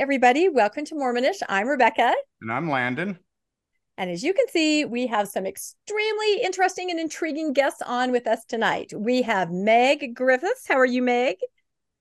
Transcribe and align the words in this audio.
everybody. 0.00 0.48
Welcome 0.48 0.86
to 0.86 0.94
Mormonish. 0.94 1.42
I'm 1.46 1.68
Rebecca. 1.68 2.14
And 2.40 2.50
I'm 2.50 2.70
Landon. 2.70 3.18
And 3.98 4.10
as 4.10 4.24
you 4.24 4.32
can 4.32 4.48
see, 4.48 4.86
we 4.86 5.06
have 5.08 5.28
some 5.28 5.44
extremely 5.44 6.40
interesting 6.42 6.90
and 6.90 6.98
intriguing 6.98 7.52
guests 7.52 7.82
on 7.82 8.10
with 8.10 8.26
us 8.26 8.46
tonight. 8.46 8.94
We 8.96 9.20
have 9.20 9.50
Meg 9.50 10.14
Griffes. 10.14 10.66
How 10.66 10.78
are 10.78 10.86
you, 10.86 11.02
Meg? 11.02 11.36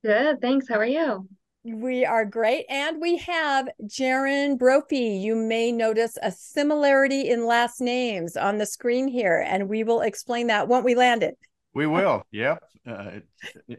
Good, 0.01 0.39
thanks. 0.39 0.69
How 0.69 0.75
are 0.75 0.85
you? 0.85 1.27
We 1.65 2.05
are 2.05 2.23
great. 2.23 2.67
And 2.69 3.01
we 3.01 3.17
have 3.17 3.67
Jarin 3.83 4.57
Brophy. 4.57 5.19
You 5.21 5.35
may 5.35 5.73
notice 5.73 6.17
a 6.23 6.31
similarity 6.31 7.29
in 7.29 7.45
last 7.45 7.81
names 7.81 8.37
on 8.37 8.59
the 8.59 8.65
screen 8.65 9.09
here, 9.09 9.43
and 9.45 9.67
we 9.67 9.83
will 9.83 9.99
explain 9.99 10.47
that, 10.47 10.69
won't 10.69 10.85
we, 10.85 10.95
Landon? 10.95 11.33
We 11.73 11.85
will. 11.85 12.23
Yep. 12.31 12.63
Uh, 12.87 13.11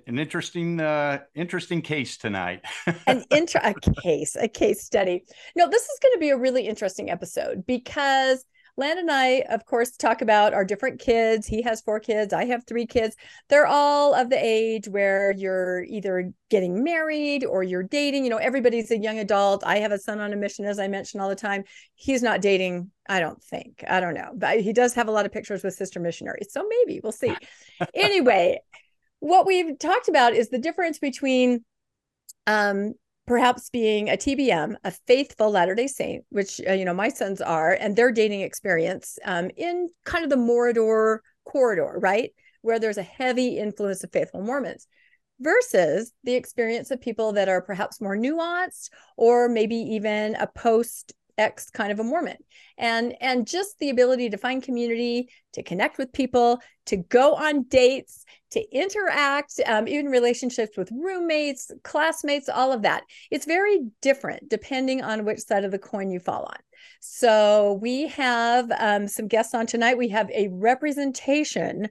an 0.07 0.19
interesting, 0.19 0.81
uh, 0.81 1.21
interesting 1.35 1.83
case 1.83 2.17
tonight. 2.17 2.63
an 3.07 3.25
inter 3.31 3.61
a 3.63 3.75
case, 4.03 4.37
a 4.37 4.49
case 4.49 4.85
study. 4.85 5.25
No, 5.57 5.69
this 5.69 5.83
is 5.83 5.99
going 6.01 6.15
to 6.15 6.21
be 6.21 6.31
a 6.31 6.37
really 6.37 6.67
interesting 6.67 7.11
episode 7.11 7.67
because 7.67 8.45
Land 8.81 8.99
and 8.99 9.11
I, 9.11 9.45
of 9.51 9.67
course, 9.67 9.91
talk 9.91 10.23
about 10.23 10.55
our 10.55 10.65
different 10.65 11.01
kids. 11.01 11.47
He 11.47 11.61
has 11.63 11.83
four 11.83 12.01
kids. 12.01 12.33
I 12.33 12.47
have 12.47 12.65
three 12.67 12.87
kids. 12.87 13.15
They're 13.51 13.67
all 13.67 14.15
of 14.15 14.31
the 14.31 14.43
age 14.43 14.89
where 14.89 15.33
you're 15.33 15.83
either 15.83 16.33
getting 16.49 16.83
married 16.83 17.45
or 17.45 17.63
you're 17.63 17.83
dating. 17.83 18.25
You 18.25 18.31
know, 18.31 18.39
everybody's 18.39 18.91
a 18.91 18.97
young 18.97 19.19
adult. 19.19 19.63
I 19.67 19.81
have 19.81 19.93
a 19.93 19.99
son 19.99 20.19
on 20.19 20.33
a 20.33 20.37
mission, 20.37 20.65
as 20.65 20.79
I 20.79 20.89
mention 20.89 21.21
all 21.21 21.29
the 21.29 21.37
time. 21.37 21.65
He's 21.95 22.23
not 22.23 22.41
dating, 22.41 22.91
I 23.07 23.21
don't 23.21 23.43
think. 23.45 23.85
I 23.87 24.01
don't 24.01 24.15
know. 24.15 24.31
But 24.35 24.61
he 24.61 24.73
does 24.73 24.95
have 24.95 25.09
a 25.09 25.13
lot 25.13 25.27
of 25.27 25.33
pictures 25.33 25.63
with 25.63 25.75
sister 25.75 26.01
missionaries. 26.01 26.49
So 26.51 26.67
maybe 26.67 27.01
we'll 27.03 27.13
see. 27.13 27.37
anyway, 27.95 28.63
what 29.19 29.47
we've 29.47 29.79
talked 29.79 30.09
about 30.09 30.33
is 30.33 30.49
the 30.49 30.59
difference 30.59 30.99
between 30.99 31.67
um, 32.47 32.95
perhaps 33.31 33.71
being 33.71 34.11
a 34.11 34.15
TBM, 34.15 34.75
a 34.83 34.91
faithful 34.91 35.53
Latter 35.53 35.77
day 35.77 35.87
Saint, 35.87 36.25
which, 36.31 36.61
uh, 36.69 36.73
you 36.73 36.85
know, 36.85 36.93
my 36.93 37.09
sons 37.09 37.41
are, 37.41 37.75
and 37.75 37.95
their 37.95 38.11
dating 38.11 38.41
experience 38.41 39.21
um, 39.25 39.53
in 39.57 39.89
kind 40.05 40.25
of 40.25 40.31
the 40.31 40.37
Morador 40.37 41.21
corridor, 41.45 41.97
right? 42.03 42.33
Where 42.63 42.81
there's 42.81 42.99
a 42.99 43.05
heavy 43.05 43.57
influence 43.57 44.03
of 44.03 44.11
faithful 44.11 44.43
Mormons 44.43 44.89
versus 45.39 46.13
the 46.25 46.35
experience 46.35 46.91
of 46.91 47.01
people 47.01 47.35
that 47.35 47.49
are 47.49 47.63
perhaps 47.63 48.01
more 48.01 48.17
nuanced 48.17 48.91
or 49.17 49.49
maybe 49.49 49.77
even 49.77 50.35
a 50.35 50.49
post 50.49 51.13
X 51.39 51.71
kind 51.71 51.93
of 51.93 52.01
a 52.01 52.05
Mormon. 52.05 52.37
And 52.79 53.15
and 53.21 53.47
just 53.47 53.79
the 53.79 53.91
ability 53.91 54.31
to 54.31 54.39
find 54.39 54.63
community, 54.63 55.31
to 55.55 55.63
connect 55.63 55.99
with 55.99 56.13
people, 56.13 56.61
to 56.87 56.97
go 56.97 57.35
on 57.35 57.65
dates, 57.65 58.25
to 58.53 58.61
interact, 58.77 59.61
um, 59.67 59.87
even 59.87 60.07
relationships 60.07 60.77
with 60.77 60.91
roommates, 60.93 61.71
classmates, 61.85 62.49
all 62.49 62.73
of 62.73 62.83
that. 62.83 63.05
It's 63.31 63.47
very 63.47 63.81
different 64.01 64.49
depending 64.49 65.03
on 65.03 65.25
which 65.25 65.41
side 65.41 65.65
of 65.65 65.71
the 65.71 65.79
coin 65.79 66.11
you 66.11 66.21
fall 66.21 66.45
on. 66.45 66.59
So 67.01 67.79
we 67.81 68.09
have 68.09 68.71
um, 68.79 69.09
some 69.09 69.29
guests 69.29 69.55
on 69.55 69.67
tonight. 69.67 69.99
We 69.99 70.09
have 70.09 70.31
a 70.31 70.49
representation 70.49 71.89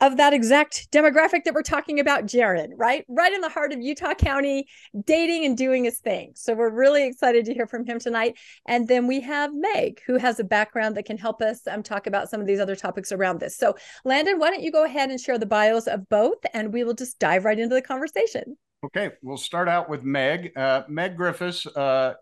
of 0.00 0.16
that 0.16 0.32
exact 0.32 0.90
demographic 0.90 1.44
that 1.44 1.54
we're 1.54 1.62
talking 1.62 2.00
about, 2.00 2.24
Jarin, 2.24 2.70
right? 2.76 3.04
Right 3.08 3.32
in 3.32 3.40
the 3.40 3.48
heart 3.48 3.72
of 3.72 3.80
Utah 3.80 4.14
County, 4.14 4.66
dating 5.04 5.44
and 5.44 5.56
doing 5.56 5.84
his 5.84 5.98
thing. 5.98 6.32
So 6.34 6.54
we're 6.54 6.70
really 6.70 7.06
excited 7.06 7.44
to 7.46 7.54
hear 7.54 7.66
from 7.66 7.84
him 7.84 7.98
tonight. 7.98 8.38
And 8.66 8.88
then 8.88 9.06
we 9.06 9.20
have 9.20 9.52
Meg, 9.54 10.00
who 10.06 10.16
has 10.16 10.40
a 10.40 10.44
background 10.44 10.96
that 10.96 11.04
can 11.04 11.18
help 11.18 11.42
us 11.42 11.66
um, 11.66 11.82
talk 11.82 12.06
about 12.06 12.30
some 12.30 12.40
of 12.40 12.46
these 12.46 12.60
other 12.60 12.76
topics 12.76 13.12
around 13.12 13.40
this. 13.40 13.56
So, 13.56 13.76
Landon, 14.04 14.38
why 14.38 14.50
don't 14.50 14.62
you 14.62 14.72
go 14.72 14.84
ahead 14.84 15.10
and 15.10 15.20
share 15.20 15.38
the 15.38 15.46
bios 15.46 15.86
of 15.86 16.08
both, 16.08 16.38
and 16.54 16.72
we 16.72 16.84
will 16.84 16.94
just 16.94 17.18
dive 17.18 17.44
right 17.44 17.58
into 17.58 17.74
the 17.74 17.82
conversation. 17.82 18.56
Okay, 18.82 19.10
we'll 19.22 19.36
start 19.36 19.68
out 19.68 19.90
with 19.90 20.04
Meg. 20.04 20.52
Uh, 20.56 20.84
Meg 20.88 21.14
Griffes, 21.14 21.66
uh, 21.66 22.14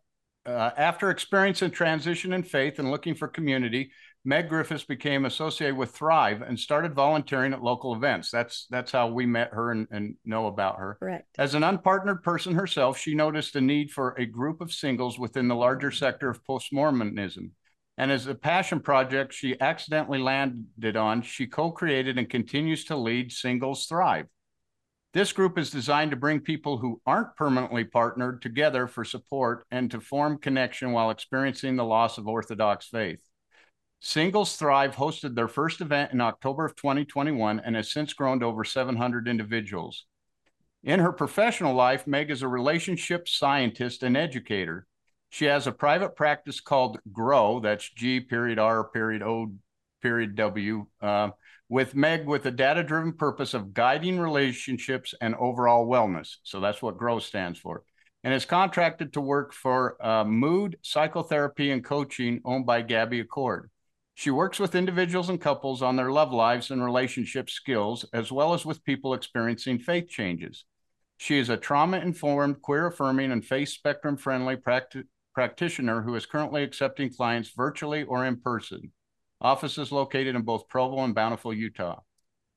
uh, 0.48 0.70
after 0.76 1.10
experiencing 1.10 1.70
transition 1.70 2.32
in 2.32 2.42
faith 2.42 2.78
and 2.78 2.90
looking 2.90 3.14
for 3.14 3.28
community, 3.28 3.90
Meg 4.24 4.48
Griffes 4.48 4.84
became 4.84 5.26
associated 5.26 5.76
with 5.76 5.90
Thrive 5.90 6.42
and 6.42 6.58
started 6.58 6.94
volunteering 6.94 7.52
at 7.52 7.62
local 7.62 7.94
events. 7.94 8.30
That's 8.30 8.66
that's 8.70 8.90
how 8.90 9.08
we 9.08 9.26
met 9.26 9.52
her 9.52 9.70
and, 9.70 9.86
and 9.90 10.16
know 10.24 10.46
about 10.46 10.78
her. 10.78 10.96
Correct. 11.00 11.26
As 11.38 11.54
an 11.54 11.62
unpartnered 11.62 12.22
person 12.22 12.54
herself, 12.54 12.98
she 12.98 13.14
noticed 13.14 13.56
a 13.56 13.60
need 13.60 13.90
for 13.90 14.14
a 14.18 14.26
group 14.26 14.60
of 14.60 14.72
singles 14.72 15.18
within 15.18 15.48
the 15.48 15.54
larger 15.54 15.90
sector 15.90 16.30
of 16.30 16.44
post-Mormonism. 16.44 17.52
And 17.96 18.12
as 18.12 18.26
a 18.26 18.34
passion 18.34 18.80
project 18.80 19.34
she 19.34 19.60
accidentally 19.60 20.18
landed 20.18 20.96
on, 20.96 21.22
she 21.22 21.46
co-created 21.46 22.16
and 22.16 22.28
continues 22.28 22.84
to 22.86 22.96
lead 22.96 23.32
Singles 23.32 23.86
Thrive. 23.86 24.26
This 25.14 25.32
group 25.32 25.56
is 25.56 25.70
designed 25.70 26.10
to 26.10 26.18
bring 26.18 26.40
people 26.40 26.76
who 26.76 27.00
aren't 27.06 27.34
permanently 27.34 27.84
partnered 27.84 28.42
together 28.42 28.86
for 28.86 29.04
support 29.04 29.64
and 29.70 29.90
to 29.90 30.00
form 30.00 30.38
connection 30.38 30.92
while 30.92 31.10
experiencing 31.10 31.76
the 31.76 31.84
loss 31.84 32.18
of 32.18 32.28
Orthodox 32.28 32.88
faith. 32.88 33.22
Singles 34.00 34.56
Thrive 34.56 34.94
hosted 34.94 35.34
their 35.34 35.48
first 35.48 35.80
event 35.80 36.12
in 36.12 36.20
October 36.20 36.66
of 36.66 36.76
2021 36.76 37.58
and 37.60 37.74
has 37.74 37.90
since 37.90 38.12
grown 38.12 38.40
to 38.40 38.46
over 38.46 38.64
700 38.64 39.26
individuals. 39.26 40.04
In 40.84 41.00
her 41.00 41.12
professional 41.12 41.74
life, 41.74 42.06
Meg 42.06 42.30
is 42.30 42.42
a 42.42 42.48
relationship 42.48 43.28
scientist 43.28 44.02
and 44.02 44.16
educator. 44.16 44.86
She 45.30 45.46
has 45.46 45.66
a 45.66 45.72
private 45.72 46.16
practice 46.16 46.60
called 46.60 47.00
Grow, 47.12 47.60
that's 47.60 47.90
G 47.90 48.20
period 48.20 48.58
R 48.58 48.84
period 48.84 49.22
O 49.22 49.54
period 50.00 50.36
W, 50.36 50.86
uh, 51.00 51.30
with 51.68 51.94
Meg 51.94 52.26
with 52.26 52.46
a 52.46 52.50
data 52.50 52.82
driven 52.82 53.12
purpose 53.12 53.54
of 53.54 53.74
guiding 53.74 54.18
relationships 54.18 55.14
and 55.20 55.34
overall 55.34 55.86
wellness. 55.86 56.36
So 56.42 56.60
that's 56.60 56.80
what 56.82 56.96
GROW 56.96 57.18
stands 57.18 57.58
for. 57.58 57.82
And 58.24 58.34
is 58.34 58.44
contracted 58.44 59.12
to 59.12 59.20
work 59.20 59.52
for 59.52 59.96
uh, 60.04 60.24
Mood 60.24 60.78
Psychotherapy 60.82 61.70
and 61.70 61.84
Coaching 61.84 62.40
owned 62.44 62.66
by 62.66 62.82
Gabby 62.82 63.20
Accord. 63.20 63.70
She 64.14 64.30
works 64.30 64.58
with 64.58 64.74
individuals 64.74 65.28
and 65.28 65.40
couples 65.40 65.82
on 65.82 65.94
their 65.94 66.10
love 66.10 66.32
lives 66.32 66.72
and 66.72 66.84
relationship 66.84 67.48
skills, 67.48 68.04
as 68.12 68.32
well 68.32 68.54
as 68.54 68.66
with 68.66 68.82
people 68.82 69.14
experiencing 69.14 69.78
faith 69.78 70.08
changes. 70.08 70.64
She 71.18 71.38
is 71.38 71.50
a 71.50 71.56
trauma 71.56 71.98
informed, 71.98 72.60
queer 72.60 72.86
affirming, 72.86 73.30
and 73.30 73.44
faith 73.44 73.68
spectrum 73.68 74.16
friendly 74.16 74.56
practi- 74.56 75.04
practitioner 75.34 76.02
who 76.02 76.16
is 76.16 76.26
currently 76.26 76.64
accepting 76.64 77.12
clients 77.14 77.52
virtually 77.56 78.02
or 78.02 78.24
in 78.24 78.40
person. 78.40 78.90
Office 79.40 79.78
is 79.78 79.92
located 79.92 80.34
in 80.34 80.42
both 80.42 80.68
Provo 80.68 81.04
and 81.04 81.14
Bountiful, 81.14 81.54
Utah. 81.54 82.00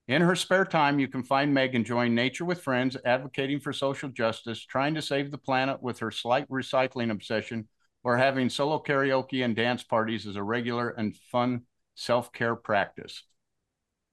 In 0.07 0.21
her 0.21 0.35
spare 0.35 0.65
time, 0.65 0.99
you 0.99 1.07
can 1.07 1.23
find 1.23 1.53
Meg 1.53 1.75
enjoying 1.75 2.15
nature 2.15 2.43
with 2.43 2.61
friends, 2.61 2.97
advocating 3.05 3.59
for 3.59 3.71
social 3.71 4.09
justice, 4.09 4.59
trying 4.59 4.95
to 4.95 5.01
save 5.01 5.31
the 5.31 5.37
planet 5.37 5.81
with 5.81 5.99
her 5.99 6.11
slight 6.11 6.49
recycling 6.49 7.11
obsession, 7.11 7.67
or 8.03 8.17
having 8.17 8.49
solo 8.49 8.81
karaoke 8.81 9.45
and 9.45 9.55
dance 9.55 9.83
parties 9.83 10.25
as 10.25 10.35
a 10.35 10.43
regular 10.43 10.89
and 10.89 11.15
fun 11.31 11.61
self 11.95 12.33
care 12.33 12.55
practice. 12.55 13.23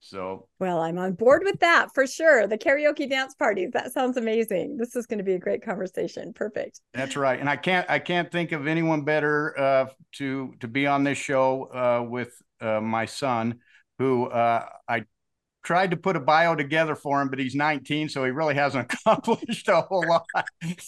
So, 0.00 0.47
well, 0.61 0.81
I'm 0.81 0.99
on 0.99 1.15
board 1.15 1.43
with 1.45 1.59
that 1.61 1.93
for 1.93 2.06
sure. 2.06 2.47
The 2.47 2.59
karaoke 2.59 3.11
dance 3.11 3.35
parties, 3.35 3.71
that 3.73 3.93
sounds 3.93 4.17
amazing. 4.17 4.77
This 4.77 4.95
is 4.95 5.06
going 5.06 5.19
to 5.19 5.25
be 5.25 5.35
a 5.35 5.39
great 5.39 5.65
conversation. 5.65 6.33
Perfect. 6.33 6.81
That's 6.95 7.17
right. 7.17 7.41
And 7.41 7.49
I 7.49 7.56
can't 7.56 7.89
I 7.91 7.99
can't 7.99 8.31
think 8.31 8.53
of 8.53 8.69
anyone 8.69 9.03
better 9.03 9.59
uh, 9.59 9.87
to 10.12 10.55
to 10.61 10.69
be 10.69 10.87
on 10.87 11.03
this 11.03 11.19
show 11.19 11.65
uh, 11.75 12.09
with 12.09 12.41
uh, 12.61 12.81
my 12.81 13.07
son 13.07 13.61
who 13.99 14.27
uh, 14.27 14.67
I 14.89 15.05
tried 15.65 15.91
to 15.91 15.97
put 15.97 16.17
a 16.17 16.21
bio 16.21 16.55
together 16.55 16.95
for 16.95 17.21
him, 17.21 17.29
but 17.29 17.39
he's 17.39 17.55
19, 17.55 18.09
so 18.09 18.25
he 18.25 18.31
really 18.31 18.55
hasn't 18.55 18.93
accomplished 19.07 19.69
a 19.69 19.83
whole 19.83 20.05
lot. 20.07 20.25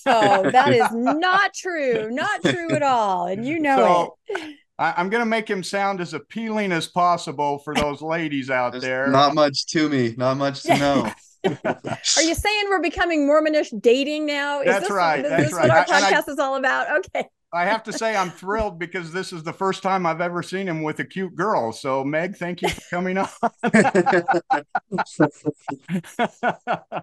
oh, 0.07 0.51
that 0.51 0.73
is 0.73 0.89
not 0.93 1.53
true. 1.55 2.11
Not 2.11 2.43
true 2.43 2.71
at 2.71 2.83
all. 2.83 3.27
And 3.27 3.47
you 3.47 3.59
know 3.59 4.17
so, 4.29 4.37
it. 4.37 4.57
I, 4.79 4.99
am 4.99 5.11
going 5.11 5.21
to 5.21 5.27
make 5.27 5.49
him 5.49 5.63
sound 5.63 6.01
as 6.01 6.15
appealing 6.15 6.73
as 6.73 6.87
possible 6.87 7.59
for 7.59 7.75
those 7.75 8.01
ladies 8.01 8.49
out 8.49 8.73
There's 8.73 8.83
there. 8.83 9.09
Not 9.09 9.35
much 9.35 9.67
to 9.67 9.89
me. 9.89 10.15
Not 10.17 10.39
much 10.39 10.63
to 10.63 10.79
know. 10.79 11.13
Are 11.45 12.23
you 12.23 12.35
saying 12.35 12.65
we're 12.69 12.81
becoming 12.81 13.27
Mormonish 13.27 13.79
dating 13.81 14.25
now? 14.25 14.61
Is 14.61 14.67
that's 14.67 14.81
this, 14.89 14.91
right. 14.91 15.25
Is 15.25 15.31
that's 15.31 15.43
this 15.45 15.53
right. 15.53 15.69
what 15.69 15.77
our 15.77 15.85
podcast 15.85 16.29
I, 16.29 16.33
is 16.33 16.39
all 16.39 16.57
about? 16.57 17.05
Okay. 17.05 17.29
I 17.53 17.65
have 17.65 17.83
to 17.85 17.93
say 17.93 18.17
I'm 18.17 18.31
thrilled 18.31 18.79
because 18.79 19.13
this 19.13 19.33
is 19.33 19.43
the 19.43 19.53
first 19.53 19.83
time 19.83 20.07
I've 20.07 20.21
ever 20.21 20.43
seen 20.43 20.69
him 20.69 20.83
with 20.83 21.01
a 21.01 21.05
cute 21.05 21.35
girl. 21.35 21.73
So 21.73 22.05
Meg, 22.05 22.37
thank 22.37 22.63
you 22.63 22.69
for 22.69 22.81
coming 22.91 23.19
on. 23.19 23.29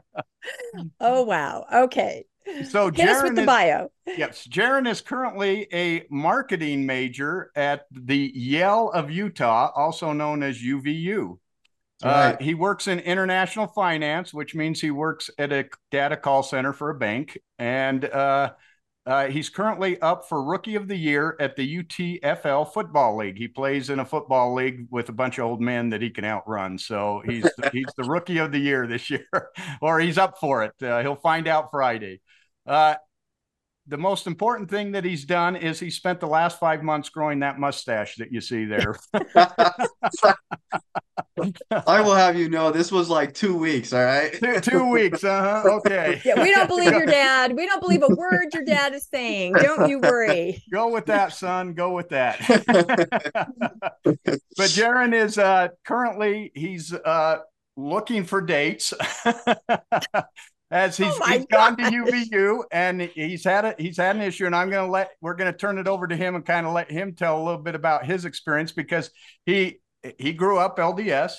oh 0.99 1.23
wow. 1.23 1.65
Okay. 1.73 2.25
So 2.69 2.85
Hit 2.85 2.95
Jarin 2.95 3.09
us 3.09 3.23
with 3.23 3.35
the 3.35 3.41
is, 3.41 3.45
bio. 3.45 3.91
Yes, 4.05 4.47
Jarin 4.47 4.89
is 4.89 5.01
currently 5.01 5.67
a 5.73 6.05
marketing 6.09 6.85
major 6.85 7.51
at 7.55 7.85
the 7.91 8.31
Yale 8.33 8.89
of 8.91 9.11
Utah, 9.11 9.71
also 9.75 10.13
known 10.13 10.43
as 10.43 10.59
UVU. 10.59 11.39
Uh, 12.03 12.07
right. 12.07 12.33
Uh, 12.33 12.38
he 12.39 12.53
works 12.53 12.88
in 12.88 13.00
international 13.00 13.67
finance, 13.67 14.33
which 14.33 14.55
means 14.55 14.79
he 14.79 14.91
works 14.91 15.29
at 15.38 15.51
a 15.51 15.67
data 15.91 16.15
call 16.15 16.43
center 16.43 16.71
for 16.71 16.89
a 16.89 16.95
bank, 16.95 17.38
and 17.59 18.05
uh, 18.05 18.51
uh, 19.07 19.27
he's 19.27 19.48
currently 19.48 19.98
up 20.01 20.27
for 20.27 20.44
Rookie 20.44 20.75
of 20.75 20.89
the 20.89 20.95
Year 20.98 21.38
at 21.39 21.56
the 21.56 21.77
UTFL 21.81 22.74
Football 22.74 23.15
League. 23.15 23.38
He 23.38 23.48
plays 23.48 23.89
in 23.89 24.00
a 24.00 24.06
football 24.06 24.54
league 24.54 24.86
with 24.92 25.07
a 25.07 25.13
bunch 25.13 25.38
of 25.38 25.45
old 25.45 25.62
men 25.62 25.89
that 25.92 26.01
he 26.01 26.09
can 26.09 26.25
outrun. 26.25 26.77
So 26.77 27.21
he's 27.25 27.44
the, 27.44 27.69
he's 27.71 27.88
the 27.95 28.04
Rookie 28.04 28.39
of 28.39 28.51
the 28.51 28.59
Year 28.59 28.86
this 28.86 29.09
year, 29.09 29.25
or 29.81 30.01
he's 30.01 30.18
up 30.18 30.39
for 30.39 30.63
it. 30.63 30.74
Uh, 30.83 31.01
he'll 31.01 31.15
find 31.15 31.48
out 31.48 31.71
Friday. 31.71 32.19
Uh, 32.65 32.95
the 33.88 33.98
most 33.98 34.28
important 34.28 34.69
thing 34.69 34.92
that 34.92 35.06
he's 35.06 35.25
done 35.25 35.56
is 35.56 35.80
he 35.80 35.89
spent 35.89 36.19
the 36.19 36.28
last 36.28 36.60
five 36.60 36.84
months 36.84 37.10
growing 37.10 37.39
that 37.39 37.60
mustache 37.60 38.16
that 38.18 38.31
you 38.31 38.42
see 38.42 38.66
there. 38.66 38.95
I 41.88 42.01
will 42.01 42.16
have 42.16 42.38
you 42.38 42.50
know 42.50 42.72
this 42.72 42.92
was 42.92 43.10
like 43.10 43.34
two 43.34 43.57
weeks, 43.57 43.94
all 43.94 44.04
right? 44.04 44.34
two, 44.34 44.60
two 44.60 44.89
weeks, 44.89 45.24
uh 45.24 45.62
huh. 45.63 45.69
Okay. 45.78 46.22
Yeah, 46.25 46.42
we 46.42 46.51
don't 46.51 46.68
believe 46.68 46.92
your 46.92 47.06
dad. 47.06 47.56
We 47.56 47.66
don't 47.66 47.80
believe 47.80 48.04
a 48.04 48.13
word 48.13 48.48
your 48.54 48.66
dad 48.66 48.94
is 48.94 49.07
saying. 49.07 49.54
Don't 49.54 49.89
you 49.89 50.00
worry. 50.00 50.62
Go 50.74 50.89
with 50.89 51.06
that, 51.06 51.31
son. 51.31 51.74
Go 51.74 51.92
with 51.92 52.10
that. 52.10 52.39
but 54.04 54.39
Jarin 54.57 55.13
is 55.13 55.38
uh, 55.38 55.69
currently 55.86 56.51
he's 56.54 56.92
uh, 56.94 57.38
looking 57.78 58.25
for 58.25 58.42
dates. 58.42 58.94
As 60.69 60.97
he's, 60.97 61.07
Oh 61.07 61.25
he's 61.25 61.45
gone 61.45 61.77
to. 61.77 61.83
UVU 61.83 62.63
and 62.71 63.01
he's 63.01 63.43
had 63.43 63.63
a 63.63 63.75
he's 63.77 63.97
had 63.97 64.17
an 64.17 64.21
issue, 64.21 64.45
and 64.45 64.55
I'm 64.55 64.69
gonna 64.69 64.91
let 64.91 65.11
we're 65.21 65.35
gonna 65.35 65.53
turn 65.53 65.77
it 65.77 65.87
over 65.87 66.07
to 66.07 66.15
him 66.15 66.35
and 66.35 66.45
kind 66.45 66.67
of 66.67 66.73
let 66.73 66.91
him 66.91 67.13
tell 67.13 67.41
a 67.41 67.43
little 67.43 67.61
bit 67.61 67.75
about 67.75 68.05
his 68.05 68.25
experience 68.25 68.73
because 68.73 69.09
he 69.45 69.79
he 70.17 70.33
grew 70.33 70.57
up 70.57 70.77
LDS. 70.77 71.33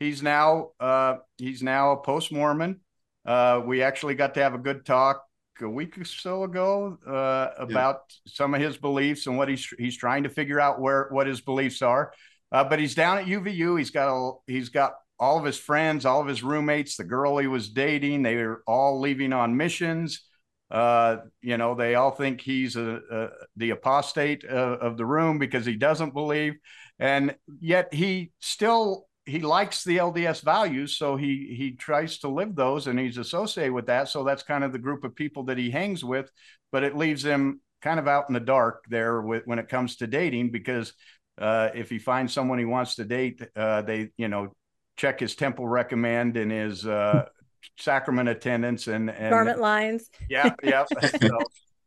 He's 0.00 0.22
now 0.22 0.70
uh, 0.80 1.16
he's 1.38 1.62
now 1.62 1.92
a 1.92 2.02
post 2.02 2.32
Mormon. 2.32 2.80
Uh, 3.24 3.62
we 3.64 3.82
actually 3.82 4.16
got 4.16 4.34
to 4.34 4.42
have 4.42 4.54
a 4.54 4.58
good 4.58 4.84
talk 4.84 5.22
a 5.60 5.68
week 5.68 5.96
or 5.96 6.04
so 6.04 6.42
ago 6.42 6.98
uh, 7.06 7.50
about 7.56 8.00
some 8.26 8.52
of 8.52 8.60
his 8.60 8.76
beliefs 8.76 9.28
and 9.28 9.38
what 9.38 9.48
he's 9.48 9.64
he's 9.78 9.96
trying 9.96 10.24
to 10.24 10.28
figure 10.28 10.58
out 10.58 10.80
where 10.80 11.06
what 11.10 11.28
his 11.28 11.40
beliefs 11.40 11.82
are. 11.82 12.12
Uh, 12.50 12.64
but 12.64 12.78
he's 12.78 12.94
down 12.94 13.18
at 13.18 13.26
UVU. 13.26 13.78
He's 13.78 13.90
got 13.90 14.08
a 14.12 14.32
he's 14.46 14.70
got 14.70 14.94
all 15.22 15.38
of 15.38 15.44
his 15.44 15.56
friends, 15.56 16.04
all 16.04 16.20
of 16.20 16.26
his 16.26 16.42
roommates, 16.42 16.96
the 16.96 17.04
girl 17.04 17.38
he 17.38 17.46
was 17.46 17.68
dating. 17.68 18.24
They 18.24 18.34
were 18.34 18.64
all 18.66 18.98
leaving 18.98 19.32
on 19.32 19.56
missions. 19.56 20.24
Uh, 20.68 21.18
you 21.40 21.56
know, 21.56 21.76
they 21.76 21.94
all 21.94 22.10
think 22.10 22.40
he's 22.40 22.74
a, 22.74 23.00
a 23.08 23.28
the 23.56 23.70
apostate 23.70 24.42
of, 24.44 24.80
of 24.80 24.96
the 24.96 25.06
room 25.06 25.38
because 25.38 25.64
he 25.64 25.76
doesn't 25.76 26.12
believe, 26.12 26.54
and 26.98 27.36
yet 27.60 27.94
he 27.94 28.32
still 28.40 29.06
he 29.24 29.38
likes 29.38 29.84
the 29.84 29.98
LDS 29.98 30.42
values, 30.42 30.96
so 30.96 31.14
he 31.14 31.54
he 31.56 31.76
tries 31.76 32.18
to 32.18 32.28
live 32.28 32.56
those, 32.56 32.88
and 32.88 32.98
he's 32.98 33.16
associated 33.16 33.74
with 33.74 33.86
that. 33.86 34.08
So 34.08 34.24
that's 34.24 34.42
kind 34.42 34.64
of 34.64 34.72
the 34.72 34.78
group 34.80 35.04
of 35.04 35.14
people 35.14 35.44
that 35.44 35.58
he 35.58 35.70
hangs 35.70 36.02
with, 36.02 36.32
but 36.72 36.82
it 36.82 36.96
leaves 36.96 37.24
him 37.24 37.60
kind 37.80 38.00
of 38.00 38.08
out 38.08 38.24
in 38.28 38.34
the 38.34 38.40
dark 38.40 38.84
there 38.88 39.22
with, 39.22 39.46
when 39.46 39.60
it 39.60 39.68
comes 39.68 39.96
to 39.96 40.08
dating 40.08 40.50
because 40.50 40.94
uh, 41.38 41.68
if 41.76 41.90
he 41.90 42.00
finds 42.00 42.32
someone 42.32 42.58
he 42.58 42.64
wants 42.64 42.96
to 42.96 43.04
date, 43.04 43.40
uh, 43.54 43.82
they 43.82 44.10
you 44.16 44.26
know 44.26 44.52
check 44.96 45.20
his 45.20 45.34
temple 45.34 45.66
recommend 45.66 46.36
and 46.36 46.50
his 46.50 46.86
uh, 46.86 47.26
sacrament 47.78 48.28
attendance 48.28 48.86
and, 48.86 49.10
and 49.10 49.30
Garment 49.30 49.60
lines. 49.60 50.10
yeah, 50.28 50.54
yeah. 50.62 50.84
so 51.20 51.38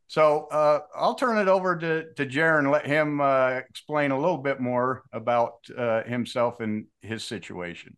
so 0.08 0.48
uh, 0.52 0.80
I'll 0.96 1.16
turn 1.16 1.38
it 1.38 1.48
over 1.48 1.76
to 1.78 2.14
to 2.14 2.26
Jarin, 2.26 2.72
let 2.72 2.86
him 2.86 3.22
uh, 3.22 3.50
explain 3.70 4.12
a 4.12 4.20
little 4.20 4.38
bit 4.38 4.60
more 4.60 5.04
about 5.12 5.54
uh, 5.78 6.04
himself 6.04 6.60
and 6.60 6.86
his 7.02 7.24
situation. 7.24 7.98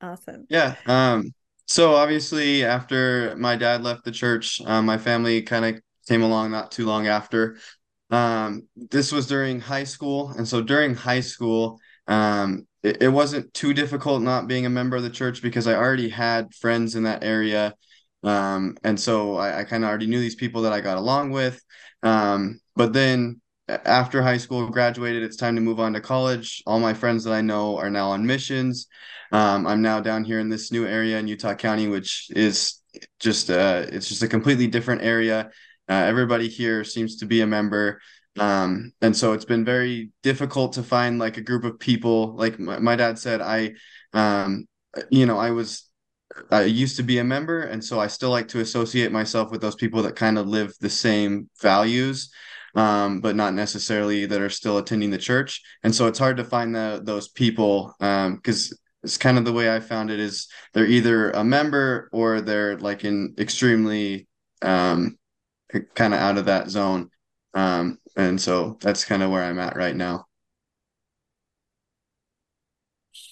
Awesome. 0.00 0.46
Yeah. 0.48 0.74
Um, 0.86 1.32
so 1.66 1.94
obviously 1.94 2.64
after 2.64 3.34
my 3.36 3.56
dad 3.56 3.82
left 3.82 4.04
the 4.04 4.10
church, 4.10 4.60
um, 4.66 4.84
my 4.84 4.98
family 4.98 5.42
kind 5.42 5.64
of 5.64 5.80
came 6.06 6.22
along 6.22 6.50
not 6.50 6.70
too 6.70 6.86
long 6.86 7.06
after. 7.06 7.56
Um, 8.10 8.68
this 8.76 9.12
was 9.12 9.26
during 9.26 9.60
high 9.60 9.84
school, 9.84 10.30
and 10.36 10.46
so 10.46 10.62
during 10.62 10.94
high 10.94 11.20
school, 11.20 11.80
um, 12.06 12.66
it, 12.82 13.02
it 13.02 13.08
wasn't 13.08 13.52
too 13.54 13.74
difficult 13.74 14.22
not 14.22 14.46
being 14.46 14.66
a 14.66 14.70
member 14.70 14.96
of 14.96 15.02
the 15.02 15.10
church 15.10 15.42
because 15.42 15.66
I 15.66 15.74
already 15.74 16.08
had 16.08 16.54
friends 16.54 16.94
in 16.94 17.04
that 17.04 17.24
area. 17.24 17.74
Um, 18.22 18.76
and 18.84 18.98
so 18.98 19.36
I, 19.36 19.60
I 19.60 19.64
kind 19.64 19.84
of 19.84 19.88
already 19.88 20.06
knew 20.06 20.20
these 20.20 20.34
people 20.34 20.62
that 20.62 20.72
I 20.72 20.80
got 20.80 20.98
along 20.98 21.30
with. 21.30 21.60
Um, 22.02 22.60
but 22.76 22.92
then 22.92 23.40
after 23.68 24.22
high 24.22 24.36
school 24.36 24.68
graduated, 24.68 25.22
it's 25.22 25.36
time 25.36 25.54
to 25.54 25.60
move 25.60 25.80
on 25.80 25.94
to 25.94 26.00
college. 26.00 26.62
All 26.66 26.80
my 26.80 26.94
friends 26.94 27.24
that 27.24 27.32
I 27.32 27.40
know 27.40 27.78
are 27.78 27.90
now 27.90 28.10
on 28.10 28.26
missions. 28.26 28.86
Um, 29.32 29.66
I'm 29.66 29.82
now 29.82 30.00
down 30.00 30.24
here 30.24 30.38
in 30.38 30.48
this 30.48 30.70
new 30.70 30.86
area 30.86 31.18
in 31.18 31.26
Utah 31.28 31.54
County, 31.54 31.88
which 31.88 32.28
is 32.30 32.80
just 33.18 33.50
uh, 33.50 33.86
it's 33.88 34.08
just 34.08 34.22
a 34.22 34.28
completely 34.28 34.66
different 34.66 35.02
area. 35.02 35.50
Uh, 35.88 35.94
everybody 35.94 36.48
here 36.48 36.84
seems 36.84 37.16
to 37.16 37.26
be 37.26 37.40
a 37.40 37.46
member. 37.46 38.00
Um, 38.38 38.92
and 39.00 39.16
so 39.16 39.32
it's 39.32 39.44
been 39.44 39.64
very 39.64 40.10
difficult 40.22 40.72
to 40.74 40.82
find 40.82 41.18
like 41.18 41.36
a 41.36 41.42
group 41.42 41.64
of 41.64 41.78
people. 41.78 42.34
Like 42.34 42.58
my, 42.58 42.78
my 42.78 42.96
dad 42.96 43.18
said, 43.18 43.40
I, 43.40 43.74
um, 44.12 44.66
you 45.10 45.26
know, 45.26 45.38
I 45.38 45.50
was, 45.50 45.88
I 46.50 46.64
used 46.64 46.96
to 46.96 47.02
be 47.02 47.18
a 47.18 47.24
member, 47.24 47.62
and 47.62 47.84
so 47.84 48.00
I 48.00 48.08
still 48.08 48.30
like 48.30 48.48
to 48.48 48.60
associate 48.60 49.12
myself 49.12 49.50
with 49.50 49.60
those 49.60 49.76
people 49.76 50.02
that 50.02 50.16
kind 50.16 50.36
of 50.36 50.48
live 50.48 50.74
the 50.80 50.90
same 50.90 51.48
values, 51.62 52.32
um, 52.74 53.20
but 53.20 53.36
not 53.36 53.54
necessarily 53.54 54.26
that 54.26 54.40
are 54.40 54.50
still 54.50 54.78
attending 54.78 55.10
the 55.10 55.18
church. 55.18 55.62
And 55.84 55.94
so 55.94 56.08
it's 56.08 56.18
hard 56.18 56.36
to 56.38 56.44
find 56.44 56.74
the, 56.74 57.00
those 57.04 57.28
people 57.28 57.94
um, 58.00 58.36
because 58.36 58.76
it's 59.04 59.18
kind 59.18 59.38
of 59.38 59.44
the 59.44 59.52
way 59.52 59.72
I 59.72 59.80
found 59.80 60.10
it 60.10 60.18
is 60.18 60.48
they're 60.72 60.86
either 60.86 61.30
a 61.30 61.44
member 61.44 62.08
or 62.10 62.40
they're 62.40 62.78
like 62.78 63.04
in 63.04 63.34
extremely 63.38 64.26
um, 64.62 65.18
kind 65.94 66.14
of 66.14 66.20
out 66.20 66.38
of 66.38 66.46
that 66.46 66.70
zone. 66.70 67.10
Um, 67.52 67.98
and 68.16 68.40
so 68.40 68.76
that's 68.80 69.04
kind 69.04 69.22
of 69.22 69.30
where 69.30 69.42
I'm 69.44 69.58
at 69.58 69.76
right 69.76 69.96
now. 69.96 70.26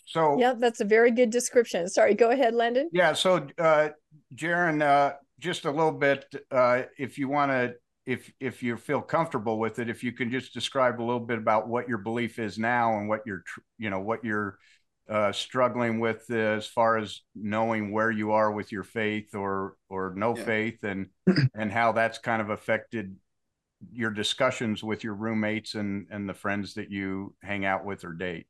So 0.06 0.38
yeah, 0.38 0.54
that's 0.54 0.80
a 0.80 0.84
very 0.84 1.10
good 1.10 1.30
description. 1.30 1.88
Sorry, 1.88 2.14
go 2.14 2.30
ahead, 2.30 2.54
Landon. 2.54 2.90
yeah, 2.92 3.12
so 3.12 3.46
uh, 3.58 3.88
Jarin, 4.34 4.82
uh, 4.82 5.14
just 5.38 5.64
a 5.64 5.70
little 5.70 5.92
bit, 5.92 6.24
uh, 6.50 6.82
if 6.98 7.18
you 7.18 7.28
want 7.28 7.50
to, 7.50 7.74
if 8.06 8.32
if 8.40 8.62
you 8.62 8.76
feel 8.76 9.00
comfortable 9.00 9.58
with 9.58 9.78
it, 9.78 9.88
if 9.88 10.04
you 10.04 10.12
can 10.12 10.30
just 10.30 10.52
describe 10.54 11.00
a 11.00 11.04
little 11.04 11.20
bit 11.20 11.38
about 11.38 11.68
what 11.68 11.88
your 11.88 11.98
belief 11.98 12.38
is 12.38 12.58
now 12.58 12.98
and 12.98 13.08
what 13.08 13.20
you're, 13.26 13.42
you 13.78 13.90
know, 13.90 14.00
what 14.00 14.24
you're 14.24 14.58
uh, 15.08 15.32
struggling 15.32 15.98
with 16.00 16.28
as 16.30 16.66
far 16.66 16.96
as 16.98 17.20
knowing 17.34 17.92
where 17.92 18.10
you 18.10 18.32
are 18.32 18.52
with 18.52 18.70
your 18.72 18.84
faith 18.84 19.34
or 19.34 19.76
or 19.88 20.12
no 20.16 20.36
Yeah. 20.36 20.44
faith, 20.44 20.84
and 20.84 21.06
and 21.54 21.72
how 21.72 21.92
that's 21.92 22.18
kind 22.18 22.42
of 22.42 22.50
affected 22.50 23.16
your 23.92 24.10
discussions 24.10 24.82
with 24.82 25.04
your 25.04 25.14
roommates 25.14 25.74
and 25.74 26.06
and 26.10 26.28
the 26.28 26.34
friends 26.34 26.74
that 26.74 26.90
you 26.90 27.34
hang 27.42 27.64
out 27.64 27.84
with 27.84 28.04
or 28.04 28.12
date. 28.12 28.46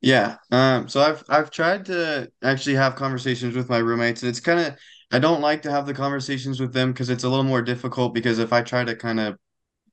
Yeah. 0.00 0.36
Um, 0.50 0.88
so 0.88 1.00
I've 1.00 1.24
I've 1.28 1.50
tried 1.50 1.86
to 1.86 2.30
actually 2.42 2.76
have 2.76 2.96
conversations 2.96 3.54
with 3.54 3.68
my 3.68 3.78
roommates, 3.78 4.22
and 4.22 4.30
it's 4.30 4.40
kind 4.40 4.60
of 4.60 4.76
I 5.12 5.18
don't 5.18 5.40
like 5.40 5.62
to 5.62 5.70
have 5.70 5.86
the 5.86 5.94
conversations 5.94 6.60
with 6.60 6.72
them 6.72 6.92
because 6.92 7.10
it's 7.10 7.24
a 7.24 7.28
little 7.28 7.44
more 7.44 7.62
difficult 7.62 8.14
because 8.14 8.38
if 8.38 8.52
I 8.52 8.62
try 8.62 8.84
to 8.84 8.96
kind 8.96 9.20
of 9.20 9.36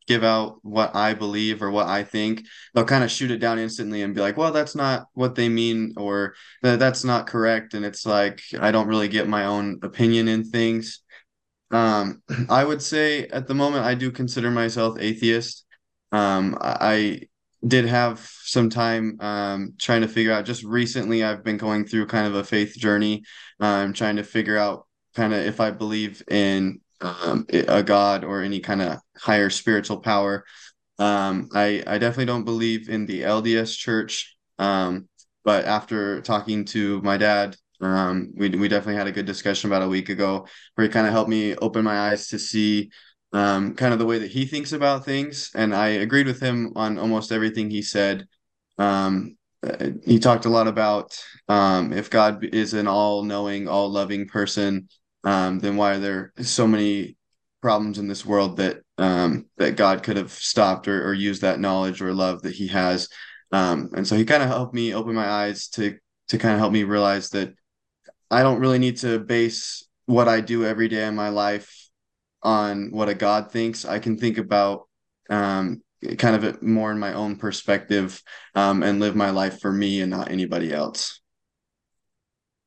give 0.08 0.24
out 0.24 0.60
what 0.64 0.96
I 0.96 1.14
believe 1.14 1.62
or 1.64 1.72
what 1.72 1.88
I 1.88 2.04
think, 2.04 2.46
they'll 2.74 2.86
kind 2.86 3.04
of 3.04 3.12
shoot 3.12 3.32
it 3.32 3.40
down 3.40 3.60
instantly 3.60 4.04
and 4.04 4.16
be 4.16 4.22
like, 4.22 4.38
"Well, 4.38 4.54
that's 4.54 4.76
not 4.76 5.08
what 5.14 5.36
they 5.36 5.50
mean," 5.50 5.94
or 5.98 6.36
that's 6.64 7.04
not 7.04 7.28
correct," 7.28 7.74
and 7.74 7.86
it's 7.86 8.06
like 8.06 8.42
I 8.60 8.72
don't 8.72 8.88
really 8.88 9.10
get 9.10 9.28
my 9.30 9.46
own 9.46 9.80
opinion 9.84 10.28
in 10.28 10.44
things. 10.46 11.02
Um, 11.72 12.22
I 12.50 12.64
would 12.64 12.82
say 12.82 13.28
at 13.28 13.48
the 13.48 13.54
moment 13.54 13.86
I 13.86 13.96
do 13.96 14.12
consider 14.12 14.52
myself 14.52 14.98
atheist. 15.00 15.66
Um, 16.12 16.58
I 16.62 17.22
did 17.66 17.86
have 17.86 18.20
some 18.44 18.70
time 18.70 19.18
um, 19.20 19.74
trying 19.78 20.02
to 20.02 20.08
figure 20.08 20.32
out. 20.32 20.46
Just 20.46 20.64
recently, 20.64 21.24
I've 21.24 21.44
been 21.44 21.58
going 21.58 21.86
through 21.86 22.08
kind 22.08 22.28
of 22.28 22.36
a 22.36 22.44
faith 22.44 22.76
journey. 22.78 23.24
I'm 23.60 23.94
trying 23.94 24.18
to 24.18 24.24
figure 24.24 24.58
out 24.58 24.86
kind 25.16 25.34
of 25.34 25.40
if 25.46 25.60
I 25.60 25.72
believe 25.72 26.22
in 26.30 26.80
um, 27.02 27.46
a 27.50 27.84
God 27.84 28.24
or 28.24 28.42
any 28.42 28.60
kind 28.60 28.82
of 28.82 29.00
higher 29.18 29.50
spiritual 29.50 29.98
power. 30.00 30.46
Um, 31.00 31.50
I 31.54 31.84
I 31.86 31.98
definitely 31.98 32.26
don't 32.26 32.46
believe 32.46 32.90
in 32.90 33.06
the 33.06 33.24
LDS 33.24 33.78
Church. 33.78 34.36
Um, 34.60 35.08
but 35.44 35.66
after 35.66 36.22
talking 36.22 36.66
to 36.66 37.02
my 37.02 37.18
dad, 37.18 37.56
um, 37.82 38.32
we 38.36 38.50
we 38.50 38.68
definitely 38.68 38.96
had 38.96 39.08
a 39.08 39.12
good 39.12 39.26
discussion 39.26 39.70
about 39.70 39.84
a 39.84 39.88
week 39.88 40.10
ago 40.10 40.48
where 40.76 40.86
he 40.86 40.92
kind 40.92 41.08
of 41.08 41.14
helped 41.14 41.30
me 41.30 41.56
open 41.56 41.84
my 41.84 42.10
eyes 42.10 42.28
to 42.30 42.40
see 42.40 42.90
um, 43.34 43.76
kind 43.76 43.94
of 43.94 44.00
the 44.00 44.06
way 44.06 44.20
that 44.20 44.32
he 44.32 44.46
thinks 44.46 44.72
about 44.72 45.06
things. 45.06 45.52
And 45.54 45.76
I 45.76 45.90
agreed 45.90 46.28
with 46.28 46.40
him 46.40 46.74
on 46.76 46.98
almost 46.98 47.32
everything 47.32 47.70
he 47.70 47.82
said. 47.82 48.26
Um, 48.78 49.38
he 50.06 50.20
talked 50.20 50.46
a 50.46 50.50
lot 50.50 50.68
about 50.68 51.20
um, 51.48 51.94
if 51.94 52.10
God 52.10 52.44
is 52.44 52.74
an 52.74 52.88
all 52.88 53.24
knowing, 53.24 53.68
all 53.68 53.90
loving 53.90 54.28
person, 54.28 54.88
um, 55.24 55.60
then 55.60 55.76
why 55.76 55.96
are 55.96 56.00
there 56.00 56.34
so 56.42 56.68
many 56.68 57.18
problems 57.62 57.98
in 57.98 58.08
this 58.08 58.26
world 58.26 58.58
that 58.58 58.78
um, 58.98 59.48
that 59.58 59.76
God 59.76 60.04
could 60.04 60.18
have 60.18 60.32
stopped 60.32 60.88
or, 60.88 61.08
or 61.08 61.14
used 61.14 61.42
that 61.42 61.60
knowledge 61.60 62.02
or 62.02 62.14
love 62.14 62.44
that 62.44 62.56
he 62.56 62.68
has? 62.68 63.10
Um, 63.52 63.90
and 63.96 64.08
so 64.08 64.16
he 64.16 64.26
kind 64.26 64.44
of 64.44 64.50
helped 64.50 64.74
me 64.74 64.94
open 64.94 65.16
my 65.16 65.28
eyes 65.28 65.68
to 65.70 65.98
to 66.30 66.38
kind 66.38 66.54
of 66.54 66.60
help 66.60 66.72
me 66.72 66.84
realize 66.84 67.30
that 67.32 67.54
I 68.30 68.44
don't 68.44 68.60
really 68.60 68.80
need 68.80 68.98
to 68.98 69.20
base 69.20 69.86
what 70.06 70.28
I 70.28 70.42
do 70.42 70.66
every 70.66 70.88
day 70.88 71.06
in 71.06 71.16
my 71.16 71.30
life 71.30 71.90
on 72.44 72.92
what 72.92 73.10
a 73.10 73.14
God 73.16 73.52
thinks. 73.52 73.86
I 73.86 74.00
can 74.00 74.18
think 74.18 74.38
about 74.38 74.88
um, 75.30 75.82
kind 76.18 76.36
of 76.36 76.44
it 76.44 76.62
more 76.62 76.92
in 76.92 77.00
my 77.00 77.14
own 77.14 77.38
perspective 77.38 78.22
um, 78.56 78.84
and 78.84 79.00
live 79.00 79.16
my 79.16 79.32
life 79.32 79.60
for 79.60 79.72
me 79.72 80.02
and 80.02 80.12
not 80.12 80.32
anybody 80.32 80.74
else. 80.74 81.20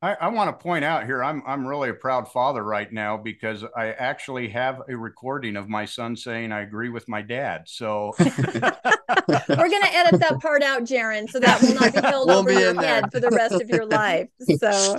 I, 0.03 0.13
I 0.19 0.27
want 0.29 0.49
to 0.49 0.63
point 0.63 0.83
out 0.83 1.05
here, 1.05 1.23
I'm 1.23 1.43
I'm 1.45 1.65
really 1.65 1.89
a 1.89 1.93
proud 1.93 2.27
father 2.31 2.63
right 2.63 2.91
now 2.91 3.17
because 3.17 3.63
I 3.77 3.91
actually 3.91 4.49
have 4.49 4.81
a 4.89 4.97
recording 4.97 5.55
of 5.55 5.69
my 5.69 5.85
son 5.85 6.15
saying 6.15 6.51
I 6.51 6.61
agree 6.61 6.89
with 6.89 7.07
my 7.07 7.21
dad. 7.21 7.65
So 7.67 8.13
We're 8.19 9.69
going 9.69 9.83
to 9.83 9.93
edit 9.93 10.19
that 10.21 10.39
part 10.41 10.63
out, 10.63 10.83
Jarin, 10.83 11.29
so 11.29 11.39
that 11.39 11.61
will 11.61 11.75
not 11.75 11.93
be 11.93 12.01
held 12.01 12.27
Won't 12.27 12.39
over 12.39 12.49
be 12.49 12.61
your 12.61 12.71
in 12.71 12.77
there. 12.77 13.01
head 13.01 13.11
for 13.11 13.19
the 13.19 13.29
rest 13.29 13.61
of 13.61 13.69
your 13.69 13.85
life. 13.85 14.29
So, 14.57 14.97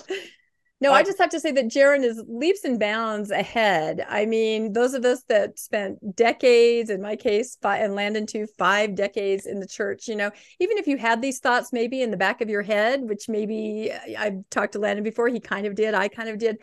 no, 0.82 0.92
I 0.92 0.98
I- 0.98 1.02
just 1.04 1.18
have 1.18 1.30
to 1.30 1.40
say 1.40 1.52
that 1.52 1.66
Jarin 1.68 2.02
is 2.02 2.22
leaps 2.28 2.64
and 2.64 2.78
bounds 2.78 3.30
ahead. 3.30 4.04
I 4.08 4.26
mean, 4.26 4.72
those 4.72 4.94
of 4.94 5.04
us 5.04 5.22
that 5.28 5.58
spent 5.58 6.16
decades, 6.16 6.90
in 6.90 7.00
my 7.00 7.14
case, 7.14 7.56
five, 7.62 7.82
and 7.82 7.94
Landon 7.94 8.26
too, 8.26 8.46
five 8.58 8.96
decades 8.96 9.46
in 9.46 9.60
the 9.60 9.66
church, 9.66 10.08
you 10.08 10.16
know, 10.16 10.30
even 10.58 10.78
if 10.78 10.88
you 10.88 10.96
had 10.98 11.22
these 11.22 11.38
thoughts 11.38 11.72
maybe 11.72 12.02
in 12.02 12.10
the 12.10 12.16
back 12.16 12.40
of 12.40 12.50
your 12.50 12.62
head, 12.62 13.00
which 13.02 13.28
maybe 13.28 13.92
uh, 13.92 14.18
I've 14.18 14.48
talked 14.50 14.72
to 14.72 14.80
Landon 14.80 15.04
before, 15.04 15.28
he 15.28 15.38
kind 15.40 15.66
of 15.66 15.76
did, 15.76 15.94
I 15.94 16.08
kind 16.08 16.28
of 16.28 16.38
did. 16.38 16.58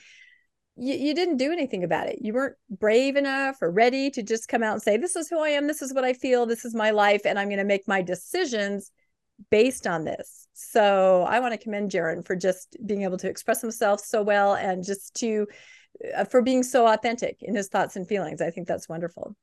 You, 0.76 0.96
you 0.96 1.16
didn't 1.16 1.38
do 1.38 1.52
anything 1.54 1.84
about 1.86 2.08
it. 2.08 2.20
You 2.22 2.34
weren't 2.34 2.56
brave 2.70 3.16
enough 3.16 3.62
or 3.62 3.72
ready 3.72 4.12
to 4.12 4.22
just 4.24 4.50
come 4.50 4.64
out 4.64 4.74
and 4.74 4.82
say, 4.82 4.98
This 4.98 5.16
is 5.16 5.30
who 5.30 5.40
I 5.40 5.50
am. 5.50 5.68
This 5.68 5.82
is 5.82 5.94
what 5.94 6.04
I 6.04 6.14
feel. 6.14 6.46
This 6.46 6.66
is 6.66 6.76
my 6.76 6.92
life. 6.92 7.22
And 7.26 7.40
I'm 7.40 7.48
going 7.48 7.58
to 7.60 7.64
make 7.64 7.88
my 7.88 8.02
decisions 8.02 8.92
based 9.50 9.88
on 9.88 10.04
this. 10.04 10.48
So 10.54 11.26
I 11.28 11.40
want 11.40 11.54
to 11.54 11.58
commend 11.58 11.92
Jarin 11.92 12.26
for 12.26 12.36
just 12.36 12.78
being 12.86 13.04
able 13.04 13.18
to 13.18 13.30
express 13.30 13.62
himself 13.62 14.02
so 14.02 14.22
well 14.22 14.56
and 14.56 14.84
just 14.84 15.16
to 15.16 15.48
uh, 16.16 16.24
for 16.26 16.42
being 16.42 16.64
so 16.64 16.88
authentic 16.88 17.38
in 17.42 17.56
his 17.56 17.68
thoughts 17.68 17.96
and 17.96 18.08
feelings. 18.08 18.42
I 18.42 18.52
think 18.52 18.68
that's 18.68 18.90
wonderful. 18.90 19.36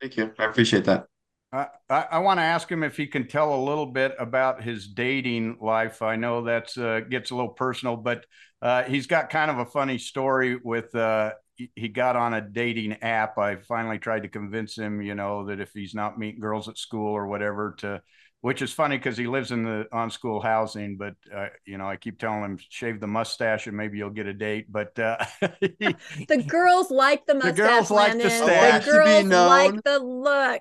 Thank 0.00 0.16
you. 0.16 0.32
I 0.38 0.44
appreciate 0.46 0.84
that. 0.84 1.06
I, 1.52 1.68
I, 1.88 2.06
I 2.12 2.18
want 2.18 2.38
to 2.38 2.44
ask 2.44 2.70
him 2.70 2.82
if 2.82 2.96
he 2.96 3.06
can 3.06 3.28
tell 3.28 3.54
a 3.54 3.62
little 3.64 3.86
bit 3.86 4.14
about 4.18 4.62
his 4.62 4.88
dating 4.88 5.58
life. 5.60 6.02
I 6.02 6.16
know 6.16 6.42
that's 6.42 6.76
uh, 6.76 7.00
gets 7.08 7.30
a 7.30 7.36
little 7.36 7.52
personal, 7.52 7.96
but 7.96 8.26
uh, 8.60 8.82
he's 8.82 9.06
got 9.06 9.30
kind 9.30 9.50
of 9.50 9.58
a 9.58 9.66
funny 9.66 9.98
story 9.98 10.58
with 10.62 10.94
uh, 10.94 11.32
he, 11.54 11.70
he 11.76 11.88
got 11.88 12.16
on 12.16 12.34
a 12.34 12.40
dating 12.40 12.94
app. 13.02 13.38
I 13.38 13.56
finally 13.56 13.98
tried 13.98 14.24
to 14.24 14.28
convince 14.28 14.76
him, 14.76 15.00
you 15.00 15.14
know, 15.14 15.46
that 15.46 15.60
if 15.60 15.70
he's 15.72 15.94
not 15.94 16.18
meeting 16.18 16.40
girls 16.40 16.68
at 16.68 16.76
school 16.78 17.12
or 17.12 17.28
whatever, 17.28 17.76
to 17.78 18.02
which 18.44 18.60
is 18.60 18.70
funny 18.70 18.98
because 18.98 19.16
he 19.16 19.26
lives 19.26 19.52
in 19.52 19.64
the 19.64 19.86
on 19.90 20.10
school 20.10 20.38
housing. 20.38 20.98
But 20.98 21.14
uh, 21.34 21.46
you 21.64 21.78
know, 21.78 21.88
I 21.88 21.96
keep 21.96 22.18
telling 22.18 22.42
him 22.42 22.58
shave 22.68 23.00
the 23.00 23.06
mustache 23.06 23.66
and 23.66 23.74
maybe 23.74 23.96
you'll 23.96 24.10
get 24.10 24.26
a 24.26 24.34
date. 24.34 24.70
But 24.70 24.98
uh, 24.98 25.16
he- 25.60 25.96
The 26.28 26.44
girls 26.46 26.90
like 26.90 27.24
the 27.24 27.36
mustache. 27.36 27.56
girls 27.56 27.90
like 27.90 28.12
the 28.20 28.28
stash. 28.28 28.84
The 28.84 28.90
girls 28.90 29.24
like 29.24 29.82
the 29.82 29.98
look. 29.98 30.60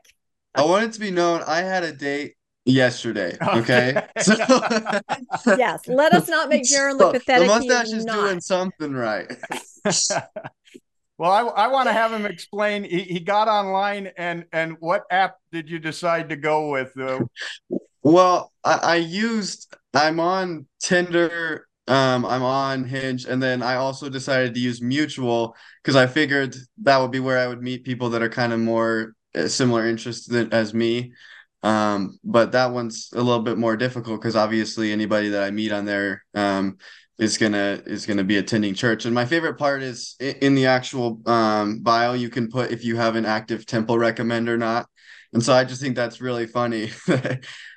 I 0.56 0.64
want 0.64 0.86
it 0.86 0.94
to 0.94 1.00
be 1.02 1.12
known 1.12 1.44
I 1.46 1.58
had 1.58 1.84
a 1.84 1.92
date 1.92 2.36
yesterday. 2.64 3.38
Okay. 3.50 3.96
Okay. 3.98 4.08
So 4.22 4.34
Yes. 5.58 5.82
Let 5.86 6.14
us 6.14 6.30
not 6.30 6.48
make 6.48 6.64
Jarin 6.64 6.98
look 6.98 7.14
So, 7.14 7.20
pathetic. 7.20 7.50
The 7.50 7.54
mustache 7.54 7.92
is 7.92 8.06
not. 8.06 8.16
doing 8.16 8.40
something 8.40 8.94
right. 8.94 9.30
Well, 11.18 11.32
I, 11.32 11.66
I 11.66 11.68
want 11.68 11.88
to 11.88 11.94
have 11.94 12.12
him 12.12 12.26
explain. 12.28 12.84
He, 12.84 13.02
he 13.04 13.20
got 13.20 13.48
online, 13.48 14.12
and 14.18 14.46
and 14.52 14.78
what 14.80 15.04
app 15.12 15.38
did 15.52 15.70
you 15.70 15.80
decide 15.80 16.30
to 16.30 16.36
go 16.36 16.70
with? 16.70 16.98
Uh, 16.98 17.22
Well, 18.02 18.52
I, 18.64 18.74
I 18.84 18.96
used 18.98 19.74
I'm 19.94 20.20
on 20.20 20.68
Tinder, 20.82 21.68
um, 21.88 22.26
I'm 22.26 22.44
on 22.44 22.84
Hinge, 22.86 23.26
and 23.26 23.42
then 23.42 23.62
I 23.64 23.76
also 23.76 24.10
decided 24.10 24.54
to 24.54 24.60
use 24.60 24.82
Mutual 24.82 25.56
because 25.84 25.96
I 25.96 26.08
figured 26.08 26.56
that 26.84 26.98
would 26.98 27.12
be 27.12 27.20
where 27.20 27.40
I 27.40 27.48
would 27.48 27.62
meet 27.62 27.84
people 27.86 28.10
that 28.12 28.22
are 28.22 28.30
kind 28.30 28.54
of 28.54 28.60
more 28.60 29.14
uh, 29.36 29.48
similar 29.48 29.88
interests 29.88 30.28
than, 30.28 30.52
as 30.54 30.74
me. 30.74 31.14
Um, 31.62 32.20
but 32.26 32.52
that 32.52 32.72
one's 32.74 33.10
a 33.14 33.22
little 33.22 33.42
bit 33.42 33.58
more 33.58 33.78
difficult 33.78 34.20
because 34.20 34.36
obviously 34.36 34.92
anybody 34.92 35.30
that 35.30 35.44
I 35.44 35.52
meet 35.52 35.72
on 35.72 35.86
there 35.86 36.24
um 36.36 36.78
is 37.24 37.38
gonna 37.38 37.82
is 37.86 38.06
gonna 38.06 38.24
be 38.24 38.38
attending 38.38 38.74
church. 38.74 39.06
And 39.06 39.16
my 39.16 39.26
favorite 39.26 39.58
part 39.58 39.82
is 39.82 40.16
in 40.20 40.56
the 40.56 40.68
actual 40.68 41.22
um 41.26 41.80
bio 41.80 42.14
you 42.14 42.30
can 42.30 42.50
put 42.50 42.72
if 42.72 42.84
you 42.84 42.96
have 42.98 43.16
an 43.16 43.26
active 43.26 43.66
temple 43.66 43.98
recommend 43.98 44.50
or 44.50 44.58
not. 44.58 44.88
And 45.34 45.44
so 45.44 45.54
I 45.54 45.64
just 45.64 45.82
think 45.82 45.96
that's 45.96 46.22
really 46.22 46.46
funny 46.46 46.92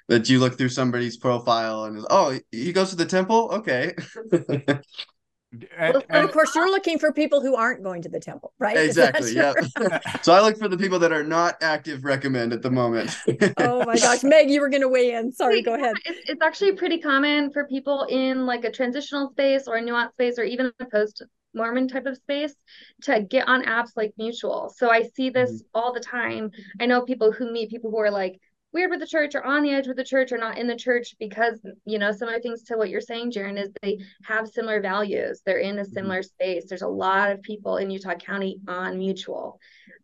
that 0.08 0.28
you 0.28 0.38
look 0.38 0.58
through 0.58 0.68
somebody's 0.68 1.16
profile 1.16 1.84
and 1.84 2.04
oh 2.10 2.38
he 2.52 2.72
goes 2.72 2.90
to 2.90 2.96
the 2.96 3.06
temple 3.06 3.50
okay 3.52 3.94
and- 5.52 5.94
Well, 5.94 6.02
and- 6.08 6.24
of 6.24 6.32
course, 6.32 6.54
you're 6.54 6.70
looking 6.70 6.98
for 6.98 7.12
people 7.12 7.40
who 7.40 7.54
aren't 7.56 7.82
going 7.82 8.02
to 8.02 8.08
the 8.08 8.20
temple, 8.20 8.52
right? 8.58 8.76
Exactly 8.86 9.32
yeah 9.34 9.52
so 10.22 10.32
i 10.32 10.40
look 10.40 10.56
for 10.58 10.68
the 10.68 10.76
people 10.76 10.98
that 10.98 11.12
are 11.12 11.22
not 11.24 11.56
active 11.62 12.04
recommend 12.04 12.52
at 12.52 12.62
the 12.62 12.70
moment 12.70 13.16
oh 13.58 13.84
my 13.84 13.96
gosh, 13.96 14.22
Meg, 14.22 14.50
you 14.50 14.60
were 14.60 14.68
going 14.68 14.82
to 14.82 14.88
weigh 14.88 15.12
in. 15.14 15.32
Sorry, 15.32 15.56
Wait, 15.56 15.64
go 15.64 15.74
ahead. 15.74 15.94
It's, 16.04 16.30
it's 16.30 16.42
actually 16.42 16.72
pretty 16.72 16.98
common 16.98 17.52
for 17.52 17.66
people 17.66 18.04
in 18.10 18.46
like 18.46 18.64
a 18.64 18.70
transitional 18.70 19.30
space 19.30 19.66
or 19.68 19.76
a 19.76 19.82
nuanced 19.82 20.12
space 20.12 20.38
or 20.38 20.44
even 20.44 20.72
a 20.80 20.84
post 20.86 21.22
Mormon 21.54 21.88
type 21.88 22.06
of 22.06 22.16
space 22.16 22.54
to 23.02 23.22
get 23.22 23.48
on 23.48 23.64
apps 23.64 23.90
like 23.96 24.12
Mutual. 24.18 24.72
So 24.76 24.90
I 24.90 25.04
see 25.16 25.30
this 25.30 25.50
Mm-hmm. 25.50 25.66
all 25.74 25.92
the 25.94 26.00
time. 26.00 26.50
I 26.80 26.86
know 26.86 27.02
people 27.02 27.32
who 27.32 27.50
meet 27.52 27.70
people 27.70 27.90
who 27.90 27.98
are 27.98 28.10
like 28.10 28.38
weird 28.72 28.90
with 28.90 29.00
the 29.00 29.06
church 29.06 29.34
or 29.34 29.44
on 29.44 29.62
the 29.62 29.70
edge 29.70 29.86
with 29.86 29.96
the 29.96 30.04
church 30.04 30.32
or 30.32 30.38
not 30.38 30.58
in 30.58 30.66
the 30.66 30.76
church 30.76 31.14
because 31.18 31.58
you 31.84 31.98
know 31.98 32.12
some 32.12 32.28
of 32.28 32.34
the 32.34 32.40
things 32.40 32.62
to 32.64 32.76
what 32.76 32.90
you're 32.90 33.00
saying 33.00 33.30
Jarin 33.32 33.58
is 33.60 33.70
they 33.82 33.98
have 34.24 34.48
similar 34.48 34.80
values. 34.80 35.40
They're 35.44 35.58
in 35.58 35.78
a 35.78 35.82
Mm-hmm. 35.82 35.92
similar 35.92 36.22
space. 36.22 36.66
There's 36.68 36.82
a 36.82 36.88
lot 36.88 37.30
of 37.30 37.42
people 37.42 37.78
in 37.78 37.90
Utah 37.90 38.14
County 38.16 38.58
on 38.68 38.98
mutual. 38.98 39.58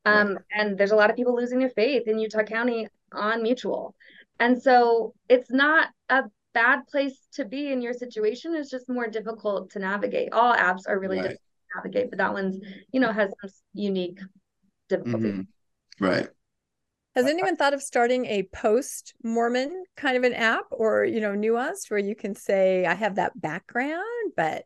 Um, 0.04 0.38
and 0.50 0.76
there's 0.78 0.90
a 0.92 0.96
lot 0.96 1.10
of 1.10 1.16
people 1.16 1.36
losing 1.36 1.58
their 1.58 1.70
faith 1.70 2.08
in 2.08 2.18
Utah 2.18 2.42
County 2.44 2.88
on 3.12 3.42
mutual. 3.42 3.94
And 4.40 4.60
so 4.60 5.14
it's 5.28 5.50
not 5.50 5.88
a 6.08 6.24
bad 6.54 6.86
place 6.88 7.18
to 7.34 7.44
be 7.44 7.70
in 7.72 7.80
your 7.82 7.92
situation. 7.92 8.54
It's 8.54 8.70
just 8.70 8.88
more 8.88 9.06
difficult 9.08 9.70
to 9.72 9.78
navigate. 9.78 10.32
All 10.32 10.54
apps 10.54 10.82
are 10.88 10.98
really 10.98 11.18
Right. 11.18 11.22
difficult 11.22 11.40
to 11.40 11.76
navigate 11.78 12.10
but 12.10 12.18
that 12.18 12.32
one's 12.32 12.58
you 12.92 13.00
know 13.00 13.12
has 13.12 13.32
some 13.40 13.50
unique 13.74 14.18
difficulties. 14.88 15.32
Mhm. 15.34 15.46
right 16.00 16.28
Has 17.14 17.26
anyone 17.26 17.56
thought 17.56 17.74
of 17.74 17.82
starting 17.82 18.24
a 18.26 18.44
post 18.54 19.12
Mormon 19.22 19.84
kind 19.96 20.16
of 20.16 20.24
an 20.24 20.32
app 20.32 20.64
or, 20.70 21.04
you 21.04 21.20
know, 21.20 21.32
nuanced 21.32 21.90
where 21.90 21.98
you 22.00 22.14
can 22.14 22.34
say, 22.34 22.86
I 22.86 22.94
have 22.94 23.16
that 23.16 23.38
background, 23.38 24.32
but 24.34 24.64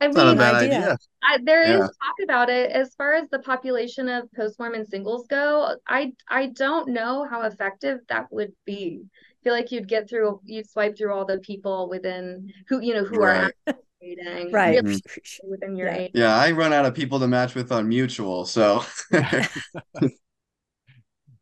I 0.00 0.08
not 0.14 0.28
a 0.28 0.34
mean, 0.34 0.36
bad 0.36 0.54
idea. 0.54 0.94
idea, 0.94 0.98
I, 1.22 1.38
there 1.42 1.62
is 1.64 1.80
Yeah. 1.80 1.88
talk 2.02 2.16
about 2.22 2.50
it 2.50 2.70
as 2.72 2.94
far 2.94 3.14
as 3.14 3.28
the 3.30 3.38
population 3.38 4.08
of 4.08 4.30
post-Mormon 4.32 4.86
singles 4.86 5.26
go. 5.28 5.76
I 5.88 6.12
I 6.28 6.48
don't 6.48 6.88
know 6.90 7.24
how 7.28 7.42
effective 7.42 8.00
that 8.08 8.30
would 8.32 8.52
be. 8.64 9.04
I 9.04 9.36
feel 9.44 9.52
like 9.54 9.72
you'd 9.72 9.88
get 9.88 10.08
through, 10.08 10.40
you'd 10.44 10.68
swipe 10.68 10.96
through 10.98 11.12
all 11.14 11.24
the 11.24 11.38
people 11.38 11.88
within 11.88 12.52
who 12.68 12.80
you 12.80 12.94
know 12.94 13.04
who 13.04 13.22
are 13.22 13.34
Right. 13.34 13.52
actively 13.68 13.84
dating, 14.00 14.52
right. 14.52 14.82
really 14.82 14.82
mm-hmm. 14.84 15.48
within 15.50 15.76
your 15.76 15.88
Yeah. 15.88 15.96
age. 15.96 16.12
yeah 16.12 16.36
i 16.36 16.50
run 16.52 16.72
out 16.72 16.84
of 16.86 16.94
people 16.94 17.20
to 17.20 17.28
match 17.28 17.54
with 17.54 17.70
on 17.72 17.88
mutual 17.88 18.44
so 18.44 18.84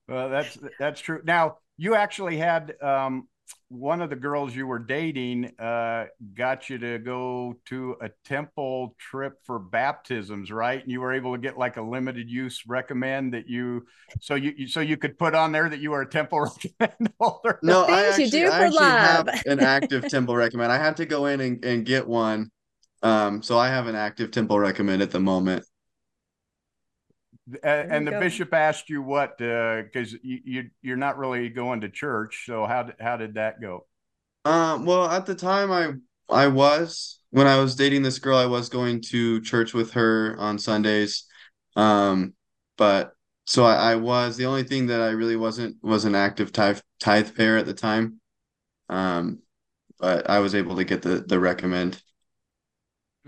well, 0.09 0.29
that's 0.29 0.59
that's 0.79 1.01
true. 1.01 1.21
Now, 1.25 1.59
you 1.77 1.95
actually 1.95 2.37
had 2.37 2.75
um, 2.83 3.29
one 3.69 4.03
of 4.03 4.11
the 4.11 4.17
girls 4.17 4.55
you 4.55 4.67
were 4.67 4.79
dating 4.79 5.51
uh, 5.59 6.07
got 6.35 6.69
you 6.69 6.79
to 6.79 6.99
go 6.99 7.57
to 7.67 7.97
a 8.03 8.11
temple 8.25 8.95
trip 8.99 9.35
for 9.45 9.59
baptisms, 9.59 10.51
right? 10.51 10.83
And 10.83 10.91
you 10.91 11.01
were 11.01 11.13
able 11.13 11.33
to 11.33 11.41
get 11.41 11.57
like 11.57 11.79
a 11.79 11.83
limited 11.83 12.29
use 12.29 12.63
recommend 12.67 13.33
that 13.33 13.49
you, 13.49 13.87
so 14.21 14.35
you, 14.35 14.53
you 14.57 14.69
so 14.69 14.81
you 14.81 14.97
could 14.97 15.19
put 15.19 15.35
on 15.35 15.53
there 15.53 15.69
that 15.69 15.81
you 15.81 15.91
were 15.91 16.03
a 16.03 16.09
temple 16.09 16.41
recommend 16.81 17.13
holder. 17.19 17.59
no 17.63 17.85
i 17.85 18.13
things 18.13 18.33
you 18.33 18.41
actually, 18.41 18.41
do 18.41 18.47
I 18.47 18.59
for 18.59 18.65
actually 18.65 18.85
have 18.85 19.29
an 19.47 19.61
active 19.61 20.09
temple 20.09 20.37
recommend 20.37 20.71
i 20.71 20.79
had 20.79 20.97
to 20.99 21.07
go 21.07 21.27
in 21.27 21.41
and, 21.41 21.65
and 21.65 21.87
get 21.87 22.07
one 22.07 22.51
um 23.03 23.43
so 23.43 23.59
i 23.59 23.69
have 23.69 23.87
an 23.87 23.95
active 23.95 24.31
temple 24.31 24.59
recommend 24.59 25.03
at 25.03 25.11
the 25.11 25.21
moment 25.21 25.65
A- 27.63 27.67
and 27.67 28.07
the 28.07 28.13
go. 28.13 28.21
bishop 28.21 28.55
asked 28.55 28.89
you 28.89 29.03
what 29.03 29.39
because 29.39 30.13
you, 30.23 30.39
you 30.45 30.71
you're 30.81 30.97
not 30.97 31.19
really 31.19 31.49
going 31.49 31.81
to 31.81 31.89
church, 31.89 32.45
so 32.47 32.67
how 32.67 32.85
did 32.85 32.97
how 33.01 33.17
did 33.17 33.35
that 33.35 33.61
go? 33.61 33.87
Um, 34.45 34.87
well, 34.87 35.09
at 35.09 35.27
the 35.27 35.35
time 35.35 35.71
I 35.71 35.93
I 36.29 36.49
was 36.49 37.21
when 37.31 37.47
I 37.47 37.59
was 37.59 37.75
dating 37.75 38.03
this 38.03 38.19
girl, 38.19 38.39
I 38.39 38.47
was 38.47 38.69
going 38.69 39.01
to 39.09 39.41
church 39.41 39.75
with 39.75 39.93
her 39.93 40.37
on 40.39 40.59
Sundays. 40.59 41.25
Um, 41.77 42.35
but 42.77 43.13
so 43.47 43.65
I, 43.65 43.93
I 43.93 43.97
was 43.97 44.37
the 44.37 44.47
only 44.47 44.63
thing 44.63 44.87
that 44.87 45.01
I 45.01 45.11
really 45.11 45.37
wasn't 45.37 45.77
was 45.83 46.05
an 46.05 46.15
active 46.15 46.53
tithe 46.53 46.81
tithe 47.01 47.35
payer 47.35 47.57
at 47.57 47.67
the 47.67 47.75
time. 47.75 48.21
Um, 48.89 49.41
but 49.99 50.29
I 50.29 50.41
was 50.41 50.55
able 50.55 50.77
to 50.77 50.85
get 50.85 51.03
the 51.03 51.25
the 51.27 51.41
recommend. 51.41 52.01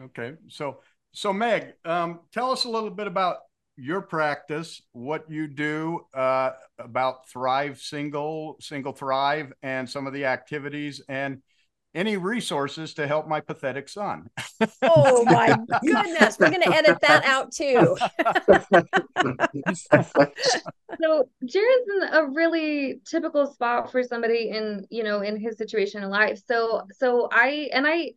Okay, 0.00 0.34
so 0.48 0.80
so 1.12 1.32
Meg, 1.32 1.74
um, 1.84 2.20
tell 2.32 2.50
us 2.50 2.64
a 2.64 2.68
little 2.68 2.90
bit 2.90 3.06
about 3.06 3.38
your 3.76 4.02
practice, 4.02 4.82
what 4.92 5.30
you 5.30 5.48
do 5.48 6.06
uh, 6.14 6.50
about 6.78 7.28
Thrive 7.28 7.80
Single, 7.80 8.56
Single 8.60 8.92
Thrive, 8.92 9.52
and 9.62 9.88
some 9.88 10.06
of 10.06 10.12
the 10.12 10.26
activities, 10.26 11.00
and 11.08 11.42
any 11.94 12.16
resources 12.16 12.94
to 12.94 13.06
help 13.06 13.28
my 13.28 13.40
pathetic 13.40 13.88
son. 13.88 14.28
Oh 14.82 15.24
my 15.24 15.56
goodness. 15.80 16.38
We're 16.38 16.50
going 16.50 16.62
to 16.62 16.74
edit 16.74 16.98
that 17.02 17.24
out 17.24 17.52
too. 17.52 17.96
So 21.02 21.28
Jared's 21.44 21.88
in 21.88 22.14
a 22.14 22.30
really 22.30 23.00
typical 23.04 23.52
spot 23.52 23.90
for 23.90 24.04
somebody 24.04 24.50
in, 24.50 24.86
you 24.90 25.02
know, 25.02 25.22
in 25.22 25.38
his 25.38 25.58
situation 25.58 26.04
in 26.04 26.08
life. 26.08 26.40
So 26.46 26.82
so 26.92 27.28
I 27.32 27.68
and 27.72 27.84
I 27.86 28.12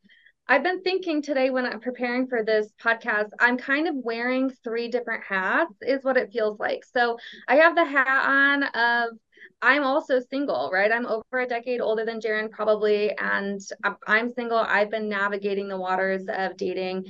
I've 0.49 0.63
been 0.63 0.81
thinking 0.81 1.21
today 1.21 1.49
when 1.49 1.65
I'm 1.65 1.81
preparing 1.81 2.27
for 2.27 2.43
this 2.43 2.71
podcast, 2.81 3.29
I'm 3.39 3.57
kind 3.57 3.87
of 3.87 3.95
wearing 3.95 4.49
three 4.63 4.87
different 4.87 5.23
hats, 5.25 5.73
is 5.81 6.03
what 6.03 6.15
it 6.15 6.31
feels 6.31 6.57
like. 6.59 6.85
So 6.85 7.17
I 7.47 7.55
have 7.57 7.75
the 7.75 7.83
hat 7.83 8.25
on 8.25 8.63
of 8.63 9.17
I'm 9.61 9.83
also 9.83 10.19
single, 10.19 10.69
right? 10.71 10.91
I'm 10.91 11.05
over 11.05 11.39
a 11.39 11.47
decade 11.47 11.81
older 11.81 12.05
than 12.05 12.21
Jarin, 12.21 12.49
probably, 12.49 13.11
and 13.17 13.59
I'm 14.07 14.31
single. 14.33 14.57
I've 14.57 14.91
been 14.91 15.09
navigating 15.09 15.67
the 15.67 15.77
waters 15.77 16.25
of 16.29 16.55
dating 16.57 17.05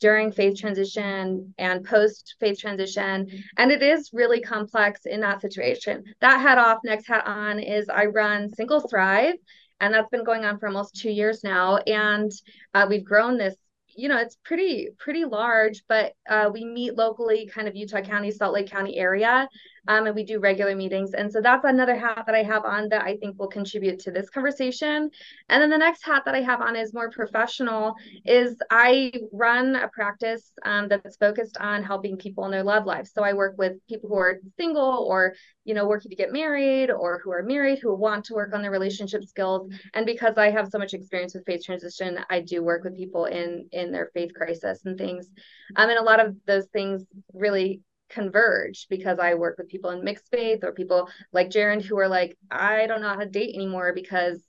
during 0.00 0.30
faith 0.30 0.58
transition 0.58 1.54
and 1.58 1.84
post 1.84 2.36
faith 2.40 2.58
transition. 2.58 3.26
And 3.56 3.72
it 3.72 3.82
is 3.82 4.10
really 4.12 4.40
complex 4.40 5.06
in 5.06 5.20
that 5.20 5.40
situation. 5.40 6.04
That 6.20 6.40
hat 6.40 6.58
off, 6.58 6.78
next 6.84 7.06
hat 7.06 7.26
on 7.26 7.58
is 7.58 7.88
I 7.88 8.06
run 8.06 8.48
Single 8.54 8.80
Thrive. 8.80 9.34
And 9.80 9.94
that's 9.94 10.08
been 10.08 10.24
going 10.24 10.44
on 10.44 10.58
for 10.58 10.66
almost 10.66 10.96
two 10.96 11.10
years 11.10 11.44
now. 11.44 11.76
And 11.86 12.32
uh, 12.74 12.86
we've 12.88 13.04
grown 13.04 13.38
this 13.38 13.54
you 13.98 14.08
know 14.08 14.18
it's 14.18 14.36
pretty 14.44 14.88
pretty 14.96 15.24
large 15.24 15.82
but 15.88 16.12
uh, 16.30 16.48
we 16.52 16.64
meet 16.64 16.94
locally 16.94 17.50
kind 17.52 17.66
of 17.66 17.74
utah 17.74 18.00
county 18.00 18.30
salt 18.30 18.54
lake 18.54 18.70
county 18.70 18.96
area 18.96 19.48
um, 19.88 20.06
and 20.06 20.14
we 20.14 20.22
do 20.22 20.38
regular 20.38 20.76
meetings. 20.76 21.14
And 21.14 21.32
so 21.32 21.40
that's 21.40 21.64
another 21.64 21.96
hat 21.96 22.24
that 22.26 22.34
i 22.34 22.42
have 22.42 22.64
on 22.64 22.88
that 22.90 23.02
i 23.02 23.16
think 23.16 23.38
will 23.38 23.48
contribute 23.48 23.98
to 24.00 24.10
this 24.10 24.30
conversation. 24.30 25.10
And 25.48 25.62
then 25.62 25.70
the 25.70 25.78
next 25.78 26.04
hat 26.04 26.22
that 26.26 26.34
i 26.34 26.42
have 26.42 26.60
on 26.60 26.76
is 26.76 26.94
more 26.94 27.10
professional 27.10 27.94
is 28.24 28.56
i 28.70 29.10
run 29.32 29.74
a 29.74 29.88
practice 29.88 30.52
um, 30.64 30.88
that's 30.88 31.16
focused 31.16 31.56
on 31.58 31.82
helping 31.82 32.16
people 32.16 32.44
in 32.44 32.50
their 32.50 32.62
love 32.62 32.84
lives. 32.84 33.10
so 33.12 33.22
i 33.22 33.32
work 33.32 33.56
with 33.58 33.72
people 33.88 34.08
who 34.08 34.16
are 34.16 34.38
single 34.58 35.06
or 35.08 35.34
you 35.64 35.74
know 35.74 35.86
working 35.86 36.10
to 36.10 36.16
get 36.16 36.32
married 36.32 36.90
or 36.90 37.20
who 37.24 37.32
are 37.32 37.42
married 37.42 37.78
who 37.78 37.94
want 37.94 38.24
to 38.26 38.34
work 38.34 38.54
on 38.54 38.62
their 38.62 38.70
relationship 38.70 39.24
skills. 39.24 39.72
And 39.94 40.04
because 40.04 40.36
i 40.36 40.50
have 40.50 40.68
so 40.68 40.78
much 40.78 40.92
experience 40.92 41.34
with 41.34 41.46
faith 41.46 41.64
transition 41.64 42.18
i 42.28 42.40
do 42.40 42.62
work 42.62 42.84
with 42.84 42.96
people 42.96 43.24
in 43.24 43.66
in 43.72 43.90
their 43.90 44.10
faith 44.12 44.32
crisis 44.34 44.84
and 44.84 44.98
things. 44.98 45.28
Um, 45.76 45.88
and 45.88 45.98
a 45.98 46.02
lot 46.02 46.20
of 46.20 46.36
those 46.46 46.66
things 46.66 47.04
really 47.32 47.80
converge 48.08 48.86
because 48.88 49.18
i 49.18 49.34
work 49.34 49.58
with 49.58 49.68
people 49.68 49.90
in 49.90 50.04
mixed 50.04 50.30
faith 50.30 50.60
or 50.62 50.72
people 50.72 51.08
like 51.32 51.50
jarin 51.50 51.82
who 51.82 51.98
are 51.98 52.08
like 52.08 52.36
i 52.50 52.86
don't 52.86 53.00
know 53.00 53.08
how 53.08 53.16
to 53.16 53.26
date 53.26 53.54
anymore 53.54 53.92
because 53.94 54.42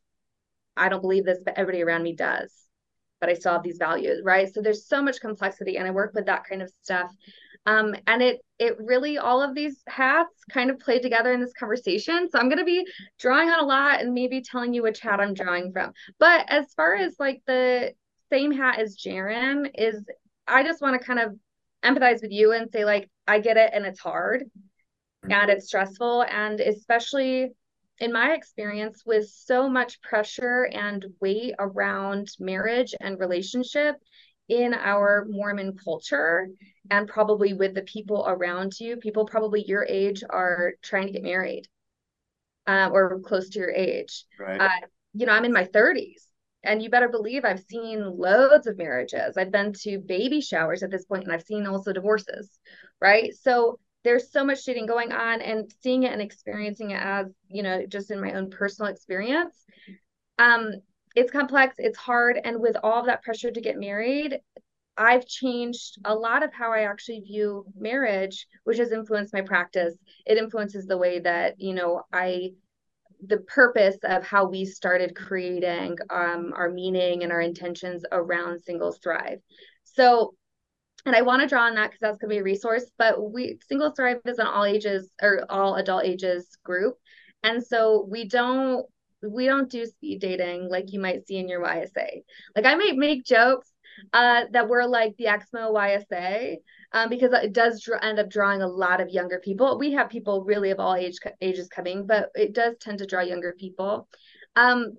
i 0.77 0.89
don't 0.89 1.01
believe 1.01 1.25
this 1.25 1.39
but 1.43 1.57
everybody 1.57 1.83
around 1.83 2.03
me 2.03 2.13
does 2.13 2.53
but 3.19 3.29
i 3.29 3.33
still 3.33 3.53
have 3.53 3.63
these 3.63 3.77
values 3.77 4.21
right 4.23 4.53
so 4.53 4.61
there's 4.61 4.87
so 4.87 5.01
much 5.01 5.19
complexity 5.19 5.77
and 5.77 5.87
i 5.87 5.91
work 5.91 6.13
with 6.13 6.25
that 6.25 6.45
kind 6.45 6.61
of 6.61 6.71
stuff 6.81 7.11
um, 7.65 7.95
and 8.07 8.21
it 8.21 8.39
it 8.57 8.77
really 8.79 9.17
all 9.17 9.41
of 9.41 9.53
these 9.53 9.83
hats 9.87 10.43
kind 10.51 10.69
of 10.69 10.79
play 10.79 10.99
together 10.99 11.31
in 11.33 11.39
this 11.39 11.53
conversation. 11.53 12.29
So 12.29 12.39
I'm 12.39 12.49
to 12.49 12.63
be 12.63 12.85
drawing 13.19 13.49
on 13.49 13.59
a 13.59 13.65
lot 13.65 14.01
and 14.01 14.13
maybe 14.13 14.41
telling 14.41 14.73
you 14.73 14.83
which 14.83 14.99
hat 14.99 15.19
I'm 15.19 15.33
drawing 15.33 15.71
from. 15.71 15.93
But 16.19 16.45
as 16.49 16.73
far 16.73 16.95
as 16.95 17.15
like 17.19 17.41
the 17.45 17.93
same 18.31 18.51
hat 18.51 18.79
as 18.79 18.97
Jarin 18.97 19.69
is, 19.75 20.03
I 20.47 20.63
just 20.63 20.81
want 20.81 20.99
to 20.99 21.05
kind 21.05 21.19
of 21.19 21.35
empathize 21.83 22.21
with 22.21 22.31
you 22.31 22.51
and 22.53 22.69
say 22.71 22.85
like 22.85 23.09
I 23.29 23.39
get 23.39 23.57
it 23.57 23.69
and 23.73 23.85
it's 23.85 23.99
hard 23.99 24.43
and 25.23 25.49
it's 25.51 25.67
stressful 25.67 26.23
and 26.23 26.59
especially 26.59 27.51
in 27.99 28.11
my 28.11 28.33
experience 28.33 29.03
with 29.05 29.29
so 29.29 29.69
much 29.69 30.01
pressure 30.01 30.67
and 30.73 31.05
weight 31.21 31.53
around 31.59 32.29
marriage 32.39 32.95
and 32.99 33.19
relationship 33.19 33.97
in 34.47 34.73
our 34.73 35.27
Mormon 35.29 35.77
culture 35.83 36.47
and 36.89 37.07
probably 37.07 37.53
with 37.53 37.75
the 37.75 37.83
people 37.83 38.25
around 38.27 38.73
you, 38.79 38.97
people 38.97 39.25
probably 39.25 39.63
your 39.63 39.85
age 39.87 40.23
are 40.27 40.73
trying 40.81 41.05
to 41.05 41.13
get 41.13 41.21
married 41.21 41.67
uh, 42.65 42.89
or 42.91 43.19
close 43.19 43.49
to 43.49 43.59
your 43.59 43.71
age. 43.71 44.25
Right. 44.39 44.59
Uh, 44.59 44.87
you 45.13 45.27
know, 45.27 45.33
I'm 45.33 45.45
in 45.45 45.53
my 45.53 45.65
30s. 45.65 46.25
And 46.61 46.83
you 46.83 46.89
better 46.89 47.07
believe 47.07 47.45
I've 47.45 47.63
seen 47.69 48.03
loads 48.03 48.67
of 48.67 48.77
marriages. 48.77 49.37
I've 49.37 49.51
been 49.51 49.71
to 49.83 49.99
baby 49.99 50.41
showers 50.41 50.83
at 50.83 50.91
this 50.91 51.05
point, 51.05 51.23
and 51.23 51.31
I've 51.31 51.43
seen 51.43 51.65
also 51.65 51.93
divorces, 51.93 52.59
right? 53.01 53.33
So 53.33 53.79
there's 54.03 54.31
so 54.31 54.45
much 54.45 54.63
dating 54.63 54.85
going 54.85 55.11
on, 55.11 55.41
and 55.41 55.71
seeing 55.81 56.03
it 56.03 56.13
and 56.13 56.21
experiencing 56.21 56.91
it 56.91 57.01
as, 57.01 57.27
you 57.49 57.63
know, 57.63 57.85
just 57.85 58.11
in 58.11 58.21
my 58.21 58.33
own 58.33 58.49
personal 58.49 58.91
experience. 58.91 59.55
Um, 60.37 60.73
it's 61.15 61.31
complex, 61.31 61.75
it's 61.77 61.97
hard. 61.97 62.39
And 62.43 62.61
with 62.61 62.77
all 62.81 62.99
of 62.99 63.07
that 63.07 63.23
pressure 63.23 63.51
to 63.51 63.61
get 63.61 63.77
married, 63.77 64.39
I've 64.97 65.25
changed 65.25 65.97
a 66.05 66.13
lot 66.13 66.43
of 66.43 66.53
how 66.53 66.71
I 66.71 66.81
actually 66.81 67.21
view 67.21 67.65
marriage, 67.77 68.47
which 68.63 68.77
has 68.77 68.91
influenced 68.91 69.33
my 69.33 69.41
practice. 69.41 69.95
It 70.25 70.37
influences 70.37 70.85
the 70.85 70.97
way 70.97 71.19
that, 71.19 71.59
you 71.59 71.73
know, 71.73 72.03
I 72.13 72.51
the 73.25 73.39
purpose 73.39 73.97
of 74.03 74.23
how 74.23 74.45
we 74.45 74.63
started 74.63 75.15
creating 75.15 75.97
um, 76.09 76.53
our 76.55 76.69
meaning 76.69 77.23
and 77.23 77.31
our 77.31 77.41
intentions 77.41 78.05
around 78.13 78.61
singles 78.61 78.97
thrive 78.99 79.39
so 79.83 80.33
and 81.05 81.15
i 81.15 81.21
want 81.21 81.41
to 81.41 81.47
draw 81.47 81.63
on 81.63 81.75
that 81.75 81.87
because 81.87 81.99
that's 82.01 82.17
going 82.17 82.29
to 82.29 82.35
be 82.35 82.39
a 82.39 82.43
resource 82.43 82.91
but 82.97 83.31
we 83.31 83.57
singles 83.67 83.93
thrive 83.95 84.19
is 84.25 84.39
an 84.39 84.47
all 84.47 84.65
ages 84.65 85.09
or 85.21 85.45
all 85.49 85.75
adult 85.75 86.03
ages 86.05 86.57
group 86.63 86.97
and 87.43 87.63
so 87.63 88.05
we 88.09 88.27
don't 88.27 88.85
we 89.21 89.45
don't 89.45 89.69
do 89.69 89.85
speed 89.85 90.21
dating 90.21 90.69
like 90.69 90.91
you 90.91 90.99
might 90.99 91.27
see 91.27 91.37
in 91.37 91.47
your 91.47 91.61
YSA. 91.61 92.23
Like 92.55 92.65
I 92.65 92.75
might 92.75 92.95
make 92.95 93.25
jokes 93.25 93.71
uh, 94.13 94.43
that 94.51 94.69
we're 94.69 94.85
like 94.85 95.15
the 95.17 95.25
Exmo 95.25 95.73
YSA 95.73 96.57
um, 96.93 97.09
because 97.09 97.33
it 97.33 97.53
does 97.53 97.81
dr- 97.81 98.03
end 98.03 98.19
up 98.19 98.29
drawing 98.29 98.61
a 98.61 98.67
lot 98.67 99.01
of 99.01 99.09
younger 99.09 99.39
people. 99.39 99.77
We 99.77 99.91
have 99.93 100.09
people 100.09 100.43
really 100.43 100.71
of 100.71 100.79
all 100.79 100.95
age 100.95 101.17
ages 101.41 101.67
coming, 101.67 102.05
but 102.05 102.29
it 102.35 102.53
does 102.53 102.75
tend 102.79 102.99
to 102.99 103.05
draw 103.05 103.21
younger 103.21 103.53
people. 103.57 104.07
Um, 104.55 104.93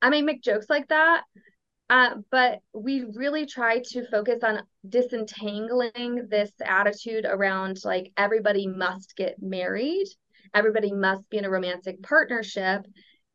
I 0.00 0.10
may 0.10 0.22
make 0.22 0.42
jokes 0.42 0.66
like 0.68 0.88
that, 0.88 1.24
uh, 1.88 2.16
but 2.30 2.60
we 2.72 3.04
really 3.14 3.46
try 3.46 3.80
to 3.80 4.06
focus 4.08 4.42
on 4.42 4.62
disentangling 4.88 6.26
this 6.28 6.50
attitude 6.64 7.24
around 7.24 7.78
like 7.84 8.12
everybody 8.16 8.66
must 8.66 9.16
get 9.16 9.40
married, 9.40 10.06
everybody 10.54 10.92
must 10.92 11.28
be 11.30 11.38
in 11.38 11.44
a 11.44 11.50
romantic 11.50 12.02
partnership 12.02 12.84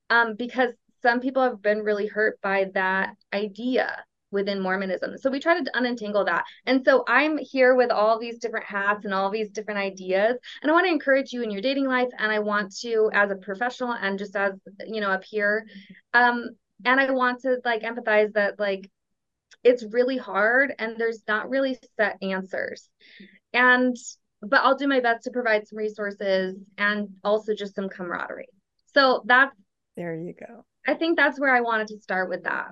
um, 0.10 0.36
because 0.36 0.72
some 1.02 1.20
people 1.20 1.44
have 1.44 1.62
been 1.62 1.80
really 1.80 2.08
hurt 2.08 2.40
by 2.42 2.70
that 2.74 3.16
idea 3.34 4.04
within 4.32 4.62
Mormonism. 4.62 5.18
So 5.18 5.30
we 5.30 5.40
try 5.40 5.60
to 5.60 5.72
unentangle 5.72 6.26
that. 6.26 6.46
And 6.66 6.84
so 6.86 7.04
I'm 7.08 7.38
here 7.38 7.76
with 7.76 7.92
all 7.92 8.18
these 8.18 8.40
different 8.40 8.66
hats 8.66 9.06
and 9.06 9.14
all 9.14 9.30
these 9.30 9.50
different 9.50 9.80
ideas. 9.80 10.38
And 10.62 10.72
I 10.72 10.74
want 10.74 10.86
to 10.86 10.92
encourage 10.92 11.34
you 11.34 11.44
in 11.44 11.52
your 11.52 11.62
dating 11.62 11.86
life. 11.86 12.08
And 12.18 12.32
I 12.32 12.40
want 12.40 12.76
to, 12.78 13.10
as 13.14 13.30
a 13.30 13.36
professional 13.36 13.92
and 13.94 14.18
just 14.18 14.36
as, 14.36 14.54
you 14.88 15.02
know, 15.02 15.10
up 15.10 15.24
here, 15.24 15.66
um, 16.14 16.50
and 16.86 17.00
I 17.00 17.10
want 17.12 17.42
to 17.42 17.58
like 17.64 17.84
empathize 17.84 18.34
that 18.34 18.60
like 18.60 18.90
it's 19.64 19.84
really 19.84 20.18
hard 20.18 20.74
and 20.80 20.98
there's 20.98 21.24
not 21.28 21.50
really 21.50 21.78
set 21.98 22.18
answers. 22.22 22.90
And 23.54 23.96
but 24.42 24.62
I'll 24.64 24.78
do 24.78 24.88
my 24.88 25.00
best 25.00 25.24
to 25.26 25.32
provide 25.32 25.68
some 25.68 25.78
resources 25.78 26.56
and 26.78 27.10
also 27.24 27.54
just 27.54 27.76
some 27.76 27.90
camaraderie. 27.90 28.48
So 28.94 29.24
that's 29.26 29.56
there 29.96 30.16
you 30.16 30.34
go. 30.34 30.66
I 30.88 30.96
think 30.96 31.18
that's 31.18 31.40
where 31.40 31.54
I 31.54 31.62
wanted 31.62 31.88
to 31.90 32.00
start 32.00 32.30
with 32.30 32.44
that. 32.44 32.70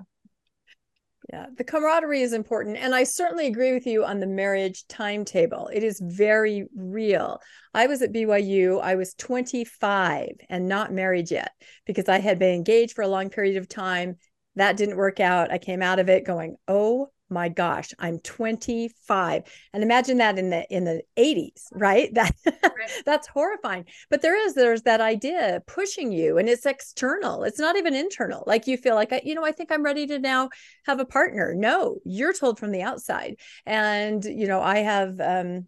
Yeah, 1.28 1.46
the 1.56 1.64
camaraderie 1.64 2.22
is 2.22 2.32
important. 2.32 2.76
And 2.76 2.94
I 2.94 3.04
certainly 3.04 3.46
agree 3.46 3.72
with 3.72 3.86
you 3.86 4.04
on 4.04 4.20
the 4.20 4.26
marriage 4.26 4.86
timetable. 4.88 5.68
It 5.72 5.84
is 5.84 6.00
very 6.02 6.66
real. 6.74 7.40
I 7.74 7.86
was 7.86 8.02
at 8.02 8.12
BYU, 8.12 8.80
I 8.80 8.94
was 8.94 9.14
25 9.14 10.28
and 10.48 10.66
not 10.66 10.92
married 10.92 11.30
yet 11.30 11.52
because 11.86 12.08
I 12.08 12.18
had 12.18 12.38
been 12.38 12.54
engaged 12.54 12.94
for 12.94 13.02
a 13.02 13.08
long 13.08 13.28
period 13.28 13.58
of 13.58 13.68
time. 13.68 14.16
That 14.56 14.76
didn't 14.76 14.96
work 14.96 15.20
out. 15.20 15.52
I 15.52 15.58
came 15.58 15.82
out 15.82 15.98
of 15.98 16.08
it 16.08 16.24
going, 16.24 16.56
oh 16.66 17.10
my 17.30 17.48
gosh 17.48 17.92
i'm 17.98 18.18
25 18.18 19.42
and 19.72 19.82
imagine 19.82 20.18
that 20.18 20.38
in 20.38 20.50
the 20.50 20.66
in 20.74 20.84
the 20.84 21.02
80s 21.16 21.68
right? 21.72 22.10
That 22.20 22.34
right. 22.44 23.02
that's 23.06 23.26
horrifying. 23.28 23.86
But 24.10 24.22
there 24.22 24.36
is 24.36 24.54
there's 24.54 24.82
that 24.82 25.00
idea 25.00 25.62
pushing 25.66 26.12
you 26.12 26.38
and 26.38 26.48
it's 26.48 26.66
external. 26.66 27.44
It's 27.44 27.58
not 27.58 27.76
even 27.76 27.94
internal. 27.94 28.44
Like 28.46 28.66
you 28.66 28.76
feel 28.76 28.94
like 28.94 29.12
you 29.24 29.34
know 29.34 29.44
i 29.44 29.52
think 29.52 29.70
i'm 29.72 29.82
ready 29.82 30.06
to 30.08 30.18
now 30.18 30.50
have 30.86 31.00
a 31.00 31.04
partner. 31.04 31.54
No 31.54 31.98
you're 32.04 32.32
told 32.32 32.58
from 32.58 32.72
the 32.72 32.82
outside. 32.82 33.36
And 33.66 34.24
you 34.24 34.46
know 34.46 34.60
i 34.60 34.78
have 34.78 35.20
um 35.20 35.66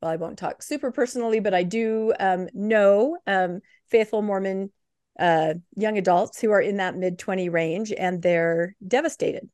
well 0.00 0.10
i 0.10 0.16
won't 0.16 0.38
talk 0.38 0.62
super 0.62 0.90
personally 0.90 1.40
but 1.40 1.54
i 1.54 1.62
do 1.62 2.12
um 2.20 2.48
know 2.52 3.16
um 3.26 3.60
faithful 3.88 4.22
mormon 4.22 4.70
uh 5.18 5.54
young 5.76 5.98
adults 5.98 6.40
who 6.40 6.50
are 6.50 6.60
in 6.60 6.76
that 6.76 6.96
mid 6.96 7.18
20 7.18 7.48
range 7.48 7.92
and 7.92 8.22
they're 8.22 8.74
devastated 8.86 9.48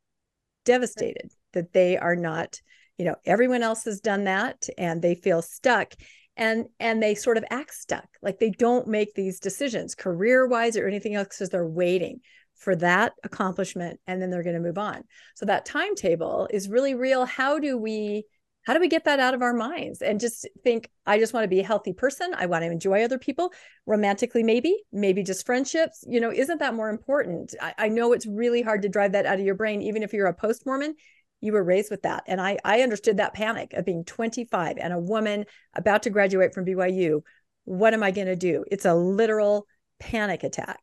devastated 0.70 1.30
that 1.52 1.72
they 1.72 1.96
are 1.96 2.16
not 2.16 2.60
you 2.98 3.04
know 3.04 3.16
everyone 3.24 3.62
else 3.62 3.84
has 3.84 4.00
done 4.00 4.24
that 4.24 4.68
and 4.78 5.00
they 5.00 5.14
feel 5.14 5.42
stuck 5.42 5.94
and 6.36 6.66
and 6.80 7.02
they 7.02 7.14
sort 7.14 7.36
of 7.36 7.44
act 7.50 7.74
stuck. 7.74 8.08
Like 8.22 8.38
they 8.38 8.50
don't 8.50 8.88
make 8.88 9.14
these 9.14 9.38
decisions 9.40 9.94
career 9.94 10.46
wise 10.46 10.76
or 10.76 10.88
anything 10.88 11.14
else 11.14 11.28
because 11.28 11.50
they're 11.50 11.66
waiting 11.66 12.20
for 12.56 12.74
that 12.76 13.12
accomplishment 13.24 14.00
and 14.06 14.20
then 14.20 14.30
they're 14.30 14.42
going 14.42 14.56
to 14.56 14.60
move 14.60 14.78
on. 14.78 15.02
So 15.34 15.46
that 15.46 15.66
timetable 15.66 16.48
is 16.50 16.68
really 16.68 16.94
real. 16.94 17.24
How 17.24 17.58
do 17.58 17.76
we 17.78 18.24
how 18.66 18.74
do 18.74 18.80
we 18.80 18.88
get 18.88 19.04
that 19.04 19.20
out 19.20 19.34
of 19.34 19.42
our 19.42 19.54
minds? 19.54 20.02
And 20.02 20.20
just 20.20 20.46
think 20.62 20.90
i 21.06 21.18
just 21.18 21.32
want 21.32 21.44
to 21.44 21.48
be 21.48 21.60
a 21.60 21.66
healthy 21.66 21.92
person. 21.92 22.34
I 22.36 22.46
want 22.46 22.62
to 22.62 22.70
enjoy 22.70 23.02
other 23.02 23.18
people. 23.18 23.52
Romantically 23.86 24.42
maybe 24.42 24.82
maybe 24.92 25.22
just 25.22 25.46
friendships. 25.46 26.04
You 26.06 26.20
know 26.20 26.32
isn't 26.32 26.58
that 26.58 26.74
more 26.74 26.90
important? 26.90 27.54
I, 27.60 27.74
I 27.78 27.88
know 27.88 28.12
it's 28.12 28.26
really 28.26 28.62
hard 28.62 28.82
to 28.82 28.88
drive 28.88 29.12
that 29.12 29.26
out 29.26 29.38
of 29.38 29.44
your 29.44 29.54
brain 29.54 29.82
even 29.82 30.02
if 30.02 30.12
you're 30.12 30.26
a 30.26 30.34
post-mormon. 30.34 30.94
You 31.40 31.52
were 31.52 31.64
raised 31.64 31.90
with 31.90 32.02
that. 32.02 32.24
And 32.26 32.40
i 32.40 32.58
i 32.64 32.82
understood 32.82 33.16
that 33.16 33.34
panic 33.34 33.72
of 33.72 33.86
being 33.86 34.04
25 34.04 34.76
and 34.78 34.92
a 34.92 34.98
woman 34.98 35.46
about 35.74 36.02
to 36.02 36.10
graduate 36.10 36.54
from 36.54 36.66
byu 36.66 37.22
what 37.64 37.94
am 37.94 38.02
i 38.02 38.10
going 38.10 38.26
to 38.26 38.36
do? 38.36 38.64
It's 38.70 38.84
a 38.84 38.94
literal 38.94 39.66
panic 39.98 40.44
attack. 40.44 40.80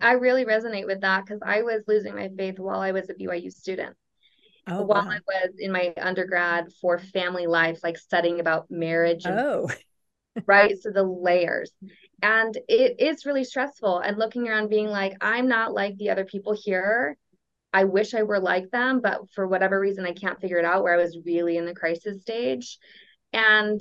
I 0.00 0.12
really 0.12 0.44
resonate 0.44 0.86
with 0.86 1.02
that 1.02 1.24
because 1.24 1.40
i 1.46 1.62
was 1.62 1.82
losing 1.86 2.16
my 2.16 2.28
faith 2.36 2.58
while 2.58 2.80
i 2.80 2.90
was 2.90 3.08
a 3.08 3.14
byu 3.14 3.52
student 3.52 3.96
oh, 4.66 4.82
while 4.82 5.04
wow. 5.04 5.10
I 5.10 5.20
was 5.26 5.54
in 5.58 5.72
my 5.72 5.92
undergrad 6.00 6.72
for 6.80 6.98
family 6.98 7.46
life, 7.46 7.80
like 7.82 7.98
studying 7.98 8.40
about 8.40 8.70
marriage. 8.70 9.24
And, 9.24 9.38
oh, 9.38 9.70
right. 10.46 10.74
So 10.80 10.90
the 10.90 11.02
layers. 11.02 11.72
And 12.22 12.56
it 12.68 13.00
is 13.00 13.26
really 13.26 13.44
stressful. 13.44 13.98
And 13.98 14.18
looking 14.18 14.48
around 14.48 14.70
being 14.70 14.88
like, 14.88 15.16
I'm 15.20 15.48
not 15.48 15.72
like 15.72 15.96
the 15.96 16.10
other 16.10 16.24
people 16.24 16.56
here. 16.58 17.16
I 17.72 17.84
wish 17.84 18.14
I 18.14 18.22
were 18.22 18.40
like 18.40 18.70
them, 18.70 19.00
but 19.00 19.30
for 19.34 19.48
whatever 19.48 19.80
reason, 19.80 20.04
I 20.04 20.12
can't 20.12 20.40
figure 20.40 20.58
it 20.58 20.64
out 20.64 20.82
where 20.82 20.94
I 20.94 21.02
was 21.02 21.18
really 21.24 21.56
in 21.56 21.64
the 21.64 21.74
crisis 21.74 22.20
stage. 22.20 22.78
And 23.32 23.80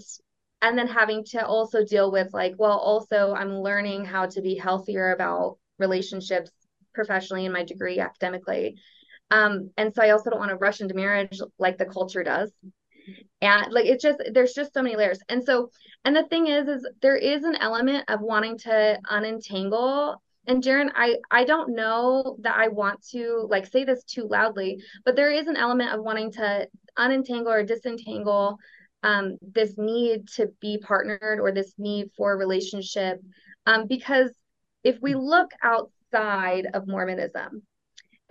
and 0.63 0.77
then 0.77 0.87
having 0.87 1.23
to 1.25 1.45
also 1.45 1.83
deal 1.83 2.11
with 2.11 2.33
like, 2.33 2.53
well, 2.57 2.77
also 2.77 3.33
I'm 3.33 3.59
learning 3.59 4.05
how 4.05 4.27
to 4.27 4.41
be 4.41 4.55
healthier 4.55 5.11
about 5.11 5.57
relationships 5.79 6.51
professionally 6.93 7.45
in 7.45 7.51
my 7.51 7.63
degree 7.63 7.99
academically 7.99 8.77
um, 9.31 9.71
and 9.77 9.93
so 9.93 10.03
I 10.03 10.11
also 10.11 10.29
don't 10.29 10.39
want 10.39 10.51
to 10.51 10.57
rush 10.57 10.81
into 10.81 10.93
marriage 10.93 11.39
like 11.57 11.77
the 11.77 11.85
culture 11.85 12.23
does. 12.23 12.51
And 13.41 13.71
like 13.73 13.85
it's 13.85 14.03
just 14.03 14.21
there's 14.33 14.53
just 14.53 14.73
so 14.73 14.83
many 14.83 14.95
layers. 14.95 15.19
And 15.27 15.43
so 15.43 15.71
and 16.05 16.15
the 16.15 16.27
thing 16.27 16.47
is 16.47 16.67
is 16.67 16.87
there 17.01 17.15
is 17.15 17.43
an 17.43 17.55
element 17.55 18.05
of 18.07 18.21
wanting 18.21 18.57
to 18.59 18.99
unentangle 19.09 20.17
and 20.47 20.63
Jarin, 20.63 20.91
I 20.95 21.17
I 21.29 21.45
don't 21.45 21.75
know 21.75 22.37
that 22.41 22.55
I 22.55 22.67
want 22.69 23.05
to 23.11 23.47
like 23.49 23.67
say 23.67 23.83
this 23.83 24.03
too 24.03 24.27
loudly, 24.27 24.81
but 25.05 25.15
there 25.15 25.31
is 25.31 25.47
an 25.47 25.55
element 25.55 25.91
of 25.91 26.03
wanting 26.03 26.31
to 26.33 26.67
unentangle 26.97 27.47
or 27.47 27.63
disentangle 27.63 28.57
um, 29.03 29.37
this 29.41 29.77
need 29.77 30.27
to 30.35 30.47
be 30.59 30.77
partnered 30.77 31.39
or 31.39 31.51
this 31.51 31.73
need 31.77 32.11
for 32.15 32.33
a 32.33 32.37
relationship, 32.37 33.19
um, 33.65 33.87
because 33.87 34.31
if 34.83 34.97
we 35.01 35.15
look 35.15 35.51
outside 35.63 36.67
of 36.73 36.87
Mormonism, 36.87 37.63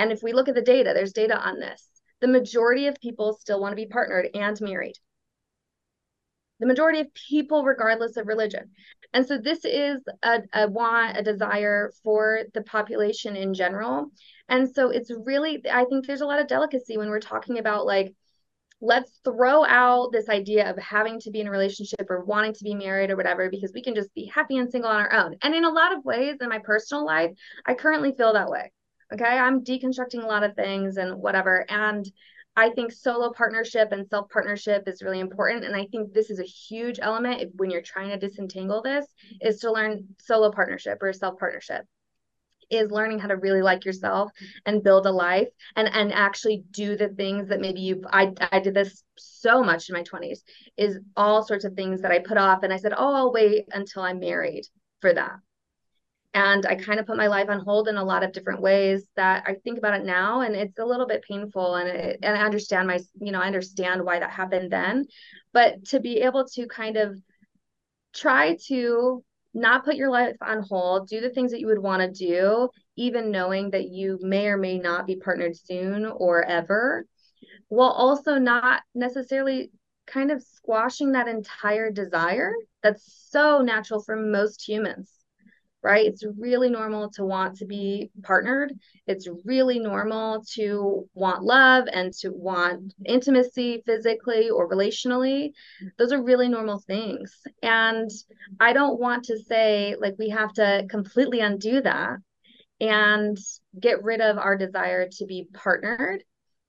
and 0.01 0.11
if 0.11 0.23
we 0.23 0.33
look 0.33 0.49
at 0.49 0.55
the 0.55 0.63
data, 0.63 0.93
there's 0.95 1.13
data 1.13 1.39
on 1.39 1.61
this. 1.61 1.87
The 2.23 2.27
majority 2.27 2.87
of 2.87 2.99
people 3.03 3.35
still 3.35 3.61
want 3.61 3.73
to 3.73 3.77
be 3.77 3.85
partnered 3.85 4.31
and 4.33 4.59
married. 4.63 4.95
The 6.59 6.67
majority 6.67 7.01
of 7.01 7.13
people, 7.13 7.65
regardless 7.65 8.17
of 8.17 8.27
religion. 8.27 8.71
And 9.13 9.27
so 9.27 9.37
this 9.37 9.63
is 9.67 10.01
a, 10.23 10.41
a 10.55 10.69
want, 10.71 11.19
a 11.19 11.23
desire 11.23 11.93
for 12.03 12.45
the 12.55 12.63
population 12.63 13.37
in 13.37 13.53
general. 13.53 14.07
And 14.49 14.75
so 14.75 14.89
it's 14.89 15.13
really, 15.27 15.63
I 15.71 15.85
think 15.85 16.07
there's 16.07 16.23
a 16.23 16.27
lot 16.27 16.41
of 16.41 16.47
delicacy 16.47 16.97
when 16.97 17.11
we're 17.11 17.21
talking 17.21 17.59
about 17.59 17.85
like, 17.85 18.15
let's 18.81 19.21
throw 19.23 19.67
out 19.67 20.13
this 20.13 20.31
idea 20.31 20.71
of 20.71 20.79
having 20.79 21.21
to 21.21 21.31
be 21.31 21.41
in 21.41 21.47
a 21.47 21.51
relationship 21.51 22.07
or 22.09 22.25
wanting 22.25 22.55
to 22.55 22.65
be 22.65 22.75
married 22.75 23.11
or 23.11 23.17
whatever 23.17 23.51
because 23.51 23.73
we 23.75 23.83
can 23.83 23.95
just 23.95 24.15
be 24.15 24.25
happy 24.35 24.57
and 24.57 24.71
single 24.71 24.91
on 24.91 25.01
our 25.01 25.13
own. 25.13 25.37
And 25.43 25.55
in 25.55 25.65
a 25.67 25.71
lot 25.71 25.95
of 25.95 26.07
ways 26.07 26.37
in 26.41 26.49
my 26.49 26.59
personal 26.59 27.05
life, 27.05 27.33
I 27.67 27.75
currently 27.75 28.15
feel 28.17 28.33
that 28.33 28.49
way. 28.49 28.73
Okay. 29.13 29.25
I'm 29.25 29.65
deconstructing 29.65 30.23
a 30.23 30.27
lot 30.27 30.45
of 30.45 30.55
things 30.55 30.97
and 30.97 31.17
whatever. 31.17 31.67
And 31.69 32.11
I 32.57 32.71
think 32.71 32.93
solo 32.93 33.33
partnership 33.33 33.93
and 33.93 34.07
self 34.09 34.29
partnership 34.29 34.85
is 34.87 35.03
really 35.03 35.21
important. 35.21 35.65
And 35.65 35.75
I 35.75 35.87
think 35.87 36.13
this 36.13 36.31
is 36.31 36.41
a 36.41 36.45
huge 36.45 36.99
element 37.01 37.41
if, 37.41 37.51
when 37.57 37.71
you're 37.71 37.83
trying 37.83 38.11
to 38.11 38.19
disentangle 38.19 38.83
this 38.83 39.07
is 39.41 39.61
to 39.61 39.73
learn 39.73 40.07
solo 40.21 40.51
partnership 40.51 40.99
or 41.03 41.13
self 41.13 41.39
partnership 41.39 41.87
is 42.71 42.91
learning 42.91 43.19
how 43.19 43.29
to 43.29 43.37
really 43.37 43.63
like 43.63 43.85
yourself 43.85 44.31
and 44.65 44.83
build 44.83 45.07
a 45.07 45.11
life 45.11 45.49
and 45.77 45.89
and 45.93 46.13
actually 46.13 46.63
do 46.71 46.97
the 46.97 47.09
things 47.09 47.49
that 47.49 47.61
maybe 47.61 47.81
you've 47.81 48.05
I, 48.13 48.33
I 48.53 48.61
did 48.61 48.75
this 48.75 49.03
so 49.17 49.63
much 49.63 49.89
in 49.89 49.95
my 49.95 50.03
20s 50.03 50.39
is 50.77 50.99
all 51.17 51.43
sorts 51.43 51.65
of 51.65 51.75
things 51.75 52.03
that 52.03 52.13
I 52.13 52.21
put 52.21 52.39
off 52.39 52.63
and 52.63 52.73
I 52.73 52.77
said 52.77 52.95
oh 52.97 53.15
I'll 53.15 53.33
wait 53.33 53.67
until 53.73 54.03
I'm 54.03 54.21
married 54.21 54.67
for 55.01 55.13
that 55.13 55.37
and 56.35 56.65
i 56.67 56.75
kind 56.75 57.01
of 57.01 57.07
put 57.07 57.17
my 57.17 57.27
life 57.27 57.49
on 57.49 57.61
hold 57.61 57.89
in 57.89 57.97
a 57.97 58.05
lot 58.05 58.23
of 58.23 58.33
different 58.33 58.61
ways 58.61 59.05
that 59.17 59.43
i 59.47 59.55
think 59.65 59.79
about 59.79 59.99
it 59.99 60.05
now 60.05 60.41
and 60.41 60.55
it's 60.55 60.79
a 60.79 60.85
little 60.85 61.07
bit 61.07 61.25
painful 61.27 61.75
and 61.77 61.89
it, 61.89 62.19
and 62.23 62.37
i 62.37 62.45
understand 62.45 62.87
my 62.87 62.99
you 63.21 63.33
know 63.33 63.41
i 63.41 63.47
understand 63.47 64.05
why 64.05 64.19
that 64.19 64.31
happened 64.31 64.71
then. 64.71 65.07
But 65.53 65.85
to 65.87 65.99
be 65.99 66.19
able 66.21 66.47
to 66.55 66.67
kind 66.69 66.97
of 66.97 67.17
try 68.15 68.57
to 68.69 69.25
not 69.53 69.85
put 69.85 69.97
your 69.97 70.11
life 70.11 70.37
on 70.41 70.63
hold 70.63 71.09
do 71.09 71.21
the 71.21 71.31
things 71.31 71.51
that 71.51 71.61
you 71.61 71.67
would 71.67 71.79
want 71.79 72.01
to 72.01 72.27
do 72.27 72.69
even 72.97 73.33
knowing 73.33 73.71
that 73.71 73.89
you 73.89 74.19
may 74.21 74.47
or 74.47 74.57
may 74.57 74.79
not 74.79 75.07
be 75.07 75.17
partnered 75.17 75.57
soon 75.57 76.07
or 76.07 76.45
ever 76.45 77.05
while 77.69 77.91
also 77.91 78.39
not 78.39 78.83
necessarily 78.95 79.73
kind 80.07 80.31
of 80.31 80.43
squashing 80.43 81.13
that 81.13 81.27
entire 81.27 81.91
desire 81.91 82.53
that's 82.83 83.27
so 83.31 83.61
natural 83.61 84.01
for 84.01 84.15
most 84.15 84.67
humans 84.67 85.20
right? 85.83 86.07
It's 86.07 86.25
really 86.39 86.69
normal 86.69 87.11
to 87.13 87.25
want 87.25 87.57
to 87.57 87.67
be 87.67 88.11
partnered. 88.23 88.73
It's 89.07 89.29
really 89.45 89.79
normal 89.79 90.45
to 90.55 91.09
want 91.15 91.43
love 91.43 91.87
and 91.93 92.13
to 92.15 92.31
want 92.31 92.93
intimacy 93.05 93.83
physically 93.87 94.51
or 94.51 94.69
relationally. 94.69 95.53
Those 95.99 96.13
are 96.13 96.23
really 96.23 96.49
normal 96.49 96.79
things. 96.79 97.35
And 97.63 98.11
I 98.59 98.73
don't 98.73 99.01
want 99.01 99.25
to 99.25 99.39
say 99.39 99.97
like 99.99 100.17
we 100.19 100.29
have 100.31 100.53
to 100.55 100.87
completely 100.91 101.41
undo 101.41 101.81
that 101.81 102.19
and 102.81 103.39
get 103.79 104.03
rid 104.03 104.21
of 104.21 104.39
our 104.39 104.57
desire 104.57 105.09
to 105.09 105.27
be 105.27 105.49
partnered, 105.53 106.25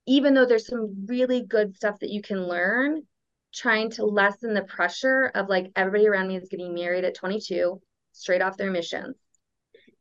even 0.08 0.34
though 0.34 0.46
there's 0.46 0.68
some 0.68 1.06
really 1.08 1.44
good 1.44 1.76
stuff 1.76 2.00
that 2.00 2.10
you 2.10 2.22
can 2.22 2.48
learn 2.48 3.04
trying 3.54 3.90
to 3.92 4.06
lessen 4.06 4.54
the 4.54 4.64
pressure 4.64 5.30
of 5.36 5.50
like 5.50 5.72
everybody 5.76 6.08
around 6.08 6.30
me 6.30 6.38
is 6.38 6.48
getting 6.50 6.74
married 6.74 7.04
at 7.04 7.16
22 7.16 7.82
straight 8.22 8.42
off 8.42 8.58
their 8.58 8.72
missions. 8.72 9.16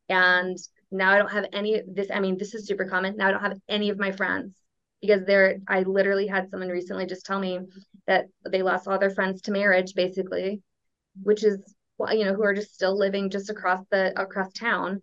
And 0.08 0.58
now 0.90 1.12
I 1.12 1.18
don't 1.18 1.30
have 1.30 1.46
any 1.52 1.82
this. 1.86 2.08
I 2.12 2.20
mean, 2.20 2.36
this 2.36 2.54
is 2.54 2.66
super 2.66 2.84
common. 2.84 3.16
Now 3.16 3.28
I 3.28 3.30
don't 3.30 3.42
have 3.42 3.58
any 3.68 3.90
of 3.90 3.98
my 3.98 4.12
friends 4.12 4.54
because 5.00 5.24
they're. 5.24 5.58
I 5.68 5.82
literally 5.82 6.26
had 6.26 6.50
someone 6.50 6.68
recently 6.68 7.06
just 7.06 7.24
tell 7.24 7.38
me 7.38 7.60
that 8.06 8.26
they 8.48 8.62
lost 8.62 8.88
all 8.88 8.98
their 8.98 9.10
friends 9.10 9.42
to 9.42 9.52
marriage, 9.52 9.94
basically, 9.94 10.62
which 11.22 11.44
is 11.44 11.58
you 12.10 12.24
know 12.24 12.34
who 12.34 12.42
are 12.42 12.54
just 12.54 12.74
still 12.74 12.96
living 12.96 13.30
just 13.30 13.50
across 13.50 13.84
the 13.90 14.18
across 14.20 14.52
town, 14.52 15.00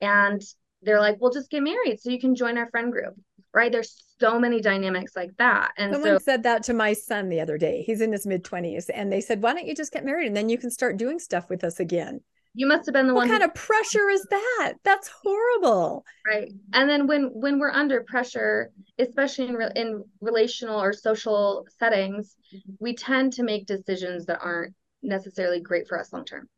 and 0.00 0.42
they're 0.82 1.00
like, 1.00 1.16
"We'll 1.20 1.32
just 1.32 1.50
get 1.50 1.62
married 1.62 2.00
so 2.00 2.10
you 2.10 2.20
can 2.20 2.34
join 2.34 2.58
our 2.58 2.68
friend 2.70 2.92
group." 2.92 3.14
Right? 3.52 3.72
There's 3.72 3.96
so 4.20 4.38
many 4.38 4.60
dynamics 4.60 5.16
like 5.16 5.30
that. 5.38 5.72
And 5.76 5.92
someone 5.92 6.18
so, 6.20 6.24
said 6.24 6.44
that 6.44 6.62
to 6.64 6.74
my 6.74 6.92
son 6.92 7.30
the 7.30 7.40
other 7.40 7.58
day. 7.58 7.82
He's 7.82 8.00
in 8.00 8.12
his 8.12 8.26
mid 8.26 8.44
20s, 8.44 8.90
and 8.90 9.10
they 9.10 9.20
said, 9.20 9.42
"Why 9.42 9.54
don't 9.54 9.66
you 9.66 9.74
just 9.74 9.92
get 9.92 10.04
married 10.04 10.26
and 10.26 10.36
then 10.36 10.50
you 10.50 10.58
can 10.58 10.70
start 10.70 10.98
doing 10.98 11.18
stuff 11.18 11.48
with 11.48 11.64
us 11.64 11.80
again?" 11.80 12.20
You 12.54 12.66
must 12.66 12.86
have 12.86 12.92
been 12.92 13.06
the 13.06 13.14
what 13.14 13.22
one 13.22 13.28
kind 13.28 13.42
who... 13.42 13.48
of 13.48 13.54
pressure 13.54 14.08
is 14.10 14.26
that? 14.30 14.74
That's 14.82 15.08
horrible. 15.08 16.04
Right. 16.26 16.52
And 16.72 16.90
then 16.90 17.06
when 17.06 17.24
when 17.26 17.58
we're 17.58 17.70
under 17.70 18.02
pressure 18.02 18.70
especially 18.98 19.48
in, 19.48 19.54
re- 19.54 19.72
in 19.76 20.04
relational 20.20 20.80
or 20.80 20.92
social 20.92 21.66
settings 21.78 22.36
we 22.78 22.94
tend 22.94 23.32
to 23.34 23.42
make 23.42 23.66
decisions 23.66 24.26
that 24.26 24.40
aren't 24.42 24.74
necessarily 25.02 25.60
great 25.60 25.88
for 25.88 25.98
us 25.98 26.12
long 26.12 26.24
term. 26.24 26.48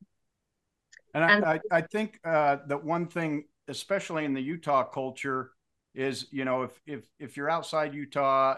And, 1.15 1.25
and 1.25 1.45
I, 1.45 1.61
I, 1.71 1.79
I 1.79 1.81
think 1.83 2.19
uh, 2.25 2.57
that 2.67 2.83
one 2.83 3.07
thing 3.07 3.45
especially 3.69 4.25
in 4.25 4.35
the 4.35 4.41
utah 4.41 4.83
culture 4.85 5.51
is 5.95 6.27
you 6.31 6.45
know 6.45 6.63
if 6.63 6.81
if 6.87 7.07
if 7.19 7.37
you're 7.37 7.51
outside 7.51 7.95
utah 7.95 8.57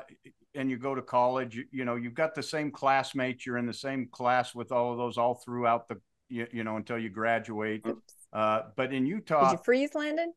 and 0.55 0.71
you 0.71 0.77
go 0.77 0.95
to 0.95 1.03
college 1.03 1.57
you, 1.57 1.65
you 1.73 1.85
know 1.85 1.97
you've 1.97 2.15
got 2.15 2.35
the 2.35 2.43
same 2.43 2.71
classmates 2.71 3.45
you're 3.45 3.59
in 3.59 3.67
the 3.67 3.75
same 3.75 4.07
class 4.07 4.55
with 4.55 4.71
all 4.71 4.93
of 4.93 4.99
those 4.99 5.19
all 5.19 5.35
throughout 5.35 5.89
the 5.89 6.01
you, 6.29 6.47
you 6.53 6.65
know, 6.65 6.77
until 6.77 6.99
you 6.99 7.11
graduate. 7.11 7.85
Uh, 8.33 8.63
but 8.77 8.93
in 8.93 9.07
Utah, 9.07 9.51
did 9.51 9.59
you 9.59 9.65
freeze, 9.65 9.95
Landon? 9.95 10.33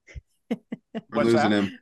we're 1.11 1.23
losing 1.23 1.35
that? 1.35 1.51
him. 1.51 1.79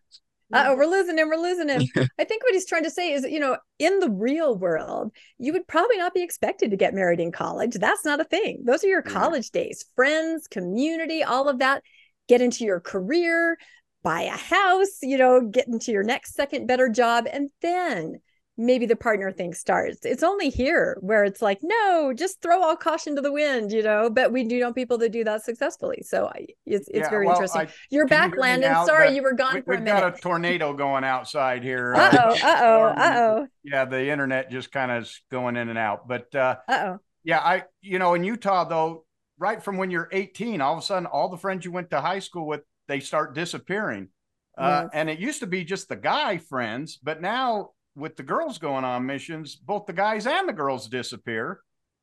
oh, 0.54 0.76
we're 0.76 0.86
losing 0.86 1.18
him. 1.18 1.30
We're 1.30 1.36
losing 1.36 1.70
him. 1.70 1.82
I 2.20 2.24
think 2.24 2.44
what 2.44 2.54
he's 2.54 2.68
trying 2.68 2.84
to 2.84 2.92
say 2.92 3.14
is, 3.14 3.24
you 3.24 3.40
know, 3.40 3.58
in 3.80 4.00
the 4.00 4.10
real 4.10 4.56
world, 4.56 5.12
you 5.38 5.52
would 5.54 5.68
probably 5.68 5.98
not 5.98 6.14
be 6.14 6.24
expected 6.24 6.72
to 6.72 6.78
get 6.78 6.94
married 6.94 7.20
in 7.20 7.32
college. 7.32 7.76
That's 7.76 8.06
not 8.06 8.20
a 8.20 8.26
thing. 8.26 8.64
Those 8.66 8.84
are 8.84 8.88
your 8.88 9.02
college 9.02 9.50
yeah. 9.54 9.64
days, 9.64 9.86
friends, 9.96 10.48
community, 10.48 11.24
all 11.24 11.50
of 11.50 11.60
that. 11.60 11.84
Get 12.28 12.42
into 12.42 12.64
your 12.64 12.80
career, 12.80 13.58
buy 14.04 14.22
a 14.22 14.38
house, 14.38 15.00
you 15.02 15.18
know, 15.18 15.42
get 15.42 15.68
into 15.68 15.92
your 15.92 16.04
next 16.04 16.36
second 16.36 16.68
better 16.68 16.90
job, 16.90 17.28
and 17.32 17.50
then 17.62 18.22
maybe 18.58 18.86
the 18.86 18.96
partner 18.96 19.32
thing 19.32 19.54
starts. 19.54 20.06
It's 20.06 20.24
only 20.24 20.50
here 20.50 20.98
where 21.02 21.24
it's 21.24 21.42
like, 21.42 21.60
no, 21.62 22.14
just 22.14 22.42
throw 22.42 22.62
all 22.62 22.76
caution 22.76 23.16
to 23.16 23.22
the 23.22 23.32
wind, 23.32 23.72
you 23.72 23.84
know. 23.84 24.10
But 24.10 24.32
we 24.32 24.44
do 24.44 24.60
know 24.60 24.74
people 24.74 24.98
that 25.00 25.12
do 25.12 25.24
that 25.24 25.44
successfully. 25.44 26.02
So 26.04 26.32
it's 26.66 26.88
it's 26.88 27.00
yeah, 27.00 27.10
very 27.10 27.26
well, 27.26 27.36
interesting. 27.36 27.62
I, 27.62 27.68
You're 27.90 28.08
back, 28.08 28.34
you 28.34 28.42
Landon. 28.42 28.86
Sorry, 28.86 29.16
you 29.16 29.24
were 29.24 29.34
gone 29.34 29.56
we, 29.56 29.62
for 29.62 29.74
a 29.74 29.80
minute. 29.80 29.94
We've 29.94 30.04
got 30.04 30.18
a 30.18 30.22
tornado 30.22 30.74
going 30.74 31.04
outside 31.04 31.64
here. 31.64 31.94
Uh 31.96 32.10
oh, 32.14 32.30
uh 32.30 32.62
oh, 32.62 32.84
uh 32.84 33.14
oh. 33.16 33.48
Yeah, 33.64 33.86
the 33.86 34.10
internet 34.10 34.52
just 34.52 34.72
kind 34.72 34.92
of 34.92 35.10
going 35.32 35.58
in 35.58 35.70
and 35.70 35.78
out. 35.78 36.08
But 36.08 36.34
uh 36.34 36.58
oh. 36.68 36.98
Yeah, 37.24 37.40
I 37.40 37.64
you 37.82 38.00
know 38.00 38.14
in 38.14 38.24
Utah 38.24 38.64
though, 38.66 39.06
right 39.38 39.62
from 39.62 39.78
when 39.78 39.92
you're 39.92 40.10
18, 40.12 40.62
all 40.62 40.74
of 40.74 40.80
a 40.80 40.82
sudden 40.82 41.06
all 41.06 41.30
the 41.30 41.38
friends 41.38 41.66
you 41.66 41.72
went 41.72 41.90
to 41.90 42.02
high 42.02 42.20
school 42.20 42.48
with 42.48 42.62
they 42.88 43.00
start 43.00 43.36
disappearing. 43.36 44.10
Uh, 44.58 44.84
yes. 44.84 44.92
and 44.94 45.10
it 45.10 45.20
used 45.20 45.42
to 45.42 45.48
be 45.48 45.66
just 45.66 45.90
the 45.90 45.98
guy 45.98 46.38
friends, 46.38 46.98
but 47.04 47.22
now 47.22 47.72
with 47.96 48.16
the 48.16 48.24
girls 48.24 48.58
going 48.58 48.84
on 48.84 49.06
missions, 49.06 49.56
both 49.56 49.86
the 49.86 49.94
guys 49.94 50.28
and 50.28 50.48
the 50.48 50.54
girls 50.54 50.88
disappear, 50.88 51.62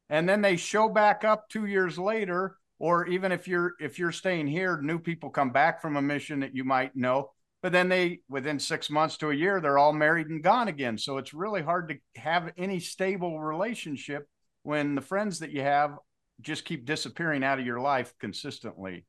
and 0.09 0.29
then 0.29 0.41
they 0.41 0.57
show 0.57 0.89
back 0.89 1.25
up 1.25 1.49
two 1.49 1.67
years 1.67 1.99
later. 1.99 2.57
Or 2.79 3.07
even 3.07 3.31
if 3.31 3.47
you're 3.47 3.75
if 3.79 4.01
you're 4.01 4.11
staying 4.11 4.49
here, 4.49 4.81
new 4.83 4.99
people 4.99 5.31
come 5.31 5.51
back 5.51 5.81
from 5.81 5.97
a 5.97 6.03
mission 6.03 6.41
that 6.41 6.57
you 6.57 6.65
might 6.65 6.97
know, 6.97 7.31
but 7.63 7.71
then 7.71 7.89
they 7.89 8.23
within 8.29 8.59
six 8.59 8.91
months 8.91 9.17
to 9.19 9.31
a 9.31 9.35
year 9.35 9.61
they're 9.61 9.79
all 9.79 9.93
married 9.93 10.27
and 10.27 10.43
gone 10.43 10.67
again. 10.67 10.99
So 10.99 11.19
it's 11.19 11.33
really 11.33 11.63
hard 11.63 11.91
to 11.91 12.21
have 12.21 12.53
any 12.57 12.81
stable 12.81 13.41
relationship 13.41 14.27
when 14.65 14.97
the 14.97 15.01
friends 15.01 15.39
that 15.39 15.53
you 15.53 15.63
have 15.63 15.97
just 16.41 16.65
keep 16.65 16.85
disappearing 16.85 17.45
out 17.45 17.61
of 17.61 17.67
your 17.67 17.79
life 17.79 18.13
consistently. 18.19 19.05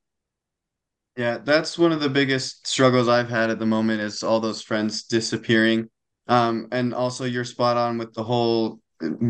Yeah, 1.18 1.40
that's 1.40 1.78
one 1.78 1.92
of 1.92 2.00
the 2.00 2.10
biggest 2.10 2.68
struggles 2.68 3.08
I've 3.08 3.30
had 3.30 3.50
at 3.50 3.60
the 3.60 3.66
moment 3.66 4.02
is 4.02 4.24
all 4.24 4.40
those 4.40 4.62
friends 4.62 5.04
disappearing. 5.04 5.90
Um, 6.28 6.68
and 6.72 6.94
also 6.94 7.26
you're 7.26 7.44
spot 7.44 7.78
on 7.78 7.98
with 7.98 8.14
the 8.14 8.24
whole 8.24 8.80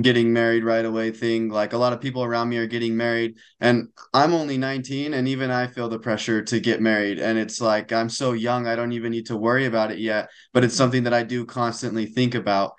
getting 0.01 0.33
married 0.33 0.63
right 0.63 0.85
away 0.85 1.11
thing. 1.11 1.49
Like 1.49 1.73
a 1.73 1.77
lot 1.77 1.93
of 1.93 2.01
people 2.01 2.23
around 2.23 2.49
me 2.49 2.57
are 2.57 2.67
getting 2.67 2.95
married, 2.95 3.37
and 3.59 3.89
I'm 4.13 4.33
only 4.33 4.57
19, 4.57 5.13
and 5.13 5.27
even 5.27 5.51
I 5.51 5.67
feel 5.67 5.89
the 5.89 5.99
pressure 5.99 6.41
to 6.43 6.59
get 6.59 6.81
married. 6.81 7.19
And 7.19 7.37
it's 7.37 7.61
like 7.61 7.91
I'm 7.91 8.09
so 8.09 8.33
young, 8.33 8.67
I 8.67 8.75
don't 8.75 8.93
even 8.93 9.11
need 9.11 9.27
to 9.27 9.37
worry 9.37 9.65
about 9.65 9.91
it 9.91 9.99
yet. 9.99 10.29
But 10.53 10.63
it's 10.63 10.75
something 10.75 11.03
that 11.03 11.13
I 11.13 11.23
do 11.23 11.45
constantly 11.45 12.05
think 12.05 12.35
about. 12.35 12.73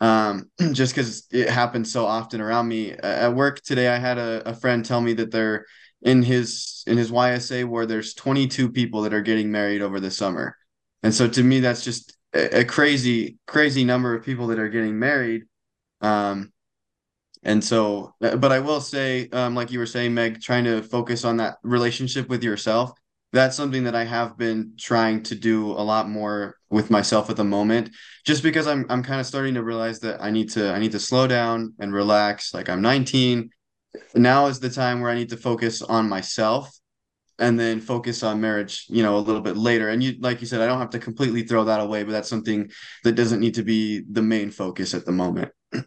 Um, 0.00 0.50
just 0.72 0.94
because 0.94 1.26
it 1.30 1.48
happens 1.50 1.92
so 1.92 2.06
often 2.06 2.40
around 2.40 2.68
me. 2.68 2.92
At 2.92 3.34
work 3.34 3.60
today, 3.62 3.88
I 3.88 3.98
had 3.98 4.18
a, 4.18 4.48
a 4.48 4.54
friend 4.54 4.84
tell 4.84 5.00
me 5.00 5.12
that 5.14 5.30
they're 5.30 5.66
in 6.02 6.22
his 6.22 6.84
in 6.86 6.96
his 6.96 7.10
YSA 7.10 7.64
where 7.64 7.86
there's 7.86 8.14
22 8.14 8.70
people 8.70 9.02
that 9.02 9.14
are 9.14 9.20
getting 9.20 9.50
married 9.50 9.82
over 9.82 10.00
the 10.00 10.10
summer. 10.10 10.56
And 11.02 11.14
so 11.14 11.28
to 11.28 11.42
me, 11.42 11.60
that's 11.60 11.84
just 11.84 12.17
a, 12.34 12.64
crazy 12.64 13.38
crazy 13.46 13.84
number 13.84 14.14
of 14.14 14.24
people 14.24 14.48
that 14.48 14.58
are 14.58 14.68
getting 14.68 14.98
married. 14.98 15.44
Um 16.00 16.52
and 17.42 17.62
so 17.62 18.14
but 18.20 18.52
i 18.52 18.58
will 18.58 18.80
say 18.80 19.28
um 19.30 19.54
like 19.54 19.70
you 19.70 19.78
were 19.78 19.86
saying 19.86 20.12
meg 20.12 20.40
trying 20.40 20.64
to 20.64 20.82
focus 20.82 21.24
on 21.24 21.36
that 21.36 21.56
relationship 21.62 22.28
with 22.28 22.42
yourself 22.42 22.92
that's 23.32 23.56
something 23.56 23.84
that 23.84 23.94
i 23.94 24.04
have 24.04 24.36
been 24.36 24.72
trying 24.78 25.22
to 25.22 25.34
do 25.34 25.70
a 25.72 25.84
lot 25.84 26.08
more 26.08 26.56
with 26.70 26.90
myself 26.90 27.30
at 27.30 27.36
the 27.36 27.44
moment 27.44 27.90
just 28.24 28.42
because 28.42 28.66
i'm 28.66 28.84
i'm 28.88 29.02
kind 29.02 29.20
of 29.20 29.26
starting 29.26 29.54
to 29.54 29.62
realize 29.62 30.00
that 30.00 30.20
i 30.22 30.30
need 30.30 30.50
to 30.50 30.72
i 30.72 30.78
need 30.78 30.92
to 30.92 31.00
slow 31.00 31.26
down 31.26 31.72
and 31.78 31.92
relax 31.92 32.52
like 32.54 32.68
i'm 32.68 32.82
19 32.82 33.50
now 34.14 34.46
is 34.46 34.60
the 34.60 34.70
time 34.70 35.00
where 35.00 35.10
i 35.10 35.14
need 35.14 35.30
to 35.30 35.36
focus 35.36 35.82
on 35.82 36.08
myself 36.08 36.77
and 37.38 37.58
then 37.58 37.80
focus 37.80 38.22
on 38.22 38.40
marriage 38.40 38.86
you 38.88 39.02
know 39.02 39.16
a 39.16 39.20
little 39.20 39.40
bit 39.40 39.56
later. 39.56 39.88
And 39.88 40.02
you 40.02 40.16
like 40.20 40.40
you 40.40 40.46
said 40.46 40.60
i 40.60 40.66
don't 40.66 40.78
have 40.78 40.90
to 40.90 40.98
completely 40.98 41.42
throw 41.42 41.64
that 41.64 41.80
away 41.80 42.02
but 42.02 42.12
that's 42.12 42.28
something 42.28 42.70
that 43.04 43.12
doesn't 43.12 43.40
need 43.40 43.54
to 43.54 43.62
be 43.62 44.02
the 44.10 44.22
main 44.22 44.50
focus 44.50 44.94
at 44.94 45.04
the 45.04 45.12
moment. 45.12 45.52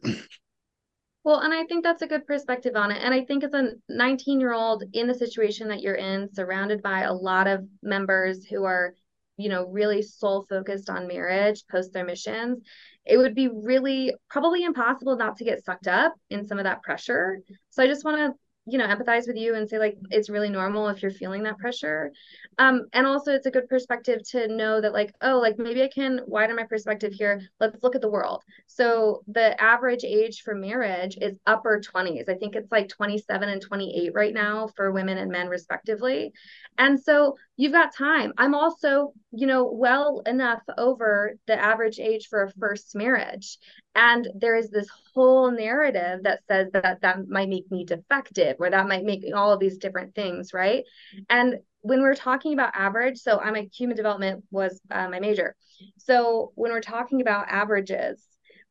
Well 1.23 1.41
and 1.41 1.53
i 1.53 1.63
think 1.65 1.83
that's 1.83 2.01
a 2.01 2.07
good 2.07 2.25
perspective 2.25 2.75
on 2.75 2.91
it. 2.91 2.99
And 3.03 3.13
i 3.13 3.23
think 3.23 3.43
as 3.43 3.53
a 3.53 3.73
19 3.89 4.39
year 4.39 4.53
old 4.53 4.83
in 4.93 5.05
the 5.05 5.13
situation 5.13 5.67
that 5.67 5.81
you're 5.81 5.93
in 5.93 6.33
surrounded 6.33 6.81
by 6.81 7.01
a 7.01 7.13
lot 7.13 7.45
of 7.45 7.63
members 7.83 8.43
who 8.43 8.63
are 8.63 8.95
you 9.37 9.47
know 9.47 9.67
really 9.67 10.01
soul 10.01 10.47
focused 10.49 10.89
on 10.89 11.07
marriage 11.07 11.63
post 11.69 11.93
their 11.93 12.05
missions 12.05 12.63
it 13.05 13.17
would 13.17 13.35
be 13.35 13.49
really 13.49 14.13
probably 14.29 14.63
impossible 14.63 15.15
not 15.15 15.37
to 15.37 15.43
get 15.43 15.63
sucked 15.63 15.87
up 15.87 16.13
in 16.29 16.45
some 16.45 16.59
of 16.59 16.65
that 16.65 16.83
pressure. 16.83 17.39
So 17.69 17.83
i 17.83 17.87
just 17.87 18.05
want 18.05 18.17
to 18.17 18.37
you 18.67 18.77
know 18.77 18.85
empathize 18.87 19.27
with 19.27 19.37
you 19.37 19.55
and 19.55 19.67
say 19.67 19.79
like 19.79 19.97
it's 20.11 20.29
really 20.29 20.49
normal 20.49 20.87
if 20.87 21.01
you're 21.01 21.11
feeling 21.11 21.43
that 21.43 21.57
pressure. 21.57 22.11
Um 22.59 22.85
and 22.93 23.07
also 23.07 23.33
it's 23.33 23.47
a 23.47 23.51
good 23.51 23.67
perspective 23.67 24.21
to 24.31 24.47
know 24.47 24.79
that 24.79 24.93
like 24.93 25.13
oh 25.21 25.39
like 25.39 25.57
maybe 25.57 25.81
i 25.81 25.87
can 25.87 26.21
widen 26.27 26.55
my 26.55 26.65
perspective 26.65 27.11
here. 27.13 27.41
Let's 27.59 27.81
look 27.81 27.95
at 27.95 28.01
the 28.01 28.09
world. 28.09 28.43
So 28.67 29.23
the 29.27 29.59
average 29.61 30.03
age 30.03 30.41
for 30.43 30.53
marriage 30.53 31.17
is 31.19 31.39
upper 31.47 31.79
20s 31.81 32.29
i 32.29 32.35
think 32.35 32.55
it's 32.55 32.71
like 32.71 32.87
27 32.89 33.49
and 33.49 33.61
28 33.61 34.13
right 34.13 34.33
now 34.33 34.67
for 34.75 34.91
women 34.91 35.17
and 35.17 35.31
men 35.31 35.47
respectively. 35.47 36.31
And 36.77 36.99
so 36.99 37.37
you've 37.57 37.73
got 37.73 37.95
time. 37.95 38.33
I'm 38.37 38.53
also 38.53 39.13
you 39.31 39.47
know 39.47 39.71
well 39.71 40.21
enough 40.27 40.61
over 40.77 41.33
the 41.47 41.59
average 41.59 41.99
age 41.99 42.27
for 42.27 42.43
a 42.43 42.51
first 42.59 42.95
marriage 42.95 43.57
and 43.95 44.27
there 44.35 44.55
is 44.55 44.69
this 44.69 44.87
whole 45.13 45.51
narrative 45.51 46.23
that 46.23 46.39
says 46.47 46.69
that 46.71 47.01
that 47.01 47.27
might 47.27 47.49
make 47.49 47.69
me 47.71 47.83
defective 47.83 48.55
or 48.59 48.69
that 48.69 48.87
might 48.87 49.03
make 49.03 49.23
all 49.35 49.51
of 49.51 49.59
these 49.59 49.77
different 49.77 50.15
things 50.15 50.53
right? 50.53 50.83
And 51.29 51.57
when 51.81 52.01
we're 52.01 52.15
talking 52.15 52.53
about 52.53 52.75
average 52.75 53.17
so 53.17 53.39
i'm 53.39 53.55
a 53.55 53.67
human 53.73 53.97
development 53.97 54.43
was 54.51 54.79
uh, 54.91 55.09
my 55.09 55.19
major. 55.19 55.55
So 55.97 56.51
when 56.55 56.71
we're 56.71 56.81
talking 56.81 57.21
about 57.21 57.49
averages 57.49 58.23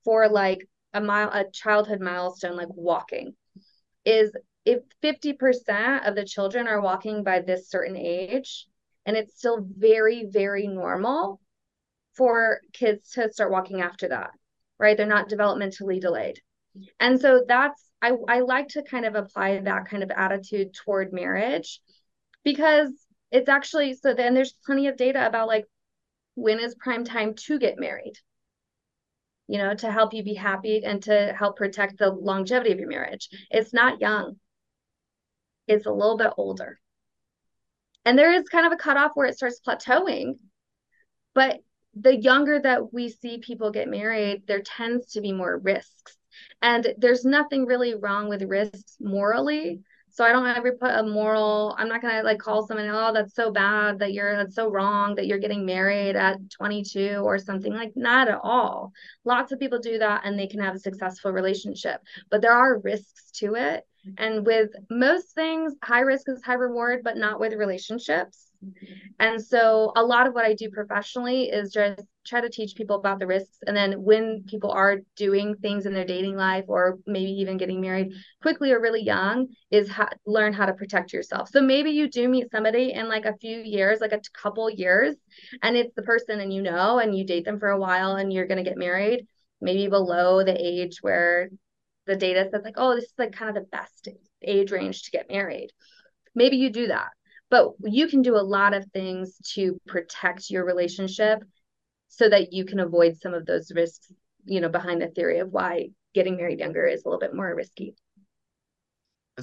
for 0.05 0.29
like 0.29 0.67
a 0.95 1.01
mile 1.01 1.31
a 1.33 1.45
childhood 1.53 2.01
milestone 2.01 2.57
like 2.57 2.69
walking 2.71 3.35
is 4.05 4.33
if 4.65 4.81
50% 5.03 6.07
of 6.07 6.15
the 6.15 6.25
children 6.25 6.67
are 6.67 6.81
walking 6.81 7.25
by 7.25 7.41
this 7.41 7.69
certain 7.69 7.97
age 7.97 8.67
and 9.07 9.17
it's 9.17 9.37
still 9.37 9.67
very 9.77 10.27
very 10.29 10.67
normal 10.67 11.41
for 12.15 12.61
kids 12.73 13.11
to 13.13 13.31
start 13.33 13.51
walking 13.51 13.81
after 13.81 14.09
that 14.09 14.31
right? 14.81 14.97
They're 14.97 15.07
not 15.07 15.29
developmentally 15.29 16.01
delayed. 16.01 16.41
And 16.99 17.21
so 17.21 17.45
that's, 17.47 17.85
I, 18.01 18.13
I 18.29 18.41
like 18.41 18.69
to 18.69 18.83
kind 18.83 19.05
of 19.05 19.15
apply 19.15 19.59
that 19.59 19.87
kind 19.89 20.03
of 20.03 20.11
attitude 20.11 20.73
toward 20.73 21.13
marriage 21.13 21.81
because 22.45 22.91
it's 23.31 23.49
actually, 23.49 23.95
so 23.95 24.15
then 24.15 24.35
there's 24.35 24.55
plenty 24.65 24.87
of 24.89 24.97
data 24.97 25.27
about 25.27 25.49
like 25.49 25.67
when 26.35 26.59
is 26.59 26.75
prime 26.77 27.05
time 27.05 27.35
to 27.35 27.59
get 27.59 27.79
married, 27.79 28.15
you 29.49 29.59
know, 29.59 29.75
to 29.75 29.93
help 29.93 30.15
you 30.15 30.23
be 30.23 30.35
happy 30.35 30.83
and 30.85 31.03
to 31.03 31.35
help 31.39 31.57
protect 31.57 31.99
the 31.99 32.11
longevity 32.11 32.73
of 32.73 32.79
your 32.79 32.89
marriage. 32.89 33.29
It's 33.51 33.75
not 33.75 34.01
young, 34.01 34.37
it's 35.69 35.87
a 35.87 35.93
little 35.93 36.17
bit 36.17 36.33
older. 36.39 36.81
And 38.07 38.19
there 38.19 38.33
is 38.33 38.49
kind 38.49 38.67
of 38.67 38.73
a 38.73 38.77
cutoff 38.77 39.13
where 39.15 39.27
it 39.27 39.37
starts 39.37 39.61
plateauing, 39.67 40.39
but 41.35 41.59
the 42.01 42.17
younger 42.17 42.61
that 42.61 42.93
we 42.93 43.09
see 43.09 43.39
people 43.39 43.71
get 43.71 43.89
married, 43.89 44.43
there 44.47 44.63
tends 44.63 45.13
to 45.13 45.21
be 45.21 45.33
more 45.33 45.59
risks. 45.59 46.17
And 46.63 46.95
there's 46.99 47.25
nothing 47.25 47.67
really 47.67 47.95
wrong 47.95 48.29
with 48.29 48.43
risks 48.43 48.97
morally. 49.01 49.81
So 50.13 50.25
I 50.25 50.33
don't 50.33 50.47
ever 50.47 50.73
put 50.73 50.91
a 50.91 51.05
moral, 51.05 51.77
I'm 51.79 51.89
not 51.89 52.03
gonna 52.03 52.23
like 52.23 52.41
call 52.41 52.67
someone, 52.67 52.89
oh, 52.89 53.13
that's 53.13 53.35
so 53.35 53.53
bad 53.53 54.01
that 54.01 54.13
you're 54.13 54.37
that's 54.37 54.57
so 54.57 54.69
wrong 54.69 55.15
that 55.15 55.27
you're 55.27 55.39
getting 55.39 55.65
married 55.65 56.17
at 56.17 56.51
22 56.51 57.19
or 57.23 57.39
something. 57.39 57.73
Like 57.73 57.93
not 57.95 58.29
at 58.29 58.41
all. 58.43 58.93
Lots 59.25 59.53
of 59.53 59.61
people 59.61 59.79
do 59.79 59.99
that 59.99 60.23
and 60.25 60.39
they 60.39 60.49
can 60.49 60.61
have 60.61 60.75
a 60.75 60.81
successful 60.81 61.33
relationship, 61.33 62.01
but 62.29 62.43
there 62.43 62.53
are 62.53 62.81
risks 62.81 63.31
to 63.37 63.55
it. 63.55 63.87
And 64.19 64.45
with 64.45 64.71
most 64.91 65.35
things, 65.35 65.75
high 65.83 66.01
risk 66.01 66.29
is 66.29 66.43
high 66.43 66.55
reward, 66.55 67.03
but 67.05 67.17
not 67.17 67.39
with 67.39 67.53
relationships. 67.53 68.50
And 69.19 69.43
so 69.43 69.93
a 69.97 70.03
lot 70.03 70.27
of 70.27 70.35
what 70.35 70.45
I 70.45 70.55
do 70.55 70.71
professionally 70.71 71.45
is 71.45 71.73
just 71.73 72.03
try 72.27 72.41
to 72.41 72.51
teach 72.51 72.75
people 72.75 72.97
about 72.97 73.19
the 73.19 73.27
risks. 73.27 73.59
And 73.67 73.77
then 73.77 74.03
when 74.03 74.45
people 74.47 74.71
are 74.71 74.99
doing 75.17 75.57
things 75.57 75.87
in 75.87 75.95
their 75.95 76.05
dating 76.05 76.37
life 76.37 76.65
or 76.69 76.99
maybe 77.07 77.31
even 77.33 77.57
getting 77.57 77.81
married 77.81 78.13
quickly 78.43 78.73
or 78.73 78.81
really 78.81 79.03
young, 79.03 79.49
is 79.71 79.91
learn 80.27 80.53
how 80.53 80.67
to 80.67 80.75
protect 80.75 81.13
yourself. 81.13 81.49
So 81.49 81.61
maybe 81.61 81.91
you 81.91 82.09
do 82.09 82.29
meet 82.29 82.51
somebody 82.51 82.93
in 82.93 83.09
like 83.09 83.25
a 83.25 83.37
few 83.37 83.59
years, 83.59 84.01
like 84.01 84.13
a 84.13 84.21
couple 84.35 84.69
years, 84.71 85.17
and 85.63 85.77
it's 85.77 85.95
the 85.95 86.03
person 86.03 86.41
and 86.41 86.53
you 86.53 86.63
know, 86.63 86.99
and 86.99 87.17
you 87.17 87.25
date 87.25 87.45
them 87.45 87.59
for 87.59 87.71
a 87.71 87.79
while 87.79 88.17
and 88.17 88.33
you're 88.33 88.47
going 88.47 88.63
to 88.63 88.69
get 88.69 88.79
married, 88.79 89.27
maybe 89.61 89.89
below 89.89 90.45
the 90.45 90.57
age 90.59 90.99
where 91.01 91.49
the 92.07 92.17
data 92.17 92.49
says 92.51 92.63
like, 92.65 92.75
oh, 92.77 92.95
this 92.95 93.05
is 93.05 93.15
like 93.19 93.33
kind 93.33 93.57
of 93.57 93.63
the 93.63 93.69
best 93.71 94.09
age 94.43 94.71
range 94.71 95.03
to 95.03 95.11
get 95.11 95.31
married. 95.31 95.71
Maybe 96.35 96.57
you 96.57 96.71
do 96.71 96.89
that 96.89 97.09
but 97.51 97.73
you 97.83 98.07
can 98.07 98.23
do 98.23 98.37
a 98.37 98.39
lot 98.39 98.75
of 98.75 98.87
things 98.93 99.37
to 99.55 99.79
protect 99.87 100.51
your 100.51 100.65
relationship 100.65 101.43
so 102.09 102.29
that 102.29 102.53
you 102.53 102.65
can 102.65 102.81
avoid 102.81 103.17
some 103.21 103.35
of 103.35 103.45
those 103.45 103.73
risks 103.75 104.13
you 104.45 104.61
know 104.61 104.69
behind 104.69 105.03
the 105.03 105.09
theory 105.09 105.39
of 105.39 105.51
why 105.51 105.89
getting 106.15 106.37
married 106.37 106.59
younger 106.59 106.87
is 106.87 107.05
a 107.05 107.09
little 107.09 107.21
bit 107.21 107.35
more 107.35 107.55
risky 107.55 107.95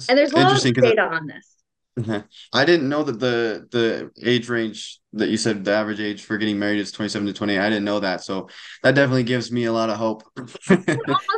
and 0.08 0.18
there's 0.18 0.32
a 0.32 0.36
lot 0.36 0.64
of 0.64 0.74
data 0.74 1.02
on 1.02 1.26
this 1.26 1.54
I 2.52 2.64
didn't 2.64 2.88
know 2.88 3.02
that 3.02 3.18
the 3.18 3.66
the 3.72 4.10
age 4.22 4.48
range 4.48 5.00
that 5.14 5.30
you 5.30 5.36
said 5.36 5.64
the 5.64 5.72
average 5.72 5.98
age 5.98 6.22
for 6.22 6.38
getting 6.38 6.56
married 6.56 6.78
is 6.78 6.92
27 6.92 7.26
to 7.26 7.32
28. 7.32 7.58
I 7.58 7.68
didn't 7.68 7.84
know 7.84 7.98
that. 7.98 8.22
So 8.22 8.48
that 8.84 8.94
definitely 8.94 9.24
gives 9.24 9.50
me 9.50 9.64
a 9.64 9.72
lot 9.72 9.90
of 9.90 9.96
hope. 9.96 10.22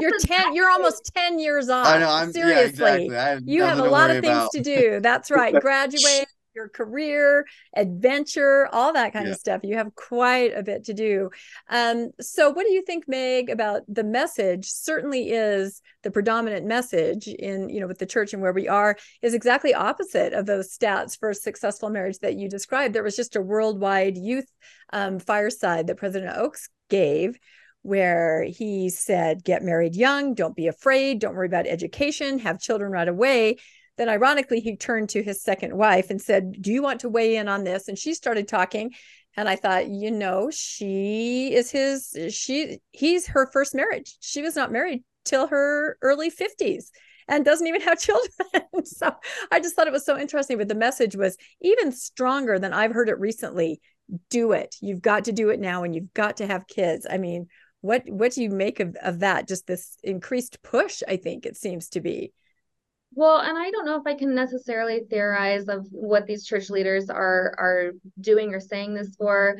you're 0.00 0.18
10 0.18 0.54
you're 0.54 0.68
almost 0.68 1.11
10 1.14 1.38
years 1.38 1.70
off. 1.70 1.87
I 1.87 1.98
know 1.98 2.11
I'm 2.11 2.30
seriously. 2.33 2.54
Yeah, 2.54 2.66
exactly. 2.66 3.14
have 3.14 3.42
you 3.46 3.62
have 3.62 3.78
a 3.78 3.85
lot 3.85 4.11
of 4.11 4.20
things 4.22 4.37
about. 4.37 4.52
to 4.52 4.61
do. 4.61 5.00
That's 5.00 5.30
right. 5.30 5.54
Graduate 5.61 6.26
your 6.54 6.68
career, 6.68 7.46
adventure, 7.76 8.68
all 8.72 8.92
that 8.92 9.12
kind 9.12 9.26
yeah. 9.26 9.32
of 9.32 9.38
stuff. 9.38 9.60
You 9.62 9.76
have 9.76 9.94
quite 9.94 10.56
a 10.56 10.62
bit 10.62 10.84
to 10.84 10.94
do. 10.94 11.30
Um, 11.68 12.10
so, 12.20 12.50
what 12.50 12.66
do 12.66 12.72
you 12.72 12.82
think, 12.82 13.08
Meg, 13.08 13.50
about 13.50 13.82
the 13.88 14.04
message? 14.04 14.66
Certainly 14.66 15.30
is 15.30 15.82
the 16.02 16.10
predominant 16.10 16.66
message 16.66 17.28
in 17.28 17.68
you 17.68 17.80
know 17.80 17.86
with 17.86 17.98
the 17.98 18.06
church 18.06 18.32
and 18.32 18.42
where 18.42 18.52
we 18.52 18.68
are 18.68 18.96
is 19.22 19.34
exactly 19.34 19.74
opposite 19.74 20.32
of 20.32 20.46
those 20.46 20.76
stats 20.76 21.18
for 21.18 21.32
successful 21.32 21.90
marriage 21.90 22.18
that 22.18 22.36
you 22.36 22.48
described. 22.48 22.94
There 22.94 23.02
was 23.02 23.16
just 23.16 23.36
a 23.36 23.42
worldwide 23.42 24.16
youth 24.16 24.50
um, 24.92 25.18
fireside 25.18 25.86
that 25.86 25.96
President 25.96 26.36
Oaks 26.36 26.68
gave 26.88 27.38
where 27.82 28.42
he 28.44 28.90
said, 28.90 29.44
Get 29.44 29.62
married 29.62 29.96
young, 29.96 30.34
don't 30.34 30.56
be 30.56 30.66
afraid, 30.66 31.18
don't 31.18 31.34
worry 31.34 31.46
about 31.46 31.66
education, 31.66 32.38
have 32.40 32.60
children 32.60 32.92
right 32.92 33.08
away. 33.08 33.56
Then, 34.00 34.08
ironically, 34.08 34.60
he 34.60 34.76
turned 34.76 35.10
to 35.10 35.22
his 35.22 35.42
second 35.42 35.76
wife 35.76 36.08
and 36.08 36.18
said, 36.18 36.62
Do 36.62 36.72
you 36.72 36.80
want 36.80 37.00
to 37.00 37.10
weigh 37.10 37.36
in 37.36 37.48
on 37.48 37.64
this? 37.64 37.86
And 37.86 37.98
she 37.98 38.14
started 38.14 38.48
talking. 38.48 38.94
And 39.36 39.46
I 39.46 39.56
thought, 39.56 39.90
you 39.90 40.10
know, 40.10 40.48
she 40.50 41.52
is 41.52 41.70
his, 41.70 42.16
she, 42.30 42.78
he's 42.92 43.26
her 43.26 43.46
first 43.52 43.74
marriage. 43.74 44.16
She 44.20 44.40
was 44.40 44.56
not 44.56 44.72
married 44.72 45.04
till 45.26 45.48
her 45.48 45.98
early 46.00 46.30
50s 46.30 46.84
and 47.28 47.44
doesn't 47.44 47.66
even 47.66 47.82
have 47.82 48.00
children. 48.00 48.30
so 48.84 49.14
I 49.52 49.60
just 49.60 49.76
thought 49.76 49.86
it 49.86 49.92
was 49.92 50.06
so 50.06 50.18
interesting. 50.18 50.56
But 50.56 50.68
the 50.68 50.74
message 50.74 51.14
was 51.14 51.36
even 51.60 51.92
stronger 51.92 52.58
than 52.58 52.72
I've 52.72 52.92
heard 52.92 53.10
it 53.10 53.20
recently. 53.20 53.82
Do 54.30 54.52
it. 54.52 54.76
You've 54.80 55.02
got 55.02 55.26
to 55.26 55.32
do 55.32 55.50
it 55.50 55.60
now 55.60 55.82
and 55.82 55.94
you've 55.94 56.14
got 56.14 56.38
to 56.38 56.46
have 56.46 56.66
kids. 56.66 57.06
I 57.08 57.18
mean, 57.18 57.48
what 57.82 58.04
what 58.08 58.32
do 58.32 58.42
you 58.42 58.48
make 58.48 58.80
of, 58.80 58.96
of 59.02 59.18
that? 59.18 59.46
Just 59.46 59.66
this 59.66 59.98
increased 60.02 60.62
push, 60.62 61.02
I 61.06 61.18
think 61.18 61.44
it 61.44 61.58
seems 61.58 61.90
to 61.90 62.00
be. 62.00 62.32
Well, 63.12 63.38
and 63.40 63.58
I 63.58 63.70
don't 63.70 63.86
know 63.86 63.96
if 63.96 64.06
I 64.06 64.14
can 64.14 64.34
necessarily 64.34 65.00
theorize 65.10 65.68
of 65.68 65.86
what 65.90 66.26
these 66.26 66.46
church 66.46 66.70
leaders 66.70 67.10
are 67.10 67.54
are 67.58 67.92
doing 68.20 68.54
or 68.54 68.60
saying 68.60 68.94
this 68.94 69.14
for. 69.16 69.58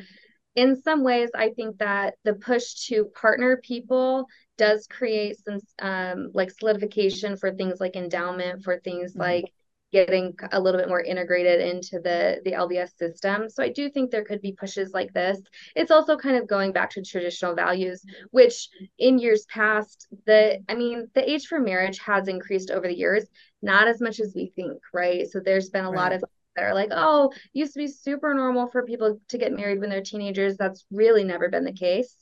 In 0.55 0.81
some 0.81 1.03
ways, 1.03 1.29
I 1.35 1.49
think 1.49 1.77
that 1.77 2.15
the 2.23 2.33
push 2.33 2.87
to 2.87 3.05
partner 3.05 3.61
people 3.63 4.25
does 4.57 4.87
create 4.87 5.37
some 5.43 5.59
um, 5.81 6.31
like 6.33 6.51
solidification 6.51 7.37
for 7.37 7.53
things 7.53 7.79
like 7.79 7.95
endowment, 7.95 8.63
for 8.63 8.79
things 8.79 9.11
mm-hmm. 9.11 9.21
like 9.21 9.53
getting 9.91 10.33
a 10.51 10.59
little 10.59 10.79
bit 10.79 10.87
more 10.87 11.01
integrated 11.01 11.59
into 11.61 11.99
the 11.99 12.41
the 12.45 12.51
LDS 12.51 12.97
system. 12.97 13.49
So 13.49 13.63
I 13.63 13.69
do 13.69 13.89
think 13.89 14.09
there 14.09 14.23
could 14.23 14.41
be 14.41 14.53
pushes 14.53 14.93
like 14.93 15.13
this. 15.13 15.39
It's 15.75 15.91
also 15.91 16.17
kind 16.17 16.37
of 16.37 16.47
going 16.47 16.71
back 16.71 16.89
to 16.91 17.03
traditional 17.03 17.55
values, 17.55 18.03
which 18.31 18.69
in 18.97 19.19
years 19.19 19.45
past, 19.45 20.07
the 20.25 20.63
I 20.69 20.75
mean, 20.75 21.07
the 21.13 21.29
age 21.29 21.47
for 21.47 21.59
marriage 21.59 21.99
has 21.99 22.27
increased 22.27 22.71
over 22.71 22.87
the 22.87 22.97
years, 22.97 23.25
not 23.61 23.87
as 23.87 24.01
much 24.01 24.19
as 24.19 24.33
we 24.35 24.51
think, 24.55 24.81
right? 24.93 25.29
So 25.29 25.39
there's 25.39 25.69
been 25.69 25.85
a 25.85 25.91
right. 25.91 25.97
lot 25.97 26.13
of 26.13 26.23
that 26.55 26.63
are 26.63 26.73
like, 26.73 26.89
oh, 26.91 27.31
used 27.53 27.73
to 27.73 27.79
be 27.79 27.87
super 27.87 28.33
normal 28.33 28.67
for 28.67 28.83
people 28.83 29.19
to 29.29 29.37
get 29.37 29.53
married 29.53 29.79
when 29.79 29.89
they're 29.89 30.01
teenagers. 30.01 30.57
That's 30.57 30.85
really 30.91 31.23
never 31.23 31.49
been 31.49 31.63
the 31.63 31.73
case. 31.73 32.15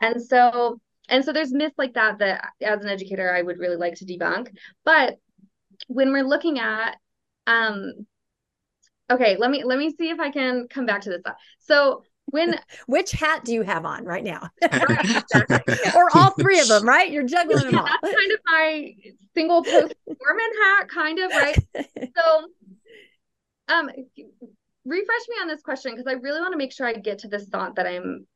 And 0.00 0.22
so 0.22 0.80
and 1.08 1.24
so 1.24 1.32
there's 1.32 1.52
myths 1.52 1.74
like 1.76 1.94
that 1.94 2.18
that 2.18 2.48
as 2.62 2.82
an 2.82 2.88
educator 2.88 3.32
I 3.32 3.42
would 3.42 3.58
really 3.58 3.76
like 3.76 3.96
to 3.96 4.06
debunk. 4.06 4.48
But 4.84 5.18
when 5.88 6.12
we're 6.12 6.24
looking 6.24 6.58
at 6.58 6.96
um 7.46 8.06
okay 9.10 9.36
let 9.36 9.50
me 9.50 9.64
let 9.64 9.78
me 9.78 9.90
see 9.90 10.10
if 10.10 10.20
i 10.20 10.30
can 10.30 10.66
come 10.68 10.86
back 10.86 11.02
to 11.02 11.10
this 11.10 11.22
so 11.58 12.02
when 12.26 12.58
which 12.86 13.12
hat 13.12 13.44
do 13.44 13.52
you 13.52 13.60
have 13.62 13.84
on 13.84 14.04
right 14.04 14.24
now? 14.24 14.48
Or 15.94 16.08
all 16.16 16.30
three 16.30 16.58
of 16.58 16.68
them 16.68 16.88
right? 16.88 17.10
You're 17.10 17.22
juggling 17.24 17.66
them 17.66 17.78
all. 17.78 17.84
that's 17.84 18.14
kind 18.14 18.32
of 18.32 18.38
my 18.46 18.94
single 19.34 19.62
post 19.62 19.94
mormon 20.06 20.50
hat 20.62 20.88
kind 20.88 21.18
of 21.18 21.30
right? 21.30 21.58
So 22.16 22.48
um 23.68 23.90
refresh 24.84 25.28
me 25.28 25.36
on 25.40 25.48
this 25.48 25.62
question 25.62 25.92
because 25.92 26.06
i 26.06 26.12
really 26.12 26.40
want 26.40 26.52
to 26.52 26.58
make 26.58 26.72
sure 26.72 26.86
i 26.86 26.92
get 26.92 27.20
to 27.20 27.28
this 27.28 27.46
thought 27.48 27.76
that 27.76 27.86
i'm 27.86 28.26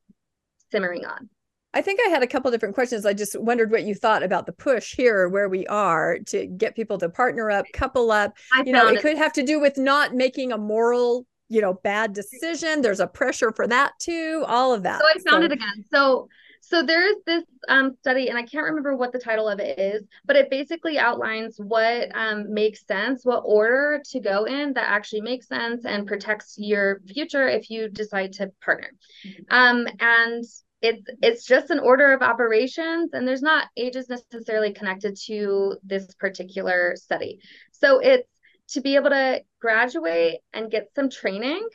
simmering 0.71 1.05
on 1.05 1.29
I 1.75 1.83
think 1.83 2.01
I 2.07 2.09
had 2.09 2.23
a 2.23 2.27
couple 2.27 2.51
different 2.51 2.75
questions. 2.75 3.05
I 3.05 3.13
just 3.13 3.39
wondered 3.39 3.71
what 3.71 3.85
you 3.85 3.95
thought 3.95 4.23
about 4.23 4.47
the 4.47 4.53
push 4.53 4.95
here, 4.95 5.29
where 5.29 5.49
we 5.49 5.67
are 5.67 6.19
to 6.27 6.47
get 6.47 6.75
people 6.75 6.99
to 6.99 7.09
partner 7.09 7.51
up, 7.51 7.67
couple 7.75 8.11
up. 8.11 8.37
I 8.53 8.63
you 8.65 8.73
know, 8.73 8.89
it, 8.89 8.95
it 8.95 9.03
could 9.03 9.19
have 9.19 9.33
to 9.35 9.43
do 9.43 9.61
with 9.61 9.77
not 9.77 10.15
making 10.15 10.53
a 10.53 10.59
moral, 10.59 11.27
you 11.49 11.61
know, 11.61 11.75
bad 11.75 12.15
decision. 12.15 12.81
There's 12.81 13.01
a 13.01 13.07
pressure 13.07 13.53
for 13.53 13.67
that 13.67 13.93
too. 14.01 14.45
All 14.47 14.73
of 14.73 14.83
that. 14.85 15.01
So 15.01 15.07
I 15.07 15.31
found 15.31 15.43
so. 15.43 15.47
it 15.47 15.53
again. 15.53 15.85
So 15.91 16.29
so 16.69 16.83
there's 16.83 17.17
this 17.25 17.45
um, 17.69 17.97
study, 18.01 18.29
and 18.29 18.37
I 18.37 18.43
can't 18.43 18.65
remember 18.65 18.95
what 18.95 19.13
the 19.13 19.19
title 19.19 19.49
of 19.49 19.59
it 19.59 19.79
is, 19.79 20.05
but 20.27 20.37
it 20.37 20.51
basically 20.51 20.99
outlines 20.99 21.57
what 21.59 22.09
um, 22.15 22.53
makes 22.53 22.87
sense, 22.87 23.25
what 23.25 23.43
order 23.47 24.03
to 24.11 24.21
go 24.21 24.45
in 24.45 24.75
that 24.75 24.89
actually 24.89 25.23
makes 25.23 25.49
sense 25.49 25.87
and 25.87 26.07
protects 26.07 26.57
your 26.59 27.01
future 27.07 27.49
if 27.49 27.71
you 27.71 27.89
decide 27.89 28.33
to 28.35 28.53
partner. 28.63 28.91
Mm-hmm. 29.27 29.55
Um, 29.55 29.87
and 29.99 30.45
it's 30.81 31.03
it's 31.23 31.45
just 31.45 31.71
an 31.71 31.81
order 31.81 32.12
of 32.12 32.23
operations 32.23 33.11
and 33.12 33.27
there's 33.27 33.43
not 33.43 33.69
ages 33.77 34.09
necessarily 34.09 34.73
connected 34.73 35.17
to 35.27 35.77
this 35.83 36.14
particular 36.14 36.95
study. 36.97 37.41
So 37.73 37.99
it's 37.99 38.29
to 38.71 38.81
be 38.81 38.97
able 38.97 39.11
to 39.11 39.43
graduate 39.61 40.41
and 40.53 40.71
get 40.71 40.88
some 40.95 41.11
training 41.11 41.67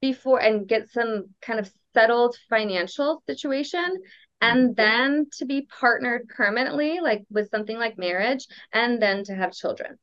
before 0.00 0.40
and 0.40 0.68
get 0.68 0.90
some 0.90 1.26
kind 1.42 1.58
of 1.58 1.70
settled 1.92 2.36
financial 2.48 3.22
situation 3.26 4.02
and 4.40 4.70
mm-hmm. 4.70 4.74
then 4.74 5.26
to 5.38 5.46
be 5.46 5.66
partnered 5.80 6.28
permanently 6.28 7.00
like 7.00 7.24
with 7.30 7.50
something 7.50 7.78
like 7.78 7.98
marriage 7.98 8.46
and 8.72 9.00
then 9.00 9.24
to 9.24 9.34
have 9.34 9.52
children 9.52 9.98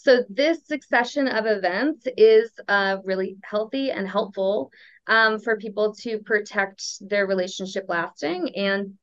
so 0.00 0.22
this 0.28 0.64
succession 0.64 1.26
of 1.26 1.44
events 1.44 2.06
is 2.16 2.52
uh, 2.68 2.98
really 3.04 3.36
healthy 3.42 3.90
and 3.90 4.06
helpful 4.06 4.70
um, 5.08 5.40
for 5.40 5.56
people 5.56 5.92
to 5.96 6.20
protect 6.20 6.84
their 7.00 7.26
relationship 7.26 7.86
lasting 7.88 8.52
and 8.54 8.94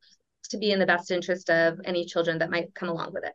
to 0.51 0.57
be 0.57 0.71
in 0.71 0.79
the 0.79 0.85
best 0.85 1.11
interest 1.11 1.49
of 1.49 1.81
any 1.83 2.05
children 2.05 2.37
that 2.37 2.49
might 2.49 2.73
come 2.73 2.87
along 2.87 3.11
with 3.11 3.25
it. 3.25 3.33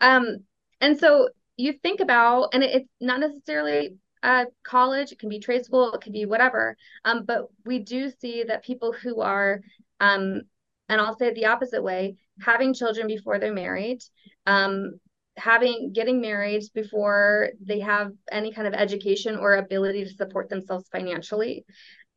Um, 0.00 0.38
and 0.80 0.98
so 0.98 1.28
you 1.56 1.72
think 1.72 2.00
about, 2.00 2.48
and 2.52 2.64
it, 2.64 2.74
it's 2.74 2.88
not 3.00 3.20
necessarily 3.20 3.94
uh, 4.24 4.46
college, 4.64 5.12
it 5.12 5.20
can 5.20 5.28
be 5.28 5.40
school, 5.62 5.92
it 5.92 6.00
can 6.00 6.12
be 6.12 6.26
whatever. 6.26 6.76
Um, 7.04 7.24
but 7.24 7.46
we 7.64 7.78
do 7.78 8.10
see 8.10 8.42
that 8.42 8.64
people 8.64 8.92
who 8.92 9.20
are, 9.20 9.60
um, 10.00 10.40
and 10.88 11.00
I'll 11.00 11.16
say 11.16 11.28
it 11.28 11.36
the 11.36 11.46
opposite 11.46 11.84
way, 11.84 12.16
having 12.40 12.74
children 12.74 13.06
before 13.06 13.38
they're 13.38 13.54
married, 13.54 14.02
um, 14.46 14.98
having 15.36 15.92
getting 15.92 16.20
married 16.20 16.62
before 16.74 17.50
they 17.64 17.80
have 17.80 18.12
any 18.30 18.52
kind 18.52 18.66
of 18.66 18.74
education 18.74 19.36
or 19.36 19.56
ability 19.56 20.04
to 20.04 20.10
support 20.14 20.48
themselves 20.48 20.88
financially. 20.90 21.64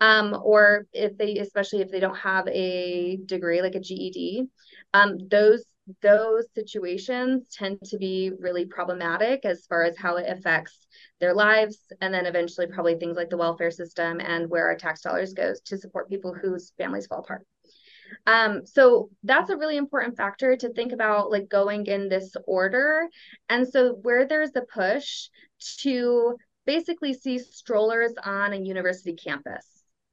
Um, 0.02 0.38
or 0.44 0.88
if 0.92 1.18
they 1.18 1.38
especially 1.38 1.82
if 1.82 1.90
they 1.90 2.02
don't 2.02 2.18
have 2.18 2.48
a 2.50 3.18
degree 3.26 3.62
like 3.62 3.76
a 3.76 3.80
ged 3.80 4.50
um, 4.94 5.18
those 5.30 5.64
those 6.02 6.46
situations 6.54 7.48
tend 7.52 7.80
to 7.86 7.98
be 7.98 8.32
really 8.40 8.66
problematic 8.66 9.46
as 9.46 9.66
far 9.68 9.84
as 9.84 9.96
how 9.98 10.18
it 10.18 10.26
affects 10.28 10.88
their 11.20 11.34
lives 11.34 11.78
and 12.02 12.14
then 12.14 12.26
eventually 12.26 12.68
probably 12.68 12.96
things 12.96 13.16
like 13.16 13.30
the 13.30 13.38
welfare 13.38 13.72
system 13.72 14.20
and 14.20 14.50
where 14.50 14.68
our 14.68 14.76
tax 14.76 15.02
dollars 15.02 15.34
goes 15.34 15.62
to 15.62 15.78
support 15.78 16.10
people 16.10 16.34
whose 16.34 16.74
families 16.78 17.08
fall 17.08 17.20
apart 17.20 17.46
um, 18.26 18.66
so 18.66 19.10
that's 19.24 19.50
a 19.50 19.58
really 19.58 19.78
important 19.78 20.18
factor 20.18 20.56
to 20.56 20.74
think 20.74 20.92
about, 20.92 21.32
like 21.32 21.50
going 21.50 21.86
in 21.86 22.10
this 22.10 22.36
order. 22.46 23.08
And 23.50 23.68
so, 23.68 23.94
where 24.02 24.28
there's 24.28 24.56
a 24.56 24.62
push 24.62 25.30
to 25.80 26.36
basically 26.66 27.14
see 27.14 27.40
strollers 27.40 28.14
on 28.24 28.54
a 28.54 28.58
university 28.58 29.16
campus, 29.16 29.66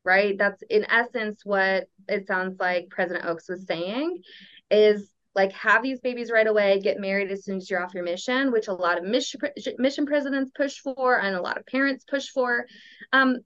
right? 0.04 0.36
That's 0.36 0.62
in 0.68 0.84
essence 0.90 1.40
what 1.44 1.88
it 2.08 2.26
sounds 2.26 2.58
like 2.60 2.90
President 2.90 3.24
Oaks 3.26 3.48
was 3.48 3.66
saying 3.66 4.22
is 4.70 5.12
like 5.34 5.52
have 5.52 5.82
these 5.82 6.00
babies 6.00 6.30
right 6.30 6.46
away, 6.46 6.78
get 6.80 7.00
married 7.00 7.30
as 7.30 7.44
soon 7.44 7.56
as 7.56 7.70
you're 7.70 7.82
off 7.82 7.94
your 7.94 8.04
mission, 8.04 8.52
which 8.52 8.68
a 8.68 8.72
lot 8.72 8.98
of 8.98 9.04
mission, 9.04 9.40
mission 9.78 10.04
presidents 10.04 10.50
push 10.54 10.78
for 10.78 11.18
and 11.18 11.34
a 11.34 11.40
lot 11.40 11.56
of 11.56 11.64
parents 11.66 12.04
push 12.04 12.28
for. 12.28 12.66
Um, 13.12 13.38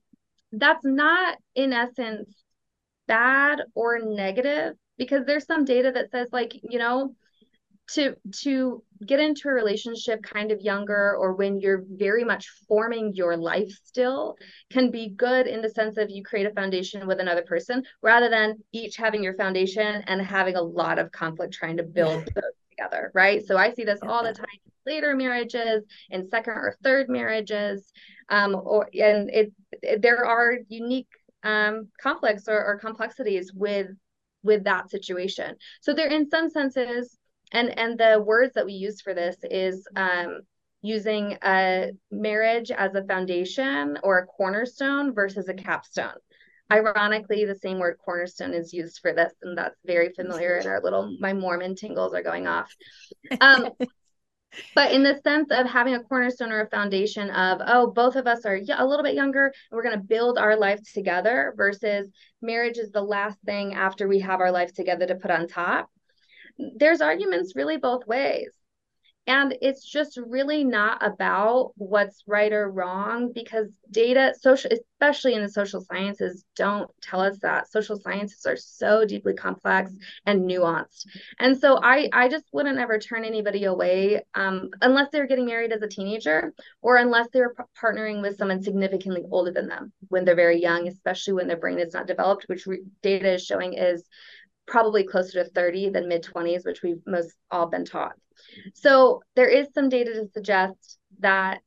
that's 0.53 0.85
not 0.85 1.37
in 1.55 1.73
essence 1.73 2.29
bad 3.07 3.61
or 3.75 3.99
negative 3.99 4.75
because 4.99 5.25
there's 5.27 5.47
some 5.47 5.65
data 5.65 5.93
that 5.93 6.11
says 6.11 6.29
like 6.33 6.53
you 6.69 6.79
know 6.79 7.15
to 7.89 8.17
to 8.33 8.83
get 9.07 9.21
into 9.21 9.49
a 9.49 9.53
relationship 9.53 10.23
kind 10.23 10.51
of 10.51 10.61
younger 10.61 11.17
or 11.17 11.35
when 11.35 11.61
you're 11.61 11.85
very 11.89 12.25
much 12.25 12.49
forming 12.67 13.13
your 13.15 13.37
life 13.37 13.71
still 13.85 14.37
can 14.71 14.91
be 14.91 15.11
good 15.11 15.47
in 15.47 15.63
the 15.63 15.69
sense 15.71 15.97
of 15.97 16.11
you 16.11 16.25
create 16.25 16.47
a 16.47 16.55
foundation 16.55 17.07
with 17.07 17.21
another 17.21 17.43
person 17.43 17.85
rather 18.03 18.29
than 18.29 18.57
each 18.73 18.97
having 18.97 19.23
your 19.23 19.35
foundation 19.35 20.03
and 20.07 20.21
having 20.21 20.57
a 20.57 20.63
lot 20.63 20.99
of 20.99 21.13
conflict 21.13 21.55
trying 21.55 21.77
to 21.77 21.85
build 21.85 22.25
those 22.35 22.55
together 22.71 23.11
right? 23.15 23.47
So 23.47 23.57
i 23.57 23.73
see 23.73 23.85
this 23.85 24.01
all 24.03 24.25
the 24.25 24.33
time 24.33 24.47
later 24.87 25.15
marriages, 25.17 25.85
in 26.11 26.29
second 26.29 26.55
or 26.55 26.77
third 26.83 27.09
marriages, 27.09 27.93
um, 28.29 28.55
or 28.55 28.89
and 28.95 29.29
it, 29.31 29.53
it 29.83 30.01
there 30.01 30.25
are 30.25 30.59
unique 30.69 31.09
um, 31.43 31.89
conflicts 32.01 32.49
or, 32.49 32.65
or 32.65 32.79
complexities 32.79 33.53
with 33.53 33.89
with 34.43 34.65
that 34.65 34.91
situation. 34.91 35.57
So 35.81 35.93
there, 35.93 36.09
in 36.09 36.29
some 36.31 36.49
senses, 36.51 37.19
and 37.53 37.77
and 37.79 37.99
the 37.99 38.23
words 38.25 38.55
that 38.55 38.67
we 38.67 38.73
use 38.73 39.01
for 39.01 39.15
this 39.15 39.37
is 39.43 39.87
um, 39.97 40.41
using 40.83 41.37
a 41.43 41.91
marriage 42.11 42.71
as 42.71 42.95
a 42.95 43.05
foundation 43.05 43.99
or 44.03 44.19
a 44.19 44.27
cornerstone 44.27 45.15
versus 45.15 45.49
a 45.49 45.55
capstone. 45.55 46.15
Ironically, 46.73 47.45
the 47.45 47.55
same 47.55 47.79
word 47.79 47.99
cornerstone 48.05 48.53
is 48.53 48.73
used 48.73 48.99
for 49.01 49.13
this, 49.13 49.33
and 49.43 49.57
that's 49.57 49.79
very 49.85 50.13
familiar. 50.15 50.57
And 50.57 50.67
our 50.67 50.81
little 50.83 51.17
my 51.21 51.33
Mormon 51.33 51.77
tingles 51.77 52.13
are 52.15 52.23
going 52.23 52.47
off. 52.47 52.75
Um, 53.41 53.71
but 54.75 54.93
in 54.93 55.03
the 55.03 55.19
sense 55.23 55.51
of 55.51 55.67
having 55.67 55.95
a 55.95 56.03
cornerstone 56.03 56.53
or 56.53 56.61
a 56.61 56.71
foundation 56.71 57.31
of 57.31 57.61
oh 57.67 57.91
both 57.91 58.17
of 58.17 58.27
us 58.27 58.45
are 58.45 58.57
a 58.57 58.87
little 58.87 59.05
bit 59.05 59.15
younger 59.15 59.47
and 59.47 59.77
we're 59.77 59.83
going 59.83 59.99
to 59.99 60.05
build 60.05 60.39
our 60.39 60.57
life 60.57 60.81
together 60.93 61.55
versus 61.57 62.11
marriage 62.43 62.79
is 62.79 62.91
the 62.91 63.03
last 63.03 63.39
thing 63.45 63.75
after 63.75 64.09
we 64.09 64.21
have 64.21 64.41
our 64.41 64.51
life 64.51 64.73
together 64.73 65.07
to 65.07 65.15
put 65.15 65.31
on 65.31 65.47
top. 65.47 65.91
There's 66.77 67.01
arguments 67.01 67.55
really 67.55 67.77
both 67.77 68.07
ways 68.07 68.51
and 69.27 69.57
it's 69.61 69.85
just 69.85 70.19
really 70.19 70.63
not 70.63 71.05
about 71.05 71.73
what's 71.77 72.23
right 72.27 72.53
or 72.53 72.71
wrong 72.71 73.33
because 73.33 73.69
data, 73.91 74.35
social, 74.41 74.71
especially 74.73 75.35
in 75.35 75.43
the 75.43 75.49
social 75.49 75.81
sciences, 75.81 76.45
don't 76.55 76.89
tell 77.03 77.21
us 77.21 77.39
that. 77.41 77.69
Social 77.71 77.99
sciences 77.99 78.47
are 78.47 78.57
so 78.57 79.05
deeply 79.05 79.35
complex 79.35 79.93
and 80.27 80.49
nuanced. 80.49 81.07
And 81.41 81.59
so 81.59 81.81
I, 81.83 82.09
I 82.13 82.29
just 82.29 82.45
wouldn't 82.53 82.79
ever 82.79 82.99
turn 82.99 83.25
anybody 83.25 83.65
away 83.65 84.23
um, 84.35 84.71
unless 84.81 85.09
they're 85.11 85.27
getting 85.27 85.47
married 85.47 85.73
as 85.73 85.83
a 85.83 85.89
teenager 85.89 86.53
or 86.81 86.97
unless 86.97 87.27
they're 87.33 87.55
p- 87.55 87.65
partnering 87.81 88.23
with 88.23 88.37
someone 88.37 88.63
significantly 88.63 89.23
older 89.31 89.51
than 89.51 89.67
them 89.69 89.93
when 90.09 90.25
they're 90.25 90.37
very 90.37 90.61
young, 90.63 90.87
especially 90.87 91.35
when 91.35 91.49
their 91.49 91.57
brain 91.57 91.81
is 91.81 91.95
not 91.95 92.07
developed, 92.07 92.45
which 92.47 92.67
re- 92.67 92.85
data 93.03 93.35
is 93.35 93.45
showing 93.45 93.75
is 93.75 94.05
probably 94.67 95.05
closer 95.05 95.45
to 95.45 95.51
30 95.51 95.91
than 95.91 96.09
mid 96.09 96.23
20s, 96.23 96.65
which 96.65 96.83
we've 96.83 97.01
most 97.07 97.35
all 97.51 97.67
been 97.67 97.85
taught. 97.85 98.15
So 98.75 99.23
there 99.35 99.49
is 99.49 99.69
some 99.73 99.89
data 99.89 100.13
to 100.15 100.29
suggest 100.33 100.99
that, 101.21 101.61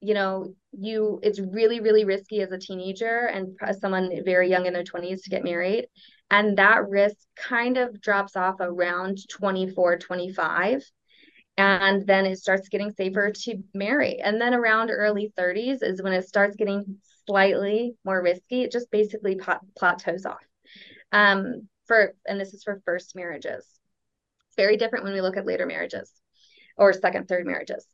you 0.00 0.14
know, 0.14 0.54
you 0.72 1.20
it's 1.22 1.40
really, 1.40 1.80
really 1.80 2.04
risky 2.04 2.40
as 2.40 2.52
a 2.52 2.58
teenager 2.58 3.26
and 3.26 3.56
as 3.60 3.80
someone 3.80 4.10
very 4.24 4.48
young 4.48 4.66
in 4.66 4.72
their 4.72 4.84
20s 4.84 5.22
to 5.22 5.30
get 5.30 5.44
married. 5.44 5.86
And 6.30 6.58
that 6.58 6.88
risk 6.88 7.16
kind 7.36 7.76
of 7.76 8.00
drops 8.00 8.36
off 8.36 8.56
around 8.60 9.18
24, 9.28 9.98
25 9.98 10.82
and 11.58 12.06
then 12.06 12.26
it 12.26 12.38
starts 12.38 12.68
getting 12.68 12.90
safer 12.90 13.32
to 13.32 13.62
marry 13.72 14.18
and 14.20 14.40
then 14.40 14.54
around 14.54 14.90
early 14.90 15.32
30s 15.38 15.82
is 15.82 16.02
when 16.02 16.12
it 16.12 16.28
starts 16.28 16.56
getting 16.56 16.98
slightly 17.26 17.94
more 18.04 18.22
risky 18.22 18.62
it 18.62 18.72
just 18.72 18.90
basically 18.90 19.40
plateaus 19.76 20.26
off 20.26 20.44
um, 21.12 21.68
for 21.86 22.14
and 22.26 22.40
this 22.40 22.54
is 22.54 22.64
for 22.64 22.80
first 22.84 23.14
marriages. 23.16 23.64
It's 24.48 24.56
very 24.56 24.76
different 24.76 25.04
when 25.04 25.14
we 25.14 25.20
look 25.20 25.36
at 25.36 25.46
later 25.46 25.66
marriages 25.66 26.10
or 26.76 26.92
second 26.92 27.28
third 27.28 27.46
marriages. 27.46 27.86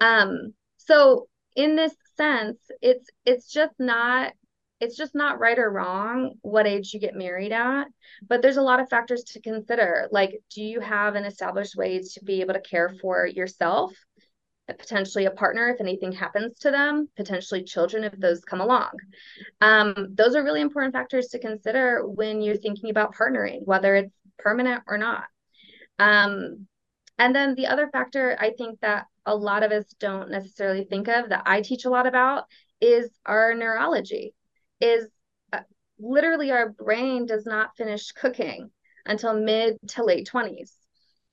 Um 0.00 0.54
so 0.76 1.28
in 1.56 1.76
this 1.76 1.94
sense 2.16 2.58
it's 2.80 3.08
it's 3.24 3.50
just 3.50 3.74
not 3.78 4.32
it's 4.80 4.96
just 4.96 5.14
not 5.14 5.40
right 5.40 5.58
or 5.58 5.70
wrong 5.70 6.34
what 6.42 6.66
age 6.66 6.94
you 6.94 7.00
get 7.00 7.14
married 7.16 7.52
at 7.52 7.86
but 8.28 8.42
there's 8.42 8.58
a 8.58 8.62
lot 8.62 8.80
of 8.80 8.88
factors 8.88 9.24
to 9.24 9.40
consider. 9.40 10.08
Like 10.10 10.40
do 10.54 10.62
you 10.62 10.80
have 10.80 11.14
an 11.14 11.24
established 11.24 11.76
way 11.76 12.00
to 12.00 12.24
be 12.24 12.40
able 12.40 12.54
to 12.54 12.60
care 12.60 12.94
for 13.00 13.26
yourself 13.26 13.92
potentially 14.76 15.24
a 15.24 15.30
partner 15.30 15.68
if 15.68 15.80
anything 15.80 16.12
happens 16.12 16.58
to 16.58 16.70
them, 16.70 17.08
potentially 17.16 17.62
children 17.62 18.04
if 18.04 18.12
those 18.18 18.44
come 18.44 18.60
along. 18.60 18.90
Um, 19.60 19.94
those 20.10 20.34
are 20.34 20.44
really 20.44 20.60
important 20.60 20.92
factors 20.92 21.28
to 21.28 21.38
consider 21.38 22.06
when 22.06 22.42
you're 22.42 22.56
thinking 22.56 22.90
about 22.90 23.14
partnering, 23.14 23.64
whether 23.64 23.94
it's 23.96 24.14
permanent 24.38 24.82
or 24.86 24.98
not. 24.98 25.24
Um, 25.98 26.66
and 27.18 27.34
then 27.34 27.54
the 27.54 27.66
other 27.66 27.88
factor 27.88 28.36
I 28.38 28.52
think 28.52 28.80
that 28.80 29.06
a 29.26 29.34
lot 29.34 29.62
of 29.62 29.72
us 29.72 29.86
don't 29.98 30.30
necessarily 30.30 30.84
think 30.84 31.08
of 31.08 31.30
that 31.30 31.42
I 31.46 31.60
teach 31.60 31.84
a 31.84 31.90
lot 31.90 32.06
about 32.06 32.44
is 32.80 33.10
our 33.26 33.54
neurology, 33.54 34.34
is 34.80 35.06
uh, 35.52 35.60
literally 35.98 36.50
our 36.52 36.70
brain 36.70 37.26
does 37.26 37.44
not 37.44 37.76
finish 37.76 38.12
cooking 38.12 38.70
until 39.04 39.34
mid 39.34 39.78
to 39.88 40.04
late 40.04 40.28
20s. 40.32 40.72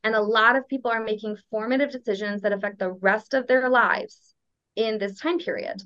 And 0.05 0.15
a 0.15 0.21
lot 0.21 0.55
of 0.55 0.67
people 0.67 0.91
are 0.91 1.03
making 1.03 1.35
formative 1.49 1.89
decisions 1.89 2.43
that 2.43 2.53
affect 2.53 2.77
the 2.77 2.91
rest 2.91 3.33
of 3.33 3.47
their 3.47 3.67
lives 3.69 4.35
in 4.75 4.99
this 4.99 5.19
time 5.19 5.39
period. 5.39 5.81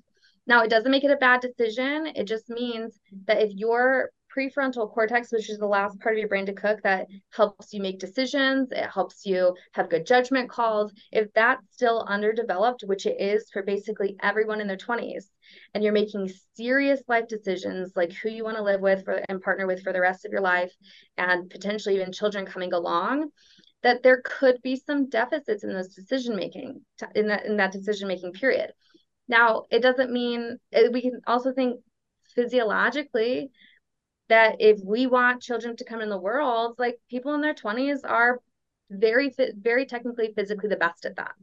Now, 0.46 0.62
it 0.62 0.70
doesn't 0.70 0.92
make 0.92 1.06
it 1.06 1.12
a 1.12 1.16
bad 1.16 1.40
decision. 1.40 2.06
It 2.16 2.26
just 2.26 2.50
means 2.50 3.00
that 3.28 3.42
if 3.42 3.52
your 3.56 4.10
prefrontal 4.36 4.92
cortex, 4.92 5.32
which 5.32 5.50
is 5.50 5.58
the 5.58 5.66
last 5.66 6.00
part 6.00 6.16
of 6.16 6.20
your 6.20 6.28
brain 6.28 6.46
to 6.46 6.54
cook 6.54 6.82
that 6.84 7.08
helps 7.32 7.74
you 7.74 7.82
make 7.82 8.00
decisions, 8.00 8.72
it 8.72 8.90
helps 8.94 9.26
you 9.26 9.56
have 9.72 9.90
good 9.90 10.06
judgment 10.06 10.50
calls. 10.50 10.92
If 11.12 11.32
that's 11.34 11.64
still 11.72 12.06
underdeveloped, 12.08 12.84
which 12.86 13.06
it 13.06 13.20
is 13.20 13.50
for 13.52 13.64
basically 13.64 14.18
everyone 14.22 14.62
in 14.62 14.68
their 14.68 14.78
20s, 14.78 15.30
and 15.74 15.84
you're 15.84 15.94
making 15.94 16.30
serious 16.56 17.02
life 17.08 17.28
decisions 17.28 17.94
like 17.96 18.12
who 18.14 18.30
you 18.30 18.44
want 18.44 18.58
to 18.58 18.64
live 18.64 18.82
with 18.82 19.04
for, 19.06 19.24
and 19.30 19.42
partner 19.42 19.66
with 19.66 19.82
for 19.82 19.94
the 19.94 20.02
rest 20.02 20.26
of 20.26 20.32
your 20.32 20.42
life, 20.42 20.74
and 21.18 21.50
potentially 21.50 21.96
even 21.96 22.12
children 22.12 22.46
coming 22.46 22.74
along, 22.74 23.30
that 23.82 24.04
there 24.04 24.22
could 24.24 24.62
be 24.62 24.76
some 24.76 25.10
deficits 25.10 25.64
in 25.64 25.74
those 25.74 25.96
decision 25.96 26.36
making 26.36 26.82
in 27.16 27.28
that 27.28 27.46
in 27.46 27.58
that 27.58 27.72
decision 27.72 28.08
making 28.08 28.34
period. 28.34 28.72
Now 29.28 29.66
it 29.72 29.82
doesn't 29.82 30.12
mean 30.12 30.58
eh, 30.72 30.90
we 30.92 31.02
can 31.02 31.22
also 31.28 31.54
think 31.54 31.82
physiologically 32.36 33.52
that 34.28 34.58
if 34.60 34.80
we 34.84 35.08
want 35.08 35.42
children 35.42 35.76
to 35.78 35.86
come 35.86 36.02
in 36.02 36.10
the 36.10 36.20
world 36.20 36.76
like 36.78 37.00
people 37.10 37.34
in 37.34 37.42
their 37.42 37.56
20s 37.56 38.02
are 38.04 38.40
very 38.92 39.34
very 39.56 39.86
technically 39.86 40.34
physically 40.36 40.70
the 40.70 40.76
best 40.76 41.06
at 41.06 41.16
that. 41.16 41.34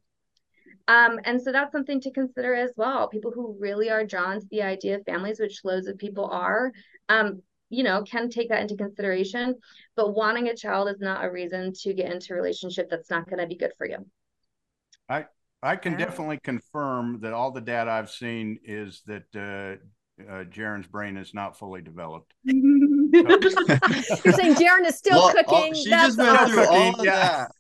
Um, 0.89 1.19
and 1.25 1.43
so 1.43 1.51
that's 1.51 1.73
something 1.73 2.01
to 2.03 2.13
consider 2.13 2.55
as 2.55 2.71
well. 2.77 3.09
People 3.09 3.33
who 3.33 3.57
really 3.59 3.91
are 3.91 4.05
drawn 4.05 4.41
to 4.41 4.47
the 4.51 4.63
idea 4.63 4.97
of 4.97 5.05
families 5.05 5.41
which 5.41 5.65
loads 5.65 5.89
of 5.89 5.99
people 5.99 6.27
are 6.27 6.71
um, 7.09 7.43
you 7.69 7.83
know 7.83 8.03
can 8.03 8.29
take 8.29 8.49
that 8.49 8.63
into 8.63 8.77
consideration 8.77 9.55
but 9.97 10.15
wanting 10.15 10.49
a 10.49 10.57
child 10.57 10.89
is 10.89 11.01
not 11.01 11.25
a 11.25 11.31
reason 11.31 11.73
to 11.73 11.93
get 11.93 12.13
into 12.13 12.33
a 12.33 12.37
relationship 12.37 12.89
that's 12.91 13.11
not 13.11 13.29
going 13.29 13.41
to 13.41 13.47
be 13.47 13.57
good 13.57 13.73
for 13.77 13.89
you 13.89 13.99
i 15.09 15.25
i 15.63 15.77
can 15.77 15.93
yeah. 15.93 16.07
definitely 16.07 16.39
confirm 16.43 17.21
that 17.21 17.33
all 17.33 17.51
the 17.51 17.61
data 17.61 17.91
i've 17.91 18.11
seen 18.11 18.59
is 18.65 19.03
that 19.07 19.25
uh, 19.35 20.23
uh 20.31 20.45
Jarin's 20.45 20.87
brain 20.87 21.19
is 21.19 21.35
not 21.35 21.59
fully 21.59 21.83
developed. 21.83 22.33
You're 24.25 24.35
saying 24.35 24.55
Jarin 24.55 24.87
is 24.87 24.97
still 24.97 25.19
well, 25.19 25.33
cooking. 25.33 25.75
she 25.75 25.91
That's 25.91 26.17
just 26.17 26.19
went 26.19 26.31
awesome. 26.31 26.53
through 26.53 26.67
all 26.67 27.01
of 27.01 27.05
yeah. 27.05 27.13
that. 27.13 27.53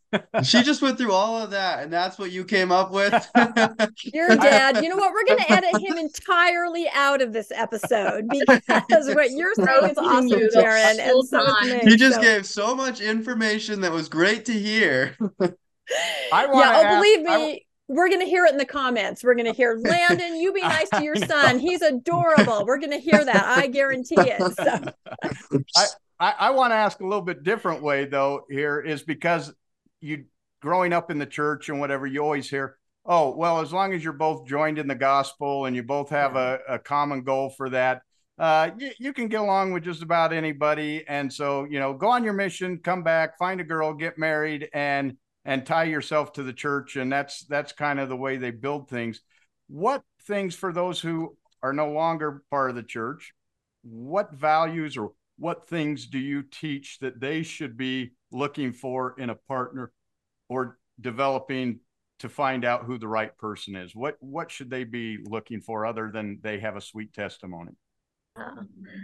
She 0.44 0.62
just 0.62 0.82
went 0.82 0.98
through 0.98 1.12
all 1.12 1.42
of 1.42 1.50
that, 1.50 1.82
and 1.82 1.92
that's 1.92 2.18
what 2.18 2.30
you 2.30 2.44
came 2.44 2.72
up 2.72 2.90
with. 2.90 3.12
Your 4.14 4.28
dad. 4.36 4.82
You 4.82 4.88
know 4.88 4.96
what? 4.96 5.12
We're 5.12 5.24
going 5.26 5.44
to 5.44 5.52
edit 5.52 5.82
him 5.82 5.98
entirely 5.98 6.88
out 6.94 7.20
of 7.20 7.32
this 7.32 7.50
episode 7.50 8.26
because 8.30 9.14
what 9.14 9.30
you're 9.32 9.54
saying 9.54 9.90
is 9.90 9.98
awesome, 9.98 10.30
Jarin, 10.30 10.98
and 10.98 11.26
so 11.26 11.44
is 11.62 11.92
He 11.92 11.96
just 11.96 12.16
so. 12.16 12.22
gave 12.22 12.46
so 12.46 12.74
much 12.74 13.00
information 13.00 13.80
that 13.82 13.92
was 13.92 14.08
great 14.08 14.44
to 14.46 14.52
hear. 14.52 15.16
I 16.32 16.46
want 16.46 16.58
yeah, 16.58 16.82
oh, 16.84 16.96
believe 16.96 17.22
me. 17.22 17.65
We're 17.88 18.08
going 18.08 18.20
to 18.20 18.26
hear 18.26 18.44
it 18.46 18.52
in 18.52 18.58
the 18.58 18.66
comments. 18.66 19.22
We're 19.22 19.34
going 19.34 19.46
to 19.46 19.52
hear 19.52 19.78
Landon, 19.80 20.36
you 20.36 20.52
be 20.52 20.62
nice 20.62 20.90
to 20.90 21.02
your 21.02 21.16
son. 21.16 21.58
He's 21.58 21.82
adorable. 21.82 22.64
We're 22.66 22.78
going 22.78 22.92
to 22.92 22.98
hear 22.98 23.24
that. 23.24 23.44
I 23.44 23.66
guarantee 23.68 24.16
it. 24.18 24.42
So. 24.56 25.60
I, 25.76 25.86
I, 26.18 26.34
I 26.38 26.50
want 26.50 26.70
to 26.70 26.76
ask 26.76 27.00
a 27.00 27.04
little 27.04 27.22
bit 27.22 27.42
different 27.42 27.82
way 27.82 28.06
though. 28.06 28.44
Here 28.48 28.80
is 28.80 29.02
because 29.02 29.52
you 30.00 30.24
growing 30.60 30.92
up 30.92 31.10
in 31.10 31.18
the 31.18 31.26
church 31.26 31.68
and 31.68 31.78
whatever 31.78 32.06
you 32.06 32.20
always 32.20 32.48
hear. 32.48 32.78
Oh 33.04 33.34
well, 33.36 33.60
as 33.60 33.72
long 33.72 33.92
as 33.92 34.02
you're 34.02 34.12
both 34.12 34.46
joined 34.46 34.78
in 34.78 34.88
the 34.88 34.94
gospel 34.94 35.66
and 35.66 35.76
you 35.76 35.82
both 35.82 36.08
have 36.10 36.36
a, 36.36 36.58
a 36.68 36.78
common 36.78 37.22
goal 37.22 37.50
for 37.50 37.68
that, 37.70 38.02
uh, 38.38 38.70
you, 38.78 38.90
you 38.98 39.12
can 39.12 39.28
get 39.28 39.40
along 39.40 39.72
with 39.72 39.84
just 39.84 40.02
about 40.02 40.32
anybody. 40.32 41.04
And 41.06 41.32
so 41.32 41.64
you 41.64 41.78
know, 41.78 41.92
go 41.92 42.08
on 42.08 42.24
your 42.24 42.32
mission, 42.32 42.78
come 42.78 43.02
back, 43.02 43.38
find 43.38 43.60
a 43.60 43.64
girl, 43.64 43.92
get 43.92 44.18
married, 44.18 44.68
and 44.72 45.16
and 45.46 45.64
tie 45.64 45.84
yourself 45.84 46.34
to 46.34 46.42
the 46.42 46.52
church 46.52 46.96
and 46.96 47.10
that's 47.10 47.46
that's 47.46 47.72
kind 47.72 47.98
of 47.98 48.10
the 48.10 48.16
way 48.16 48.36
they 48.36 48.50
build 48.50 48.90
things. 48.90 49.22
What 49.68 50.02
things 50.24 50.54
for 50.54 50.72
those 50.72 51.00
who 51.00 51.36
are 51.62 51.72
no 51.72 51.90
longer 51.90 52.42
part 52.50 52.68
of 52.68 52.76
the 52.76 52.82
church 52.82 53.32
what 53.88 54.32
values 54.32 54.96
or 54.96 55.12
what 55.38 55.68
things 55.68 56.06
do 56.06 56.18
you 56.18 56.42
teach 56.42 56.98
that 57.00 57.20
they 57.20 57.42
should 57.42 57.76
be 57.76 58.12
looking 58.32 58.72
for 58.72 59.14
in 59.18 59.30
a 59.30 59.34
partner 59.34 59.92
or 60.48 60.78
developing 61.00 61.80
to 62.18 62.28
find 62.28 62.64
out 62.64 62.84
who 62.84 62.98
the 62.98 63.08
right 63.08 63.36
person 63.38 63.76
is? 63.76 63.94
What 63.94 64.16
what 64.20 64.50
should 64.50 64.70
they 64.70 64.84
be 64.84 65.18
looking 65.22 65.60
for 65.60 65.86
other 65.86 66.10
than 66.12 66.40
they 66.42 66.58
have 66.60 66.76
a 66.76 66.80
sweet 66.80 67.12
testimony 67.12 67.72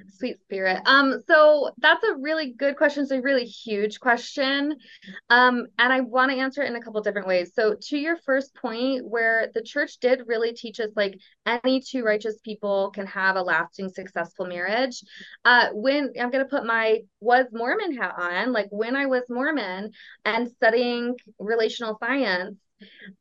sweet 0.09 0.41
spirit. 0.41 0.80
Um, 0.87 1.20
so 1.26 1.70
that's 1.78 2.05
a 2.05 2.16
really 2.16 2.53
good 2.53 2.76
question. 2.76 3.03
It's 3.03 3.12
a 3.12 3.20
really 3.20 3.45
huge 3.45 4.01
question. 4.01 4.76
Um, 5.30 5.66
and 5.78 5.93
I 5.93 6.01
want 6.01 6.30
to 6.30 6.39
answer 6.39 6.62
it 6.62 6.68
in 6.68 6.76
a 6.76 6.80
couple 6.80 7.01
different 7.03 7.26
ways. 7.26 7.53
So 7.55 7.76
to 7.89 7.99
your 7.99 8.16
first 8.24 8.55
point, 8.55 9.07
where 9.07 9.51
the 9.55 9.62
church 9.62 9.99
did 9.99 10.22
really 10.26 10.53
teach 10.53 10.80
us 10.80 10.91
like 10.97 11.18
any 11.47 11.80
two 11.80 12.05
righteous 12.05 12.37
people 12.45 12.91
can 12.91 13.07
have 13.07 13.37
a 13.37 13.43
lasting, 13.43 13.89
successful 13.89 14.47
marriage. 14.47 15.03
Uh, 15.45 15.68
when 15.72 16.12
I'm 16.20 16.30
gonna 16.30 16.45
put 16.45 16.64
my 16.64 17.01
was 17.20 17.47
Mormon 17.53 17.97
hat 17.97 18.14
on, 18.16 18.53
like 18.53 18.68
when 18.70 18.97
I 18.97 19.07
was 19.07 19.22
Mormon 19.28 19.91
and 20.24 20.49
studying 20.49 21.16
relational 21.39 21.97
science, 21.99 22.59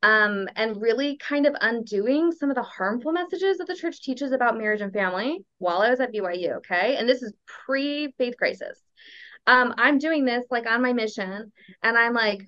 um, 0.03 0.47
and 0.55 0.81
really 0.81 1.17
kind 1.17 1.45
of 1.45 1.55
undoing 1.61 2.31
some 2.31 2.49
of 2.49 2.55
the 2.55 2.63
harmful 2.63 3.11
messages 3.11 3.57
that 3.57 3.67
the 3.67 3.75
church 3.75 4.01
teaches 4.01 4.31
about 4.31 4.57
marriage 4.57 4.81
and 4.81 4.93
family 4.93 5.43
while 5.57 5.81
I 5.81 5.89
was 5.89 5.99
at 5.99 6.13
BYU. 6.13 6.57
Okay. 6.57 6.95
And 6.97 7.07
this 7.07 7.21
is 7.21 7.33
pre 7.45 8.13
faith 8.17 8.35
crisis. 8.37 8.79
Um, 9.47 9.73
I'm 9.77 9.97
doing 9.97 10.25
this 10.25 10.45
like 10.51 10.67
on 10.67 10.81
my 10.81 10.93
mission, 10.93 11.51
and 11.81 11.97
I'm 11.97 12.13
like, 12.13 12.41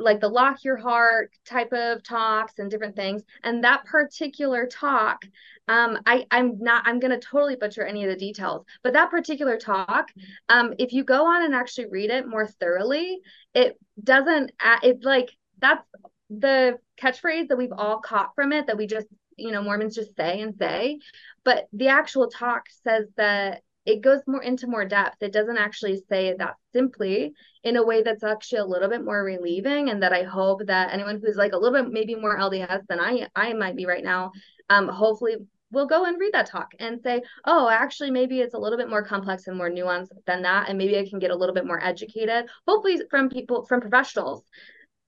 like 0.00 0.20
the 0.20 0.28
lock 0.28 0.64
your 0.64 0.76
heart 0.76 1.30
type 1.44 1.72
of 1.72 2.02
talks 2.02 2.58
and 2.58 2.70
different 2.70 2.96
things 2.96 3.22
and 3.44 3.62
that 3.62 3.84
particular 3.84 4.66
talk 4.66 5.24
um 5.68 5.98
i 6.06 6.24
i'm 6.30 6.58
not 6.58 6.82
i'm 6.86 6.98
going 6.98 7.10
to 7.10 7.26
totally 7.26 7.56
butcher 7.56 7.84
any 7.84 8.02
of 8.02 8.10
the 8.10 8.16
details 8.16 8.64
but 8.82 8.92
that 8.92 9.10
particular 9.10 9.56
talk 9.56 10.08
um 10.48 10.74
if 10.78 10.92
you 10.92 11.04
go 11.04 11.26
on 11.26 11.44
and 11.44 11.54
actually 11.54 11.86
read 11.90 12.10
it 12.10 12.26
more 12.26 12.46
thoroughly 12.46 13.20
it 13.54 13.78
doesn't 14.02 14.50
it 14.82 15.04
like 15.04 15.30
that's 15.60 15.84
the 16.30 16.78
catchphrase 17.00 17.48
that 17.48 17.58
we've 17.58 17.72
all 17.76 17.98
caught 17.98 18.34
from 18.34 18.52
it 18.52 18.66
that 18.66 18.78
we 18.78 18.86
just 18.86 19.06
you 19.36 19.50
know 19.50 19.62
mormons 19.62 19.94
just 19.94 20.16
say 20.16 20.40
and 20.40 20.54
say 20.56 20.98
but 21.44 21.66
the 21.72 21.88
actual 21.88 22.28
talk 22.28 22.64
says 22.84 23.06
that 23.16 23.62
it 23.86 24.02
goes 24.02 24.20
more 24.26 24.42
into 24.42 24.66
more 24.66 24.84
depth. 24.84 25.22
It 25.22 25.32
doesn't 25.32 25.56
actually 25.56 26.02
say 26.08 26.28
it 26.28 26.38
that 26.38 26.56
simply 26.72 27.32
in 27.64 27.76
a 27.76 27.84
way 27.84 28.02
that's 28.02 28.22
actually 28.22 28.58
a 28.58 28.64
little 28.64 28.88
bit 28.88 29.04
more 29.04 29.22
relieving 29.22 29.90
and 29.90 30.02
that 30.02 30.12
i 30.12 30.22
hope 30.22 30.66
that 30.66 30.92
anyone 30.92 31.20
who's 31.22 31.36
like 31.36 31.52
a 31.52 31.56
little 31.56 31.82
bit 31.82 31.92
maybe 31.92 32.14
more 32.14 32.38
lds 32.38 32.86
than 32.88 33.00
i 33.00 33.26
i 33.36 33.52
might 33.52 33.76
be 33.76 33.84
right 33.84 34.04
now 34.04 34.30
um 34.70 34.88
hopefully 34.88 35.36
will 35.72 35.86
go 35.86 36.04
and 36.04 36.18
read 36.18 36.32
that 36.32 36.46
talk 36.46 36.72
and 36.78 37.00
say 37.02 37.20
oh 37.44 37.68
actually 37.68 38.10
maybe 38.10 38.40
it's 38.40 38.54
a 38.54 38.58
little 38.58 38.78
bit 38.78 38.88
more 38.88 39.04
complex 39.04 39.46
and 39.46 39.58
more 39.58 39.68
nuanced 39.68 40.08
than 40.26 40.42
that 40.42 40.68
and 40.68 40.78
maybe 40.78 40.98
i 40.98 41.06
can 41.08 41.18
get 41.18 41.30
a 41.30 41.36
little 41.36 41.54
bit 41.54 41.66
more 41.66 41.82
educated 41.84 42.48
hopefully 42.66 43.00
from 43.10 43.28
people 43.28 43.66
from 43.66 43.80
professionals 43.80 44.42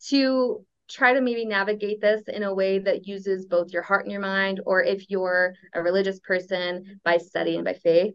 to 0.09 0.65
try 0.89 1.15
to 1.15 1.21
maybe 1.21 1.45
navigate 1.45 2.01
this 2.01 2.23
in 2.29 2.43
a 2.43 2.55
way 2.55 2.79
that 2.79 3.07
uses 3.07 3.47
both 3.47 3.73
your 3.73 3.83
heart 3.83 4.05
and 4.05 4.13
your 4.13 4.21
mind, 4.21 4.61
or 4.67 4.83
if 4.83 5.11
you're 5.11 5.55
a 5.75 5.83
religious 5.83 6.21
person, 6.21 7.01
by 7.05 7.17
study 7.19 7.57
and 7.57 7.65
by 7.65 7.75
faith. 7.75 8.15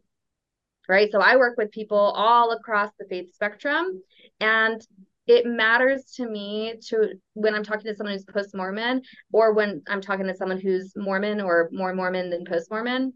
Right. 0.90 1.12
So 1.12 1.20
I 1.20 1.36
work 1.36 1.58
with 1.58 1.72
people 1.72 1.98
all 1.98 2.52
across 2.52 2.92
the 2.98 3.06
faith 3.06 3.34
spectrum. 3.34 4.02
And 4.40 4.82
it 5.28 5.46
matters 5.46 6.06
to 6.16 6.30
me 6.30 6.76
to 6.88 7.14
when 7.34 7.54
I'm 7.54 7.64
talking 7.64 7.92
to 7.92 7.96
someone 7.96 8.14
who's 8.14 8.24
post 8.24 8.56
Mormon, 8.56 9.02
or 9.34 9.54
when 9.54 9.82
I'm 9.90 10.00
talking 10.00 10.28
to 10.28 10.36
someone 10.36 10.62
who's 10.62 10.94
Mormon 10.96 11.42
or 11.42 11.70
more 11.74 11.94
Mormon 11.94 12.30
than 12.30 12.46
post 12.46 12.72
Mormon, 12.72 13.12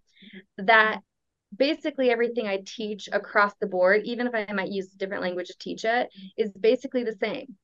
that 0.57 0.99
basically 1.55 2.09
everything 2.09 2.47
I 2.47 2.63
teach 2.65 3.07
across 3.11 3.53
the 3.61 3.67
board, 3.67 4.01
even 4.03 4.27
if 4.27 4.35
I 4.35 4.51
might 4.51 4.71
use 4.71 4.89
different 4.89 5.23
language 5.23 5.47
to 5.47 5.57
teach 5.57 5.85
it, 5.85 6.09
is 6.37 6.51
basically 6.51 7.05
the 7.05 7.15
same. 7.15 7.55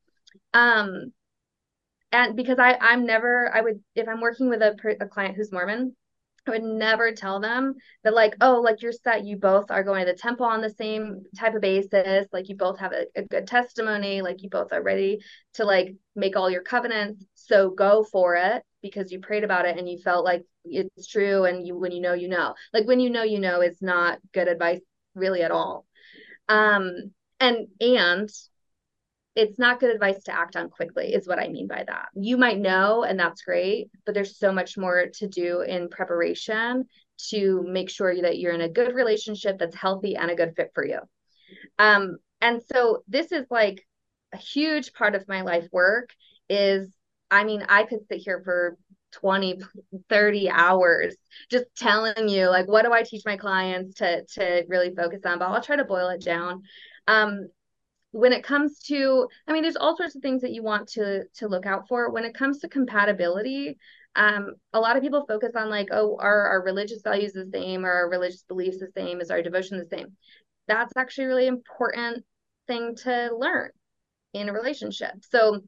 Um, 0.53 1.11
and 2.17 2.35
because 2.35 2.57
I 2.59 2.77
I'm 2.81 3.05
never 3.05 3.53
I 3.53 3.61
would 3.61 3.79
if 3.95 4.07
I'm 4.07 4.21
working 4.21 4.49
with 4.49 4.61
a, 4.61 4.75
a 5.01 5.07
client 5.07 5.35
who's 5.35 5.51
Mormon, 5.51 5.95
I 6.47 6.51
would 6.51 6.63
never 6.63 7.11
tell 7.11 7.39
them 7.39 7.75
that 8.03 8.15
like 8.15 8.35
oh 8.41 8.61
like 8.61 8.81
you're 8.81 8.91
set 8.91 9.25
you 9.25 9.37
both 9.37 9.69
are 9.69 9.83
going 9.83 10.05
to 10.05 10.11
the 10.11 10.17
temple 10.17 10.45
on 10.45 10.61
the 10.61 10.69
same 10.69 11.23
type 11.37 11.53
of 11.53 11.61
basis 11.61 12.27
like 12.33 12.49
you 12.49 12.55
both 12.55 12.79
have 12.79 12.91
a, 12.91 13.05
a 13.15 13.21
good 13.23 13.47
testimony 13.47 14.21
like 14.21 14.41
you 14.41 14.49
both 14.49 14.73
are 14.73 14.81
ready 14.81 15.19
to 15.53 15.65
like 15.65 15.95
make 16.15 16.35
all 16.35 16.49
your 16.49 16.63
covenants. 16.63 17.23
So 17.35 17.69
go 17.69 18.03
for 18.03 18.35
it 18.35 18.63
because 18.81 19.11
you 19.11 19.19
prayed 19.19 19.43
about 19.43 19.67
it 19.67 19.77
and 19.77 19.87
you 19.87 19.99
felt 19.99 20.25
like 20.25 20.43
it's 20.65 21.07
true 21.07 21.45
and 21.45 21.67
you 21.67 21.77
when 21.77 21.91
you 21.91 22.01
know 22.01 22.13
you 22.13 22.29
know. 22.29 22.55
Like 22.73 22.87
when 22.87 22.99
you 22.99 23.11
know 23.11 23.23
you 23.23 23.39
know 23.39 23.61
is 23.61 23.81
not 23.81 24.19
good 24.33 24.47
advice 24.47 24.81
really 25.13 25.43
at 25.43 25.51
all. 25.51 25.85
Um 26.49 27.11
and 27.39 27.67
and 27.79 28.29
it's 29.37 29.59
not 29.59 29.79
good 29.79 29.93
advice 29.93 30.23
to 30.23 30.33
act 30.33 30.55
on 30.55 30.67
quickly 30.67 31.13
is 31.13 31.27
what 31.27 31.39
i 31.39 31.47
mean 31.47 31.67
by 31.67 31.83
that. 31.87 32.07
You 32.15 32.37
might 32.37 32.57
know 32.57 33.03
and 33.03 33.19
that's 33.19 33.43
great 33.43 33.89
but 34.05 34.15
there's 34.15 34.37
so 34.37 34.51
much 34.51 34.77
more 34.77 35.05
to 35.13 35.27
do 35.27 35.61
in 35.61 35.89
preparation 35.89 36.85
to 37.29 37.63
make 37.67 37.89
sure 37.89 38.19
that 38.21 38.39
you're 38.39 38.53
in 38.53 38.61
a 38.61 38.69
good 38.69 38.93
relationship 38.93 39.57
that's 39.57 39.75
healthy 39.75 40.15
and 40.15 40.29
a 40.29 40.35
good 40.35 40.53
fit 40.55 40.71
for 40.73 40.85
you. 40.85 40.99
Um 41.77 42.17
and 42.41 42.61
so 42.71 43.03
this 43.07 43.31
is 43.31 43.45
like 43.49 43.85
a 44.33 44.37
huge 44.37 44.93
part 44.93 45.15
of 45.15 45.27
my 45.27 45.41
life 45.41 45.67
work 45.71 46.09
is 46.49 46.91
i 47.31 47.43
mean 47.43 47.63
i 47.69 47.83
could 47.83 47.99
sit 48.09 48.19
here 48.19 48.41
for 48.43 48.77
20 49.13 49.59
30 50.09 50.49
hours 50.49 51.15
just 51.49 51.65
telling 51.77 52.27
you 52.27 52.49
like 52.49 52.67
what 52.67 52.83
do 52.85 52.91
i 52.91 53.03
teach 53.03 53.23
my 53.25 53.37
clients 53.37 53.95
to 53.95 54.25
to 54.25 54.63
really 54.67 54.93
focus 54.93 55.21
on 55.25 55.39
but 55.39 55.47
i'll 55.47 55.61
try 55.61 55.75
to 55.75 55.85
boil 55.85 56.09
it 56.09 56.21
down. 56.23 56.63
Um 57.07 57.47
when 58.17 58.33
it 58.33 58.43
comes 58.43 58.79
to 58.79 59.27
i 59.47 59.53
mean 59.53 59.61
there's 59.61 59.75
all 59.75 59.95
sorts 59.95 60.15
of 60.15 60.23
things 60.23 60.41
that 60.41 60.51
you 60.51 60.63
want 60.63 60.87
to 60.87 61.23
to 61.35 61.47
look 61.47 61.67
out 61.67 61.87
for. 61.87 62.09
When 62.09 62.25
it 62.25 62.33
comes 62.33 62.59
to 62.59 62.67
compatibility 62.67 63.77
um, 64.15 64.55
a 64.73 64.79
lot 64.79 64.97
of 64.97 65.03
people 65.03 65.27
focus 65.27 65.51
on 65.55 65.69
like 65.69 65.89
oh 65.91 66.17
are 66.19 66.47
our 66.47 66.63
religious 66.63 67.01
values 67.03 67.33
the 67.33 67.47
same? 67.53 67.85
Or 67.85 67.91
our 67.91 68.09
religious 68.09 68.41
beliefs 68.41 68.79
the 68.79 68.89
same? 68.97 69.21
Is 69.21 69.29
our 69.29 69.43
devotion 69.43 69.77
the 69.77 69.95
same? 69.95 70.17
That's 70.67 70.93
actually 70.97 71.25
a 71.25 71.27
really 71.27 71.47
important 71.47 72.25
thing 72.65 72.95
to 73.03 73.29
learn 73.37 73.69
in 74.33 74.49
a 74.49 74.53
relationship. 74.53 75.13
So 75.29 75.61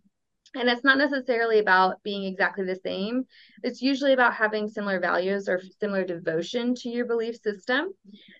and 0.55 0.67
it's 0.67 0.83
not 0.83 0.97
necessarily 0.97 1.59
about 1.59 2.01
being 2.01 2.23
exactly 2.23 2.65
the 2.65 2.79
same. 2.83 3.25
It's 3.61 3.83
usually 3.83 4.13
about 4.13 4.33
having 4.33 4.67
similar 4.67 4.99
values 4.99 5.47
or 5.47 5.61
similar 5.79 6.03
devotion 6.03 6.73
to 6.75 6.89
your 6.89 7.05
belief 7.05 7.35
system. 7.35 7.93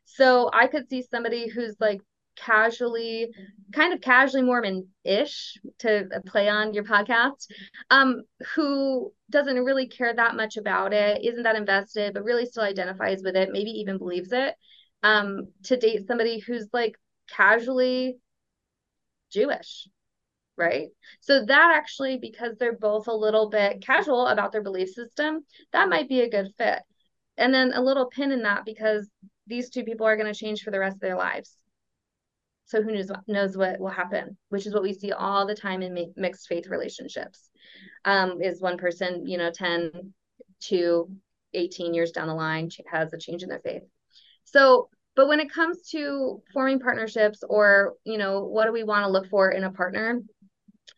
So 0.06 0.50
i 0.52 0.66
could 0.66 0.90
see 0.90 1.04
somebody 1.04 1.48
who's 1.48 1.76
like 1.80 2.02
casually, 2.46 3.30
kind 3.74 3.94
of 3.94 4.02
casually 4.02 4.44
Mormon-ish 4.44 5.58
to 5.80 6.08
play 6.26 6.50
on 6.50 6.74
your 6.74 6.84
podcast, 6.84 7.48
um, 7.90 8.22
who 8.56 9.12
doesn't 9.30 9.64
really 9.64 9.88
care 9.88 10.14
that 10.14 10.36
much 10.36 10.58
about 10.58 10.94
it, 10.94 11.24
isn't 11.24 11.44
that 11.44 11.56
invested, 11.56 12.14
but 12.14 12.24
really 12.24 12.46
still 12.46 12.64
identifies 12.64 13.22
with 13.24 13.36
it, 13.36 13.52
maybe 13.52 13.72
even 13.72 13.98
believes 13.98 14.32
it, 14.32 14.56
um, 15.04 15.48
to 15.64 15.78
date 15.78 16.08
somebody 16.08 16.40
who's 16.40 16.68
like 16.74 16.96
casually 17.30 18.18
Jewish. 19.32 19.88
Right. 20.58 20.90
So 21.22 21.46
that 21.46 21.74
actually, 21.78 22.18
because 22.18 22.58
they're 22.58 22.78
both 22.78 23.08
a 23.08 23.14
little 23.14 23.50
bit 23.50 23.82
casual 23.82 24.28
about 24.28 24.52
their 24.52 24.62
belief 24.62 24.90
system, 24.90 25.46
that 25.72 25.88
might 25.88 26.10
be 26.10 26.20
a 26.20 26.30
good 26.30 26.50
fit. 26.58 26.80
And 27.38 27.54
then 27.54 27.72
a 27.74 27.82
little 27.82 28.08
pin 28.08 28.34
in 28.34 28.42
that 28.44 28.66
because 28.66 29.10
these 29.48 29.70
two 29.70 29.86
people 29.86 30.06
are 30.06 30.18
going 30.18 30.32
to 30.32 30.38
change 30.38 30.62
for 30.62 30.72
the 30.72 30.80
rest 30.80 30.96
of 30.96 31.00
their 31.00 31.16
lives 31.16 31.56
so 32.70 32.84
who 32.84 32.92
knows 32.92 33.12
knows 33.28 33.58
what 33.58 33.80
will 33.80 33.90
happen 33.90 34.38
which 34.50 34.68
is 34.68 34.74
what 34.74 34.84
we 34.84 34.94
see 34.94 35.12
all 35.12 35.48
the 35.48 35.56
time 35.56 35.82
in 35.82 36.14
mixed 36.16 36.48
faith 36.48 36.68
relationships. 36.68 37.50
Um, 38.06 38.42
is 38.42 38.62
one 38.62 38.78
person 38.78 39.26
you 39.26 39.38
know 39.38 39.52
10 39.52 40.14
to 40.62 41.10
18 41.54 41.94
years 41.94 42.12
down 42.12 42.28
the 42.28 42.34
line 42.34 42.70
has 42.92 43.12
a 43.12 43.18
change 43.18 43.44
in 43.44 43.50
their 43.50 43.60
faith. 43.60 43.84
So 44.46 44.90
but 45.16 45.28
when 45.28 45.40
it 45.40 45.52
comes 45.52 45.90
to 45.90 46.42
forming 46.54 46.80
partnerships 46.80 47.44
or 47.48 47.96
you 48.06 48.18
know 48.18 48.44
what 48.44 48.66
do 48.66 48.72
we 48.72 48.84
want 48.84 49.06
to 49.06 49.12
look 49.12 49.28
for 49.30 49.50
in 49.50 49.64
a 49.64 49.72
partner 49.72 50.22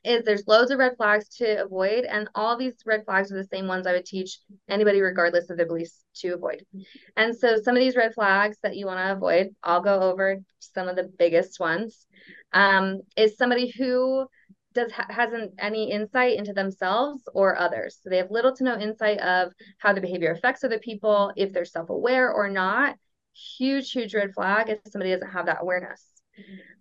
is 0.04 0.24
there's 0.24 0.48
loads 0.48 0.72
of 0.72 0.80
red 0.80 0.96
flags 0.98 1.30
to 1.30 1.64
avoid 1.64 2.06
and 2.06 2.28
all 2.34 2.58
these 2.58 2.76
red 2.86 3.06
flags 3.06 3.32
are 3.32 3.38
the 3.38 3.44
same 3.44 3.68
ones 3.68 3.86
i 3.86 3.92
would 3.92 4.06
teach 4.06 4.40
anybody 4.70 5.02
regardless 5.02 5.50
of 5.50 5.58
their 5.58 5.66
beliefs 5.66 6.04
to 6.16 6.30
avoid. 6.30 6.66
And 7.16 7.36
so 7.36 7.58
some 7.58 7.76
of 7.76 7.82
these 7.82 7.96
red 7.96 8.14
flags 8.14 8.58
that 8.64 8.76
you 8.76 8.86
want 8.86 9.00
to 9.00 9.14
avoid 9.14 9.56
i'll 9.64 9.82
go 9.82 10.02
over 10.02 10.40
some 10.60 10.88
of 10.88 10.96
the 10.96 11.12
biggest 11.18 11.60
ones. 11.60 12.06
Um, 12.54 13.02
is 13.16 13.38
somebody 13.38 13.74
who 13.78 14.28
does 14.74 14.92
ha- 14.92 15.08
hasn't 15.10 15.54
any 15.60 15.92
insight 15.92 16.38
into 16.38 16.54
themselves 16.54 17.24
or 17.34 17.58
others. 17.58 18.00
So 18.02 18.10
they 18.10 18.18
have 18.18 18.32
little 18.32 18.56
to 18.56 18.64
no 18.64 18.78
insight 18.80 19.20
of 19.20 19.52
how 19.80 19.94
the 19.94 20.02
behavior 20.02 20.32
affects 20.32 20.64
other 20.64 20.80
people 20.80 21.34
if 21.36 21.52
they're 21.52 21.66
self-aware 21.66 22.32
or 22.32 22.50
not. 22.50 22.96
Huge 23.34 23.92
huge 23.92 24.14
red 24.16 24.34
flag 24.34 24.70
if 24.70 24.80
somebody 24.90 25.12
doesn't 25.12 25.32
have 25.32 25.46
that 25.46 25.62
awareness 25.62 26.21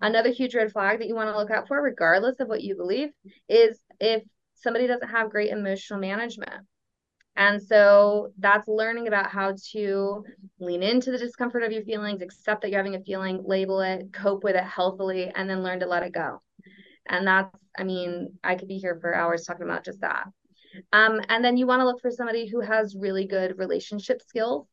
Another 0.00 0.30
huge 0.30 0.54
red 0.54 0.72
flag 0.72 0.98
that 0.98 1.08
you 1.08 1.14
want 1.14 1.28
to 1.28 1.36
look 1.36 1.50
out 1.50 1.68
for, 1.68 1.80
regardless 1.80 2.40
of 2.40 2.48
what 2.48 2.62
you 2.62 2.76
believe, 2.76 3.10
is 3.48 3.78
if 3.98 4.22
somebody 4.54 4.86
doesn't 4.86 5.08
have 5.08 5.30
great 5.30 5.50
emotional 5.50 6.00
management. 6.00 6.66
And 7.36 7.62
so 7.62 8.32
that's 8.38 8.68
learning 8.68 9.08
about 9.08 9.30
how 9.30 9.54
to 9.72 10.24
lean 10.58 10.82
into 10.82 11.10
the 11.10 11.18
discomfort 11.18 11.62
of 11.62 11.72
your 11.72 11.82
feelings, 11.84 12.22
accept 12.22 12.62
that 12.62 12.70
you're 12.70 12.78
having 12.78 12.96
a 12.96 13.04
feeling, 13.04 13.42
label 13.46 13.80
it, 13.80 14.12
cope 14.12 14.44
with 14.44 14.56
it 14.56 14.64
healthily, 14.64 15.30
and 15.34 15.48
then 15.48 15.62
learn 15.62 15.80
to 15.80 15.86
let 15.86 16.02
it 16.02 16.12
go. 16.12 16.42
And 17.08 17.26
that's, 17.26 17.58
I 17.78 17.84
mean, 17.84 18.38
I 18.44 18.56
could 18.56 18.68
be 18.68 18.78
here 18.78 18.98
for 19.00 19.14
hours 19.14 19.44
talking 19.44 19.64
about 19.64 19.84
just 19.84 20.00
that. 20.00 20.26
Um, 20.92 21.20
and 21.28 21.44
then 21.44 21.56
you 21.56 21.66
want 21.66 21.80
to 21.80 21.86
look 21.86 22.00
for 22.00 22.10
somebody 22.10 22.46
who 22.46 22.60
has 22.60 22.96
really 22.98 23.26
good 23.26 23.58
relationship 23.58 24.22
skills 24.22 24.66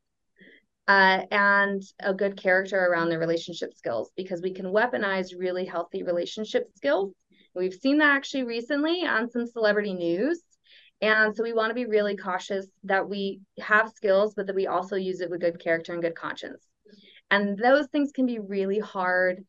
uh, 0.88 1.22
and 1.32 1.84
a 2.00 2.14
good 2.14 2.38
character 2.38 2.78
around 2.78 3.10
the 3.10 3.20
relationship 3.20 3.74
skills 3.74 4.12
because 4.16 4.42
we 4.42 4.54
can 4.54 4.68
weaponize 4.68 5.38
really 5.38 5.66
healthy 5.66 6.04
relationship 6.04 6.70
skills. 6.76 7.14
We've 7.54 7.74
seen 7.74 7.98
that 7.98 8.16
actually 8.16 8.44
recently 8.44 9.06
on 9.06 9.30
some 9.30 9.46
celebrity 9.46 9.94
news. 9.94 10.42
And 11.02 11.36
so 11.36 11.44
we 11.44 11.54
want 11.54 11.70
to 11.70 11.76
be 11.76 11.86
really 11.86 12.16
cautious 12.16 12.68
that 12.86 13.08
we 13.08 13.42
have 13.60 13.90
skills, 13.90 14.34
but 14.36 14.48
that 14.48 14.56
we 14.56 14.68
also 14.68 14.96
use 14.96 15.22
it 15.22 15.30
with 15.30 15.42
good 15.42 15.60
character 15.60 15.94
and 15.94 16.02
good 16.02 16.16
conscience. 16.16 16.64
And 17.30 17.58
those 17.58 17.88
things 17.88 18.12
can 18.12 18.26
be 18.26 18.40
really 18.40 18.80
hard 18.80 19.44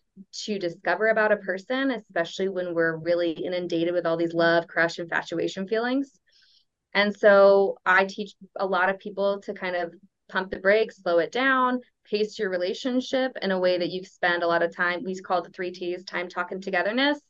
to 0.45 0.59
discover 0.59 1.09
about 1.09 1.33
a 1.33 1.37
person, 1.37 1.93
especially 1.93 2.49
when 2.49 2.75
we're 2.75 2.97
really 2.97 3.31
inundated 3.31 3.95
with 3.95 4.05
all 4.05 4.17
these 4.17 4.35
love, 4.35 4.67
crush, 4.67 4.99
infatuation 4.99 5.69
feelings. 5.69 6.11
And 6.93 7.15
so 7.15 7.79
I 7.87 8.07
teach 8.07 8.33
a 8.57 8.67
lot 8.67 8.89
of 8.89 8.99
people 8.99 9.41
to 9.43 9.55
kind 9.55 9.77
of 9.77 9.95
pump 10.29 10.51
the 10.51 10.59
brakes, 10.59 11.03
slow 11.03 11.19
it 11.19 11.33
down, 11.33 11.81
pace 12.05 12.39
your 12.39 12.51
relationship 12.51 13.33
in 13.43 13.51
a 13.51 13.59
way 13.59 13.79
that 13.79 13.91
you 13.91 14.05
spend 14.05 14.43
a 14.43 14.47
lot 14.47 14.63
of 14.63 14.75
time. 14.75 15.03
We 15.05 15.19
call 15.21 15.43
the 15.43 15.51
three 15.51 15.71
T's 15.71 16.05
time, 16.05 16.29
talking, 16.29 16.61
togetherness 16.61 17.21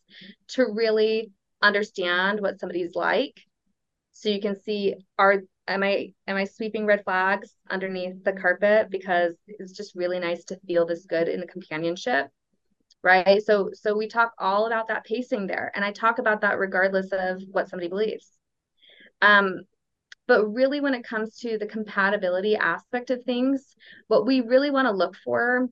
to 0.48 0.66
really 0.72 1.30
understand 1.62 2.40
what 2.40 2.60
somebody's 2.60 2.94
like. 2.94 3.40
So 4.12 4.28
you 4.28 4.40
can 4.40 4.60
see 4.60 4.94
are 5.18 5.42
am 5.66 5.82
I 5.82 6.12
am 6.26 6.36
I 6.36 6.44
sweeping 6.44 6.86
red 6.86 7.04
flags 7.04 7.54
underneath 7.70 8.22
the 8.24 8.32
carpet 8.32 8.90
because 8.90 9.34
it's 9.46 9.72
just 9.72 9.94
really 9.94 10.18
nice 10.18 10.44
to 10.44 10.58
feel 10.66 10.86
this 10.86 11.04
good 11.06 11.28
in 11.28 11.40
the 11.40 11.46
companionship. 11.46 12.28
Right. 13.02 13.42
So 13.44 13.70
so 13.74 13.96
we 13.96 14.08
talk 14.08 14.32
all 14.38 14.66
about 14.66 14.88
that 14.88 15.04
pacing 15.04 15.46
there. 15.46 15.70
And 15.74 15.84
I 15.84 15.92
talk 15.92 16.18
about 16.18 16.40
that 16.40 16.58
regardless 16.58 17.10
of 17.12 17.42
what 17.50 17.68
somebody 17.68 17.88
believes. 17.88 18.32
Um, 19.22 19.62
but 20.28 20.46
really, 20.46 20.80
when 20.80 20.94
it 20.94 21.02
comes 21.02 21.38
to 21.38 21.58
the 21.58 21.66
compatibility 21.66 22.54
aspect 22.54 23.10
of 23.10 23.24
things, 23.24 23.74
what 24.06 24.26
we 24.26 24.42
really 24.42 24.70
want 24.70 24.86
to 24.86 24.92
look 24.92 25.16
for, 25.24 25.68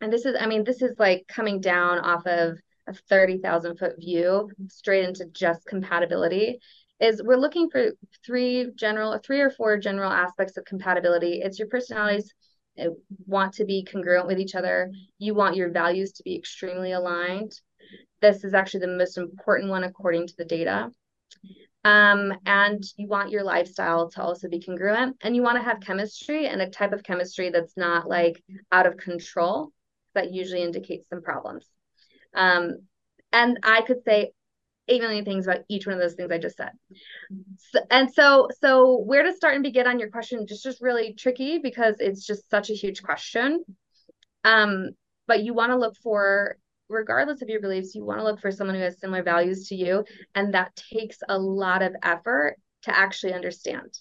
and 0.00 0.12
this 0.12 0.24
is, 0.24 0.36
I 0.40 0.46
mean, 0.46 0.64
this 0.64 0.80
is 0.80 0.94
like 0.98 1.26
coming 1.28 1.60
down 1.60 1.98
off 1.98 2.24
of 2.26 2.58
a 2.86 2.94
30,000 2.94 3.76
foot 3.76 3.96
view 3.98 4.50
straight 4.68 5.04
into 5.04 5.26
just 5.26 5.66
compatibility, 5.66 6.60
is 7.00 7.22
we're 7.22 7.36
looking 7.36 7.68
for 7.70 7.90
three 8.24 8.70
general, 8.76 9.18
three 9.18 9.40
or 9.40 9.50
four 9.50 9.76
general 9.76 10.12
aspects 10.12 10.56
of 10.56 10.64
compatibility. 10.64 11.40
It's 11.42 11.58
your 11.58 11.68
personalities 11.68 12.32
want 13.26 13.54
to 13.54 13.64
be 13.64 13.84
congruent 13.84 14.28
with 14.28 14.38
each 14.38 14.54
other. 14.54 14.92
You 15.18 15.34
want 15.34 15.56
your 15.56 15.70
values 15.70 16.12
to 16.12 16.22
be 16.22 16.36
extremely 16.36 16.92
aligned. 16.92 17.52
This 18.20 18.44
is 18.44 18.54
actually 18.54 18.80
the 18.80 18.96
most 18.96 19.18
important 19.18 19.70
one 19.70 19.82
according 19.82 20.28
to 20.28 20.34
the 20.36 20.44
data. 20.44 20.90
Um, 21.88 22.34
and 22.44 22.84
you 22.96 23.06
want 23.06 23.30
your 23.30 23.44
lifestyle 23.44 24.10
to 24.10 24.22
also 24.22 24.48
be 24.48 24.60
congruent 24.60 25.16
and 25.22 25.34
you 25.34 25.42
want 25.42 25.56
to 25.56 25.62
have 25.62 25.80
chemistry 25.80 26.46
and 26.46 26.60
a 26.60 26.68
type 26.68 26.92
of 26.92 27.02
chemistry 27.02 27.50
that's 27.50 27.76
not 27.76 28.08
like 28.08 28.42
out 28.70 28.86
of 28.86 28.96
control 28.96 29.72
that 30.14 30.32
usually 30.32 30.62
indicates 30.62 31.08
some 31.08 31.22
problems. 31.22 31.64
Um, 32.34 32.78
and 33.32 33.58
i 33.62 33.82
could 33.82 34.02
say 34.04 34.32
eight 34.88 35.02
million 35.02 35.24
things 35.24 35.46
about 35.46 35.60
each 35.68 35.86
one 35.86 35.94
of 35.94 36.00
those 36.00 36.14
things 36.14 36.30
i 36.30 36.38
just 36.38 36.56
said. 36.56 36.70
So, 37.72 37.80
and 37.90 38.12
so 38.12 38.48
so 38.60 38.98
where 38.98 39.22
to 39.22 39.34
start 39.34 39.54
and 39.54 39.62
begin 39.62 39.86
on 39.86 39.98
your 39.98 40.10
question 40.10 40.46
just 40.46 40.64
just 40.64 40.80
really 40.80 41.14
tricky 41.14 41.58
because 41.58 41.96
it's 42.00 42.26
just 42.26 42.48
such 42.48 42.70
a 42.70 42.74
huge 42.74 43.02
question. 43.02 43.64
Um, 44.44 44.90
but 45.26 45.42
you 45.42 45.52
want 45.52 45.72
to 45.72 45.78
look 45.78 45.96
for 46.02 46.56
regardless 46.88 47.42
of 47.42 47.48
your 47.48 47.60
beliefs, 47.60 47.94
you 47.94 48.04
want 48.04 48.20
to 48.20 48.24
look 48.24 48.40
for 48.40 48.50
someone 48.50 48.76
who 48.76 48.82
has 48.82 48.98
similar 48.98 49.22
values 49.22 49.68
to 49.68 49.74
you. 49.74 50.04
And 50.34 50.54
that 50.54 50.74
takes 50.76 51.18
a 51.28 51.38
lot 51.38 51.82
of 51.82 51.94
effort 52.02 52.56
to 52.82 52.96
actually 52.96 53.34
understand. 53.34 53.98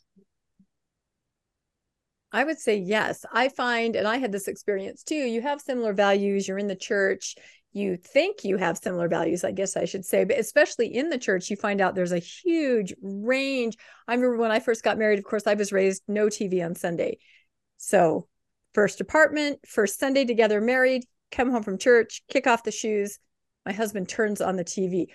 I 2.32 2.44
would 2.44 2.60
say 2.60 2.78
yes. 2.78 3.26
I 3.32 3.50
find, 3.50 3.96
and 3.96 4.08
I 4.08 4.18
had 4.18 4.32
this 4.32 4.48
experience 4.48 5.04
too, 5.04 5.16
you 5.16 5.42
have 5.42 5.62
similar 5.62 5.94
values, 5.94 6.48
you're 6.48 6.58
in 6.58 6.68
the 6.68 6.76
church, 6.76 7.36
you 7.74 7.96
think 7.96 8.44
you 8.44 8.58
have 8.58 8.78
similar 8.78 9.08
values, 9.08 9.44
I 9.44 9.52
guess 9.52 9.78
I 9.78 9.86
should 9.86 10.06
say, 10.06 10.24
but 10.24 10.38
especially 10.40 10.94
in 10.94 11.10
the 11.10 11.18
church, 11.18 11.50
you 11.50 11.56
find 11.56 11.80
out 11.80 11.96
there's 11.96 12.12
a 12.12 12.20
huge 12.20 12.94
range. 13.02 13.78
I 14.08 14.16
remember 14.16 14.38
when 14.38 14.52
I 14.52 14.60
first 14.60 14.84
got 14.84 14.98
married, 14.98 15.20
of 15.20 15.26
course, 15.26 15.48
I 15.48 15.54
was 15.54 15.72
raised 15.72 16.04
no 16.08 16.28
TV 16.28 16.66
on 16.66 16.76
Sunday. 16.76 17.20
So, 17.78 18.28
first 18.74 19.00
apartment, 19.00 19.60
first 19.66 20.00
Sunday 20.00 20.26
together, 20.26 20.60
married, 20.60 21.06
come 21.32 21.52
home 21.52 21.64
from 21.64 21.78
church, 21.78 22.24
kick 22.30 22.48
off 22.48 22.64
the 22.64 22.72
shoes. 22.72 23.20
My 23.66 23.74
husband 23.74 24.10
turns 24.10 24.42
on 24.42 24.56
the 24.56 24.64
TV. 24.64 25.08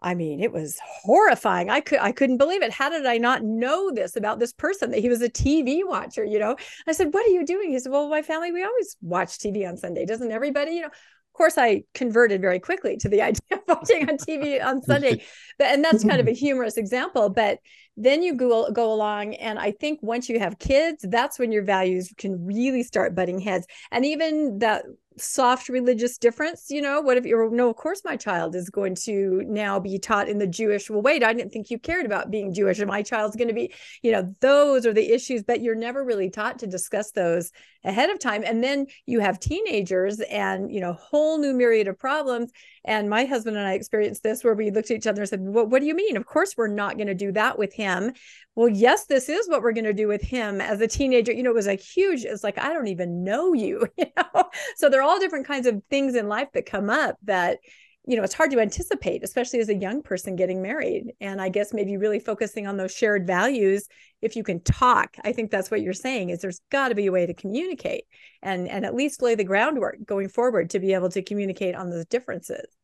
I 0.00 0.14
mean, 0.14 0.40
it 0.40 0.52
was 0.52 0.78
horrifying. 0.84 1.70
I 1.70 1.80
could 1.80 1.98
I 1.98 2.12
couldn't 2.12 2.38
believe 2.38 2.62
it. 2.62 2.70
How 2.70 2.88
did 2.88 3.04
I 3.04 3.18
not 3.18 3.42
know 3.42 3.90
this 3.92 4.14
about 4.14 4.38
this 4.38 4.52
person 4.52 4.90
that 4.92 5.00
he 5.00 5.08
was 5.08 5.22
a 5.22 5.28
TV 5.28 5.80
watcher, 5.84 6.24
you 6.24 6.38
know? 6.38 6.56
I 6.86 6.92
said, 6.92 7.12
"What 7.12 7.26
are 7.26 7.32
you 7.32 7.44
doing?" 7.44 7.70
He 7.70 7.78
said, 7.80 7.90
"Well, 7.90 8.08
my 8.08 8.22
family 8.22 8.52
we 8.52 8.62
always 8.62 8.96
watch 9.00 9.38
TV 9.38 9.68
on 9.68 9.76
Sunday. 9.76 10.04
Doesn't 10.06 10.30
everybody, 10.30 10.72
you 10.72 10.82
know?" 10.82 10.86
Of 10.86 11.32
course, 11.32 11.58
I 11.58 11.82
converted 11.94 12.40
very 12.40 12.60
quickly 12.60 12.96
to 12.98 13.08
the 13.08 13.22
idea 13.30 13.40
of 13.52 13.60
watching 13.66 14.08
on 14.08 14.18
TV 14.18 14.64
on 14.64 14.82
Sunday. 14.82 15.22
But 15.58 15.68
and 15.68 15.84
that's 15.84 16.04
kind 16.04 16.20
of 16.20 16.28
a 16.28 16.32
humorous 16.32 16.76
example, 16.76 17.30
but 17.30 17.58
then 17.98 18.22
you 18.22 18.34
go 18.34 18.70
go 18.70 18.92
along 18.92 19.34
and 19.34 19.58
I 19.58 19.72
think 19.72 20.00
once 20.02 20.28
you 20.28 20.38
have 20.38 20.58
kids, 20.58 21.04
that's 21.08 21.38
when 21.38 21.52
your 21.52 21.64
values 21.64 22.12
can 22.16 22.44
really 22.44 22.82
start 22.82 23.14
butting 23.14 23.40
heads. 23.40 23.66
And 23.90 24.04
even 24.04 24.60
that 24.60 24.84
soft 25.20 25.68
religious 25.68 26.18
difference 26.18 26.66
you 26.70 26.80
know 26.80 27.00
what 27.00 27.16
if 27.16 27.24
you're 27.24 27.50
no 27.50 27.68
of 27.70 27.76
course 27.76 28.02
my 28.04 28.16
child 28.16 28.54
is 28.54 28.70
going 28.70 28.94
to 28.94 29.42
now 29.46 29.78
be 29.78 29.98
taught 29.98 30.28
in 30.28 30.38
the 30.38 30.46
jewish 30.46 30.88
well 30.88 31.02
wait 31.02 31.24
i 31.24 31.32
didn't 31.32 31.50
think 31.52 31.70
you 31.70 31.78
cared 31.78 32.06
about 32.06 32.30
being 32.30 32.54
jewish 32.54 32.78
and 32.78 32.88
my 32.88 33.02
child's 33.02 33.36
going 33.36 33.48
to 33.48 33.54
be 33.54 33.72
you 34.02 34.12
know 34.12 34.32
those 34.40 34.86
are 34.86 34.92
the 34.92 35.12
issues 35.12 35.42
but 35.42 35.60
you're 35.60 35.74
never 35.74 36.04
really 36.04 36.30
taught 36.30 36.58
to 36.58 36.66
discuss 36.66 37.10
those 37.12 37.50
ahead 37.84 38.10
of 38.10 38.18
time 38.18 38.42
and 38.44 38.62
then 38.62 38.86
you 39.06 39.20
have 39.20 39.40
teenagers 39.40 40.20
and 40.20 40.72
you 40.72 40.80
know 40.80 40.92
whole 40.92 41.38
new 41.38 41.52
myriad 41.52 41.88
of 41.88 41.98
problems 41.98 42.50
and 42.88 43.08
my 43.10 43.26
husband 43.26 43.56
and 43.56 43.66
i 43.66 43.74
experienced 43.74 44.22
this 44.22 44.42
where 44.42 44.54
we 44.54 44.70
looked 44.70 44.90
at 44.90 44.96
each 44.96 45.06
other 45.06 45.20
and 45.20 45.28
said 45.28 45.40
well, 45.42 45.66
what 45.66 45.80
do 45.80 45.86
you 45.86 45.94
mean? 45.94 46.16
Of 46.16 46.26
course 46.26 46.54
we're 46.56 46.66
not 46.66 46.96
going 46.96 47.06
to 47.06 47.14
do 47.14 47.30
that 47.32 47.58
with 47.58 47.72
him. 47.74 48.12
Well 48.56 48.68
yes 48.68 49.06
this 49.06 49.28
is 49.28 49.48
what 49.48 49.62
we're 49.62 49.72
going 49.72 49.84
to 49.84 49.92
do 49.92 50.08
with 50.08 50.22
him 50.22 50.60
as 50.60 50.80
a 50.80 50.88
teenager. 50.88 51.32
You 51.32 51.42
know 51.42 51.50
it 51.50 51.54
was 51.54 51.68
a 51.68 51.74
huge 51.74 52.24
it's 52.24 52.42
like 52.42 52.58
i 52.58 52.72
don't 52.72 52.88
even 52.88 53.22
know 53.22 53.52
you 53.52 53.86
you 53.96 54.06
know? 54.16 54.50
So 54.76 54.88
there 54.88 55.00
are 55.00 55.08
all 55.08 55.20
different 55.20 55.46
kinds 55.46 55.66
of 55.66 55.82
things 55.90 56.14
in 56.14 56.28
life 56.28 56.48
that 56.54 56.66
come 56.66 56.90
up 56.90 57.16
that 57.24 57.58
you 58.06 58.16
know 58.16 58.22
it's 58.22 58.34
hard 58.34 58.50
to 58.52 58.60
anticipate 58.60 59.22
especially 59.22 59.60
as 59.60 59.68
a 59.68 59.76
young 59.76 60.02
person 60.02 60.34
getting 60.34 60.62
married. 60.62 61.12
And 61.20 61.40
i 61.40 61.50
guess 61.50 61.74
maybe 61.74 61.96
really 61.98 62.20
focusing 62.20 62.66
on 62.66 62.78
those 62.78 62.94
shared 62.94 63.26
values 63.26 63.86
if 64.22 64.34
you 64.34 64.42
can 64.42 64.62
talk 64.62 65.16
i 65.24 65.32
think 65.32 65.50
that's 65.50 65.70
what 65.70 65.82
you're 65.82 65.92
saying 65.92 66.30
is 66.30 66.40
there's 66.40 66.60
got 66.70 66.88
to 66.88 66.94
be 66.94 67.06
a 67.06 67.12
way 67.12 67.26
to 67.26 67.34
communicate 67.34 68.04
and 68.42 68.66
and 68.66 68.86
at 68.86 68.94
least 68.94 69.22
lay 69.22 69.34
the 69.34 69.44
groundwork 69.44 69.98
going 70.06 70.28
forward 70.28 70.70
to 70.70 70.80
be 70.80 70.94
able 70.94 71.10
to 71.10 71.22
communicate 71.22 71.74
on 71.74 71.90
those 71.90 72.06
differences 72.06 72.77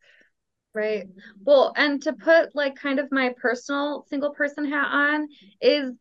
right. 0.75 1.07
Mm-hmm. 1.07 1.19
Well 1.45 1.73
and 1.77 2.03
to 2.03 2.13
put 2.13 2.55
like 2.55 2.77
kind 2.77 2.99
of 2.99 3.11
my 3.11 3.35
personal 3.41 4.05
single 4.09 4.31
person 4.31 4.71
hat 4.71 4.89
on 4.91 5.29
is 5.61 5.93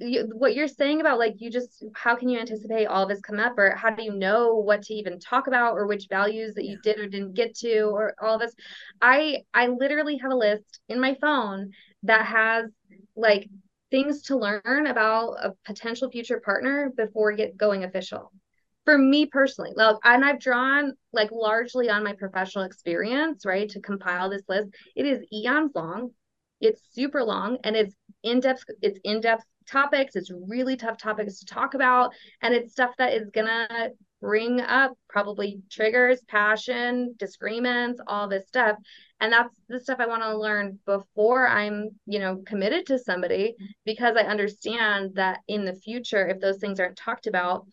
you, 0.00 0.30
what 0.32 0.54
you're 0.54 0.68
saying 0.68 1.00
about 1.00 1.18
like 1.18 1.34
you 1.38 1.50
just 1.50 1.84
how 1.94 2.14
can 2.14 2.28
you 2.28 2.38
anticipate 2.38 2.86
all 2.86 3.02
of 3.02 3.08
this 3.08 3.20
come 3.20 3.40
up? 3.40 3.58
Or 3.58 3.74
how 3.74 3.90
do 3.90 4.02
you 4.02 4.12
know 4.12 4.54
what 4.54 4.82
to 4.82 4.94
even 4.94 5.18
talk 5.18 5.46
about 5.46 5.74
or 5.74 5.86
which 5.86 6.06
values 6.08 6.54
that 6.54 6.64
you 6.64 6.78
did 6.82 6.98
or 6.98 7.08
didn't 7.08 7.34
get 7.34 7.56
to 7.56 7.82
or 7.82 8.14
all 8.20 8.36
of 8.36 8.40
this? 8.40 8.54
I 9.02 9.42
i 9.54 9.66
literally 9.66 10.18
have 10.18 10.30
a 10.30 10.36
list 10.36 10.80
in 10.88 11.00
my 11.00 11.16
phone 11.20 11.72
that 12.04 12.26
has 12.26 12.70
like 13.16 13.48
things 13.90 14.22
to 14.22 14.36
learn 14.36 14.86
about 14.86 15.32
a 15.42 15.52
potential 15.64 16.10
future 16.10 16.40
partner 16.40 16.92
before 16.96 17.32
get 17.32 17.56
going 17.56 17.84
official 17.84 18.32
for 18.88 18.96
me 18.96 19.26
personally 19.26 19.70
like 19.76 19.96
and 20.04 20.24
i've 20.24 20.40
drawn 20.40 20.94
like 21.12 21.30
largely 21.30 21.90
on 21.90 22.02
my 22.02 22.14
professional 22.14 22.64
experience 22.64 23.44
right 23.44 23.68
to 23.68 23.80
compile 23.80 24.30
this 24.30 24.48
list 24.48 24.70
it 24.96 25.04
is 25.04 25.22
eons 25.30 25.72
long 25.74 26.08
it's 26.62 26.80
super 26.92 27.22
long 27.22 27.58
and 27.64 27.76
it's 27.76 27.94
in-depth 28.22 28.64
it's 28.80 28.98
in-depth 29.04 29.44
topics. 29.68 30.16
It's 30.16 30.32
really 30.46 30.76
tough 30.76 30.98
topics 30.98 31.38
to 31.40 31.46
talk 31.46 31.74
about. 31.74 32.12
And 32.42 32.54
it's 32.54 32.72
stuff 32.72 32.90
that 32.98 33.12
is 33.12 33.28
to 33.34 33.92
bring 34.20 34.60
up 34.60 34.94
probably 35.08 35.60
triggers, 35.70 36.20
passion, 36.26 37.14
disagreements, 37.18 38.00
all 38.06 38.28
this 38.28 38.48
stuff. 38.48 38.76
And 39.20 39.32
that's 39.32 39.54
the 39.68 39.80
stuff 39.80 40.00
I 40.00 40.06
want 40.06 40.22
to 40.22 40.36
learn 40.36 40.78
before 40.86 41.46
I'm, 41.46 41.90
you 42.06 42.18
know, 42.18 42.42
committed 42.46 42.86
to 42.86 42.98
somebody 42.98 43.54
because 43.84 44.16
I 44.16 44.22
understand 44.22 45.12
that 45.14 45.40
in 45.46 45.64
the 45.64 45.74
future, 45.74 46.26
if 46.26 46.40
those 46.40 46.58
things 46.58 46.80
aren't 46.80 46.96
talked 46.96 47.26
about, 47.26 47.66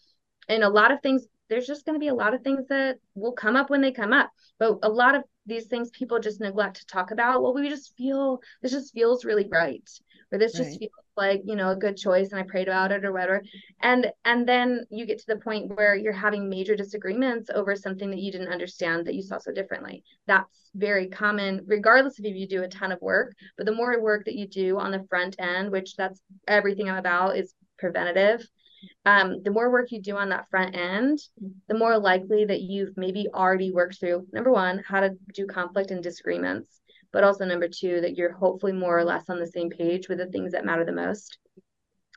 and 0.47 0.63
a 0.63 0.69
lot 0.69 0.91
of 0.91 1.01
things, 1.01 1.25
there's 1.49 1.67
just 1.67 1.85
going 1.85 1.95
to 1.95 1.99
be 1.99 2.07
a 2.07 2.15
lot 2.15 2.33
of 2.33 2.41
things 2.41 2.67
that 2.69 2.97
will 3.13 3.33
come 3.33 3.55
up 3.55 3.69
when 3.69 3.81
they 3.81 3.91
come 3.91 4.13
up. 4.13 4.31
But 4.59 4.79
a 4.83 4.89
lot 4.89 5.15
of 5.15 5.23
these 5.45 5.65
things 5.67 5.89
people 5.91 6.19
just 6.19 6.41
neglect 6.41 6.77
to 6.77 6.85
talk 6.87 7.11
about. 7.11 7.43
Well, 7.43 7.53
we 7.53 7.69
just 7.69 7.95
feel 7.95 8.39
this 8.61 8.71
just 8.71 8.93
feels 8.93 9.25
really 9.25 9.47
right, 9.47 9.87
or 10.31 10.39
this 10.39 10.57
right. 10.57 10.65
just 10.65 10.79
feels 10.79 10.91
like 11.17 11.41
you 11.45 11.55
know 11.55 11.71
a 11.71 11.75
good 11.75 11.97
choice 11.97 12.31
and 12.31 12.39
i 12.39 12.43
prayed 12.43 12.67
about 12.67 12.91
it 12.91 13.05
or 13.05 13.11
whatever 13.11 13.41
and 13.81 14.11
and 14.25 14.47
then 14.47 14.85
you 14.89 15.05
get 15.05 15.19
to 15.19 15.27
the 15.27 15.37
point 15.37 15.73
where 15.75 15.95
you're 15.95 16.13
having 16.13 16.49
major 16.49 16.75
disagreements 16.75 17.49
over 17.53 17.75
something 17.75 18.09
that 18.09 18.19
you 18.19 18.31
didn't 18.31 18.51
understand 18.51 19.05
that 19.05 19.15
you 19.15 19.21
saw 19.21 19.37
so 19.37 19.51
differently 19.51 20.03
that's 20.27 20.71
very 20.75 21.07
common 21.07 21.61
regardless 21.67 22.19
of 22.19 22.25
if 22.25 22.35
you 22.35 22.47
do 22.47 22.63
a 22.63 22.67
ton 22.67 22.91
of 22.91 23.01
work 23.01 23.33
but 23.57 23.65
the 23.65 23.71
more 23.71 23.99
work 24.01 24.25
that 24.25 24.35
you 24.35 24.47
do 24.47 24.77
on 24.77 24.91
the 24.91 25.05
front 25.09 25.35
end 25.39 25.71
which 25.71 25.95
that's 25.95 26.21
everything 26.47 26.89
i'm 26.89 26.97
about 26.97 27.37
is 27.37 27.53
preventative 27.77 28.45
um, 29.05 29.41
the 29.43 29.51
more 29.51 29.71
work 29.71 29.91
you 29.91 30.01
do 30.01 30.17
on 30.17 30.29
that 30.29 30.49
front 30.49 30.75
end, 30.75 31.19
the 31.67 31.77
more 31.77 31.97
likely 31.97 32.45
that 32.45 32.61
you've 32.61 32.95
maybe 32.97 33.27
already 33.33 33.71
worked 33.71 33.99
through 33.99 34.27
number 34.31 34.51
one, 34.51 34.83
how 34.87 34.99
to 34.99 35.11
do 35.33 35.45
conflict 35.45 35.91
and 35.91 36.03
disagreements, 36.03 36.81
but 37.11 37.23
also 37.23 37.45
number 37.45 37.67
two, 37.67 38.01
that 38.01 38.17
you're 38.17 38.33
hopefully 38.33 38.73
more 38.73 38.97
or 38.97 39.03
less 39.03 39.29
on 39.29 39.39
the 39.39 39.47
same 39.47 39.69
page 39.69 40.09
with 40.09 40.17
the 40.17 40.27
things 40.27 40.51
that 40.51 40.65
matter 40.65 40.85
the 40.85 40.91
most. 40.91 41.37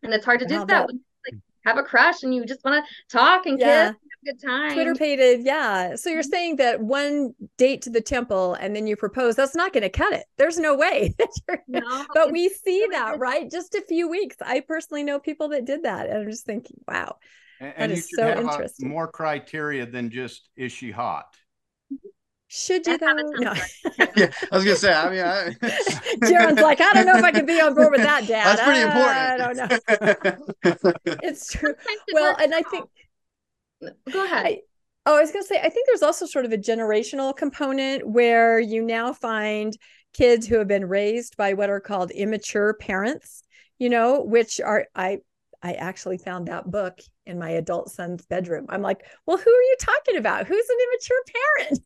And 0.03 0.13
it's 0.13 0.25
hard 0.25 0.41
to 0.41 0.47
do 0.47 0.59
that, 0.59 0.69
that 0.69 0.89
like 0.89 1.41
have 1.65 1.79
a 1.79 1.83
crush 1.83 2.23
and 2.23 2.35
you 2.35 2.45
just 2.45 2.65
want 2.65 2.85
to 2.85 3.17
talk 3.17 3.47
and 3.47 3.59
yeah. 3.59 3.89
kiss 3.89 3.97
good 4.25 4.41
time. 4.41 4.75
Twitter 4.75 4.95
pated, 4.95 5.45
yeah. 5.45 5.97
So 5.97 6.11
you're 6.11 6.23
mm-hmm. 6.23 6.31
saying 6.31 6.57
that 6.57 6.81
one 6.81 7.35
date 7.57 7.83
to 7.83 7.91
the 7.91 8.01
temple 8.01 8.55
and 8.55 8.75
then 8.75 8.87
you 8.87 8.97
propose, 8.97 9.37
that's 9.37 9.55
not 9.55 9.73
going 9.73 9.83
to 9.83 9.91
cut 9.91 10.13
it. 10.13 10.25
There's 10.37 10.59
no 10.59 10.75
way. 10.75 11.15
no, 11.69 12.07
but 12.15 12.33
we 12.33 12.49
see 12.49 12.87
that, 12.93 13.19
right? 13.19 13.51
Just 13.51 13.75
a 13.75 13.83
few 13.83 14.09
weeks. 14.09 14.37
I 14.41 14.61
personally 14.61 15.03
know 15.03 15.19
people 15.19 15.49
that 15.51 15.65
did 15.65 15.85
that. 15.85 16.09
And 16.09 16.19
I'm 16.19 16.31
just 16.31 16.47
thinking, 16.47 16.79
wow, 16.87 17.17
and, 17.61 17.71
that 17.71 17.79
and 17.79 17.93
is 17.93 18.11
so 18.15 18.29
interesting. 18.29 18.89
more 18.89 19.09
criteria 19.09 19.87
than 19.87 20.11
just 20.11 20.49
is 20.57 20.73
she 20.73 20.91
hot? 20.91 21.27
Should 22.51 22.87
you 22.87 22.97
though? 22.97 23.13
No. 23.13 23.53
yeah, 24.17 24.31
I 24.51 24.57
was 24.57 24.65
gonna 24.65 24.77
say. 24.77 24.93
I 24.93 25.11
mean, 25.11 25.21
I... 25.21 25.51
Jarin's 26.27 26.61
like, 26.61 26.81
I 26.81 26.93
don't 26.95 27.05
know 27.05 27.19
if 27.19 27.25
I 27.25 27.31
can 27.31 27.45
be 27.45 27.61
on 27.61 27.75
board 27.75 27.91
with 27.93 28.01
that, 28.01 28.27
Dad. 28.27 28.47
That's 28.47 28.63
pretty 28.63 28.81
important. 28.81 29.19
I 29.19 29.37
don't 29.37 31.05
know. 31.05 31.19
it's 31.23 31.53
true. 31.53 31.75
Well, 32.15 32.35
and 32.41 32.55
I 32.55 32.63
think 32.63 32.89
Go 33.81 34.25
ahead. 34.25 34.47
I, 34.47 34.61
oh, 35.07 35.17
I 35.17 35.21
was 35.21 35.31
going 35.31 35.43
to 35.43 35.49
say, 35.49 35.61
I 35.61 35.69
think 35.69 35.87
there's 35.87 36.03
also 36.03 36.27
sort 36.27 36.45
of 36.45 36.53
a 36.53 36.59
generational 36.59 37.37
component 37.37 38.09
where 38.09 38.59
you 38.59 38.83
now 38.83 39.13
find 39.13 39.77
kids 40.13 40.47
who 40.47 40.59
have 40.59 40.69
been 40.69 40.89
raised 40.89 41.37
by 41.37 41.53
what 41.53 41.71
are 41.71 41.81
called 41.81 42.11
immature 42.11 42.75
parents, 42.75 43.43
you 43.79 43.89
know, 43.89 44.23
which 44.23 44.61
are, 44.61 44.87
I, 44.95 45.19
I 45.63 45.75
actually 45.75 46.19
found 46.19 46.49
that 46.49 46.71
book 46.71 46.99
in 47.29 47.39
my 47.39 47.51
adult 47.51 47.91
son's 47.91 48.25
bedroom. 48.27 48.67
I'm 48.69 48.83
like, 48.83 49.05
well, 49.27 49.37
who 49.37 49.51
are 49.51 49.63
you 49.63 49.77
talking 49.81 50.17
about? 50.17 50.47
Who's 50.47 50.67
an 50.69 50.77
immature 50.89 51.25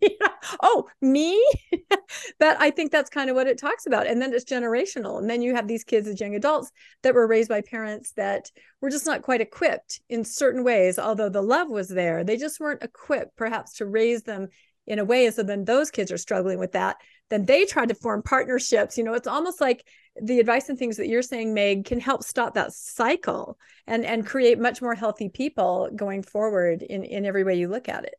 parent? 0.00 0.34
oh, 0.62 0.88
me? 1.00 1.44
but 2.38 2.56
I 2.60 2.70
think 2.70 2.92
that's 2.92 3.10
kind 3.10 3.28
of 3.28 3.36
what 3.36 3.48
it 3.48 3.58
talks 3.58 3.86
about. 3.86 4.06
And 4.06 4.22
then 4.22 4.32
it's 4.32 4.44
generational. 4.44 5.18
And 5.18 5.28
then 5.28 5.42
you 5.42 5.54
have 5.54 5.68
these 5.68 5.84
kids 5.84 6.08
as 6.08 6.20
young 6.20 6.34
adults 6.34 6.70
that 7.02 7.14
were 7.14 7.26
raised 7.26 7.48
by 7.48 7.60
parents 7.60 8.12
that 8.12 8.50
were 8.80 8.90
just 8.90 9.06
not 9.06 9.22
quite 9.22 9.40
equipped 9.40 10.00
in 10.08 10.24
certain 10.24 10.64
ways, 10.64 10.98
although 10.98 11.28
the 11.28 11.42
love 11.42 11.68
was 11.68 11.88
there. 11.88 12.24
They 12.24 12.36
just 12.36 12.60
weren't 12.60 12.82
equipped, 12.82 13.36
perhaps, 13.36 13.74
to 13.74 13.86
raise 13.86 14.22
them 14.22 14.48
in 14.86 14.98
a 14.98 15.04
way. 15.04 15.30
So 15.30 15.42
then 15.42 15.64
those 15.64 15.90
kids 15.90 16.10
are 16.12 16.18
struggling 16.18 16.58
with 16.58 16.72
that. 16.72 16.96
Then 17.30 17.44
they 17.44 17.64
try 17.64 17.86
to 17.86 17.94
form 17.94 18.22
partnerships. 18.22 18.98
You 18.98 19.04
know, 19.04 19.14
it's 19.14 19.28
almost 19.28 19.60
like 19.60 19.86
the 20.20 20.40
advice 20.40 20.68
and 20.68 20.78
things 20.78 20.96
that 20.98 21.08
you're 21.08 21.22
saying 21.22 21.54
meg 21.54 21.84
can 21.86 22.00
help 22.00 22.22
stop 22.22 22.54
that 22.54 22.72
cycle 22.72 23.58
and 23.86 24.04
and 24.04 24.26
create 24.26 24.58
much 24.58 24.82
more 24.82 24.94
healthy 24.94 25.28
people 25.28 25.88
going 25.96 26.22
forward 26.22 26.82
in 26.82 27.04
in 27.04 27.24
every 27.24 27.44
way 27.44 27.54
you 27.54 27.68
look 27.68 27.88
at 27.88 28.04
it 28.04 28.14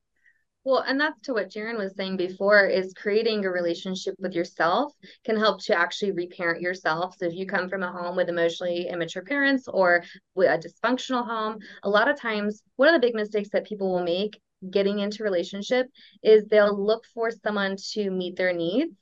well, 0.66 0.84
and 0.88 0.98
that's 0.98 1.20
to 1.24 1.34
what 1.34 1.50
Jarin 1.50 1.78
was 1.78 1.94
saying 1.98 2.16
before 2.16 2.68
is 2.68 2.94
creating 2.94 3.44
a 3.44 3.52
relationship 3.52 4.16
with 4.18 4.34
yourself 4.34 4.94
can 5.26 5.38
help 5.38 5.62
to 5.66 5.78
actually 5.78 6.14
reparent 6.14 6.62
yourself. 6.62 7.16
So 7.18 7.26
if 7.26 7.34
you 7.34 7.46
come 7.46 7.68
from 7.68 7.84
a 7.84 7.92
home 7.92 8.16
with 8.16 8.30
emotionally 8.30 8.88
immature 8.88 9.24
parents 9.24 9.68
or 9.68 10.06
a 10.38 10.58
dysfunctional 10.58 11.26
home, 11.28 11.60
a 11.84 11.90
lot 11.90 12.10
of 12.10 12.20
times 12.20 12.64
one 12.78 12.88
of 12.88 12.94
the 12.94 13.06
big 13.06 13.14
mistakes 13.14 13.50
that 13.52 13.66
people 13.66 13.92
will 13.92 14.06
make 14.06 14.40
getting 14.72 15.00
into 15.00 15.24
relationship 15.24 15.88
is 16.24 16.46
they'll 16.46 16.78
look 16.78 17.06
for 17.14 17.32
someone 17.32 17.76
to 17.94 18.10
meet 18.10 18.36
their 18.36 18.54
needs 18.54 18.96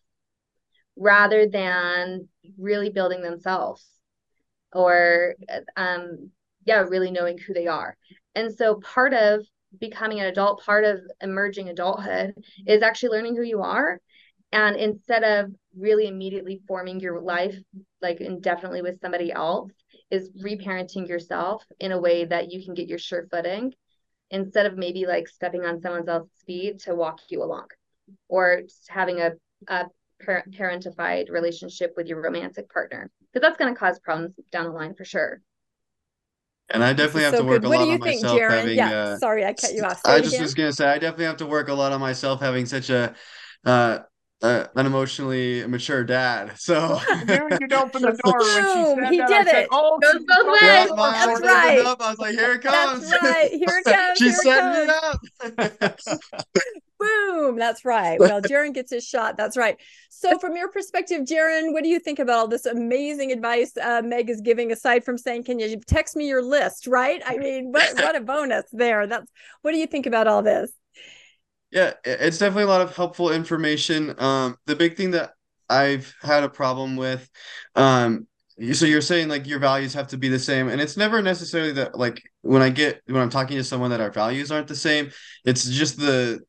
rather 0.96 1.48
than 1.48 2.28
really 2.58 2.90
building 2.90 3.22
themselves 3.22 3.86
or 4.74 5.36
um 5.76 6.30
yeah 6.66 6.82
really 6.82 7.12
knowing 7.12 7.38
who 7.38 7.54
they 7.54 7.68
are. 7.68 7.98
And 8.36 8.54
so 8.54 8.76
part 8.76 9.14
of 9.14 9.46
becoming 9.80 10.20
an 10.20 10.28
adult 10.28 10.64
part 10.64 10.84
of 10.84 11.00
emerging 11.22 11.70
adulthood 11.70 12.34
is 12.68 12.84
actually 12.84 13.10
learning 13.10 13.36
who 13.36 13.44
you 13.44 13.62
are. 13.62 14.00
And 14.52 14.76
instead 14.76 15.24
of 15.24 15.54
really 15.78 16.08
immediately 16.08 16.60
forming 16.68 17.00
your 17.00 17.22
life 17.22 17.56
like 18.02 18.20
indefinitely 18.20 18.82
with 18.82 19.00
somebody 19.00 19.32
else 19.32 19.72
is 20.10 20.30
reparenting 20.44 21.08
yourself 21.08 21.64
in 21.80 21.94
a 21.94 22.00
way 22.00 22.26
that 22.26 22.52
you 22.52 22.64
can 22.64 22.74
get 22.74 22.90
your 22.90 23.00
sure 23.00 23.28
footing 23.32 23.74
instead 24.32 24.66
of 24.66 24.78
maybe 24.78 25.06
like 25.06 25.28
stepping 25.28 25.66
on 25.66 25.82
someone 25.82 26.08
else's 26.08 26.32
feet 26.48 26.80
to 26.80 26.96
walk 26.96 27.20
you 27.30 27.44
along 27.44 27.68
or 28.30 28.62
having 28.88 29.22
a, 29.22 29.32
a 29.68 29.86
parentified 30.26 31.30
relationship 31.30 31.94
with 31.98 32.08
your 32.08 32.22
romantic 32.22 32.72
partner 32.72 33.10
because 33.34 33.48
that's 33.48 33.58
going 33.58 33.74
to 33.74 33.80
cause 33.80 34.00
problems 34.00 34.34
down 34.52 34.66
the 34.66 34.72
line 34.72 34.94
for 34.94 35.06
sure 35.06 35.42
and 36.74 36.84
I 36.84 36.94
definitely 36.94 37.24
have 37.24 37.34
so 37.34 37.44
to 37.44 37.50
work 37.50 37.62
good. 37.62 37.68
a 37.68 37.70
what 37.70 37.80
lot 37.80 37.90
on 37.90 38.00
think, 38.00 38.22
myself 38.22 38.40
Jarin? 38.40 38.50
having. 38.60 38.78
Yeah, 38.78 38.92
uh, 38.92 39.18
sorry, 39.18 39.46
I 39.46 39.54
cut 39.54 39.74
you 39.74 39.84
off. 39.84 40.02
Say 40.02 40.14
I 40.14 40.20
just 40.20 40.30
again. 40.30 40.44
was 40.44 40.54
gonna 40.54 40.72
say 40.72 40.88
I 40.88 40.98
definitely 40.98 41.26
have 41.26 41.38
to 41.38 41.46
work 41.46 41.68
a 41.70 41.74
lot 41.74 41.92
on 41.92 42.00
myself 42.00 42.40
having 42.40 42.66
such 42.66 42.90
a 42.90 43.14
uh, 43.66 44.00
uh, 44.42 44.66
an 44.76 44.86
emotionally 44.86 45.66
mature 45.68 46.04
dad. 46.04 46.54
So 46.58 47.00
you 47.28 47.68
don't 47.68 47.90
open 47.96 48.02
the 48.02 48.18
door 48.24 48.96
when 48.96 49.12
she 49.12 49.18
he 49.18 49.26
did 49.28 49.48
it. 49.48 49.68
oh, 49.72 50.00
Goes 50.00 50.24
both 50.28 50.48
ways. 50.48 50.90
That's 50.90 51.42
right. 51.42 51.80
Up, 51.86 52.02
I 52.02 52.10
was 52.10 52.20
like, 52.20 52.34
here 52.36 52.54
it 52.54 52.62
comes. 52.62 53.10
That's 53.10 53.24
right. 53.24 53.52
Here 53.52 53.68
it 53.68 53.84
comes. 53.96 54.18
She's 54.18 54.42
setting 54.42 54.90
it 54.90 55.70
up. 55.70 55.98
Boom. 57.00 57.58
That's 57.58 57.84
right. 57.84 58.20
Well, 58.20 58.42
Jarin 58.42 58.74
gets 58.74 58.92
his 58.92 59.04
shot. 59.04 59.36
That's 59.36 59.58
right. 59.58 59.76
So, 60.10 60.38
from 60.38 60.56
your 60.56 60.70
perspective, 60.70 61.22
Jarin, 61.24 61.74
what 61.74 61.82
do 61.84 61.90
you 61.90 62.00
think 62.00 62.20
about 62.20 62.38
all 62.38 62.48
this 62.48 62.68
amazing 62.68 63.32
advice 63.32 63.76
uh, 63.82 64.04
Meg 64.06 64.30
is 64.30 64.40
giving? 64.42 64.72
Aside 64.72 65.04
from 65.04 65.18
saying, 65.18 65.46
"Can 65.46 65.58
you 65.58 65.80
text 65.88 66.16
me 66.16 66.28
your 66.28 66.44
list?" 66.44 66.86
Right? 66.86 67.22
I 67.26 67.38
mean, 67.38 67.72
what 67.72 67.96
what 67.96 68.16
a 68.16 68.22
bonus 68.22 68.66
there. 68.72 69.08
That's 69.08 69.32
what 69.64 69.72
do 69.72 69.78
you 69.80 69.88
think 69.88 70.06
about 70.06 70.28
all 70.28 70.44
this? 70.44 70.72
Yeah, 71.72 71.94
it's 72.04 72.38
definitely 72.38 72.64
a 72.64 72.68
lot 72.68 72.82
of 72.82 72.96
helpful 72.96 73.32
information. 73.32 74.14
Um, 74.20 74.58
the 74.66 74.76
big 74.76 74.98
thing 74.98 75.12
that 75.12 75.32
I've 75.70 76.14
had 76.22 76.44
a 76.44 76.50
problem 76.50 76.98
with, 76.98 77.30
um, 77.76 78.28
so 78.74 78.86
you're 78.86 79.02
saying 79.02 79.30
like 79.30 79.48
your 79.48 79.60
values 79.60 79.94
have 79.94 80.08
to 80.08 80.18
be 80.18 80.28
the 80.28 80.38
same, 80.40 80.68
and 80.68 80.82
it's 80.82 80.98
never 80.98 81.22
necessarily 81.22 81.72
that 81.74 81.98
like 81.98 82.22
when 82.42 82.62
I 82.62 82.70
get 82.70 83.02
when 83.06 83.22
I'm 83.22 83.30
talking 83.30 83.58
to 83.58 83.64
someone 83.64 83.90
that 83.92 84.02
our 84.02 84.12
values 84.12 84.52
aren't 84.52 84.68
the 84.68 84.76
same, 84.76 85.12
it's 85.46 85.68
just 85.70 85.98
the 85.98 86.42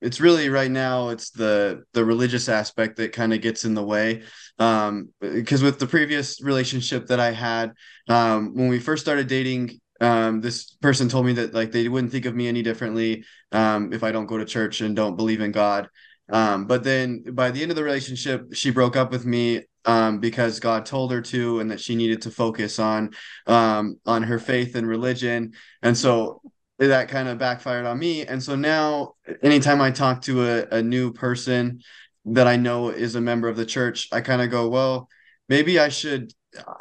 it's 0.00 0.20
really 0.20 0.48
right 0.50 0.70
now 0.70 1.08
it's 1.10 1.30
the 1.30 1.84
the 1.94 2.04
religious 2.04 2.48
aspect 2.48 2.96
that 2.96 3.12
kind 3.12 3.34
of 3.34 3.40
gets 3.40 3.64
in 3.64 3.74
the 3.74 3.82
way 3.84 4.22
um 4.58 5.08
because 5.20 5.62
with 5.62 5.78
the 5.78 5.86
previous 5.86 6.40
relationship 6.42 7.06
that 7.06 7.20
i 7.20 7.32
had 7.32 7.72
um 8.08 8.54
when 8.54 8.68
we 8.68 8.78
first 8.78 9.02
started 9.02 9.26
dating 9.28 9.80
um, 10.00 10.40
this 10.40 10.70
person 10.74 11.08
told 11.08 11.26
me 11.26 11.32
that 11.34 11.54
like 11.54 11.72
they 11.72 11.88
wouldn't 11.88 12.12
think 12.12 12.26
of 12.26 12.34
me 12.34 12.48
any 12.48 12.62
differently 12.62 13.24
um, 13.52 13.92
if 13.92 14.02
I 14.02 14.12
don't 14.12 14.26
go 14.26 14.38
to 14.38 14.44
church 14.44 14.80
and 14.80 14.94
don't 14.94 15.16
believe 15.16 15.40
in 15.40 15.52
God. 15.52 15.88
Um, 16.30 16.66
but 16.66 16.84
then 16.84 17.24
by 17.32 17.50
the 17.50 17.62
end 17.62 17.70
of 17.70 17.76
the 17.76 17.84
relationship, 17.84 18.54
she 18.54 18.70
broke 18.70 18.96
up 18.96 19.10
with 19.10 19.24
me 19.24 19.62
um, 19.84 20.20
because 20.20 20.60
God 20.60 20.84
told 20.84 21.10
her 21.12 21.22
to, 21.22 21.60
and 21.60 21.70
that 21.70 21.80
she 21.80 21.96
needed 21.96 22.22
to 22.22 22.30
focus 22.30 22.78
on 22.78 23.14
um, 23.46 23.98
on 24.04 24.22
her 24.24 24.38
faith 24.38 24.74
and 24.74 24.86
religion. 24.86 25.54
And 25.82 25.96
so 25.96 26.42
that 26.78 27.08
kind 27.08 27.28
of 27.28 27.38
backfired 27.38 27.86
on 27.86 27.98
me. 27.98 28.24
And 28.24 28.42
so 28.42 28.54
now, 28.54 29.14
anytime 29.42 29.80
I 29.80 29.90
talk 29.90 30.22
to 30.22 30.46
a, 30.46 30.76
a 30.76 30.82
new 30.82 31.12
person 31.12 31.80
that 32.26 32.46
I 32.46 32.56
know 32.56 32.90
is 32.90 33.14
a 33.14 33.20
member 33.20 33.48
of 33.48 33.56
the 33.56 33.66
church, 33.66 34.08
I 34.12 34.20
kind 34.20 34.42
of 34.42 34.50
go, 34.50 34.68
well, 34.68 35.08
maybe 35.48 35.78
I 35.78 35.88
should 35.88 36.32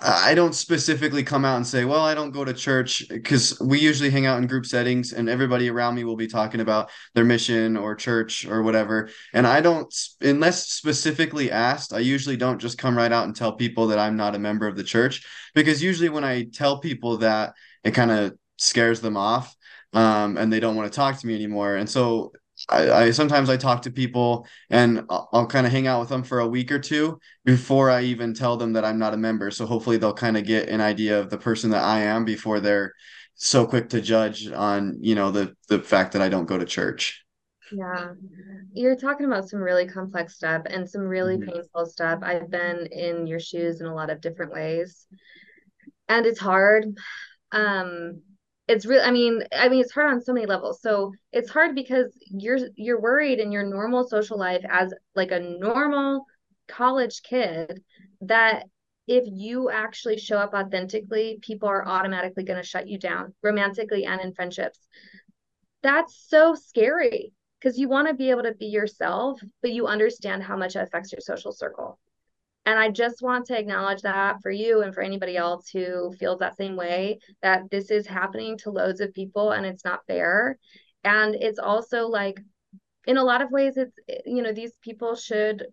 I 0.02 0.34
don't 0.34 0.56
specifically 0.56 1.24
come 1.24 1.44
out 1.44 1.58
and 1.58 1.68
say, 1.68 1.84
well, 1.84 2.02
I 2.02 2.14
don't 2.14 2.32
go 2.32 2.46
to 2.46 2.54
church 2.54 3.04
because 3.10 3.60
we 3.60 3.80
usually 3.80 4.10
hang 4.10 4.26
out 4.26 4.38
in 4.38 4.48
group 4.48 4.66
settings 4.66 5.12
and 5.12 5.28
everybody 5.28 5.70
around 5.70 5.96
me 5.96 6.06
will 6.06 6.16
be 6.16 6.28
talking 6.28 6.62
about 6.62 6.90
their 7.16 7.26
mission 7.26 7.76
or 7.76 7.94
church 7.94 8.46
or 8.46 8.64
whatever. 8.64 9.10
And 9.34 9.46
I 9.46 9.60
don't, 9.60 9.94
unless 10.22 10.68
specifically 10.68 11.52
asked, 11.52 11.92
I 11.92 12.00
usually 12.00 12.38
don't 12.38 12.60
just 12.60 12.78
come 12.78 12.98
right 12.98 13.12
out 13.12 13.26
and 13.26 13.36
tell 13.36 13.54
people 13.54 13.88
that 13.88 14.00
I'm 14.00 14.16
not 14.16 14.36
a 14.36 14.40
member 14.40 14.68
of 14.68 14.78
the 14.78 14.86
church 14.86 15.26
because 15.54 15.84
usually 15.84 16.10
when 16.10 16.24
I 16.24 16.46
tell 16.46 16.80
people 16.80 17.18
that, 17.18 17.54
it 17.84 17.92
kind 17.92 18.12
of 18.12 18.38
scares 18.58 19.02
them 19.02 19.18
off 19.18 19.54
um, 19.94 20.38
and 20.38 20.52
they 20.52 20.62
don't 20.62 20.78
want 20.78 20.92
to 20.92 20.96
talk 20.96 21.20
to 21.20 21.28
me 21.28 21.36
anymore. 21.36 21.76
And 21.76 21.90
so 21.90 22.32
I, 22.70 22.92
I, 22.92 23.12
sometimes 23.12 23.50
I 23.50 23.58
talk 23.58 23.82
to 23.84 23.92
people 23.92 24.46
and 24.70 25.06
I'll, 25.10 25.30
I'll 25.32 25.48
kind 25.48 25.66
of 25.66 25.72
hang 25.72 25.88
out 25.88 26.00
with 26.02 26.10
them 26.10 26.24
for 26.24 26.40
a 26.40 26.48
week 26.48 26.72
or 26.72 26.80
two 26.80 27.20
before 27.46 27.90
I 27.90 28.02
even 28.04 28.34
tell 28.34 28.58
them 28.58 28.74
that 28.74 28.84
I'm 28.84 29.00
not 29.00 29.14
a 29.14 29.18
member. 29.18 29.52
So 29.52 29.66
hopefully 29.66 29.98
they'll 29.98 30.14
kind 30.14 30.38
of 30.38 30.46
get 30.46 30.70
an 30.70 30.82
idea 30.82 31.20
of 31.20 31.30
the 31.30 31.38
person 31.38 31.70
that 31.72 31.84
I 31.84 32.02
am 32.02 32.26
before 32.26 32.60
they're 32.60 32.94
so 33.38 33.68
quick 33.68 33.90
to 33.90 34.02
judge 34.02 34.52
on 34.52 34.98
you 35.00 35.16
know 35.16 35.32
the 35.32 35.56
the 35.70 35.80
fact 35.80 36.14
that 36.14 36.22
I 36.22 36.30
don't 36.30 36.48
go 36.48 36.58
to 36.58 36.66
church. 36.66 37.24
Yeah, 37.72 38.14
you're 38.74 38.96
talking 38.96 39.26
about 39.26 39.48
some 39.48 39.60
really 39.60 39.88
complex 39.88 40.36
stuff 40.36 40.64
and 40.66 40.90
some 40.90 41.02
really 41.02 41.38
mm-hmm. 41.38 41.52
painful 41.52 41.86
stuff. 41.86 42.20
I've 42.24 42.50
been 42.50 42.88
in 42.88 43.28
your 43.28 43.40
shoes 43.40 43.80
in 43.80 43.88
a 43.88 43.94
lot 43.94 44.10
of 44.10 44.22
different 44.22 44.54
ways, 44.54 45.06
and 46.10 46.26
it's 46.26 46.40
hard. 46.40 46.98
Um, 47.52 48.22
it's 48.68 48.86
real 48.86 49.02
i 49.04 49.12
mean 49.12 49.44
i 49.54 49.70
mean 49.70 49.80
it's 49.82 49.92
hard 49.92 50.12
on 50.12 50.22
so 50.22 50.34
many 50.34 50.46
levels 50.46 50.82
so 50.82 51.12
it's 51.32 51.50
hard 51.50 51.74
because 51.76 52.12
you're 52.26 52.60
you're 52.76 53.02
worried 53.02 53.40
in 53.40 53.52
your 53.52 53.64
normal 53.64 54.08
social 54.08 54.38
life 54.38 54.64
as 54.70 54.94
like 55.16 55.32
a 55.32 55.40
normal 55.40 56.26
college 56.68 57.22
kid 57.24 57.82
that 58.22 58.66
if 59.08 59.24
you 59.26 59.70
actually 59.70 60.18
show 60.18 60.38
up 60.38 60.54
authentically, 60.54 61.40
people 61.42 61.70
are 61.70 61.88
automatically 61.88 62.44
going 62.44 62.62
to 62.62 62.68
shut 62.68 62.88
you 62.88 63.00
down 63.00 63.34
romantically 63.42 64.06
and 64.06 64.20
in 64.22 64.34
friendships. 64.34 64.80
That's 65.82 66.26
so 66.28 66.56
scary 66.56 67.32
because 67.60 67.78
you 67.78 67.88
want 67.88 68.10
to 68.10 68.14
be 68.14 68.30
able 68.30 68.44
to 68.44 68.54
be 68.54 68.66
yourself, 68.66 69.40
but 69.62 69.72
you 69.72 69.88
understand 69.88 70.44
how 70.44 70.58
much 70.58 70.76
it 70.76 70.82
affects 70.82 71.12
your 71.14 71.22
social 71.22 71.54
circle. 71.54 71.98
And 72.68 72.78
I 72.78 72.90
just 72.90 73.22
want 73.22 73.46
to 73.46 73.58
acknowledge 73.58 74.02
that 74.02 74.42
for 74.42 74.52
you 74.52 74.82
and 74.82 74.94
for 74.94 75.02
anybody 75.02 75.38
else 75.38 75.70
who 75.70 76.12
feels 76.20 76.40
that 76.40 76.58
same 76.58 76.76
way 76.76 77.20
that 77.42 77.62
this 77.72 77.90
is 77.90 78.06
happening 78.06 78.58
to 78.58 78.72
loads 78.72 79.00
of 79.00 79.14
people 79.14 79.52
and 79.52 79.66
it's 79.66 79.86
not 79.86 80.06
fair. 80.06 80.58
And 81.06 81.34
it's 81.34 81.60
also 81.60 82.08
like, 82.08 82.42
in 83.06 83.16
a 83.16 83.24
lot 83.24 83.42
of 83.42 83.52
ways, 83.52 83.78
it's, 83.78 83.98
you 84.26 84.44
know, 84.44 84.52
these 84.52 84.74
people 84.82 85.16
should 85.16 85.66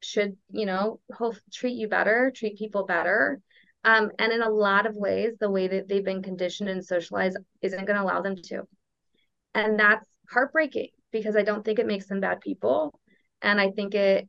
should 0.00 0.36
you 0.50 0.64
know 0.64 1.00
hope 1.12 1.34
treat 1.52 1.74
you 1.74 1.86
better 1.86 2.32
treat 2.34 2.56
people 2.56 2.86
better. 2.86 3.42
Um, 3.84 4.10
and 4.18 4.32
in 4.32 4.40
a 4.40 4.48
lot 4.48 4.86
of 4.86 4.96
ways 4.96 5.34
the 5.38 5.50
way 5.50 5.68
that 5.68 5.86
they've 5.86 6.04
been 6.04 6.22
conditioned 6.22 6.70
and 6.70 6.82
socialized 6.82 7.36
isn't 7.60 7.84
going 7.84 7.96
to 7.98 8.02
allow 8.02 8.22
them 8.22 8.36
to. 8.44 8.62
And 9.54 9.78
that's 9.78 10.06
heartbreaking 10.30 10.88
because 11.12 11.36
i 11.36 11.42
don't 11.42 11.62
think 11.62 11.78
it 11.78 11.86
makes 11.86 12.06
them 12.06 12.20
bad 12.20 12.40
people. 12.40 12.98
And 13.42 13.60
i 13.60 13.70
think 13.70 13.94
it 13.94 14.28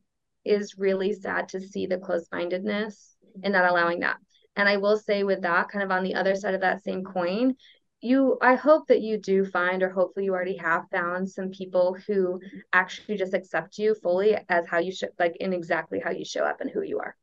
is 0.50 0.78
really 0.78 1.14
sad 1.14 1.48
to 1.50 1.60
see 1.60 1.86
the 1.86 1.98
closed-mindedness 1.98 3.16
and 3.44 3.54
not 3.54 3.70
allowing 3.70 4.00
that. 4.02 4.18
And 4.56 4.68
i 4.68 4.78
will 4.78 4.98
say 4.98 5.24
with 5.24 5.42
that 5.44 5.70
kind 5.70 5.84
of 5.84 5.92
on 5.92 6.04
the 6.04 6.16
other 6.16 6.36
side 6.36 6.54
of 6.54 6.62
that 6.62 6.84
same 6.84 7.04
coin 7.04 7.56
you 8.02 8.38
i 8.42 8.56
hope 8.56 8.88
that 8.88 9.02
you 9.02 9.18
do 9.18 9.46
find 9.46 9.84
or 9.84 9.90
hopefully 9.90 10.26
you 10.26 10.34
already 10.34 10.58
have 10.58 10.90
found 10.92 11.30
some 11.30 11.50
people 11.50 11.98
who 12.08 12.40
actually 12.72 13.18
just 13.18 13.34
accept 13.34 13.78
you 13.78 13.96
fully 13.96 14.38
as 14.48 14.66
how 14.68 14.80
you 14.80 14.92
should 14.92 15.10
like 15.20 15.36
in 15.38 15.54
exactly 15.54 16.00
how 16.00 16.12
you 16.12 16.26
show 16.26 16.44
up 16.44 16.62
and 16.62 16.70
who 16.70 16.82
you 16.82 17.00
are. 17.00 17.16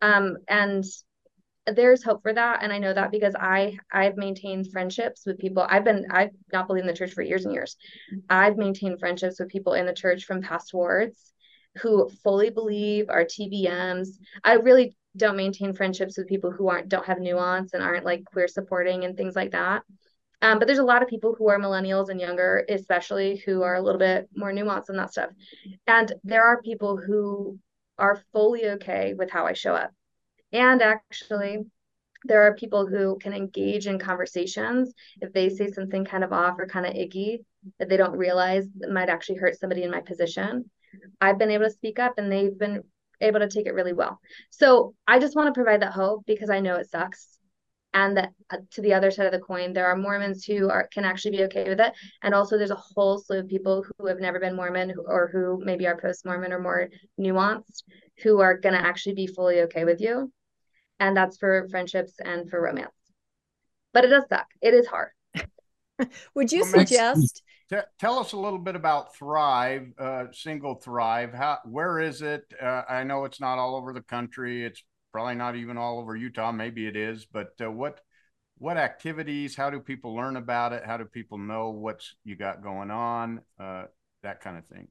Um 0.00 0.38
and 0.48 0.84
there's 1.66 2.02
hope 2.02 2.22
for 2.22 2.32
that. 2.32 2.62
And 2.62 2.72
i 2.72 2.78
know 2.78 2.92
that 2.92 3.10
because 3.10 3.34
i 3.38 3.76
i've 3.92 4.16
maintained 4.16 4.70
friendships 4.70 5.24
with 5.24 5.38
people. 5.38 5.64
I've 5.68 5.84
been 5.84 6.06
i've 6.10 6.30
not 6.52 6.66
believed 6.66 6.86
in 6.86 6.92
the 6.92 6.98
church 6.98 7.12
for 7.12 7.22
years 7.22 7.44
and 7.44 7.54
years. 7.54 7.76
I've 8.28 8.56
maintained 8.56 9.00
friendships 9.00 9.40
with 9.40 9.48
people 9.48 9.74
in 9.74 9.86
the 9.86 9.94
church 9.94 10.24
from 10.24 10.42
past 10.42 10.74
wards 10.74 11.31
who 11.80 12.08
fully 12.22 12.50
believe 12.50 13.08
are 13.08 13.24
tbms 13.24 14.08
i 14.44 14.54
really 14.54 14.96
don't 15.16 15.36
maintain 15.36 15.74
friendships 15.74 16.16
with 16.16 16.26
people 16.26 16.50
who 16.50 16.68
aren't 16.68 16.88
don't 16.88 17.06
have 17.06 17.20
nuance 17.20 17.74
and 17.74 17.82
aren't 17.82 18.04
like 18.04 18.24
queer 18.24 18.48
supporting 18.48 19.04
and 19.04 19.16
things 19.16 19.36
like 19.36 19.52
that 19.52 19.82
um, 20.42 20.58
but 20.58 20.66
there's 20.66 20.80
a 20.80 20.84
lot 20.84 21.02
of 21.02 21.08
people 21.08 21.36
who 21.38 21.48
are 21.48 21.58
millennials 21.58 22.08
and 22.08 22.20
younger, 22.20 22.66
especially 22.68 23.36
who 23.46 23.62
are 23.62 23.76
a 23.76 23.80
little 23.80 24.00
bit 24.00 24.28
more 24.34 24.52
nuanced 24.52 24.90
in 24.90 24.96
that 24.96 25.12
stuff. 25.12 25.30
And 25.86 26.12
there 26.24 26.44
are 26.44 26.60
people 26.60 26.96
who 26.96 27.60
are 27.96 28.24
fully 28.32 28.66
okay 28.70 29.14
with 29.14 29.30
how 29.30 29.46
I 29.46 29.52
show 29.52 29.72
up. 29.72 29.92
And 30.52 30.82
actually, 30.82 31.58
there 32.24 32.42
are 32.42 32.56
people 32.56 32.86
who 32.86 33.18
can 33.20 33.32
engage 33.32 33.86
in 33.86 34.00
conversations 34.00 34.92
if 35.20 35.32
they 35.32 35.48
say 35.48 35.70
something 35.70 36.04
kind 36.04 36.24
of 36.24 36.32
off 36.32 36.58
or 36.58 36.66
kind 36.66 36.86
of 36.86 36.96
icky 36.96 37.44
that 37.78 37.88
they 37.88 37.96
don't 37.96 38.18
realize 38.18 38.66
might 38.90 39.08
actually 39.08 39.38
hurt 39.38 39.58
somebody 39.58 39.84
in 39.84 39.92
my 39.92 40.00
position. 40.00 40.68
I've 41.20 41.38
been 41.38 41.50
able 41.50 41.64
to 41.64 41.70
speak 41.70 41.98
up 41.98 42.14
and 42.18 42.30
they've 42.30 42.58
been 42.58 42.82
able 43.20 43.40
to 43.40 43.48
take 43.48 43.66
it 43.66 43.74
really 43.74 43.92
well. 43.92 44.18
So 44.50 44.94
I 45.06 45.18
just 45.18 45.36
want 45.36 45.48
to 45.48 45.58
provide 45.58 45.82
that 45.82 45.92
hope 45.92 46.24
because 46.26 46.50
I 46.50 46.60
know 46.60 46.76
it 46.76 46.90
sucks. 46.90 47.38
And 47.94 48.16
that 48.16 48.30
uh, 48.50 48.56
to 48.70 48.80
the 48.80 48.94
other 48.94 49.10
side 49.10 49.26
of 49.26 49.32
the 49.32 49.38
coin 49.38 49.74
there 49.74 49.84
are 49.84 49.96
mormons 49.96 50.44
who 50.46 50.70
are 50.70 50.88
can 50.94 51.04
actually 51.04 51.32
be 51.32 51.44
okay 51.44 51.68
with 51.68 51.78
it. 51.78 51.92
And 52.22 52.34
also 52.34 52.56
there's 52.56 52.70
a 52.70 52.74
whole 52.74 53.18
slew 53.18 53.40
of 53.40 53.48
people 53.48 53.84
who 53.98 54.06
have 54.06 54.18
never 54.18 54.40
been 54.40 54.56
mormon 54.56 54.94
or 55.06 55.28
who 55.30 55.62
maybe 55.62 55.86
are 55.86 56.00
post-mormon 56.00 56.52
or 56.52 56.58
more 56.58 56.88
nuanced 57.20 57.82
who 58.22 58.40
are 58.40 58.56
going 58.56 58.74
to 58.74 58.80
actually 58.80 59.14
be 59.14 59.26
fully 59.26 59.60
okay 59.62 59.84
with 59.84 60.00
you. 60.00 60.32
And 61.00 61.14
that's 61.14 61.36
for 61.36 61.68
friendships 61.70 62.14
and 62.24 62.48
for 62.48 62.62
romance. 62.62 62.92
But 63.92 64.06
it 64.06 64.08
does 64.08 64.24
suck. 64.28 64.46
It 64.62 64.72
is 64.72 64.86
hard. 64.86 65.10
Would 66.34 66.50
you 66.50 66.62
well, 66.62 66.70
suggest 67.72 67.88
tell 67.98 68.18
us 68.18 68.32
a 68.32 68.36
little 68.36 68.58
bit 68.58 68.76
about 68.76 69.14
thrive 69.16 69.86
uh, 69.98 70.24
single 70.32 70.74
thrive 70.74 71.32
how 71.32 71.58
where 71.64 72.00
is 72.00 72.22
it 72.22 72.42
uh, 72.60 72.82
i 72.88 73.02
know 73.02 73.24
it's 73.24 73.40
not 73.40 73.58
all 73.58 73.76
over 73.76 73.92
the 73.92 74.02
country 74.02 74.64
it's 74.64 74.82
probably 75.12 75.34
not 75.34 75.54
even 75.56 75.76
all 75.76 76.00
over 76.00 76.16
Utah. 76.16 76.50
Maybe 76.50 76.86
it 76.86 76.96
is, 76.96 77.26
but 77.26 77.52
uh, 77.62 77.70
what 77.70 78.00
what 78.58 78.76
activities? 78.76 79.54
How 79.54 79.70
do 79.70 79.80
people 79.80 80.14
learn 80.14 80.36
about 80.36 80.72
it? 80.72 80.84
How 80.84 80.96
do 80.96 81.04
people 81.04 81.38
know 81.38 81.70
what's 81.70 82.14
you 82.24 82.36
got 82.36 82.62
going 82.62 82.90
on? 82.90 83.40
Uh, 83.60 83.84
that 84.22 84.40
kind 84.40 84.56
of 84.56 84.66
thing. 84.66 84.88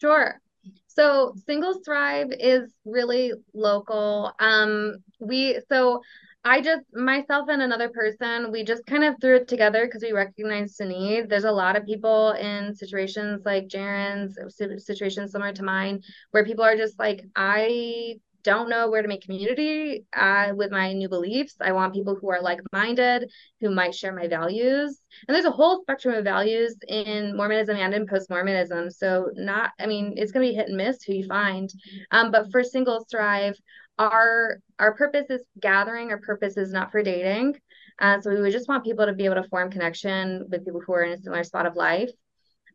Sure. 0.00 0.40
So 0.88 1.34
Singles 1.46 1.78
Thrive 1.84 2.32
is 2.32 2.74
really 2.84 3.32
local. 3.54 4.32
Um, 4.40 4.96
we 5.20 5.60
so 5.68 6.02
I 6.46 6.60
just 6.60 6.84
myself 6.94 7.48
and 7.48 7.60
another 7.60 7.88
person, 7.88 8.52
we 8.52 8.62
just 8.62 8.86
kind 8.86 9.02
of 9.02 9.16
threw 9.20 9.34
it 9.34 9.48
together 9.48 9.84
because 9.84 10.02
we 10.02 10.12
recognized 10.12 10.78
the 10.78 10.84
need. 10.84 11.28
There's 11.28 11.42
a 11.42 11.50
lot 11.50 11.74
of 11.74 11.84
people 11.84 12.30
in 12.40 12.72
situations 12.72 13.42
like 13.44 13.66
Jarin's, 13.66 14.38
situations 14.86 15.32
similar 15.32 15.52
to 15.54 15.64
mine, 15.64 16.02
where 16.30 16.44
people 16.44 16.62
are 16.62 16.76
just 16.76 17.00
like, 17.00 17.24
I 17.34 18.20
don't 18.44 18.68
know 18.68 18.88
where 18.88 19.02
to 19.02 19.08
make 19.08 19.22
community 19.22 20.04
uh, 20.16 20.52
with 20.54 20.70
my 20.70 20.92
new 20.92 21.08
beliefs. 21.08 21.56
I 21.60 21.72
want 21.72 21.94
people 21.94 22.14
who 22.14 22.30
are 22.30 22.40
like 22.40 22.60
minded, 22.72 23.28
who 23.60 23.72
might 23.72 23.92
share 23.92 24.14
my 24.14 24.28
values. 24.28 25.00
And 25.26 25.34
there's 25.34 25.46
a 25.46 25.50
whole 25.50 25.82
spectrum 25.82 26.14
of 26.14 26.22
values 26.22 26.76
in 26.86 27.36
Mormonism 27.36 27.76
and 27.76 27.92
in 27.92 28.06
post 28.06 28.30
Mormonism. 28.30 28.88
So, 28.92 29.30
not, 29.34 29.72
I 29.80 29.86
mean, 29.86 30.14
it's 30.16 30.30
going 30.30 30.46
to 30.46 30.52
be 30.52 30.56
hit 30.56 30.68
and 30.68 30.76
miss 30.76 31.02
who 31.02 31.14
you 31.14 31.26
find. 31.26 31.68
Um, 32.12 32.30
but 32.30 32.52
for 32.52 32.62
Singles 32.62 33.06
Thrive, 33.10 33.56
our 33.98 34.60
our 34.78 34.94
purpose 34.94 35.26
is 35.30 35.42
gathering. 35.60 36.10
Our 36.10 36.18
purpose 36.18 36.56
is 36.56 36.72
not 36.72 36.92
for 36.92 37.02
dating. 37.02 37.56
Uh, 37.98 38.20
so 38.20 38.30
we 38.30 38.40
would 38.40 38.52
just 38.52 38.68
want 38.68 38.84
people 38.84 39.06
to 39.06 39.14
be 39.14 39.24
able 39.24 39.36
to 39.36 39.48
form 39.48 39.70
connection 39.70 40.46
with 40.50 40.64
people 40.64 40.82
who 40.86 40.92
are 40.92 41.02
in 41.02 41.12
a 41.12 41.18
similar 41.18 41.44
spot 41.44 41.66
of 41.66 41.76
life. 41.76 42.10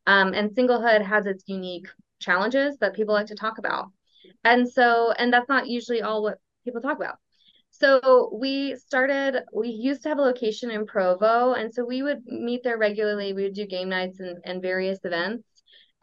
Um, 0.07 0.33
and 0.33 0.49
singlehood 0.51 1.05
has 1.05 1.27
its 1.27 1.43
unique 1.45 1.87
challenges 2.19 2.77
that 2.79 2.95
people 2.95 3.13
like 3.13 3.27
to 3.27 3.35
talk 3.35 3.59
about. 3.59 3.91
And 4.43 4.67
so, 4.67 5.11
and 5.11 5.31
that's 5.31 5.49
not 5.49 5.67
usually 5.67 6.01
all 6.01 6.23
what 6.23 6.39
people 6.65 6.81
talk 6.81 6.97
about. 6.97 7.17
So 7.69 8.31
we 8.33 8.75
started, 8.75 9.43
we 9.53 9.69
used 9.69 10.03
to 10.03 10.09
have 10.09 10.17
a 10.17 10.23
location 10.23 10.71
in 10.71 10.85
Provo. 10.85 11.53
And 11.53 11.73
so 11.73 11.85
we 11.85 12.03
would 12.03 12.25
meet 12.25 12.63
there 12.63 12.77
regularly. 12.77 13.33
We 13.33 13.43
would 13.43 13.53
do 13.53 13.65
game 13.65 13.89
nights 13.89 14.19
and, 14.19 14.39
and 14.43 14.61
various 14.61 14.99
events. 15.03 15.47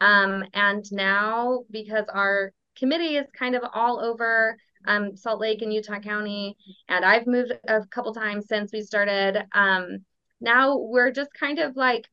Um, 0.01 0.45
and 0.53 0.89
now, 0.91 1.63
because 1.69 2.05
our 2.13 2.53
committee 2.77 3.17
is 3.17 3.27
kind 3.37 3.55
of 3.55 3.63
all 3.73 3.99
over 3.99 4.57
um, 4.85 5.15
Salt 5.15 5.39
Lake 5.39 5.61
and 5.61 5.73
Utah 5.73 5.99
County, 5.99 6.55
and 6.87 7.05
I've 7.05 7.27
moved 7.27 7.53
a 7.67 7.85
couple 7.87 8.13
times 8.13 8.47
since 8.47 8.71
we 8.71 8.81
started. 8.81 9.45
Um, 9.53 10.05
now 10.41 10.77
we're 10.77 11.11
just 11.11 11.33
kind 11.33 11.59
of 11.59 11.75
like 11.75 12.07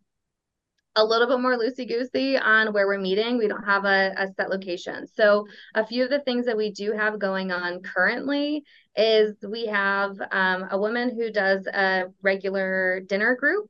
a 0.97 1.05
little 1.05 1.29
bit 1.29 1.41
more 1.41 1.59
loosey 1.59 1.87
goosey 1.87 2.39
on 2.39 2.73
where 2.73 2.87
we're 2.87 2.99
meeting. 2.99 3.37
We 3.37 3.49
don't 3.49 3.65
have 3.65 3.85
a, 3.85 4.15
a, 4.17 4.29
set 4.35 4.49
location. 4.49 5.07
So, 5.07 5.47
a 5.75 5.87
few 5.87 6.03
of 6.03 6.11
the 6.11 6.21
things 6.21 6.47
that 6.47 6.57
we 6.57 6.71
do 6.71 6.93
have 6.93 7.19
going 7.19 7.53
on 7.53 7.83
currently 7.83 8.65
is 8.97 9.37
we 9.47 9.67
have 9.67 10.17
um, 10.33 10.67
a 10.71 10.79
woman 10.79 11.15
who 11.15 11.31
does 11.31 11.67
a 11.67 12.05
regular 12.23 13.01
dinner 13.01 13.37
group. 13.37 13.69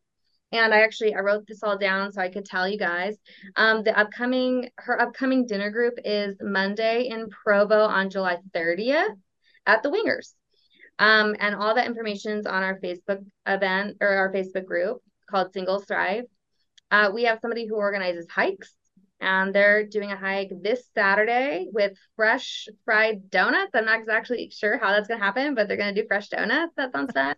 And 0.57 0.75
I 0.75 0.81
actually 0.81 1.15
I 1.15 1.21
wrote 1.21 1.47
this 1.47 1.63
all 1.63 1.79
down 1.79 2.13
so 2.13 2.21
I 2.21 2.31
could 2.31 2.45
tell 2.45 2.69
you 2.69 2.79
guys. 2.79 3.17
Um, 3.57 3.83
the 3.83 3.99
upcoming 3.99 4.71
her 4.77 5.01
upcoming 5.01 5.47
dinner 5.47 5.71
group 5.71 5.95
is 6.05 6.37
Monday 6.41 7.09
in 7.09 7.29
Provo 7.29 7.81
on 7.81 8.11
July 8.11 8.39
30th 8.55 9.17
at 9.67 9.83
the 9.83 9.91
Wingers. 9.91 10.33
Um, 10.99 11.37
and 11.39 11.55
all 11.55 11.75
that 11.75 11.87
information 11.87 12.39
is 12.39 12.47
on 12.47 12.63
our 12.63 12.79
Facebook 12.81 13.25
event 13.47 13.99
or 14.01 14.09
our 14.09 14.33
Facebook 14.33 14.65
group 14.65 15.03
called 15.31 15.53
Singles 15.53 15.85
Thrive. 15.85 16.25
Uh, 16.91 17.11
we 17.13 17.25
have 17.25 17.41
somebody 17.41 17.67
who 17.67 17.77
organizes 17.77 18.27
hikes, 18.31 18.75
and 19.21 19.55
they're 19.55 19.85
doing 19.85 20.13
a 20.13 20.17
hike 20.17 20.51
this 20.63 20.89
Saturday 20.95 21.67
with 21.73 21.93
fresh 22.15 22.69
fried 22.85 23.29
donuts. 23.29 23.73
I'm 23.75 23.85
not 23.85 23.99
exactly 23.99 24.51
sure 24.55 24.79
how 24.79 24.91
that's 24.91 25.09
going 25.09 25.21
to 25.21 25.25
happen, 25.25 25.55
but 25.55 25.69
they're 25.69 25.77
going 25.77 25.95
to 25.95 26.01
do 26.01 26.07
fresh 26.07 26.29
donuts. 26.29 26.73
That 26.77 26.93
sounds 26.93 27.13
fun. 27.13 27.35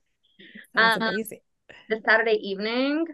That's 0.75 0.97
um, 0.97 1.15
amazing. 1.15 1.41
This 1.89 2.03
Saturday 2.05 2.39
evening, 2.43 3.07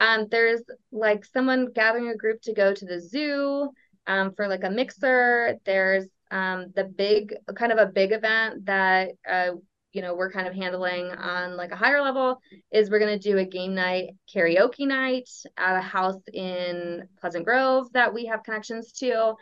um, 0.00 0.26
there's 0.30 0.62
like 0.92 1.24
someone 1.24 1.72
gathering 1.72 2.08
a 2.08 2.16
group 2.16 2.40
to 2.42 2.52
go 2.52 2.74
to 2.74 2.84
the 2.84 3.00
zoo 3.00 3.70
um, 4.06 4.32
for 4.34 4.48
like 4.48 4.64
a 4.64 4.70
mixer. 4.70 5.56
There's 5.64 6.06
um, 6.30 6.72
the 6.74 6.84
big 6.84 7.34
kind 7.54 7.72
of 7.72 7.78
a 7.78 7.86
big 7.86 8.12
event 8.12 8.66
that 8.66 9.10
uh, 9.28 9.52
you 9.92 10.02
know 10.02 10.14
we're 10.14 10.30
kind 10.30 10.46
of 10.46 10.54
handling 10.54 11.10
on 11.10 11.56
like 11.56 11.70
a 11.70 11.76
higher 11.76 12.02
level 12.02 12.38
is 12.70 12.90
we're 12.90 12.98
going 12.98 13.18
to 13.18 13.30
do 13.30 13.38
a 13.38 13.44
game 13.44 13.74
night 13.74 14.10
karaoke 14.32 14.86
night 14.86 15.28
at 15.56 15.78
a 15.78 15.80
house 15.80 16.20
in 16.34 17.02
pleasant 17.18 17.44
grove 17.44 17.90
that 17.92 18.12
we 18.12 18.26
have 18.26 18.42
connections 18.42 18.92
to 18.92 19.34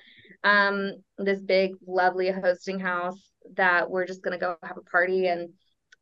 um, 0.44 0.92
this 1.18 1.40
big 1.40 1.72
lovely 1.86 2.30
hosting 2.30 2.78
house 2.78 3.32
that 3.56 3.90
we're 3.90 4.06
just 4.06 4.22
going 4.22 4.38
to 4.38 4.38
go 4.38 4.56
have 4.62 4.76
a 4.76 4.82
party 4.82 5.26
and 5.26 5.48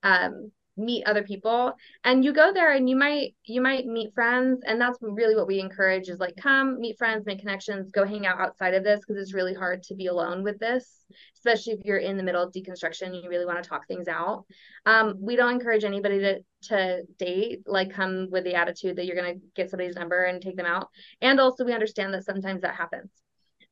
um, 0.03 0.51
meet 0.85 1.07
other 1.07 1.23
people. 1.23 1.73
And 2.05 2.25
you 2.25 2.33
go 2.33 2.53
there 2.53 2.73
and 2.73 2.89
you 2.89 2.97
might 2.97 3.35
you 3.45 3.61
might 3.61 3.87
meet 3.87 4.15
friends 4.15 4.63
and 4.67 4.81
that's 4.81 4.99
really 5.01 5.37
what 5.37 5.47
we 5.47 5.61
encourage 5.61 6.09
is 6.09 6.19
like 6.19 6.37
come 6.37 6.81
meet 6.81 6.99
friends 6.99 7.27
make 7.27 7.41
connections 7.41 7.91
go 7.91 8.05
hang 8.05 8.27
out 8.27 8.41
outside 8.41 8.75
of 8.75 8.85
this 8.85 9.01
because 9.01 9.21
it's 9.21 9.35
really 9.35 9.55
hard 9.55 9.83
to 9.85 9.95
be 9.95 10.07
alone 10.07 10.43
with 10.43 10.59
this 10.59 11.05
especially 11.35 11.73
if 11.73 11.81
you're 11.85 11.99
in 11.99 12.17
the 12.17 12.23
middle 12.23 12.43
of 12.43 12.53
deconstruction 12.53 13.23
you 13.23 13.29
really 13.29 13.47
want 13.47 13.63
to 13.63 13.69
talk 13.69 13.87
things 13.87 14.09
out. 14.09 14.45
Um, 14.87 15.17
we 15.21 15.37
don't 15.37 15.53
encourage 15.53 15.85
anybody 15.85 16.19
to 16.21 16.41
to 16.69 17.03
date 17.19 17.63
like 17.67 17.93
come 17.93 18.29
with 18.31 18.45
the 18.45 18.55
attitude 18.55 18.97
that 18.97 19.07
you're 19.07 19.17
going 19.17 19.35
to 19.35 19.41
get 19.55 19.71
somebody's 19.71 19.97
number 19.97 20.25
and 20.25 20.41
take 20.41 20.57
them 20.57 20.67
out. 20.67 20.89
And 21.21 21.41
also 21.41 21.65
we 21.65 21.73
understand 21.73 22.15
that 22.15 22.25
sometimes 22.25 22.63
that 22.63 22.77
happens. 22.77 23.11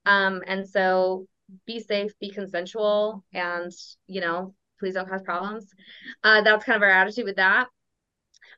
Um, 0.06 0.42
and 0.46 0.68
so 0.68 1.26
be 1.66 1.80
safe 1.80 2.12
be 2.20 2.30
consensual 2.30 3.24
and 3.32 3.72
you 4.06 4.20
know 4.20 4.54
please 4.80 4.94
don't 4.94 5.08
cause 5.08 5.22
problems. 5.22 5.68
Uh, 6.24 6.42
that's 6.42 6.64
kind 6.64 6.76
of 6.76 6.82
our 6.82 6.90
attitude 6.90 7.26
with 7.26 7.36
that. 7.36 7.68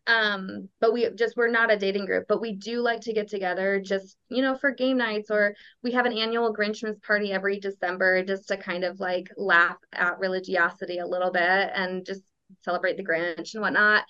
Um, 0.06 0.68
but 0.80 0.92
we 0.92 1.08
just 1.14 1.36
we're 1.36 1.48
not 1.48 1.72
a 1.72 1.76
dating 1.76 2.06
group, 2.06 2.24
but 2.28 2.40
we 2.40 2.54
do 2.56 2.80
like 2.80 3.00
to 3.02 3.12
get 3.12 3.28
together 3.28 3.80
just 3.80 4.16
you 4.28 4.42
know 4.42 4.56
for 4.56 4.72
game 4.72 4.96
nights 4.96 5.30
or 5.30 5.54
we 5.82 5.92
have 5.92 6.06
an 6.06 6.12
annual 6.12 6.54
Grinchmas 6.54 7.00
party 7.02 7.32
every 7.32 7.60
December 7.60 8.24
just 8.24 8.48
to 8.48 8.56
kind 8.56 8.82
of 8.84 8.98
like 8.98 9.28
laugh 9.36 9.76
at 9.92 10.18
religiosity 10.18 10.98
a 10.98 11.06
little 11.06 11.30
bit 11.30 11.70
and 11.74 12.04
just 12.04 12.22
celebrate 12.62 12.96
the 12.96 13.04
Grinch 13.04 13.54
and 13.54 13.62
whatnot. 13.62 14.04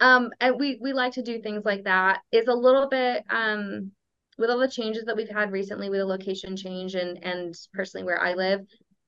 Um, 0.00 0.30
and 0.40 0.58
we 0.60 0.78
we 0.80 0.92
like 0.92 1.14
to 1.14 1.22
do 1.22 1.40
things 1.40 1.64
like 1.64 1.84
that. 1.84 2.20
It's 2.30 2.48
a 2.48 2.54
little 2.54 2.88
bit 2.88 3.24
um 3.30 3.90
with 4.38 4.50
all 4.50 4.58
the 4.58 4.68
changes 4.68 5.04
that 5.04 5.16
we've 5.16 5.28
had 5.28 5.52
recently 5.52 5.90
with 5.90 6.00
a 6.00 6.06
location 6.06 6.56
change 6.56 6.94
and 6.94 7.22
and 7.24 7.54
personally 7.74 8.04
where 8.06 8.20
I 8.20 8.34
live, 8.34 8.60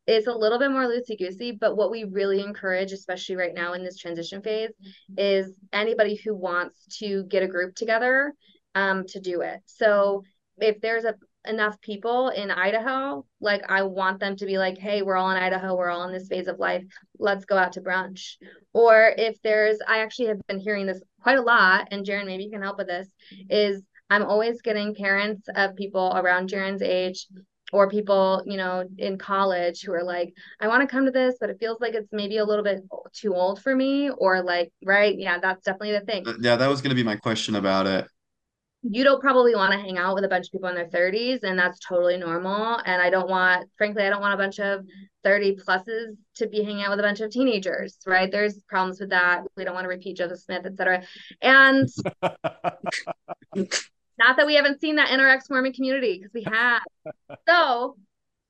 is 0.06 0.26
a 0.26 0.32
little 0.32 0.58
bit 0.58 0.70
more 0.70 0.84
loosey 0.84 1.18
goosey, 1.18 1.52
but 1.52 1.76
what 1.76 1.90
we 1.90 2.04
really 2.04 2.40
encourage, 2.40 2.92
especially 2.92 3.36
right 3.36 3.54
now 3.54 3.72
in 3.72 3.82
this 3.82 3.96
transition 3.96 4.42
phase, 4.42 4.70
is 5.16 5.58
anybody 5.72 6.14
who 6.14 6.34
wants 6.34 6.86
to 6.98 7.24
get 7.24 7.42
a 7.42 7.48
group 7.48 7.74
together 7.74 8.34
um, 8.74 9.04
to 9.08 9.20
do 9.20 9.40
it. 9.40 9.60
So 9.66 10.24
if 10.58 10.80
there's 10.80 11.04
a 11.04 11.14
enough 11.46 11.78
people 11.80 12.30
in 12.30 12.50
Idaho, 12.50 13.26
like 13.40 13.62
I 13.68 13.82
want 13.82 14.18
them 14.18 14.36
to 14.36 14.46
be 14.46 14.56
like, 14.56 14.78
hey, 14.78 15.02
we're 15.02 15.16
all 15.16 15.30
in 15.30 15.36
Idaho, 15.36 15.76
we're 15.76 15.90
all 15.90 16.04
in 16.04 16.12
this 16.12 16.28
phase 16.28 16.48
of 16.48 16.58
life, 16.58 16.84
let's 17.18 17.44
go 17.44 17.56
out 17.56 17.72
to 17.72 17.82
brunch. 17.82 18.36
Or 18.72 19.12
if 19.16 19.40
there's, 19.42 19.78
I 19.86 19.98
actually 19.98 20.28
have 20.28 20.40
been 20.46 20.58
hearing 20.58 20.86
this 20.86 21.02
quite 21.22 21.38
a 21.38 21.42
lot, 21.42 21.88
and 21.90 22.04
Jarin, 22.04 22.26
maybe 22.26 22.44
you 22.44 22.50
can 22.50 22.62
help 22.62 22.78
with 22.78 22.86
this, 22.86 23.08
is 23.50 23.82
I'm 24.10 24.24
always 24.24 24.62
getting 24.62 24.94
parents 24.94 25.48
of 25.54 25.76
people 25.76 26.12
around 26.16 26.48
Jarin's 26.48 26.82
age 26.82 27.26
or 27.74 27.90
people 27.90 28.40
you 28.46 28.56
know 28.56 28.84
in 28.98 29.18
college 29.18 29.82
who 29.82 29.92
are 29.92 30.04
like 30.04 30.32
i 30.60 30.68
want 30.68 30.80
to 30.80 30.86
come 30.86 31.04
to 31.04 31.10
this 31.10 31.34
but 31.40 31.50
it 31.50 31.58
feels 31.58 31.80
like 31.80 31.92
it's 31.94 32.12
maybe 32.12 32.36
a 32.36 32.44
little 32.44 32.62
bit 32.62 32.80
too 33.12 33.34
old 33.34 33.60
for 33.60 33.74
me 33.74 34.10
or 34.10 34.42
like 34.42 34.72
right? 34.84 35.18
Yeah 35.18 35.38
that's 35.40 35.64
definitely 35.64 35.92
the 35.92 36.04
thing. 36.04 36.26
Uh, 36.26 36.34
yeah 36.40 36.56
that 36.56 36.68
was 36.68 36.80
going 36.80 36.90
to 36.90 36.94
be 36.96 37.02
my 37.02 37.16
question 37.16 37.56
about 37.56 37.86
it. 37.86 38.06
You 38.82 39.02
don't 39.02 39.20
probably 39.20 39.54
want 39.54 39.72
to 39.72 39.78
hang 39.78 39.96
out 39.98 40.14
with 40.14 40.24
a 40.24 40.28
bunch 40.28 40.46
of 40.46 40.52
people 40.52 40.68
in 40.68 40.74
their 40.74 40.88
30s 40.88 41.42
and 41.42 41.58
that's 41.58 41.78
totally 41.80 42.16
normal 42.16 42.80
and 42.84 43.00
i 43.02 43.10
don't 43.10 43.28
want 43.28 43.68
frankly 43.76 44.04
i 44.04 44.10
don't 44.10 44.20
want 44.20 44.34
a 44.34 44.36
bunch 44.36 44.60
of 44.60 44.84
30 45.24 45.56
pluses 45.56 46.16
to 46.36 46.46
be 46.46 46.62
hanging 46.62 46.84
out 46.84 46.90
with 46.90 47.00
a 47.00 47.02
bunch 47.02 47.20
of 47.20 47.30
teenagers 47.30 47.96
right? 48.06 48.30
There's 48.30 48.58
problems 48.68 49.00
with 49.00 49.10
that. 49.10 49.42
We 49.56 49.64
don't 49.64 49.74
want 49.74 49.84
to 49.84 49.88
repeat 49.88 50.18
joseph 50.18 50.38
smith 50.40 50.66
etc 50.66 51.02
and 51.42 51.88
Not 54.18 54.36
that 54.36 54.46
we 54.46 54.54
haven't 54.54 54.80
seen 54.80 54.96
that 54.96 55.10
in 55.10 55.20
our 55.20 55.28
ex 55.28 55.50
Mormon 55.50 55.72
community 55.72 56.18
because 56.18 56.32
we 56.32 56.44
have. 56.44 56.82
so, 57.48 57.96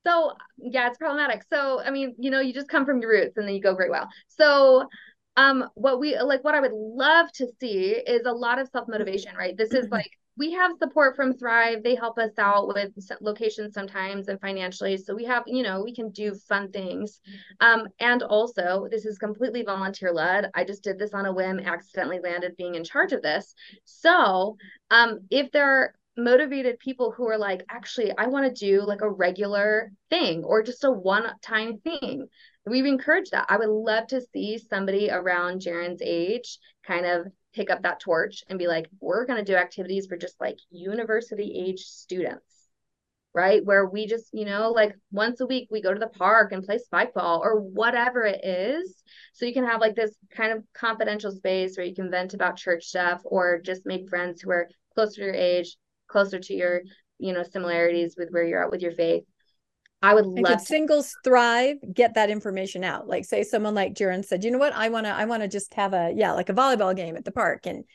so 0.05 0.33
yeah, 0.57 0.87
it's 0.87 0.97
problematic. 0.97 1.43
So, 1.51 1.81
I 1.81 1.91
mean, 1.91 2.15
you 2.19 2.31
know, 2.31 2.39
you 2.39 2.53
just 2.53 2.69
come 2.69 2.85
from 2.85 3.01
your 3.01 3.11
roots 3.11 3.37
and 3.37 3.47
then 3.47 3.55
you 3.55 3.61
go 3.61 3.73
great 3.73 3.91
well. 3.91 4.07
So, 4.27 4.87
um, 5.37 5.65
what 5.75 5.99
we 5.99 6.17
like, 6.17 6.43
what 6.43 6.55
I 6.55 6.61
would 6.61 6.73
love 6.73 7.31
to 7.33 7.47
see 7.59 7.89
is 7.91 8.21
a 8.25 8.31
lot 8.31 8.59
of 8.59 8.69
self 8.69 8.87
motivation, 8.87 9.35
right? 9.35 9.57
This 9.57 9.73
is 9.73 9.89
like 9.89 10.11
we 10.37 10.51
have 10.53 10.77
support 10.77 11.15
from 11.15 11.33
Thrive. 11.33 11.83
They 11.83 11.95
help 11.95 12.17
us 12.17 12.37
out 12.37 12.67
with 12.67 12.91
locations 13.21 13.73
sometimes 13.73 14.27
and 14.27 14.39
financially. 14.41 14.97
So 14.97 15.15
we 15.15 15.25
have, 15.25 15.43
you 15.47 15.63
know, 15.63 15.83
we 15.83 15.93
can 15.93 16.09
do 16.09 16.33
fun 16.33 16.71
things. 16.71 17.21
Um, 17.61 17.87
and 17.99 18.21
also, 18.23 18.87
this 18.91 19.05
is 19.05 19.17
completely 19.17 19.63
volunteer 19.63 20.11
led. 20.11 20.51
I 20.53 20.63
just 20.63 20.83
did 20.83 20.99
this 20.99 21.13
on 21.13 21.25
a 21.25 21.33
whim, 21.33 21.59
accidentally 21.59 22.19
landed 22.19 22.57
being 22.57 22.75
in 22.75 22.83
charge 22.83 23.13
of 23.13 23.21
this. 23.21 23.53
So 23.85 24.57
um, 24.91 25.19
if 25.29 25.51
there 25.51 25.69
are 25.69 25.93
motivated 26.17 26.79
people 26.79 27.11
who 27.11 27.27
are 27.27 27.37
like, 27.37 27.63
actually, 27.69 28.11
I 28.17 28.27
want 28.27 28.45
to 28.45 28.65
do 28.65 28.81
like 28.81 29.01
a 29.01 29.09
regular 29.09 29.91
thing 30.09 30.43
or 30.43 30.63
just 30.63 30.83
a 30.83 30.91
one 30.91 31.29
time 31.41 31.79
thing. 31.79 32.27
We've 32.65 32.85
encouraged 32.85 33.31
that. 33.31 33.45
I 33.49 33.57
would 33.57 33.69
love 33.69 34.07
to 34.07 34.21
see 34.33 34.57
somebody 34.57 35.09
around 35.11 35.61
Jarin's 35.61 36.01
age 36.01 36.57
kind 36.85 37.05
of 37.05 37.27
pick 37.55 37.71
up 37.71 37.81
that 37.83 37.99
torch 37.99 38.43
and 38.49 38.59
be 38.59 38.67
like, 38.67 38.87
we're 38.99 39.25
going 39.25 39.43
to 39.43 39.51
do 39.51 39.57
activities 39.57 40.05
for 40.07 40.17
just 40.17 40.39
like 40.39 40.57
university 40.69 41.63
age 41.65 41.79
students, 41.79 42.67
right? 43.33 43.63
Where 43.63 43.87
we 43.87 44.05
just, 44.05 44.27
you 44.33 44.45
know, 44.45 44.71
like 44.71 44.93
once 45.11 45.39
a 45.39 45.47
week 45.47 45.69
we 45.71 45.81
go 45.81 45.93
to 45.93 45.99
the 45.99 46.07
park 46.07 46.51
and 46.51 46.63
play 46.63 46.77
spike 46.77 47.13
ball 47.13 47.41
or 47.43 47.61
whatever 47.61 48.23
it 48.23 48.43
is. 48.43 49.01
So 49.33 49.45
you 49.45 49.53
can 49.53 49.65
have 49.65 49.81
like 49.81 49.95
this 49.95 50.15
kind 50.35 50.51
of 50.51 50.63
confidential 50.73 51.31
space 51.31 51.77
where 51.77 51.85
you 51.85 51.95
can 51.95 52.11
vent 52.11 52.33
about 52.33 52.57
church 52.57 52.83
stuff 52.83 53.21
or 53.23 53.61
just 53.61 53.85
make 53.85 54.09
friends 54.09 54.41
who 54.41 54.51
are 54.51 54.69
closer 54.93 55.21
to 55.21 55.25
your 55.25 55.33
age, 55.33 55.77
closer 56.07 56.39
to 56.39 56.53
your, 56.53 56.81
you 57.17 57.33
know, 57.33 57.43
similarities 57.43 58.15
with 58.17 58.29
where 58.31 58.43
you're 58.43 58.63
at 58.63 58.71
with 58.71 58.81
your 58.81 58.91
faith. 58.91 59.23
I 60.01 60.13
would 60.13 60.25
and 60.25 60.41
love 60.41 60.59
could 60.59 60.67
singles 60.67 61.15
thrive, 61.23 61.77
get 61.93 62.13
that 62.15 62.29
information 62.29 62.83
out. 62.83 63.07
Like 63.07 63.25
say 63.25 63.43
someone 63.43 63.73
like 63.73 63.93
Jarin 63.93 64.23
said, 64.23 64.43
you 64.43 64.51
know 64.51 64.57
what, 64.57 64.73
I 64.73 64.89
wanna, 64.89 65.09
I 65.09 65.25
wanna 65.25 65.47
just 65.47 65.73
have 65.73 65.93
a 65.93 66.13
yeah, 66.15 66.33
like 66.33 66.49
a 66.49 66.53
volleyball 66.53 66.95
game 66.95 67.15
at 67.15 67.25
the 67.25 67.31
park. 67.31 67.65
And 67.65 67.85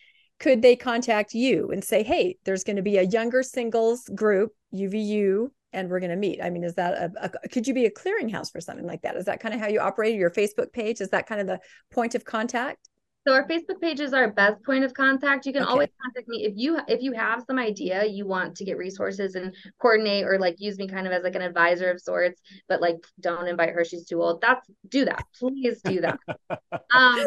could 0.41 0.63
they 0.63 0.75
contact 0.75 1.35
you 1.35 1.71
and 1.71 1.85
say, 1.85 2.03
hey, 2.03 2.39
there's 2.45 2.65
going 2.65 2.77
to 2.77 2.83
be 2.83 2.97
a 2.97 3.03
younger 3.03 3.43
singles 3.43 4.09
group, 4.15 4.53
UVU, 4.75 5.49
and 5.73 5.89
we're 5.89 6.01
going 6.01 6.11
to 6.11 6.17
meet? 6.17 6.43
I 6.43 6.49
mean, 6.49 6.65
is 6.65 6.75
that 6.75 6.95
a, 6.95 7.13
a, 7.23 7.49
could 7.49 7.69
you 7.69 7.75
be 7.75 7.85
a 7.85 7.91
clearinghouse 7.91 8.51
for 8.51 8.61
something 8.61 8.87
like 8.87 9.03
that? 9.03 9.17
Is 9.17 9.27
that 9.27 9.41
kind 9.41 9.55
of 9.55 9.61
how 9.61 9.69
you 9.69 9.81
operate 9.81 10.17
your 10.17 10.31
Facebook 10.31 10.73
page? 10.73 11.03
Is 11.03 11.11
that 11.11 11.29
kind 11.29 11.43
of 11.43 11.47
the 11.47 11.61
point 11.93 12.15
of 12.15 12.25
contact? 12.25 12.89
So 13.27 13.35
our 13.35 13.47
Facebook 13.47 13.81
page 13.83 14.01
is 14.01 14.15
our 14.15 14.31
best 14.31 14.63
point 14.65 14.83
of 14.83 14.95
contact. 14.95 15.45
You 15.45 15.53
can 15.53 15.63
okay. 15.63 15.71
always 15.71 15.89
contact 16.03 16.27
me 16.27 16.45
if 16.45 16.55
you 16.57 16.81
if 16.89 17.03
you 17.03 17.13
have 17.13 17.45
some 17.47 17.59
idea 17.59 18.05
you 18.07 18.27
want 18.27 18.57
to 18.57 18.65
get 18.65 18.79
resources 18.79 19.35
and 19.35 19.55
coordinate 19.79 20.25
or 20.25 20.39
like 20.39 20.57
use 20.59 20.79
me 20.79 20.89
kind 20.89 21.07
of 21.07 21.13
as 21.13 21.23
like 21.23 21.35
an 21.35 21.43
advisor 21.43 21.91
of 21.91 22.01
sorts, 22.01 22.41
but 22.69 22.81
like 22.81 22.97
don't 23.21 23.47
invite 23.47 23.75
her, 23.75 23.85
she's 23.85 24.07
too 24.07 24.23
old. 24.23 24.41
That's 24.41 24.67
do 24.89 25.05
that. 25.05 25.25
Please 25.39 25.83
do 25.83 26.01
that. 26.01 26.19
um 26.73 27.27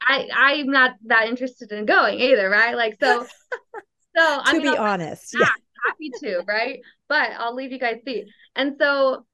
I 0.00 0.28
I'm 0.32 0.70
not 0.70 0.92
that 1.06 1.28
interested 1.28 1.72
in 1.72 1.84
going 1.84 2.20
either, 2.20 2.48
right? 2.48 2.76
Like 2.76 2.96
so 3.02 3.26
so 4.16 4.42
to 4.42 4.42
I 4.44 4.52
mean, 4.52 4.62
be 4.62 4.68
I'll, 4.68 4.84
honest, 4.84 5.34
yeah. 5.38 5.48
Happy 5.86 6.10
to, 6.20 6.44
right? 6.46 6.78
But 7.08 7.32
I'll 7.38 7.56
leave 7.56 7.72
you 7.72 7.80
guys 7.80 7.96
be. 8.04 8.30
And 8.54 8.76
so 8.78 9.26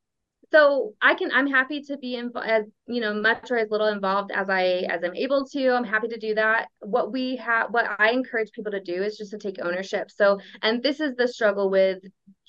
so 0.51 0.93
i 1.03 1.15
can 1.15 1.31
i'm 1.33 1.47
happy 1.47 1.83
to 1.83 1.97
be 1.99 2.17
involved 2.17 2.49
as 2.49 2.65
you 2.87 3.01
know 3.01 3.15
much 3.15 3.51
or 3.51 3.59
as 3.59 3.71
little 3.71 3.89
involved 3.89 4.31
as 4.31 4.49
i 4.49 4.87
as 4.89 5.03
i'm 5.05 5.15
able 5.15 5.45
to. 5.47 5.71
I'm 5.71 5.85
happy 5.85 6.09
to 6.09 6.19
do 6.19 6.35
that. 6.35 6.69
What 6.81 7.13
we 7.13 7.37
have 7.37 7.69
what 7.71 7.87
i 7.99 8.11
encourage 8.11 8.53
people 8.53 8.73
to 8.73 8.81
do 8.81 9.03
is 9.03 9.17
just 9.17 9.31
to 9.33 9.39
take 9.39 9.59
ownership. 9.63 10.11
So 10.11 10.39
and 10.63 10.83
this 10.83 11.01
is 11.01 11.15
the 11.17 11.29
struggle 11.29 11.71
with 11.71 11.99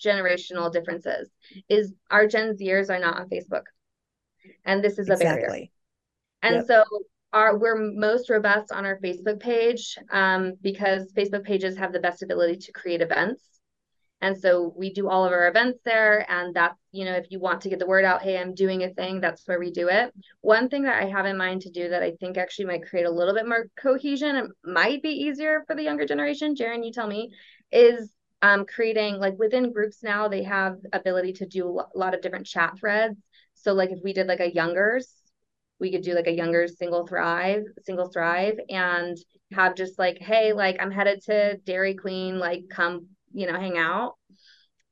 generational 0.04 0.72
differences 0.72 1.30
is 1.68 1.94
our 2.10 2.28
gen 2.28 2.56
zers 2.56 2.90
are 2.90 3.00
not 3.00 3.20
on 3.20 3.30
facebook. 3.30 3.64
And 4.66 4.84
this 4.84 4.98
is 5.00 5.10
a 5.10 5.14
exactly. 5.14 5.42
barrier 5.42 5.66
and 6.42 6.56
yep. 6.56 6.66
so 6.66 6.84
our 7.34 7.58
we're 7.58 7.76
most 7.76 8.30
robust 8.30 8.72
on 8.72 8.86
our 8.86 8.98
facebook 9.00 9.40
page 9.40 9.98
um, 10.12 10.54
because 10.62 11.12
facebook 11.14 11.44
pages 11.44 11.78
have 11.78 11.94
the 11.94 12.00
best 12.00 12.24
ability 12.24 12.58
to 12.58 12.72
create 12.72 13.02
events 13.02 13.59
and 14.22 14.38
so 14.38 14.74
we 14.76 14.92
do 14.92 15.08
all 15.08 15.26
of 15.26 15.32
our 15.32 15.48
events 15.48 15.80
there. 15.86 16.30
And 16.30 16.54
that's, 16.54 16.78
you 16.92 17.06
know, 17.06 17.14
if 17.14 17.28
you 17.30 17.40
want 17.40 17.62
to 17.62 17.70
get 17.70 17.80
the 17.80 17.88
word 17.88 18.04
out, 18.04 18.22
hey, 18.22 18.38
I'm 18.38 18.54
doing 18.54 18.84
a 18.84 18.90
thing, 18.90 19.22
that's 19.22 19.48
where 19.48 19.60
we 19.60 19.72
do 19.72 19.88
it. 19.88 20.14
One 20.42 20.68
thing 20.68 20.84
that 20.84 21.02
I 21.02 21.06
have 21.06 21.26
in 21.26 21.38
mind 21.38 21.62
to 21.62 21.70
do 21.70 21.90
that 21.90 22.04
I 22.04 22.12
think 22.20 22.38
actually 22.38 22.66
might 22.66 22.88
create 22.88 23.06
a 23.06 23.12
little 23.12 23.34
bit 23.34 23.48
more 23.48 23.68
cohesion, 23.82 24.36
it 24.36 24.52
might 24.64 25.02
be 25.02 25.10
easier 25.10 25.64
for 25.66 25.76
the 25.76 25.84
younger 25.84 26.06
generation. 26.06 26.56
Jarin, 26.56 26.86
you 26.86 26.92
tell 26.92 27.08
me, 27.08 27.32
is 27.72 28.12
um, 28.42 28.66
creating 28.66 29.16
like 29.20 29.38
within 29.38 29.72
groups 29.72 30.04
now, 30.04 30.28
they 30.28 30.44
have 30.44 30.78
ability 30.92 31.34
to 31.34 31.46
do 31.46 31.80
a 31.80 31.98
lot 31.98 32.14
of 32.14 32.22
different 32.22 32.46
chat 32.46 32.78
threads. 32.78 33.18
So 33.54 33.74
like 33.74 33.92
if 33.92 34.00
we 34.04 34.14
did 34.14 34.28
like 34.28 34.40
a 34.42 34.54
youngers, 34.54 35.14
we 35.80 35.92
could 35.92 36.02
do 36.02 36.14
like 36.14 36.28
a 36.28 36.32
younger 36.32 36.68
single 36.68 37.08
thrive, 37.08 37.64
single 37.84 38.10
thrive 38.10 38.60
and 38.70 39.18
have 39.54 39.76
just 39.76 39.98
like, 39.98 40.18
hey, 40.18 40.52
like 40.52 40.78
I'm 40.80 40.92
headed 40.92 41.22
to 41.24 41.58
Dairy 41.66 41.96
Queen, 41.96 42.38
like 42.38 42.64
come 42.70 43.08
you 43.34 43.48
know, 43.48 43.60
hang 43.60 43.78
out. 43.78 44.16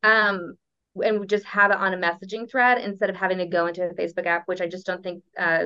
Um, 0.03 0.55
and 1.03 1.19
we 1.19 1.27
just 1.27 1.45
have 1.45 1.71
it 1.71 1.77
on 1.77 1.93
a 1.93 1.97
messaging 1.97 2.49
thread 2.49 2.79
instead 2.79 3.09
of 3.09 3.15
having 3.15 3.37
to 3.37 3.45
go 3.45 3.67
into 3.67 3.83
a 3.83 3.93
Facebook 3.93 4.25
app, 4.25 4.43
which 4.47 4.61
I 4.61 4.67
just 4.67 4.85
don't 4.85 5.03
think 5.03 5.23
uh, 5.37 5.65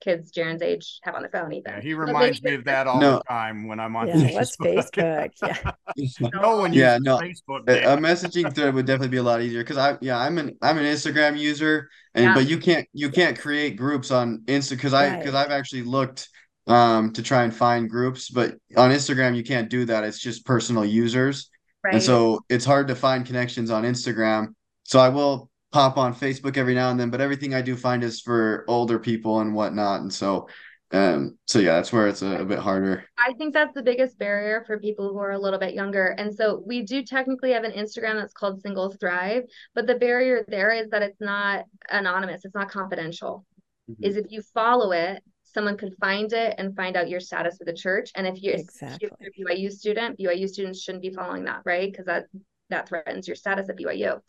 kids 0.00 0.32
Jarin's 0.32 0.62
age 0.62 0.98
have 1.02 1.14
on 1.14 1.22
their 1.22 1.30
phone 1.30 1.52
either. 1.52 1.70
Yeah, 1.70 1.80
he 1.80 1.94
reminds 1.94 2.40
so 2.40 2.48
me 2.48 2.54
of 2.56 2.64
that 2.64 2.86
all 2.86 3.00
no. 3.00 3.16
the 3.16 3.22
time 3.24 3.68
when 3.68 3.80
I'm 3.80 3.94
on 3.96 4.08
yeah, 4.08 4.14
Facebook. 4.16 4.74
What's 4.74 4.90
Facebook? 4.90 5.30
Yeah. 5.42 6.30
no 6.40 6.56
one 6.56 6.72
yeah, 6.72 6.98
no. 7.00 7.18
Facebook. 7.18 7.68
A, 7.68 7.94
a, 7.94 7.96
messaging 7.96 8.52
thread 8.54 8.74
would 8.74 8.86
definitely 8.86 9.08
be 9.08 9.18
a 9.18 9.22
lot 9.22 9.42
easier 9.42 9.62
because 9.62 9.78
I 9.78 9.96
yeah 10.00 10.18
I'm 10.18 10.38
an 10.38 10.56
I'm 10.60 10.78
an 10.78 10.84
Instagram 10.84 11.38
user 11.38 11.88
and 12.14 12.24
yeah. 12.24 12.34
but 12.34 12.48
you 12.48 12.58
can't 12.58 12.86
you 12.92 13.10
can't 13.10 13.38
create 13.38 13.76
groups 13.76 14.10
on 14.10 14.42
Insta 14.46 14.70
because 14.70 14.92
I 14.92 15.16
because 15.16 15.34
right. 15.34 15.46
I've 15.46 15.52
actually 15.52 15.82
looked 15.82 16.28
um, 16.66 17.12
to 17.12 17.22
try 17.22 17.44
and 17.44 17.54
find 17.54 17.88
groups. 17.88 18.30
But 18.30 18.56
on 18.76 18.90
Instagram, 18.90 19.36
you 19.36 19.44
can't 19.44 19.70
do 19.70 19.84
that. 19.86 20.04
It's 20.04 20.18
just 20.18 20.46
personal 20.46 20.84
users. 20.84 21.50
Right. 21.84 21.94
And 21.94 22.02
so 22.02 22.40
it's 22.48 22.64
hard 22.64 22.88
to 22.88 22.94
find 22.94 23.26
connections 23.26 23.70
on 23.70 23.84
Instagram. 23.84 24.54
So 24.84 24.98
I 24.98 25.10
will 25.10 25.50
pop 25.70 25.98
on 25.98 26.14
Facebook 26.14 26.56
every 26.56 26.74
now 26.74 26.90
and 26.90 26.98
then, 26.98 27.10
but 27.10 27.20
everything 27.20 27.54
I 27.54 27.60
do 27.60 27.76
find 27.76 28.02
is 28.02 28.20
for 28.20 28.64
older 28.68 28.98
people 28.98 29.40
and 29.40 29.54
whatnot. 29.54 30.00
And 30.00 30.12
so 30.12 30.48
um, 30.94 31.38
so 31.46 31.58
yeah, 31.58 31.74
that's 31.74 31.92
where 31.92 32.06
it's 32.06 32.22
a, 32.22 32.42
a, 32.42 32.44
bit 32.44 32.60
harder. 32.60 33.04
I 33.18 33.32
think 33.32 33.52
that's 33.52 33.74
the 33.74 33.82
biggest 33.82 34.16
barrier 34.16 34.62
for 34.64 34.78
people 34.78 35.08
who 35.08 35.18
are 35.18 35.32
a 35.32 35.38
little 35.38 35.58
bit 35.58 35.74
younger. 35.74 36.14
And 36.18 36.32
so 36.32 36.62
we 36.64 36.82
do 36.82 37.02
technically 37.02 37.50
have 37.50 37.64
an 37.64 37.72
Instagram 37.72 38.14
that's 38.14 38.32
called 38.32 38.60
Singles 38.60 38.96
Thrive, 39.00 39.42
but 39.74 39.88
the 39.88 39.96
barrier 39.96 40.44
there 40.46 40.70
is 40.70 40.90
that 40.90 41.02
it's 41.02 41.20
not 41.20 41.64
anonymous, 41.90 42.44
it's 42.44 42.54
not 42.54 42.70
confidential. 42.70 43.44
Mm-hmm. 43.90 44.04
Is 44.04 44.16
if 44.16 44.26
you 44.28 44.40
follow 44.54 44.92
it, 44.92 45.20
someone 45.54 45.76
could 45.76 45.94
find 46.00 46.32
it 46.32 46.54
and 46.58 46.76
find 46.76 46.96
out 46.96 47.08
your 47.08 47.20
status 47.20 47.56
with 47.58 47.66
the 47.66 47.74
church. 47.74 48.10
And 48.14 48.26
if 48.26 48.42
you're, 48.42 48.54
exactly. 48.54 49.08
if 49.20 49.38
you're 49.38 49.50
a 49.50 49.54
BYU 49.54 49.70
student, 49.70 50.18
BYU 50.18 50.48
students 50.48 50.82
shouldn't 50.82 51.02
be 51.02 51.12
following 51.12 51.44
that, 51.44 51.62
right? 51.64 51.90
Because 51.90 52.06
that 52.06 52.26
that 52.70 52.88
threatens 52.88 53.28
your 53.28 53.36
status 53.36 53.68
at 53.68 53.78
BYU. 53.78 54.20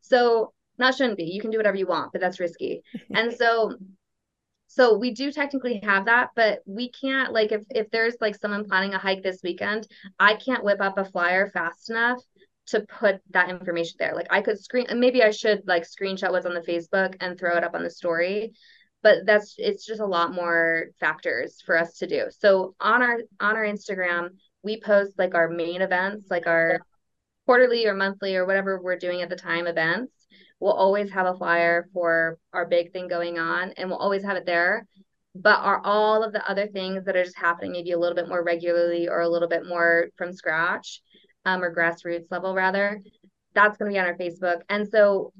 So 0.00 0.52
not 0.78 0.94
shouldn't 0.94 1.16
be. 1.16 1.24
You 1.24 1.40
can 1.40 1.50
do 1.50 1.56
whatever 1.56 1.76
you 1.76 1.86
want, 1.86 2.12
but 2.12 2.20
that's 2.20 2.40
risky. 2.40 2.82
and 3.14 3.32
so 3.32 3.76
so 4.66 4.98
we 4.98 5.12
do 5.12 5.30
technically 5.30 5.80
have 5.84 6.06
that, 6.06 6.30
but 6.34 6.60
we 6.66 6.90
can't 6.90 7.32
like 7.32 7.52
if 7.52 7.62
if 7.70 7.90
there's 7.90 8.16
like 8.20 8.34
someone 8.34 8.64
planning 8.64 8.94
a 8.94 8.98
hike 8.98 9.22
this 9.22 9.40
weekend, 9.42 9.86
I 10.18 10.34
can't 10.34 10.64
whip 10.64 10.80
up 10.80 10.98
a 10.98 11.04
flyer 11.04 11.48
fast 11.48 11.90
enough 11.90 12.20
to 12.66 12.80
put 12.80 13.20
that 13.30 13.50
information 13.50 13.96
there. 13.98 14.14
Like 14.14 14.26
I 14.30 14.40
could 14.40 14.58
screen 14.58 14.86
maybe 14.94 15.22
I 15.22 15.30
should 15.30 15.62
like 15.66 15.84
screenshot 15.84 16.32
what's 16.32 16.46
on 16.46 16.54
the 16.54 16.60
Facebook 16.60 17.14
and 17.20 17.38
throw 17.38 17.56
it 17.56 17.64
up 17.64 17.74
on 17.74 17.84
the 17.84 17.90
story. 17.90 18.52
But 19.04 19.24
that's 19.24 19.54
it's 19.58 19.86
just 19.86 20.00
a 20.00 20.06
lot 20.06 20.34
more 20.34 20.86
factors 20.98 21.62
for 21.64 21.78
us 21.78 21.98
to 21.98 22.08
do. 22.08 22.24
So 22.36 22.74
on 22.80 23.02
our 23.02 23.20
on 23.38 23.54
our 23.54 23.64
Instagram, 23.64 24.30
we 24.64 24.80
post 24.80 25.16
like 25.16 25.36
our 25.36 25.48
main 25.48 25.80
events, 25.80 26.28
like 26.28 26.48
our 26.48 26.80
quarterly 27.46 27.86
or 27.86 27.94
monthly 27.94 28.34
or 28.34 28.46
whatever 28.46 28.80
we're 28.80 28.96
doing 28.96 29.22
at 29.22 29.28
the 29.28 29.36
time 29.36 29.68
events. 29.68 30.12
We'll 30.58 30.72
always 30.72 31.10
have 31.12 31.26
a 31.26 31.36
flyer 31.36 31.86
for 31.92 32.38
our 32.52 32.66
big 32.66 32.92
thing 32.92 33.06
going 33.06 33.38
on 33.38 33.72
and 33.76 33.88
we'll 33.88 33.98
always 33.98 34.24
have 34.24 34.36
it 34.36 34.46
there. 34.46 34.86
But 35.36 35.60
are 35.60 35.80
all 35.84 36.24
of 36.24 36.32
the 36.32 36.48
other 36.50 36.66
things 36.66 37.04
that 37.04 37.16
are 37.16 37.24
just 37.24 37.38
happening 37.38 37.72
maybe 37.72 37.92
a 37.92 37.98
little 37.98 38.16
bit 38.16 38.28
more 38.28 38.42
regularly 38.42 39.08
or 39.08 39.20
a 39.20 39.28
little 39.28 39.48
bit 39.48 39.66
more 39.66 40.08
from 40.16 40.32
scratch 40.32 41.02
um, 41.44 41.62
or 41.62 41.74
grassroots 41.74 42.30
level 42.30 42.54
rather 42.54 43.00
that's 43.54 43.78
going 43.78 43.90
to 43.90 43.94
be 43.94 43.98
on 43.98 44.06
our 44.06 44.16
facebook. 44.16 44.62
And 44.68 44.88
so 44.88 45.32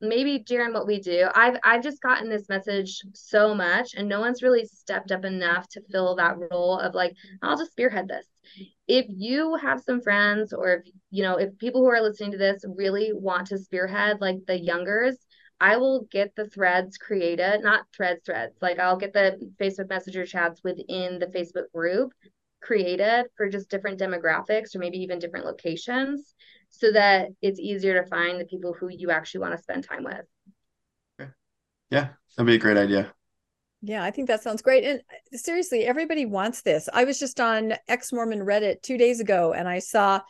maybe 0.00 0.44
Jarin, 0.44 0.74
what 0.74 0.86
we 0.86 1.00
do 1.00 1.28
i've 1.34 1.56
i've 1.64 1.82
just 1.82 2.02
gotten 2.02 2.28
this 2.28 2.48
message 2.48 3.00
so 3.14 3.54
much 3.54 3.94
and 3.94 4.08
no 4.08 4.20
one's 4.20 4.42
really 4.42 4.64
stepped 4.64 5.10
up 5.10 5.24
enough 5.24 5.68
to 5.68 5.80
fill 5.90 6.16
that 6.16 6.36
role 6.50 6.78
of 6.78 6.94
like 6.94 7.14
i'll 7.42 7.56
just 7.56 7.72
spearhead 7.72 8.08
this. 8.08 8.26
If 8.86 9.06
you 9.08 9.56
have 9.56 9.80
some 9.80 10.00
friends 10.00 10.52
or 10.52 10.74
if 10.74 10.92
you 11.10 11.22
know 11.22 11.36
if 11.36 11.56
people 11.58 11.80
who 11.80 11.88
are 11.88 12.02
listening 12.02 12.32
to 12.32 12.38
this 12.38 12.64
really 12.76 13.12
want 13.12 13.48
to 13.48 13.58
spearhead 13.58 14.20
like 14.20 14.36
the 14.46 14.58
youngers 14.58 15.16
i 15.60 15.76
will 15.76 16.06
get 16.10 16.34
the 16.36 16.48
threads 16.48 16.98
created 16.98 17.62
not 17.62 17.86
threads 17.96 18.20
threads 18.24 18.54
like 18.60 18.78
i'll 18.78 18.96
get 18.96 19.12
the 19.12 19.38
facebook 19.60 19.88
messenger 19.88 20.24
chats 20.26 20.60
within 20.62 21.18
the 21.18 21.26
facebook 21.26 21.72
group 21.74 22.12
created 22.62 23.26
for 23.36 23.48
just 23.48 23.70
different 23.70 23.98
demographics 23.98 24.74
or 24.74 24.78
maybe 24.78 24.98
even 24.98 25.18
different 25.18 25.46
locations 25.46 26.34
so 26.78 26.92
that 26.92 27.28
it's 27.42 27.60
easier 27.60 28.02
to 28.02 28.08
find 28.08 28.40
the 28.40 28.44
people 28.44 28.74
who 28.78 28.88
you 28.88 29.10
actually 29.10 29.40
want 29.40 29.56
to 29.56 29.62
spend 29.62 29.86
time 29.86 30.04
with 30.04 31.30
yeah 31.90 32.08
that'd 32.36 32.46
be 32.46 32.54
a 32.54 32.58
great 32.58 32.76
idea 32.76 33.12
yeah, 33.82 34.02
I 34.02 34.10
think 34.10 34.26
that 34.26 34.42
sounds 34.42 34.62
great. 34.62 34.84
And 34.84 35.00
uh, 35.00 35.36
seriously, 35.36 35.84
everybody 35.84 36.26
wants 36.26 36.62
this. 36.62 36.88
I 36.92 37.04
was 37.04 37.20
just 37.20 37.40
on 37.40 37.74
ex 37.86 38.12
Mormon 38.12 38.40
Reddit 38.40 38.82
two 38.82 38.98
days 38.98 39.20
ago 39.20 39.52
and 39.52 39.68
I 39.68 39.78
saw 39.78 40.22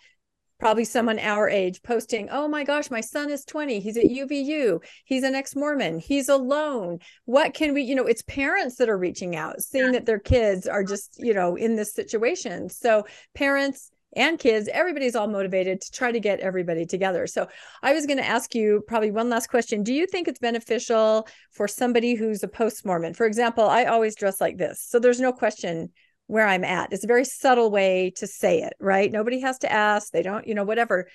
probably 0.58 0.84
someone 0.84 1.18
our 1.18 1.48
age 1.48 1.82
posting, 1.82 2.28
Oh 2.30 2.48
my 2.48 2.64
gosh, 2.64 2.90
my 2.90 3.00
son 3.00 3.30
is 3.30 3.44
20. 3.44 3.80
He's 3.80 3.96
at 3.96 4.04
UVU. 4.04 4.82
He's 5.04 5.22
an 5.22 5.34
ex 5.34 5.54
Mormon. 5.54 5.98
He's 5.98 6.28
alone. 6.28 6.98
What 7.24 7.54
can 7.54 7.74
we, 7.74 7.82
you 7.82 7.94
know, 7.94 8.06
it's 8.06 8.22
parents 8.22 8.76
that 8.76 8.88
are 8.88 8.98
reaching 8.98 9.36
out, 9.36 9.60
seeing 9.60 9.86
yeah. 9.86 9.92
that 9.92 10.06
their 10.06 10.18
kids 10.18 10.66
are 10.66 10.84
just, 10.84 11.14
you 11.18 11.34
know, 11.34 11.56
in 11.56 11.76
this 11.76 11.94
situation. 11.94 12.68
So 12.68 13.06
parents, 13.34 13.90
and 14.16 14.38
kids, 14.38 14.68
everybody's 14.72 15.14
all 15.14 15.28
motivated 15.28 15.80
to 15.82 15.92
try 15.92 16.10
to 16.10 16.18
get 16.18 16.40
everybody 16.40 16.86
together. 16.86 17.26
So 17.26 17.46
I 17.82 17.92
was 17.92 18.06
going 18.06 18.16
to 18.16 18.26
ask 18.26 18.54
you 18.54 18.82
probably 18.88 19.10
one 19.10 19.28
last 19.28 19.48
question. 19.48 19.82
Do 19.82 19.92
you 19.92 20.06
think 20.06 20.26
it's 20.26 20.40
beneficial 20.40 21.28
for 21.52 21.68
somebody 21.68 22.14
who's 22.14 22.42
a 22.42 22.48
post 22.48 22.84
Mormon? 22.84 23.14
For 23.14 23.26
example, 23.26 23.64
I 23.64 23.84
always 23.84 24.16
dress 24.16 24.40
like 24.40 24.56
this. 24.56 24.82
So 24.82 24.98
there's 24.98 25.20
no 25.20 25.32
question 25.32 25.92
where 26.26 26.46
I'm 26.46 26.64
at. 26.64 26.92
It's 26.92 27.04
a 27.04 27.08
very 27.08 27.24
subtle 27.24 27.70
way 27.70 28.12
to 28.16 28.26
say 28.26 28.62
it, 28.62 28.72
right? 28.80 29.12
Nobody 29.12 29.40
has 29.40 29.58
to 29.58 29.70
ask. 29.70 30.10
They 30.10 30.22
don't, 30.22 30.46
you 30.46 30.54
know, 30.54 30.64
whatever. 30.64 31.08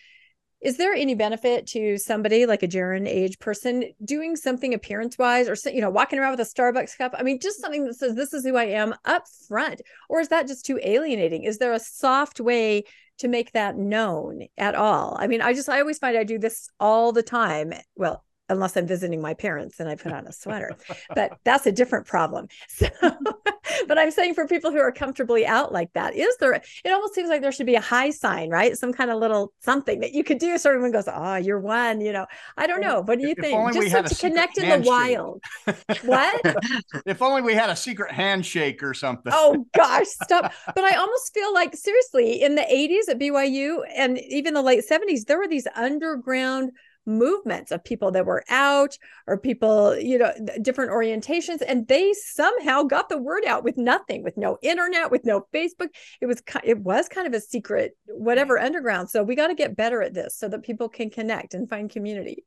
Is 0.62 0.78
there 0.78 0.94
any 0.94 1.16
benefit 1.16 1.66
to 1.68 1.98
somebody 1.98 2.46
like 2.46 2.62
a 2.62 2.68
Jarin 2.68 3.08
age 3.08 3.40
person 3.40 3.86
doing 4.06 4.36
something 4.36 4.74
appearance 4.74 5.18
wise 5.18 5.50
or, 5.50 5.56
you 5.72 5.82
know, 5.82 5.90
walking 5.90 6.20
around 6.20 6.38
with 6.38 6.40
a 6.40 6.44
Starbucks 6.44 6.98
cup? 6.98 7.16
I 7.18 7.24
mean, 7.24 7.40
just 7.40 7.60
something 7.60 7.86
that 7.86 7.96
says, 7.96 8.16
this 8.16 8.34
is 8.34 8.46
who 8.46 8.56
I 8.56 8.66
am 8.66 8.94
up 9.06 9.24
front. 9.48 9.82
Or 10.08 10.20
is 10.20 10.28
that 10.28 10.48
just 10.48 10.66
too 10.66 10.80
alienating? 10.84 11.44
Is 11.44 11.58
there 11.58 11.74
a 11.74 11.80
soft 11.80 12.40
way 12.40 12.84
to 13.18 13.28
make 13.28 13.54
that 13.54 13.76
known 13.76 14.48
at 14.58 14.76
all? 14.76 15.18
I 15.20 15.26
mean, 15.26 15.42
I 15.42 15.54
just, 15.54 15.68
I 15.68 15.80
always 15.80 15.98
find 15.98 16.16
I 16.16 16.24
do 16.24 16.38
this 16.38 16.70
all 16.80 17.12
the 17.12 17.24
time. 17.24 17.74
Well, 17.96 18.24
unless 18.52 18.76
I'm 18.76 18.86
visiting 18.86 19.22
my 19.22 19.34
parents 19.34 19.80
and 19.80 19.90
I 19.90 19.96
put 19.96 20.12
on 20.12 20.28
a 20.28 20.32
sweater. 20.32 20.76
but 21.16 21.40
that's 21.44 21.66
a 21.66 21.72
different 21.72 22.06
problem. 22.06 22.48
So, 22.68 22.88
but 23.88 23.98
I'm 23.98 24.12
saying 24.12 24.34
for 24.34 24.48
people 24.48 24.72
who 24.72 24.80
are 24.80 24.92
comfortably 24.92 25.46
out 25.46 25.72
like 25.72 25.92
that, 25.94 26.16
is 26.16 26.36
there, 26.38 26.54
it 26.54 26.92
almost 26.92 27.14
seems 27.14 27.30
like 27.30 27.42
there 27.42 27.52
should 27.52 27.66
be 27.66 27.76
a 27.76 27.82
high 27.82 28.10
sign, 28.10 28.50
right? 28.50 28.78
Some 28.78 28.94
kind 28.94 29.12
of 29.12 29.20
little 29.20 29.54
something 29.60 30.00
that 30.02 30.14
you 30.14 30.24
could 30.24 30.40
do. 30.40 30.58
Sort 30.58 30.76
of 30.76 30.82
one 30.82 30.92
goes, 30.92 31.08
oh, 31.08 31.36
you're 31.36 31.60
one, 31.60 32.02
you 32.02 32.12
know, 32.12 32.26
I 32.58 32.68
don't 32.68 32.82
know. 32.82 33.02
What 33.02 33.20
do 33.20 33.26
you 33.26 33.36
if 33.38 33.44
think? 33.44 33.74
Just 33.74 33.92
so 33.92 34.02
to 34.02 34.16
connect 34.16 34.58
in 34.58 34.82
the 34.82 34.88
wild. 34.88 35.42
what? 36.04 36.42
If 37.06 37.22
only 37.22 37.42
we 37.42 37.54
had 37.54 37.70
a 37.70 37.76
secret 37.76 38.12
handshake 38.12 38.84
or 38.84 38.94
something. 38.94 39.32
Oh 39.36 39.66
gosh, 39.76 40.08
stop. 40.08 40.54
but 40.76 40.84
I 40.84 40.96
almost 40.96 41.34
feel 41.34 41.54
like 41.54 41.76
seriously 41.76 42.42
in 42.42 42.56
the 42.56 42.62
80s 42.62 43.10
at 43.10 43.20
BYU 43.20 43.80
and 43.96 44.20
even 44.20 44.54
the 44.54 44.62
late 44.62 44.84
70s, 44.90 45.26
there 45.26 45.38
were 45.38 45.48
these 45.48 45.68
underground 45.76 46.72
movements 47.06 47.72
of 47.72 47.84
people 47.84 48.12
that 48.12 48.26
were 48.26 48.44
out 48.50 48.98
or 49.28 49.38
people 49.38 49.98
you 49.98 50.18
know 50.18 50.32
different 50.62 50.92
orientations 50.92 51.62
and 51.68 51.88
they 51.88 52.14
somehow 52.14 52.84
got 52.84 53.10
the 53.10 53.18
word 53.18 53.44
out 53.46 53.64
with 53.64 53.78
nothing 53.78 54.24
with 54.24 54.38
no 54.38 54.58
internet 54.62 55.10
with 55.10 55.26
no 55.26 55.46
facebook 55.54 55.90
it 56.22 56.28
was 56.28 56.42
it 56.64 56.78
was 56.80 57.10
kind 57.10 57.26
of 57.26 57.34
a 57.34 57.42
secret 57.42 57.98
whatever 58.08 58.60
underground 58.60 59.10
so 59.10 59.24
we 59.24 59.36
got 59.36 59.48
to 59.48 59.56
get 59.56 59.76
better 59.76 60.02
at 60.02 60.14
this 60.14 60.36
so 60.36 60.48
that 60.48 60.64
people 60.64 60.88
can 60.88 61.10
connect 61.10 61.54
and 61.54 61.70
find 61.70 61.90
community 61.90 62.46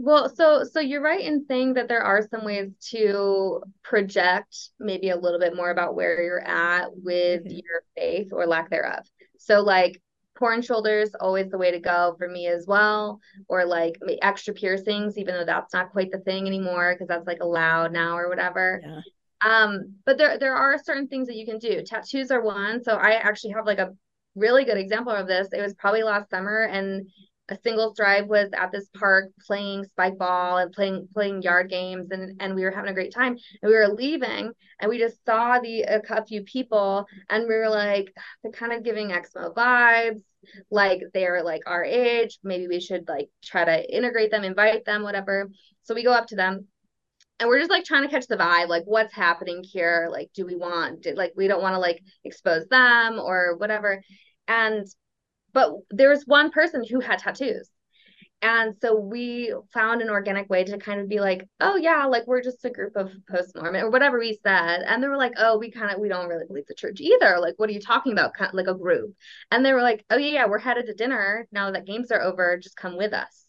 well, 0.00 0.32
so 0.32 0.62
so 0.62 0.78
you're 0.78 1.02
right 1.02 1.20
in 1.20 1.44
saying 1.48 1.74
that 1.74 1.88
there 1.88 2.02
are 2.02 2.26
some 2.30 2.44
ways 2.44 2.70
to 2.90 3.62
project 3.82 4.56
maybe 4.78 5.10
a 5.10 5.16
little 5.16 5.40
bit 5.40 5.56
more 5.56 5.70
about 5.70 5.96
where 5.96 6.22
you're 6.22 6.40
at 6.40 6.90
with 6.94 7.42
mm-hmm. 7.42 7.50
your 7.50 7.82
faith 7.96 8.28
or 8.32 8.46
lack 8.46 8.70
thereof. 8.70 9.04
So 9.38 9.60
like 9.60 10.00
porn 10.38 10.62
shoulders 10.62 11.10
always 11.20 11.50
the 11.50 11.58
way 11.58 11.70
to 11.70 11.80
go 11.80 12.14
for 12.18 12.28
me 12.28 12.46
as 12.46 12.66
well. 12.66 13.20
Or 13.48 13.64
like 13.64 13.98
extra 14.22 14.54
piercings 14.54 15.18
even 15.18 15.34
though 15.34 15.44
that's 15.44 15.74
not 15.74 15.90
quite 15.90 16.10
the 16.10 16.18
thing 16.18 16.46
anymore 16.46 16.94
because 16.94 17.08
that's 17.08 17.26
like 17.26 17.40
allowed 17.40 17.92
now 17.92 18.16
or 18.16 18.28
whatever. 18.28 18.82
Yeah. 18.84 19.00
um 19.42 19.94
but 20.06 20.18
there 20.18 20.38
there 20.38 20.56
are 20.56 20.78
certain 20.82 21.08
things 21.08 21.26
that 21.28 21.36
you 21.36 21.46
can 21.46 21.58
do. 21.58 21.82
Tattoos 21.82 22.30
are 22.30 22.42
one. 22.42 22.82
So 22.82 22.94
i 22.94 23.12
actually 23.12 23.52
have 23.52 23.66
like 23.66 23.78
a 23.78 23.94
really 24.34 24.64
good 24.64 24.78
example 24.78 25.12
of 25.12 25.26
this. 25.26 25.48
It 25.52 25.60
was 25.60 25.74
probably 25.74 26.02
last 26.02 26.30
summer 26.30 26.62
and 26.64 27.08
a 27.50 27.58
single 27.62 27.94
thrive 27.94 28.26
was 28.26 28.50
at 28.52 28.70
this 28.72 28.88
park 28.94 29.30
playing 29.46 29.84
spike 29.84 30.18
ball 30.18 30.58
and 30.58 30.70
playing 30.72 31.08
playing 31.14 31.40
yard 31.42 31.70
games 31.70 32.10
and 32.10 32.40
and 32.40 32.54
we 32.54 32.62
were 32.62 32.70
having 32.70 32.90
a 32.90 32.94
great 32.94 33.12
time. 33.14 33.36
And 33.62 33.70
we 33.70 33.74
were 33.74 33.88
leaving 33.88 34.52
and 34.80 34.88
we 34.88 34.98
just 34.98 35.24
saw 35.24 35.58
the 35.58 35.82
a, 35.82 36.00
a 36.10 36.26
few 36.26 36.42
people 36.42 37.06
and 37.30 37.48
we 37.48 37.54
were 37.54 37.70
like 37.70 38.14
they're 38.42 38.52
kind 38.52 38.72
of 38.72 38.84
giving 38.84 39.08
exmo 39.08 39.54
vibes 39.54 40.22
like 40.70 41.00
they're 41.14 41.42
like 41.42 41.62
our 41.66 41.84
age 41.84 42.38
maybe 42.42 42.68
we 42.68 42.80
should 42.80 43.08
like 43.08 43.28
try 43.42 43.64
to 43.64 43.96
integrate 43.96 44.30
them 44.30 44.44
invite 44.44 44.84
them 44.84 45.02
whatever. 45.02 45.48
So 45.82 45.94
we 45.94 46.04
go 46.04 46.12
up 46.12 46.26
to 46.28 46.36
them 46.36 46.66
and 47.40 47.48
we're 47.48 47.58
just 47.58 47.70
like 47.70 47.84
trying 47.84 48.02
to 48.02 48.08
catch 48.08 48.26
the 48.26 48.36
vibe 48.36 48.68
like 48.68 48.84
what's 48.84 49.14
happening 49.14 49.62
here? 49.64 50.08
Like 50.10 50.30
do 50.34 50.46
we 50.46 50.56
want 50.56 51.06
like 51.14 51.32
we 51.36 51.48
don't 51.48 51.62
want 51.62 51.74
to 51.74 51.80
like 51.80 52.02
expose 52.24 52.66
them 52.68 53.18
or 53.18 53.56
whatever. 53.56 54.02
And 54.46 54.86
but 55.52 55.72
there 55.90 56.10
was 56.10 56.24
one 56.26 56.50
person 56.50 56.84
who 56.88 57.00
had 57.00 57.18
tattoos 57.18 57.70
and 58.40 58.76
so 58.80 58.98
we 58.98 59.52
found 59.72 60.00
an 60.00 60.10
organic 60.10 60.48
way 60.48 60.62
to 60.64 60.78
kind 60.78 61.00
of 61.00 61.08
be 61.08 61.20
like, 61.20 61.48
oh 61.60 61.76
yeah, 61.76 62.04
like 62.06 62.26
we're 62.26 62.42
just 62.42 62.64
a 62.64 62.70
group 62.70 62.94
of 62.96 63.12
post 63.28 63.54
Mormon 63.56 63.82
or 63.82 63.90
whatever 63.90 64.18
we 64.18 64.38
said. 64.44 64.82
And 64.82 65.02
they 65.02 65.08
were 65.08 65.16
like, 65.16 65.34
oh, 65.38 65.58
we 65.58 65.70
kind 65.72 65.92
of 65.92 66.00
we 66.00 66.08
don't 66.08 66.28
really 66.28 66.46
believe 66.46 66.66
the 66.68 66.74
church 66.74 67.00
either. 67.00 67.38
Like, 67.40 67.54
what 67.56 67.68
are 67.68 67.72
you 67.72 67.80
talking 67.80 68.12
about? 68.12 68.34
Kind 68.34 68.50
of 68.50 68.54
like 68.54 68.68
a 68.68 68.74
group. 68.78 69.14
And 69.50 69.64
they 69.64 69.72
were 69.72 69.82
like, 69.82 70.04
oh 70.10 70.16
yeah, 70.18 70.30
yeah, 70.32 70.46
we're 70.46 70.58
headed 70.58 70.86
to 70.86 70.94
dinner 70.94 71.48
now 71.52 71.70
that 71.72 71.86
games 71.86 72.12
are 72.12 72.22
over. 72.22 72.58
Just 72.58 72.76
come 72.76 72.96
with 72.96 73.12
us. 73.12 73.44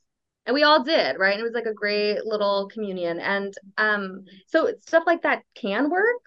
And 0.45 0.56
we 0.56 0.64
all 0.64 0.84
did, 0.84 1.18
right? 1.20 1.34
And 1.34 1.41
it 1.41 1.44
was 1.44 1.53
like 1.53 1.68
a 1.68 1.74
great 1.74 2.26
little 2.26 2.68
communion. 2.74 3.20
And 3.20 3.53
um, 3.78 4.24
so 4.48 4.74
stuff 4.82 5.03
like 5.06 5.22
that 5.24 5.44
can 5.56 5.90
work 5.91 6.22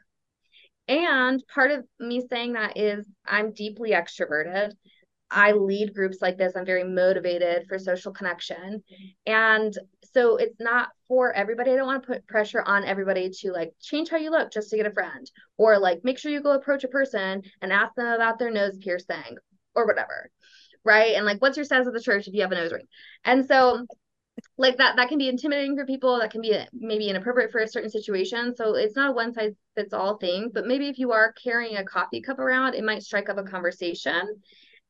And 0.89 1.43
part 1.53 1.71
of 1.71 1.87
me 2.01 2.23
saying 2.29 2.55
that 2.55 2.77
is 2.77 3.07
I'm 3.25 3.53
deeply 3.53 3.93
extroverted. 3.93 4.73
I 5.33 5.53
lead 5.53 5.95
groups 5.95 6.19
like 6.21 6.37
this. 6.37 6.55
I'm 6.55 6.67
very 6.67 6.85
motivated 6.85 7.67
for 7.69 7.79
social 7.79 8.13
connection. 8.13 8.83
And 9.27 9.77
so 10.13 10.37
it's 10.37 10.61
not 10.61 10.91
for 11.09 11.33
everybody. 11.33 11.73
I 11.73 11.77
don't 11.77 11.87
want 11.87 12.03
to 12.03 12.07
put 12.07 12.27
pressure 12.27 12.63
on 12.63 12.85
everybody 12.85 13.31
to 13.41 13.53
like 13.53 13.73
change 13.81 14.11
how 14.11 14.19
you 14.19 14.31
look 14.31 14.53
just 14.53 14.71
to 14.71 14.77
get 14.77 14.87
a 14.87 14.93
friend 14.93 15.31
or 15.57 15.79
like 15.79 16.05
make 16.05 16.19
sure 16.19 16.31
you 16.31 16.43
go 16.43 16.53
approach 16.53 16.85
a 16.85 16.89
person 16.89 17.43
and 17.63 17.73
ask 17.73 17.95
them 17.95 18.07
about 18.07 18.39
their 18.39 18.51
nose 18.51 18.77
piercing 18.79 19.37
or 19.75 19.87
whatever. 19.87 20.31
Right. 20.85 21.15
And 21.15 21.25
like, 21.25 21.41
what's 21.41 21.57
your 21.57 21.65
status 21.65 21.87
at 21.87 21.95
the 21.95 22.01
church 22.01 22.29
if 22.29 22.35
you 22.35 22.43
have 22.43 22.53
a 22.53 22.57
nose 22.57 22.73
ring? 22.73 22.87
And 23.25 23.47
so 23.47 23.87
like 24.59 24.79
that 24.79 24.97
that 24.97 25.09
can 25.09 25.19
be 25.19 25.29
intimidating 25.29 25.77
for 25.77 25.85
people 25.85 26.19
that 26.19 26.31
can 26.31 26.41
be 26.41 26.57
maybe 26.73 27.09
inappropriate 27.09 27.53
for 27.53 27.61
a 27.61 27.69
certain 27.69 27.91
situation 27.91 28.55
so 28.57 28.75
it's 28.75 28.97
not 28.97 29.11
a 29.11 29.13
one 29.13 29.33
size 29.33 29.53
fits 29.75 29.93
all 29.93 30.17
thing 30.17 30.51
but 30.53 30.67
maybe 30.67 30.89
if 30.89 30.99
you 30.99 31.13
are 31.13 31.33
carrying 31.33 31.77
a 31.77 31.85
coffee 31.85 32.21
cup 32.21 32.39
around 32.39 32.75
it 32.75 32.83
might 32.83 33.03
strike 33.03 33.29
up 33.29 33.39
a 33.39 33.43
conversation 33.43 34.23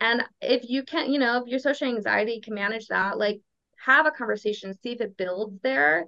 and 0.02 0.24
if 0.40 0.68
you 0.68 0.82
can, 0.82 1.12
you 1.12 1.20
know, 1.20 1.40
if 1.40 1.48
your 1.48 1.60
social 1.60 1.86
anxiety 1.86 2.40
can 2.40 2.54
manage 2.54 2.88
that, 2.88 3.18
like 3.18 3.40
have 3.78 4.04
a 4.04 4.10
conversation, 4.10 4.74
see 4.82 4.90
if 4.90 5.00
it 5.00 5.16
builds 5.16 5.56
there. 5.62 6.06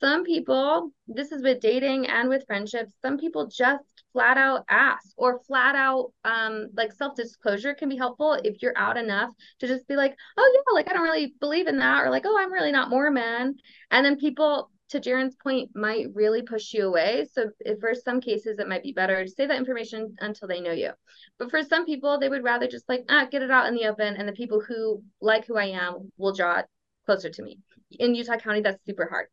Some 0.00 0.22
people, 0.22 0.92
this 1.08 1.32
is 1.32 1.42
with 1.42 1.60
dating 1.60 2.06
and 2.06 2.28
with 2.28 2.46
friendships, 2.46 2.92
some 3.02 3.18
people 3.18 3.48
just 3.48 3.82
flat 4.12 4.36
out 4.36 4.64
ask 4.70 5.08
or 5.16 5.40
flat 5.48 5.74
out 5.74 6.12
um 6.24 6.68
like 6.76 6.92
self-disclosure 6.92 7.74
can 7.74 7.88
be 7.88 7.96
helpful 7.96 8.38
if 8.44 8.62
you're 8.62 8.78
out 8.78 8.96
enough 8.96 9.30
to 9.58 9.66
just 9.66 9.88
be 9.88 9.96
like, 9.96 10.14
oh 10.36 10.52
yeah, 10.54 10.74
like 10.74 10.88
I 10.88 10.92
don't 10.92 11.02
really 11.02 11.34
believe 11.40 11.66
in 11.66 11.78
that, 11.78 12.04
or 12.04 12.10
like, 12.10 12.24
oh, 12.26 12.38
I'm 12.38 12.52
really 12.52 12.70
not 12.70 12.90
Mormon. 12.90 13.56
And 13.90 14.06
then 14.06 14.16
people 14.16 14.70
to 14.94 15.00
Jarin's 15.00 15.34
point, 15.36 15.70
might 15.74 16.06
really 16.14 16.42
push 16.42 16.72
you 16.72 16.86
away. 16.86 17.26
So, 17.32 17.50
if 17.60 17.80
for 17.80 17.94
some 17.94 18.20
cases, 18.20 18.58
it 18.58 18.68
might 18.68 18.82
be 18.82 18.92
better 18.92 19.24
to 19.24 19.30
save 19.30 19.48
that 19.48 19.58
information 19.58 20.14
until 20.20 20.48
they 20.48 20.60
know 20.60 20.72
you. 20.72 20.90
But 21.38 21.50
for 21.50 21.62
some 21.62 21.84
people, 21.84 22.18
they 22.18 22.28
would 22.28 22.44
rather 22.44 22.68
just 22.68 22.88
like 22.88 23.04
ah, 23.08 23.26
get 23.30 23.42
it 23.42 23.50
out 23.50 23.66
in 23.66 23.74
the 23.74 23.86
open, 23.86 24.16
and 24.16 24.28
the 24.28 24.32
people 24.32 24.60
who 24.60 25.02
like 25.20 25.46
who 25.46 25.56
I 25.56 25.66
am 25.66 26.12
will 26.16 26.34
draw 26.34 26.60
it 26.60 26.66
closer 27.06 27.28
to 27.28 27.42
me. 27.42 27.58
In 27.90 28.14
Utah 28.14 28.36
County, 28.36 28.60
that's 28.60 28.84
super 28.86 29.08
hard. 29.10 29.26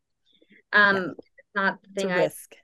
Um, 0.73 0.95
yeah. 0.95 1.11
it's 1.11 1.55
not 1.55 1.79
the 1.83 2.01
thing 2.01 2.09
risk. 2.09 2.55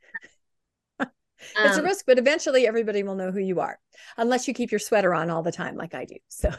it's 1.00 1.78
a 1.78 1.80
um, 1.80 1.86
risk, 1.86 2.06
but 2.08 2.18
eventually 2.18 2.68
everybody 2.68 3.04
will 3.04 3.16
know 3.16 3.32
who 3.32 3.40
you 3.40 3.60
are, 3.60 3.80
unless 4.18 4.48
you 4.48 4.54
keep 4.54 4.72
your 4.72 4.80
sweater 4.80 5.14
on 5.14 5.30
all 5.30 5.44
the 5.44 5.52
time, 5.52 5.76
like 5.76 5.94
I 5.94 6.06
do. 6.06 6.18
So. 6.30 6.52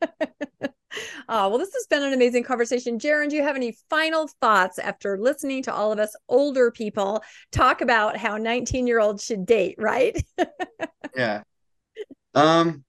Oh, 1.28 1.48
well, 1.48 1.58
this 1.58 1.72
has 1.74 1.86
been 1.86 2.02
an 2.02 2.12
amazing 2.12 2.42
conversation. 2.42 2.98
Jarin, 2.98 3.30
do 3.30 3.36
you 3.36 3.42
have 3.42 3.56
any 3.56 3.76
final 3.88 4.28
thoughts 4.40 4.78
after 4.78 5.18
listening 5.18 5.62
to 5.64 5.74
all 5.74 5.92
of 5.92 5.98
us 5.98 6.16
older 6.28 6.70
people 6.70 7.22
talk 7.52 7.80
about 7.80 8.16
how 8.16 8.36
19 8.36 8.86
year 8.86 9.00
olds 9.00 9.24
should 9.24 9.46
date, 9.46 9.76
right? 9.78 10.20
yeah. 11.16 11.42
Um, 12.34 12.84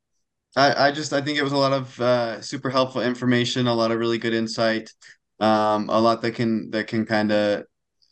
I, 0.56 0.88
I 0.88 0.92
just 0.92 1.14
I 1.14 1.22
think 1.22 1.38
it 1.38 1.44
was 1.44 1.54
a 1.54 1.58
lot 1.58 1.74
of 1.74 2.02
uh, 2.02 2.42
super 2.42 2.70
helpful 2.70 3.02
information, 3.02 3.68
a 3.68 3.74
lot 3.74 3.92
of 3.92 4.00
really 4.00 4.18
good 4.18 4.34
insight, 4.34 4.92
um, 5.40 5.90
a 5.90 6.00
lot 6.00 6.22
that 6.22 6.36
can 6.36 6.72
that 6.72 6.88
can 6.88 7.06
kind 7.06 7.32
of 7.32 7.64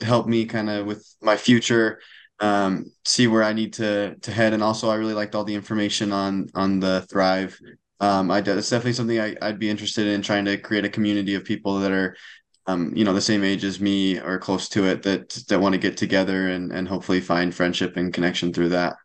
help 0.02 0.28
me 0.28 0.46
kind 0.46 0.70
of 0.70 0.86
with 0.86 1.06
my 1.22 1.36
future, 1.36 2.00
um, 2.40 2.86
see 3.04 3.28
where 3.28 3.44
I 3.44 3.54
need 3.54 3.74
to 3.74 4.16
to 4.16 4.32
head, 4.32 4.54
and 4.54 4.64
also 4.64 4.90
I 4.90 4.96
really 4.96 5.14
liked 5.14 5.36
all 5.36 5.44
the 5.44 5.56
information 5.56 6.14
on 6.14 6.48
on 6.56 6.80
the 6.80 7.02
Thrive 7.10 7.60
um, 8.00 8.32
I 8.32 8.40
it's 8.40 8.70
definitely 8.70 8.94
something 8.94 9.20
I, 9.20 9.36
I'd 9.42 9.60
be 9.60 9.70
interested 9.70 10.08
in 10.08 10.22
trying 10.22 10.46
to 10.46 10.58
create 10.58 10.86
a 10.86 10.90
community 10.90 11.36
of 11.36 11.44
people 11.44 11.80
that 11.80 11.92
are, 11.92 12.16
um, 12.68 12.94
you 12.96 13.04
know, 13.04 13.14
the 13.14 13.22
same 13.22 13.44
age 13.44 13.64
as 13.64 13.82
me 13.82 14.20
or 14.20 14.40
close 14.40 14.70
to 14.70 14.86
it 14.86 15.04
that 15.04 15.30
that 15.50 15.60
want 15.60 15.74
to 15.74 15.80
get 15.80 15.98
together 15.98 16.50
and 16.50 16.72
and 16.72 16.88
hopefully 16.88 17.20
find 17.20 17.54
friendship 17.54 17.98
and 17.98 18.14
connection 18.14 18.54
through 18.54 18.70
that. 18.70 18.96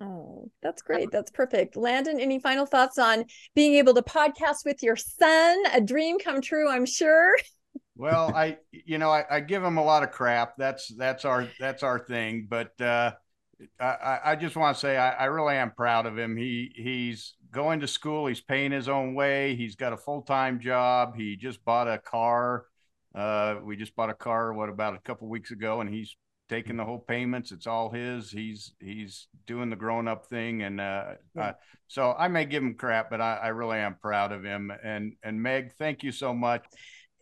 Oh, 0.00 0.50
that's 0.62 0.82
great. 0.82 1.10
That's 1.10 1.30
perfect. 1.30 1.76
Landon, 1.76 2.20
any 2.20 2.38
final 2.38 2.66
thoughts 2.66 2.98
on 2.98 3.24
being 3.54 3.74
able 3.74 3.94
to 3.94 4.02
podcast 4.02 4.64
with 4.64 4.82
your 4.82 4.96
son? 4.96 5.62
A 5.72 5.80
dream 5.80 6.18
come 6.18 6.40
true, 6.40 6.68
I'm 6.68 6.86
sure. 6.86 7.36
well, 7.96 8.32
I, 8.34 8.58
you 8.70 8.98
know, 8.98 9.10
I, 9.10 9.24
I 9.30 9.40
give 9.40 9.64
him 9.64 9.78
a 9.78 9.84
lot 9.84 10.02
of 10.02 10.10
crap. 10.10 10.56
That's 10.58 10.88
that's 10.88 11.24
our 11.24 11.48
that's 11.58 11.82
our 11.82 11.98
thing. 11.98 12.46
But 12.48 12.78
uh, 12.80 13.12
I, 13.80 14.18
I 14.24 14.36
just 14.36 14.56
want 14.56 14.76
to 14.76 14.80
say 14.80 14.96
I, 14.96 15.12
I 15.12 15.24
really 15.26 15.56
am 15.56 15.70
proud 15.70 16.06
of 16.06 16.18
him. 16.18 16.36
He 16.36 16.72
he's 16.74 17.34
going 17.50 17.80
to 17.80 17.88
school. 17.88 18.26
He's 18.26 18.40
paying 18.40 18.72
his 18.72 18.88
own 18.88 19.14
way. 19.14 19.56
He's 19.56 19.76
got 19.76 19.92
a 19.92 19.96
full 19.96 20.22
time 20.22 20.60
job. 20.60 21.16
He 21.16 21.36
just 21.36 21.64
bought 21.64 21.88
a 21.88 21.98
car. 21.98 22.66
Uh, 23.14 23.56
we 23.62 23.76
just 23.76 23.96
bought 23.96 24.10
a 24.10 24.14
car. 24.14 24.52
What 24.52 24.68
about 24.68 24.94
a 24.94 24.98
couple 24.98 25.28
weeks 25.28 25.50
ago? 25.50 25.80
And 25.80 25.88
he's 25.88 26.16
taking 26.48 26.76
the 26.76 26.84
whole 26.84 26.98
payments. 26.98 27.52
It's 27.52 27.66
all 27.66 27.90
his. 27.90 28.30
He's 28.30 28.72
he's 28.80 29.28
doing 29.46 29.70
the 29.70 29.76
grown 29.76 30.08
up 30.08 30.26
thing. 30.26 30.62
And 30.62 30.80
uh, 30.80 31.14
yeah. 31.34 31.42
uh, 31.42 31.52
so 31.88 32.14
I 32.18 32.28
may 32.28 32.44
give 32.44 32.62
him 32.62 32.74
crap, 32.74 33.10
but 33.10 33.20
I, 33.20 33.36
I 33.36 33.48
really 33.48 33.78
am 33.78 33.96
proud 34.00 34.32
of 34.32 34.44
him. 34.44 34.72
And 34.82 35.14
and 35.22 35.42
Meg, 35.42 35.72
thank 35.78 36.02
you 36.02 36.12
so 36.12 36.34
much. 36.34 36.64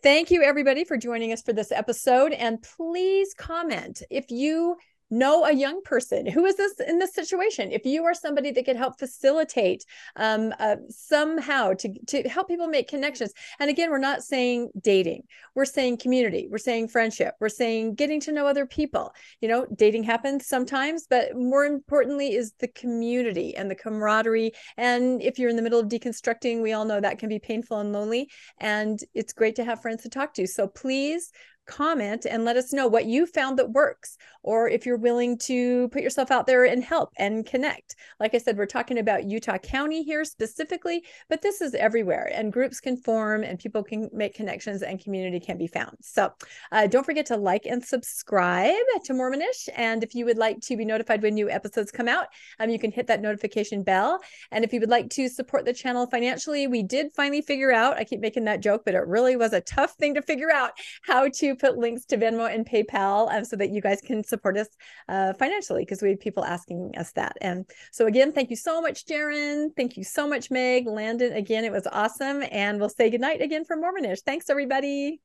Thank 0.03 0.29
you 0.29 0.43
everybody 0.43 0.83
for 0.83 0.97
joining 0.97 1.31
us 1.31 1.41
for 1.41 1.53
this 1.53 1.71
episode. 1.71 2.31
And 2.33 2.61
please 2.61 3.33
comment 3.33 4.03
if 4.11 4.29
you 4.29 4.75
know 5.11 5.45
a 5.45 5.53
young 5.53 5.81
person. 5.83 6.25
Who 6.25 6.45
is 6.45 6.55
this 6.55 6.79
in 6.79 6.99
this 6.99 7.13
situation? 7.13 7.71
If 7.71 7.85
you 7.85 8.03
are 8.05 8.13
somebody 8.13 8.51
that 8.51 8.65
could 8.65 8.75
help 8.75 8.99
facilitate 8.99 9.85
um, 10.15 10.53
uh, 10.59 10.77
somehow 10.89 11.73
to, 11.73 11.93
to 12.07 12.23
help 12.23 12.47
people 12.47 12.67
make 12.67 12.87
connections. 12.87 13.31
And 13.59 13.69
again 13.69 13.91
we're 13.91 13.97
not 13.99 14.23
saying 14.23 14.69
dating. 14.81 15.23
We're 15.53 15.65
saying 15.65 15.97
community. 15.97 16.47
We're 16.49 16.57
saying 16.57 16.87
friendship. 16.89 17.35
We're 17.39 17.49
saying 17.49 17.95
getting 17.95 18.19
to 18.21 18.31
know 18.31 18.47
other 18.47 18.65
people. 18.65 19.13
You 19.41 19.49
know 19.49 19.67
dating 19.75 20.03
happens 20.03 20.47
sometimes 20.47 21.07
but 21.09 21.35
more 21.35 21.65
importantly 21.65 22.35
is 22.35 22.53
the 22.59 22.67
community 22.69 23.55
and 23.55 23.69
the 23.69 23.75
camaraderie. 23.75 24.53
And 24.77 25.21
if 25.21 25.37
you're 25.37 25.49
in 25.49 25.55
the 25.55 25.61
middle 25.61 25.79
of 25.79 25.87
deconstructing 25.87 26.61
we 26.61 26.73
all 26.73 26.85
know 26.85 26.99
that 26.99 27.19
can 27.19 27.29
be 27.29 27.39
painful 27.39 27.79
and 27.79 27.93
lonely. 27.93 28.29
And 28.59 28.99
it's 29.13 29.33
great 29.33 29.55
to 29.57 29.63
have 29.63 29.81
friends 29.81 30.03
to 30.03 30.09
talk 30.09 30.33
to. 30.35 30.47
So 30.47 30.67
please 30.67 31.31
comment 31.65 32.25
and 32.25 32.45
let 32.45 32.57
us 32.57 32.73
know 32.73 32.87
what 32.87 33.05
you 33.05 33.25
found 33.25 33.57
that 33.59 33.71
works 33.71 34.17
or 34.43 34.69
if 34.69 34.85
you're 34.85 34.97
willing 34.97 35.37
to 35.37 35.87
put 35.89 36.03
yourself 36.03 36.31
out 36.31 36.45
there 36.45 36.65
and 36.65 36.83
help 36.83 37.11
and 37.17 37.45
connect. 37.45 37.95
Like 38.19 38.35
i 38.35 38.37
said 38.37 38.57
we're 38.57 38.65
talking 38.65 38.99
about 38.99 39.25
utah 39.25 39.57
county 39.57 40.03
here 40.03 40.23
specifically 40.25 41.03
but 41.29 41.41
this 41.41 41.61
is 41.61 41.73
everywhere 41.75 42.31
and 42.33 42.53
groups 42.53 42.79
can 42.79 42.97
form 42.97 43.43
and 43.43 43.59
people 43.59 43.83
can 43.83 44.09
make 44.13 44.35
connections 44.35 44.81
and 44.81 45.03
community 45.03 45.39
can 45.39 45.57
be 45.57 45.67
found. 45.67 45.97
So 46.01 46.31
uh, 46.71 46.87
don't 46.87 47.05
forget 47.05 47.25
to 47.27 47.37
like 47.37 47.65
and 47.65 47.83
subscribe 47.83 48.75
to 49.05 49.13
mormonish. 49.13 49.69
And 49.75 50.03
if 50.03 50.15
you 50.15 50.25
would 50.25 50.37
like 50.37 50.59
to 50.61 50.77
be 50.77 50.85
notified 50.85 51.21
when 51.21 51.33
new 51.33 51.49
episodes 51.49 51.91
come 51.91 52.07
out 52.07 52.27
um, 52.59 52.69
you 52.69 52.79
can 52.79 52.91
hit 52.91 53.07
that 53.07 53.21
notification 53.21 53.83
bell. 53.83 54.19
And 54.51 54.63
if 54.63 54.73
you 54.73 54.79
would 54.79 54.89
like 54.89 55.09
to 55.11 55.27
support 55.29 55.65
the 55.65 55.73
channel 55.73 56.07
financially 56.07 56.67
we 56.67 56.83
did 56.83 57.11
finally 57.15 57.41
figure 57.41 57.71
out 57.71 57.97
i 57.97 58.03
keep 58.03 58.19
making 58.19 58.45
that 58.45 58.61
joke 58.61 58.83
but 58.85 58.95
it 58.95 59.05
really 59.07 59.35
was 59.35 59.53
a 59.53 59.61
tough 59.61 59.93
thing 59.95 60.13
to 60.13 60.21
figure 60.21 60.51
out 60.51 60.71
how 61.03 61.27
to 61.55 61.67
put 61.67 61.77
links 61.77 62.05
to 62.05 62.17
Venmo 62.17 62.53
and 62.53 62.65
PayPal 62.65 63.31
um, 63.33 63.45
so 63.45 63.55
that 63.55 63.69
you 63.69 63.81
guys 63.81 64.01
can 64.01 64.23
support 64.23 64.57
us 64.57 64.67
uh, 65.09 65.33
financially 65.33 65.83
because 65.83 66.01
we 66.01 66.09
had 66.09 66.19
people 66.19 66.43
asking 66.43 66.93
us 66.97 67.11
that. 67.13 67.37
And 67.41 67.65
so, 67.91 68.05
again, 68.05 68.31
thank 68.31 68.49
you 68.49 68.55
so 68.55 68.81
much, 68.81 69.05
Jarin. 69.05 69.69
Thank 69.75 69.97
you 69.97 70.03
so 70.03 70.27
much, 70.27 70.51
Meg. 70.51 70.87
Landon, 70.87 71.33
again, 71.33 71.63
it 71.63 71.71
was 71.71 71.87
awesome. 71.91 72.43
And 72.51 72.79
we'll 72.79 72.89
say 72.89 73.09
goodnight 73.09 73.41
again 73.41 73.65
for 73.65 73.77
Mormonish. 73.77 74.21
Thanks, 74.25 74.49
everybody. 74.49 75.21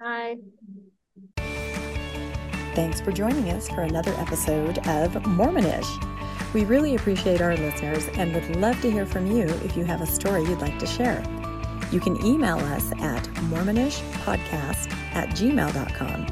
Bye. 0.00 0.36
Thanks 2.74 3.00
for 3.00 3.12
joining 3.12 3.50
us 3.50 3.68
for 3.68 3.82
another 3.82 4.12
episode 4.14 4.78
of 4.78 5.12
Mormonish. 5.22 5.86
We 6.52 6.64
really 6.64 6.94
appreciate 6.94 7.40
our 7.40 7.56
listeners 7.56 8.06
and 8.14 8.32
would 8.34 8.56
love 8.56 8.80
to 8.82 8.90
hear 8.90 9.06
from 9.06 9.26
you 9.26 9.44
if 9.64 9.76
you 9.76 9.84
have 9.84 10.00
a 10.00 10.06
story 10.06 10.42
you'd 10.42 10.60
like 10.60 10.78
to 10.78 10.86
share. 10.86 11.22
You 11.90 12.00
can 12.00 12.24
email 12.24 12.58
us 12.58 12.92
at 13.00 13.24
mormonishpodcast 13.50 14.92
at 15.14 15.30
gmail.com. 15.30 16.26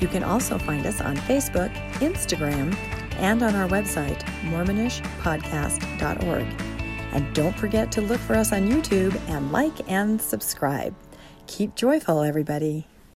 You 0.00 0.08
can 0.08 0.24
also 0.24 0.58
find 0.58 0.84
us 0.86 1.00
on 1.00 1.16
Facebook, 1.16 1.72
Instagram, 1.98 2.74
and 3.16 3.42
on 3.42 3.54
our 3.54 3.68
website, 3.68 4.20
mormonishpodcast.org. 4.44 6.46
And 7.12 7.34
don't 7.34 7.56
forget 7.56 7.90
to 7.92 8.00
look 8.00 8.20
for 8.20 8.34
us 8.34 8.52
on 8.52 8.68
YouTube 8.68 9.20
and 9.28 9.52
like 9.52 9.90
and 9.90 10.20
subscribe. 10.20 10.94
Keep 11.46 11.74
joyful, 11.74 12.22
everybody. 12.22 12.86